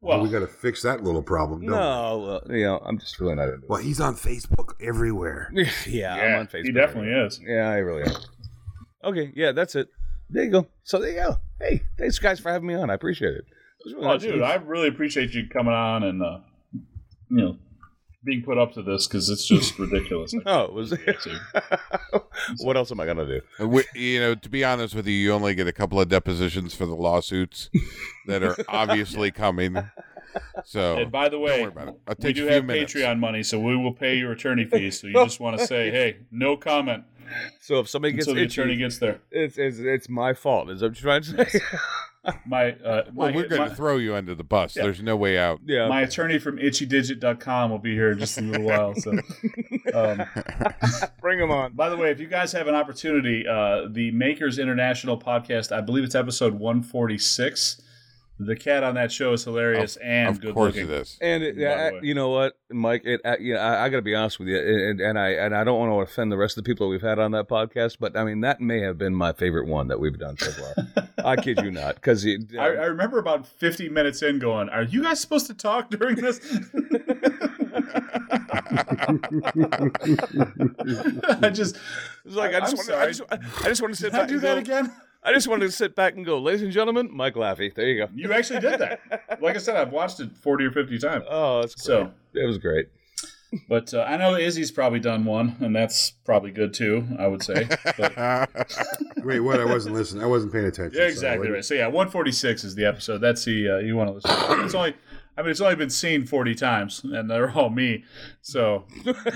Well, 0.00 0.16
well, 0.18 0.22
we 0.22 0.30
got 0.30 0.40
to 0.40 0.46
fix 0.46 0.82
that 0.82 1.02
little 1.04 1.22
problem. 1.22 1.60
Don't 1.60 1.70
we? 1.72 1.76
no, 1.76 2.40
well, 2.46 2.56
you 2.56 2.64
know, 2.64 2.78
I'm 2.78 2.98
just 2.98 3.20
really 3.20 3.34
not 3.34 3.48
into 3.50 3.66
Well, 3.68 3.82
he's 3.82 4.00
on 4.00 4.14
Facebook 4.14 4.74
everywhere. 4.80 5.50
yeah, 5.52 5.70
yeah, 5.86 6.14
I'm 6.14 6.40
on 6.40 6.46
Facebook. 6.46 6.64
he 6.64 6.72
definitely 6.72 7.12
is. 7.12 7.40
Yeah, 7.46 7.68
I 7.68 7.76
really 7.78 8.04
am. 8.04 8.16
Okay, 9.04 9.30
yeah, 9.36 9.52
that's 9.52 9.74
it. 9.74 9.88
There 10.30 10.44
you 10.44 10.50
go. 10.50 10.66
So 10.84 10.98
there 11.00 11.10
you 11.10 11.16
go. 11.16 11.36
Hey, 11.60 11.82
thanks 11.98 12.18
guys 12.18 12.40
for 12.40 12.50
having 12.50 12.68
me 12.68 12.74
on. 12.74 12.88
I 12.90 12.94
appreciate 12.94 13.34
it. 13.34 13.44
It 13.84 13.96
really 13.96 14.06
Oh, 14.06 14.18
dude, 14.18 14.42
I 14.42 14.54
really 14.56 14.88
appreciate 14.88 15.32
you 15.34 15.48
coming 15.48 15.74
on 15.74 16.02
and 16.02 16.22
uh, 16.22 16.38
you 16.72 17.36
know 17.36 17.56
being 18.24 18.42
put 18.42 18.58
up 18.58 18.72
to 18.72 18.82
this 18.82 19.06
because 19.06 19.30
it's 19.30 19.46
just 19.46 19.78
ridiculous. 19.78 20.34
Oh, 20.46 20.64
it 20.64 20.72
was. 20.72 20.92
what 22.58 22.76
else 22.76 22.90
am 22.90 23.00
I 23.00 23.06
gonna 23.06 23.26
do? 23.26 23.66
We, 23.66 23.84
you 23.94 24.20
know, 24.20 24.34
to 24.34 24.48
be 24.48 24.64
honest 24.64 24.94
with 24.94 25.06
you, 25.06 25.14
you 25.14 25.32
only 25.32 25.54
get 25.54 25.66
a 25.68 25.72
couple 25.72 26.00
of 26.00 26.08
depositions 26.08 26.74
for 26.74 26.84
the 26.86 26.94
lawsuits 26.96 27.70
that 28.26 28.42
are 28.42 28.56
obviously 28.68 29.30
coming. 29.30 29.76
So 30.64 30.98
And 30.98 31.12
by 31.12 31.28
the 31.28 31.36
don't 31.36 31.42
way, 31.42 31.62
worry 31.62 31.68
about 31.68 31.88
it. 31.88 31.94
It 32.08 32.24
we 32.24 32.32
do 32.32 32.46
have 32.46 32.64
minutes. 32.64 32.92
Patreon 32.92 33.18
money, 33.18 33.42
so 33.42 33.58
we 33.58 33.76
will 33.76 33.94
pay 33.94 34.16
your 34.16 34.32
attorney 34.32 34.64
fees. 34.64 35.00
So 35.00 35.06
you 35.06 35.14
just 35.14 35.40
want 35.40 35.58
to 35.58 35.66
say, 35.66 35.90
hey, 35.90 36.18
no 36.30 36.56
comment 36.56 37.04
So 37.62 37.78
if 37.80 37.88
somebody 37.88 38.12
gets 38.12 38.26
until 38.26 38.34
the 38.36 38.42
itchy, 38.42 38.60
attorney 38.60 38.76
gets 38.76 38.98
there. 38.98 39.20
it's, 39.30 39.56
it's 39.58 39.78
it's 39.78 40.08
my 40.08 40.34
fault. 40.34 40.70
Is 40.70 40.80
that 40.80 40.90
what 40.90 41.02
you're 41.02 41.20
trying 41.20 41.22
to 41.22 41.50
say? 41.50 41.60
My, 42.46 42.72
uh, 42.72 43.04
Well, 43.12 43.30
my, 43.30 43.34
we're 43.34 43.48
going 43.48 43.68
to 43.68 43.74
throw 43.74 43.96
you 43.96 44.14
under 44.14 44.34
the 44.34 44.44
bus. 44.44 44.76
Yeah. 44.76 44.84
There's 44.84 45.02
no 45.02 45.16
way 45.16 45.38
out. 45.38 45.60
yeah. 45.64 45.88
my 45.88 46.02
attorney 46.02 46.38
from 46.38 46.58
itchydigit.com 46.58 47.70
will 47.70 47.78
be 47.78 47.94
here 47.94 48.12
in 48.12 48.18
just 48.18 48.38
a 48.38 48.42
little 48.42 48.66
while. 48.66 48.94
So, 48.94 49.12
um, 49.94 50.24
Bring 51.20 51.38
them 51.38 51.50
on. 51.50 51.72
by 51.72 51.88
the 51.88 51.96
way, 51.96 52.10
if 52.10 52.20
you 52.20 52.26
guys 52.26 52.52
have 52.52 52.68
an 52.68 52.74
opportunity, 52.74 53.46
uh, 53.46 53.88
the 53.90 54.10
Makers 54.12 54.58
International 54.58 55.18
podcast, 55.18 55.74
I 55.76 55.80
believe 55.80 56.04
it's 56.04 56.14
episode 56.14 56.54
146. 56.54 57.82
The 58.40 58.56
cat 58.56 58.84
on 58.84 58.94
that 58.94 59.10
show 59.10 59.32
is 59.32 59.44
hilarious 59.44 59.96
and 59.96 60.28
of 60.28 60.40
good 60.40 60.54
course 60.54 60.74
looking. 60.74 60.90
it 60.90 61.00
is. 61.00 61.18
And 61.20 61.42
it, 61.42 61.56
By 61.56 61.60
the 61.60 61.96
uh, 61.96 62.00
you 62.02 62.14
know 62.14 62.28
what, 62.28 62.56
Mike? 62.70 63.02
It, 63.04 63.20
uh, 63.24 63.36
you 63.40 63.54
know, 63.54 63.60
I, 63.60 63.86
I 63.86 63.88
got 63.88 63.96
to 63.96 64.02
be 64.02 64.14
honest 64.14 64.38
with 64.38 64.48
you, 64.48 64.58
and, 64.58 65.00
and 65.00 65.18
I 65.18 65.30
and 65.30 65.54
I 65.56 65.64
don't 65.64 65.78
want 65.78 65.90
to 65.90 66.10
offend 66.10 66.30
the 66.30 66.36
rest 66.36 66.56
of 66.56 66.64
the 66.64 66.68
people 66.68 66.88
we've 66.88 67.02
had 67.02 67.18
on 67.18 67.32
that 67.32 67.48
podcast, 67.48 67.96
but 67.98 68.16
I 68.16 68.24
mean 68.24 68.40
that 68.42 68.60
may 68.60 68.80
have 68.80 68.96
been 68.98 69.14
my 69.14 69.32
favorite 69.32 69.66
one 69.66 69.88
that 69.88 69.98
we've 69.98 70.18
done 70.18 70.36
so 70.38 70.50
far. 70.52 70.74
I 71.24 71.36
kid 71.36 71.58
you 71.62 71.70
not, 71.70 71.96
because 71.96 72.24
I, 72.58 72.62
I 72.62 72.84
remember 72.86 73.18
about 73.18 73.46
50 73.46 73.88
minutes 73.88 74.22
in 74.22 74.38
going, 74.38 74.68
Are 74.68 74.84
you 74.84 75.02
guys 75.02 75.20
supposed 75.20 75.46
to 75.48 75.54
talk 75.54 75.90
during 75.90 76.16
this? 76.16 76.38
I 81.40 81.50
just, 81.52 81.76
it's 82.24 82.34
like 82.34 82.54
I 82.54 82.58
I'm 82.58 82.70
just, 82.70 82.76
want 82.76 82.88
to, 82.88 82.96
I 82.96 83.12
sorry. 83.12 83.12
just, 83.12 83.22
I 83.32 83.68
just 83.68 83.82
want 83.82 83.94
to 83.94 84.00
sit 84.00 84.12
back 84.12 84.28
do 84.28 84.34
and 84.34 84.42
that 84.42 84.54
go, 84.54 84.60
again? 84.60 84.92
I 85.22 85.32
just 85.32 85.48
wanted 85.48 85.66
to 85.66 85.72
sit 85.72 85.94
back 85.96 86.14
and 86.14 86.24
go, 86.24 86.38
ladies 86.38 86.62
and 86.62 86.72
gentlemen, 86.72 87.10
Mike 87.12 87.34
Laffey. 87.34 87.74
There 87.74 87.86
you 87.86 88.06
go. 88.06 88.10
You 88.14 88.32
actually 88.32 88.60
did 88.60 88.78
that. 88.80 89.00
Like 89.42 89.56
I 89.56 89.58
said, 89.58 89.76
I've 89.76 89.92
watched 89.92 90.20
it 90.20 90.30
40 90.36 90.64
or 90.66 90.70
50 90.72 90.98
times. 90.98 91.24
Oh, 91.28 91.60
that's 91.60 91.74
great. 91.74 91.84
So, 91.84 92.10
it 92.34 92.44
was 92.46 92.58
great. 92.58 92.88
but 93.68 93.92
uh, 93.94 94.02
I 94.02 94.16
know 94.16 94.36
Izzy's 94.36 94.70
probably 94.70 95.00
done 95.00 95.24
one, 95.24 95.56
and 95.60 95.74
that's 95.74 96.10
probably 96.10 96.50
good 96.50 96.74
too, 96.74 97.06
I 97.18 97.26
would 97.28 97.42
say. 97.42 97.68
But, 97.96 98.48
Wait, 99.24 99.40
what? 99.40 99.60
I 99.60 99.64
wasn't 99.64 99.94
listening. 99.94 100.22
I 100.22 100.26
wasn't 100.26 100.52
paying 100.52 100.66
attention. 100.66 100.98
yeah, 101.00 101.06
exactly 101.08 101.46
Sorry. 101.46 101.54
right. 101.54 101.64
So, 101.64 101.74
yeah, 101.74 101.86
146 101.86 102.64
is 102.64 102.74
the 102.74 102.84
episode. 102.84 103.18
That's 103.18 103.44
the, 103.44 103.68
uh, 103.68 103.78
you 103.78 103.96
want 103.96 104.08
to 104.08 104.14
listen 104.14 104.30
to. 104.58 104.64
It's 104.64 104.74
only, 104.74 104.94
I 105.36 105.42
mean, 105.42 105.50
it's 105.50 105.60
only 105.60 105.76
been 105.76 105.90
seen 105.90 106.26
40 106.26 106.54
times, 106.54 107.02
and 107.04 107.30
they're 107.30 107.50
all 107.50 107.70
me. 107.70 108.04
So, 108.42 108.86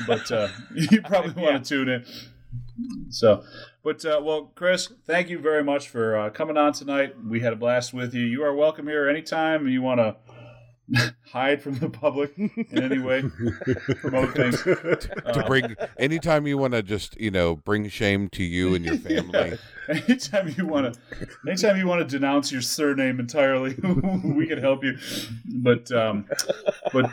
but 0.07 0.31
uh, 0.33 0.49
you 0.75 1.01
probably 1.03 1.41
want 1.43 1.65
to 1.65 1.69
tune 1.69 1.89
in. 1.89 2.05
So, 3.11 3.45
but 3.83 4.05
uh, 4.05 4.21
well, 4.23 4.53
Chris, 4.55 4.91
thank 5.07 5.29
you 5.29 5.39
very 5.39 5.65
much 5.65 5.89
for 5.89 6.17
uh, 6.17 6.31
coming 6.31 6.57
on 6.57 6.73
tonight. 6.73 7.15
We 7.25 7.41
had 7.41 7.53
a 7.53 7.57
blast 7.57 7.93
with 7.93 8.15
you. 8.15 8.23
You 8.25 8.43
are 8.45 8.55
welcome 8.55 8.87
here 8.87 9.09
anytime 9.09 9.69
you 9.69 9.83
want 9.83 10.01
to 10.01 10.17
hide 11.33 11.63
from 11.63 11.79
the 11.79 11.89
public 11.89 12.37
in 12.37 12.67
any 12.73 12.99
way, 12.99 13.23
promote 14.01 14.35
things. 14.37 14.63
to 14.63 15.45
bring 15.47 15.75
anytime 15.99 16.47
you 16.47 16.59
want 16.59 16.75
to 16.75 16.83
just 16.83 17.19
you 17.21 17.31
know 17.31 17.57
bring 17.57 17.89
shame 17.89 18.29
to 18.31 18.43
you 18.43 18.75
and 18.75 18.85
your 18.85 18.97
family. 18.99 19.59
Anytime 19.89 20.55
you 20.57 20.67
want 20.67 20.95
to, 20.95 21.01
anytime 21.47 21.77
you 21.77 21.87
want 21.89 22.09
to 22.09 22.19
denounce 22.19 22.53
your 22.53 22.63
surname 22.63 23.19
entirely, 23.19 23.75
we 24.25 24.47
can 24.47 24.59
help 24.59 24.85
you. 24.85 24.97
But, 25.45 25.91
um, 25.91 26.27
but 26.93 27.11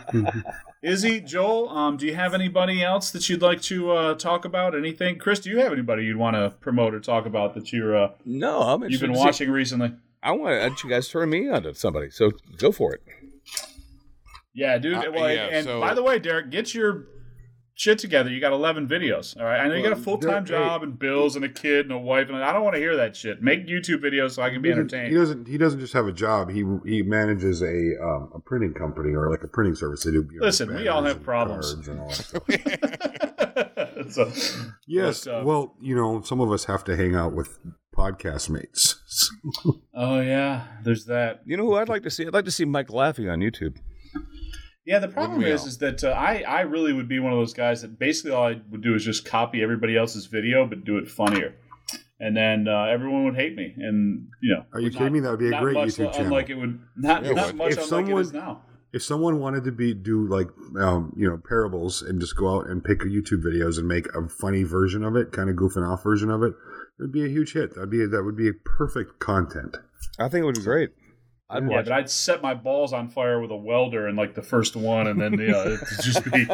Izzy, 0.84 1.20
Joel, 1.20 1.70
um, 1.70 1.98
do 1.98 2.06
you 2.06 2.14
have 2.14 2.34
anybody 2.34 2.84
else 2.84 3.10
that 3.12 3.28
you'd 3.28 3.42
like 3.42 3.62
to 3.64 3.92
uh, 3.92 4.14
talk 4.16 4.46
about? 4.46 4.76
Anything, 4.76 5.18
Chris? 5.18 5.40
Do 5.40 5.50
you 5.50 5.58
have 5.60 5.74
anybody 5.74 6.06
you'd 6.06 6.18
want 6.18 6.36
to 6.36 6.52
promote 6.62 6.94
or 6.94 7.00
talk 7.00 7.26
about 7.26 7.56
that 7.56 7.74
you're 7.74 7.98
uh, 7.98 8.12
No, 8.24 8.62
I'm 8.62 8.84
you've 8.84 9.02
been 9.02 9.12
to 9.12 9.18
see- 9.18 9.24
watching 9.26 9.50
recently? 9.52 9.94
I 10.22 10.32
want 10.32 10.54
to 10.54 10.70
let 10.70 10.84
you 10.84 10.90
guys 10.90 11.08
turn 11.08 11.30
me 11.30 11.50
on 11.50 11.64
to 11.64 11.74
somebody, 11.74 12.12
so 12.12 12.32
go 12.58 12.72
for 12.72 12.94
it. 12.94 13.02
Yeah, 14.54 14.78
dude. 14.78 14.96
Uh, 14.96 15.12
well, 15.14 15.34
yeah, 15.34 15.48
and 15.52 15.66
so- 15.66 15.80
by 15.80 15.94
the 15.94 16.04
way, 16.04 16.20
Derek, 16.20 16.50
get 16.52 16.74
your 16.74 17.06
shit 17.80 17.98
together. 17.98 18.30
You 18.30 18.42
got 18.42 18.52
11 18.52 18.88
videos. 18.90 19.38
All 19.40 19.46
right. 19.46 19.62
I 19.62 19.68
know 19.68 19.76
you 19.76 19.82
got 19.84 19.94
a 19.94 20.02
full 20.02 20.18
time 20.18 20.46
job 20.46 20.84
and 20.84 21.00
bills 21.00 21.36
and 21.36 21.46
a 21.46 21.50
kid 21.50 21.86
and 21.86 21.94
a 21.94 21.98
wife, 21.98 22.28
and 22.28 22.38
I 22.38 22.52
don't 22.52 22.64
want 22.64 22.76
to 22.76 22.80
hear 22.80 22.98
that 22.98 23.16
shit. 23.16 23.42
Make 23.42 23.68
YouTube 23.68 24.04
videos 24.04 24.32
so 24.32 24.44
I 24.44 24.50
can 24.50 24.62
be 24.62 24.68
He 24.70 24.74
entertained. 24.74 25.12
He 25.12 25.16
doesn't. 25.16 25.48
He 25.48 25.58
doesn't 25.58 25.80
just 25.80 25.94
have 25.94 26.06
a 26.06 26.12
job. 26.12 26.50
He 26.52 26.66
he 26.86 27.02
manages 27.02 27.62
a 27.62 27.96
um, 28.04 28.32
a 28.36 28.40
printing 28.40 28.74
company 28.74 29.16
or 29.16 29.32
like 29.32 29.44
a 29.44 29.48
printing 29.48 29.76
service. 29.76 30.04
They 30.04 30.12
do. 30.12 30.28
you 30.32 30.40
know, 30.40 30.46
Listen, 30.46 30.76
we 30.76 30.88
all 30.88 31.04
have 31.04 31.16
and 31.18 31.26
problems. 31.26 31.88
and 31.88 32.00
all 32.02 32.12
so, 34.10 34.32
Yes. 34.86 35.26
But, 35.26 35.34
uh, 35.34 35.44
well, 35.46 35.76
you 35.82 35.96
know, 35.96 36.22
some 36.22 36.42
of 36.42 36.52
us 36.52 36.66
have 36.66 36.84
to 36.86 36.98
hang 36.98 37.16
out 37.16 37.34
with 37.34 37.60
podcast 37.96 38.50
mates. 38.50 39.32
oh 39.94 40.20
yeah, 40.20 40.68
there's 40.84 41.06
that. 41.06 41.42
You 41.46 41.56
know 41.56 41.66
who 41.66 41.76
I'd 41.76 41.90
like 41.90 42.04
to 42.04 42.10
see? 42.10 42.28
I'd 42.28 42.34
like 42.34 42.46
to 42.46 42.52
see 42.52 42.66
Mike 42.66 42.92
laughing 42.92 43.30
on 43.30 43.40
YouTube. 43.40 43.78
Yeah, 44.90 45.00
the 45.00 45.08
problem 45.08 45.44
is, 45.44 45.62
all? 45.62 45.68
is 45.68 45.78
that 45.80 46.04
uh, 46.04 46.10
I 46.10 46.44
I 46.48 46.62
really 46.62 46.94
would 46.94 47.08
be 47.08 47.20
one 47.20 47.32
of 47.32 47.38
those 47.40 47.54
guys 47.54 47.82
that 47.84 48.00
basically 48.00 48.32
all 48.32 48.48
I 48.48 48.60
would 48.72 48.82
do 48.82 48.96
is 48.96 49.06
just 49.06 49.24
copy 49.26 49.62
everybody 49.62 49.96
else's 49.96 50.26
video 50.26 50.66
but 50.66 50.84
do 50.84 50.98
it 50.98 51.08
funnier, 51.08 51.54
and 52.20 52.36
then 52.36 52.68
uh, 52.68 52.86
everyone 52.86 53.26
would 53.26 53.36
hate 53.36 53.56
me. 53.56 53.74
And 53.78 54.28
you 54.42 54.56
know, 54.56 54.66
Are 54.74 54.80
you 54.80 54.90
not- 54.90 54.98
kidding 54.98 55.14
me? 55.14 55.20
That 55.20 55.32
would 55.32 55.40
be 55.40 55.50
a 55.54 55.60
great 55.60 55.76
much 55.76 55.90
YouTube 55.90 56.12
channel. 56.14 56.26
Unlike 56.28 56.50
it 56.50 56.56
would 56.56 56.80
not 56.98 57.24
Yeah, 57.24 57.32
not 57.34 57.46
would. 57.48 57.56
much 57.58 57.72
If 57.74 57.92
unlike 57.92 58.08
it 58.10 58.18
is 58.20 58.30
someone- 58.30 58.34
now. 58.34 58.62
if 58.92 59.04
someone 59.04 59.40
wanted 59.40 59.64
to 59.66 59.72
be 59.72 59.94
do 59.94 60.28
like 60.28 60.48
um, 60.82 61.14
you 61.16 61.30
know 61.30 61.38
parables 61.48 62.02
and 62.02 62.20
just 62.20 62.36
go 62.36 62.58
out 62.58 62.68
and 62.68 62.84
pick 62.84 63.02
YouTube 63.02 63.44
videos 63.44 63.78
and 63.78 63.88
make 63.88 64.08
a 64.16 64.28
funny 64.28 64.64
version 64.64 65.04
of 65.04 65.16
it, 65.16 65.32
kind 65.32 65.52
of 65.52 65.56
goofing 65.56 65.88
off 65.88 66.02
version 66.02 66.32
of 66.32 66.42
it, 66.42 66.54
it 66.98 67.02
would 67.04 67.12
be 67.12 67.24
a 67.24 67.30
huge 67.30 67.54
hit. 67.54 67.76
That'd 67.76 67.92
be 67.92 68.04
that 68.08 68.24
would 68.24 68.36
be 68.38 68.52
perfect 68.66 69.20
content. 69.20 69.78
I 70.18 70.30
think 70.30 70.42
it 70.42 70.46
would 70.46 70.56
be 70.56 70.64
great. 70.64 70.90
I'd 71.52 71.64
Yeah, 71.64 71.70
watch. 71.70 71.86
but 71.86 71.92
I'd 71.94 72.10
set 72.10 72.42
my 72.42 72.54
balls 72.54 72.94
on 72.94 73.10
fire 73.10 73.42
with 73.42 73.50
a 73.52 73.56
welder 73.56 74.08
in 74.08 74.16
like 74.16 74.36
the 74.36 74.42
first 74.44 74.76
one, 74.76 75.08
and 75.08 75.20
then 75.20 75.34
you 75.34 75.48
know, 75.48 75.66
it'd 75.66 75.80
just 76.04 76.24
be, 76.32 76.48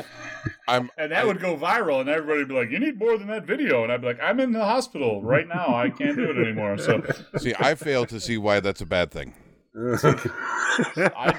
I'm 0.68 0.90
and 0.98 1.12
that 1.12 1.28
would 1.28 1.40
go 1.40 1.58
viral, 1.58 2.00
and 2.00 2.10
everybody 2.10 2.40
would 2.40 2.48
be 2.48 2.54
like, 2.56 2.70
"You 2.72 2.80
need 2.80 2.98
more 2.98 3.18
than 3.18 3.28
that 3.28 3.46
video," 3.46 3.84
and 3.84 3.92
I'd 3.92 4.02
be 4.02 4.08
like, 4.08 4.20
"I'm 4.24 4.40
in 4.40 4.52
the 4.54 4.64
hospital 4.64 5.22
right 5.22 5.48
now. 5.48 5.76
I 5.76 5.90
can't 5.90 6.16
do 6.16 6.30
it 6.30 6.38
anymore." 6.38 6.78
So, 6.78 7.04
see. 7.38 7.54
I 7.60 7.76
fail 7.76 8.06
to 8.06 8.20
see 8.20 8.38
why 8.38 8.60
that's 8.62 8.82
a 8.82 8.86
bad 8.86 9.12
thing. 9.12 9.34
I, 9.78 11.38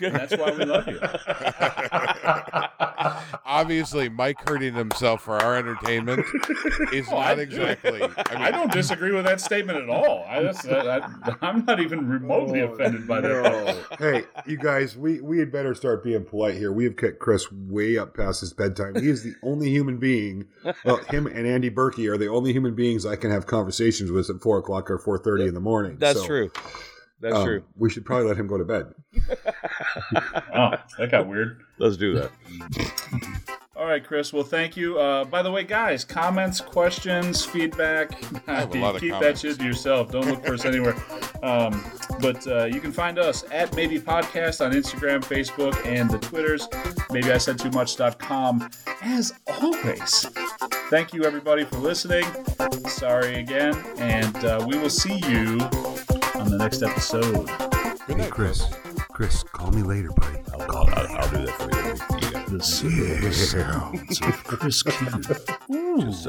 that's 0.00 0.36
why 0.36 0.50
we 0.50 0.64
love 0.64 0.88
you. 0.88 0.98
Obviously, 3.44 4.08
Mike 4.08 4.36
hurting 4.48 4.74
himself 4.74 5.22
for 5.22 5.36
our 5.36 5.56
entertainment 5.56 6.24
is 6.92 7.06
Oh, 7.10 7.16
I- 7.16 7.28
not 7.30 7.38
exactly. 7.38 8.02
I 8.02 8.06
mean, 8.06 8.42
I 8.42 8.50
don't 8.50 8.70
disagree 8.72 9.12
with 9.12 9.24
that 9.24 9.40
statement 9.40 9.78
at 9.78 9.88
all. 9.88 10.24
I, 10.28 10.42
that's, 10.42 10.66
I, 10.66 11.00
I'm 11.40 11.64
not 11.64 11.80
even 11.80 12.08
remotely 12.08 12.60
oh, 12.62 12.72
offended 12.72 13.06
by 13.06 13.20
that. 13.20 13.84
hey, 13.98 14.24
you 14.46 14.56
guys, 14.58 14.96
we 14.96 15.20
we 15.20 15.38
had 15.38 15.50
better 15.52 15.74
start 15.74 16.02
being 16.04 16.24
polite 16.24 16.56
here. 16.56 16.72
We 16.72 16.84
have 16.84 16.96
kept 16.96 17.18
Chris 17.20 17.50
way 17.52 17.96
up 17.96 18.16
past 18.16 18.40
his 18.40 18.52
bedtime. 18.52 19.00
He 19.00 19.08
is 19.08 19.22
the 19.22 19.34
only 19.42 19.70
human 19.70 19.98
being. 19.98 20.46
Well, 20.84 20.98
him 21.04 21.26
and 21.26 21.46
Andy 21.46 21.70
Birkey 21.70 22.10
are 22.10 22.18
the 22.18 22.28
only 22.28 22.52
human 22.52 22.74
beings 22.74 23.06
I 23.06 23.16
can 23.16 23.30
have 23.30 23.46
conversations 23.46 24.10
with 24.10 24.28
at 24.30 24.42
four 24.42 24.58
o'clock 24.58 24.90
or 24.90 24.98
four 24.98 25.18
thirty 25.18 25.46
in 25.46 25.54
the 25.54 25.60
morning. 25.60 25.96
That's 25.98 26.20
So, 26.20 26.26
true. 26.26 26.50
That's 27.20 27.34
um, 27.34 27.44
true. 27.44 27.64
We 27.76 27.90
should 27.90 28.04
probably 28.04 28.28
let 28.28 28.36
him 28.36 28.46
go 28.46 28.58
to 28.58 28.64
bed. 28.64 28.94
Oh, 30.54 30.72
that 30.98 31.10
got 31.10 31.28
weird. 31.28 31.60
Let's 31.78 31.96
do 31.96 32.14
that. 32.14 32.30
All 33.76 33.86
right, 33.86 34.04
Chris. 34.04 34.32
Well, 34.32 34.42
thank 34.42 34.76
you. 34.76 34.98
Uh, 34.98 35.24
by 35.24 35.40
the 35.40 35.52
way, 35.52 35.62
guys, 35.62 36.04
comments, 36.04 36.60
questions, 36.60 37.44
feedback. 37.44 38.20
have 38.46 38.74
a 38.74 38.78
lot 38.78 38.96
of 38.96 39.00
keep 39.00 39.12
that 39.12 39.38
shit 39.38 39.58
to 39.58 39.64
yourself. 39.64 40.10
Don't 40.10 40.26
look 40.26 40.44
for 40.44 40.54
us 40.54 40.64
anywhere. 40.64 40.96
Um, 41.44 41.84
but 42.20 42.44
uh, 42.48 42.64
you 42.64 42.80
can 42.80 42.90
find 42.90 43.20
us 43.20 43.44
at 43.52 43.74
Maybe 43.76 44.00
Podcast 44.00 44.64
on 44.64 44.72
Instagram, 44.72 45.22
Facebook, 45.22 45.86
and 45.86 46.10
the 46.10 46.18
Twitters. 46.18 46.66
Maybe 47.12 47.30
I 47.30 47.38
said 47.38 47.58
too 47.58 47.70
much.com. 47.70 48.68
As 49.02 49.32
always, 49.46 50.26
thank 50.90 51.12
you 51.12 51.24
everybody 51.24 51.64
for 51.64 51.76
listening. 51.76 52.24
Sorry 52.88 53.36
again, 53.36 53.76
and 53.98 54.36
uh, 54.44 54.66
we 54.68 54.76
will 54.76 54.90
see 54.90 55.20
you 55.28 55.58
on 56.38 56.50
the 56.50 56.58
next 56.58 56.82
episode. 56.82 57.48
Hey, 58.06 58.28
Chris. 58.30 58.64
Chris, 59.12 59.42
call 59.42 59.70
me 59.72 59.82
later, 59.82 60.10
buddy. 60.10 60.38
I'll, 60.52 60.66
call 60.66 60.88
I'll, 60.90 61.16
I'll, 61.18 61.30
do 61.30 61.46
that 61.46 61.54
for 61.58 61.70
you. 61.74 61.78
Yeah. 62.30 62.44
the 62.48 62.62
sounds 62.62 64.20
of 64.22 64.44
Chris 64.44 64.82
Q. 64.82 65.08
Ooh. 65.74 66.00
Just 66.00 66.26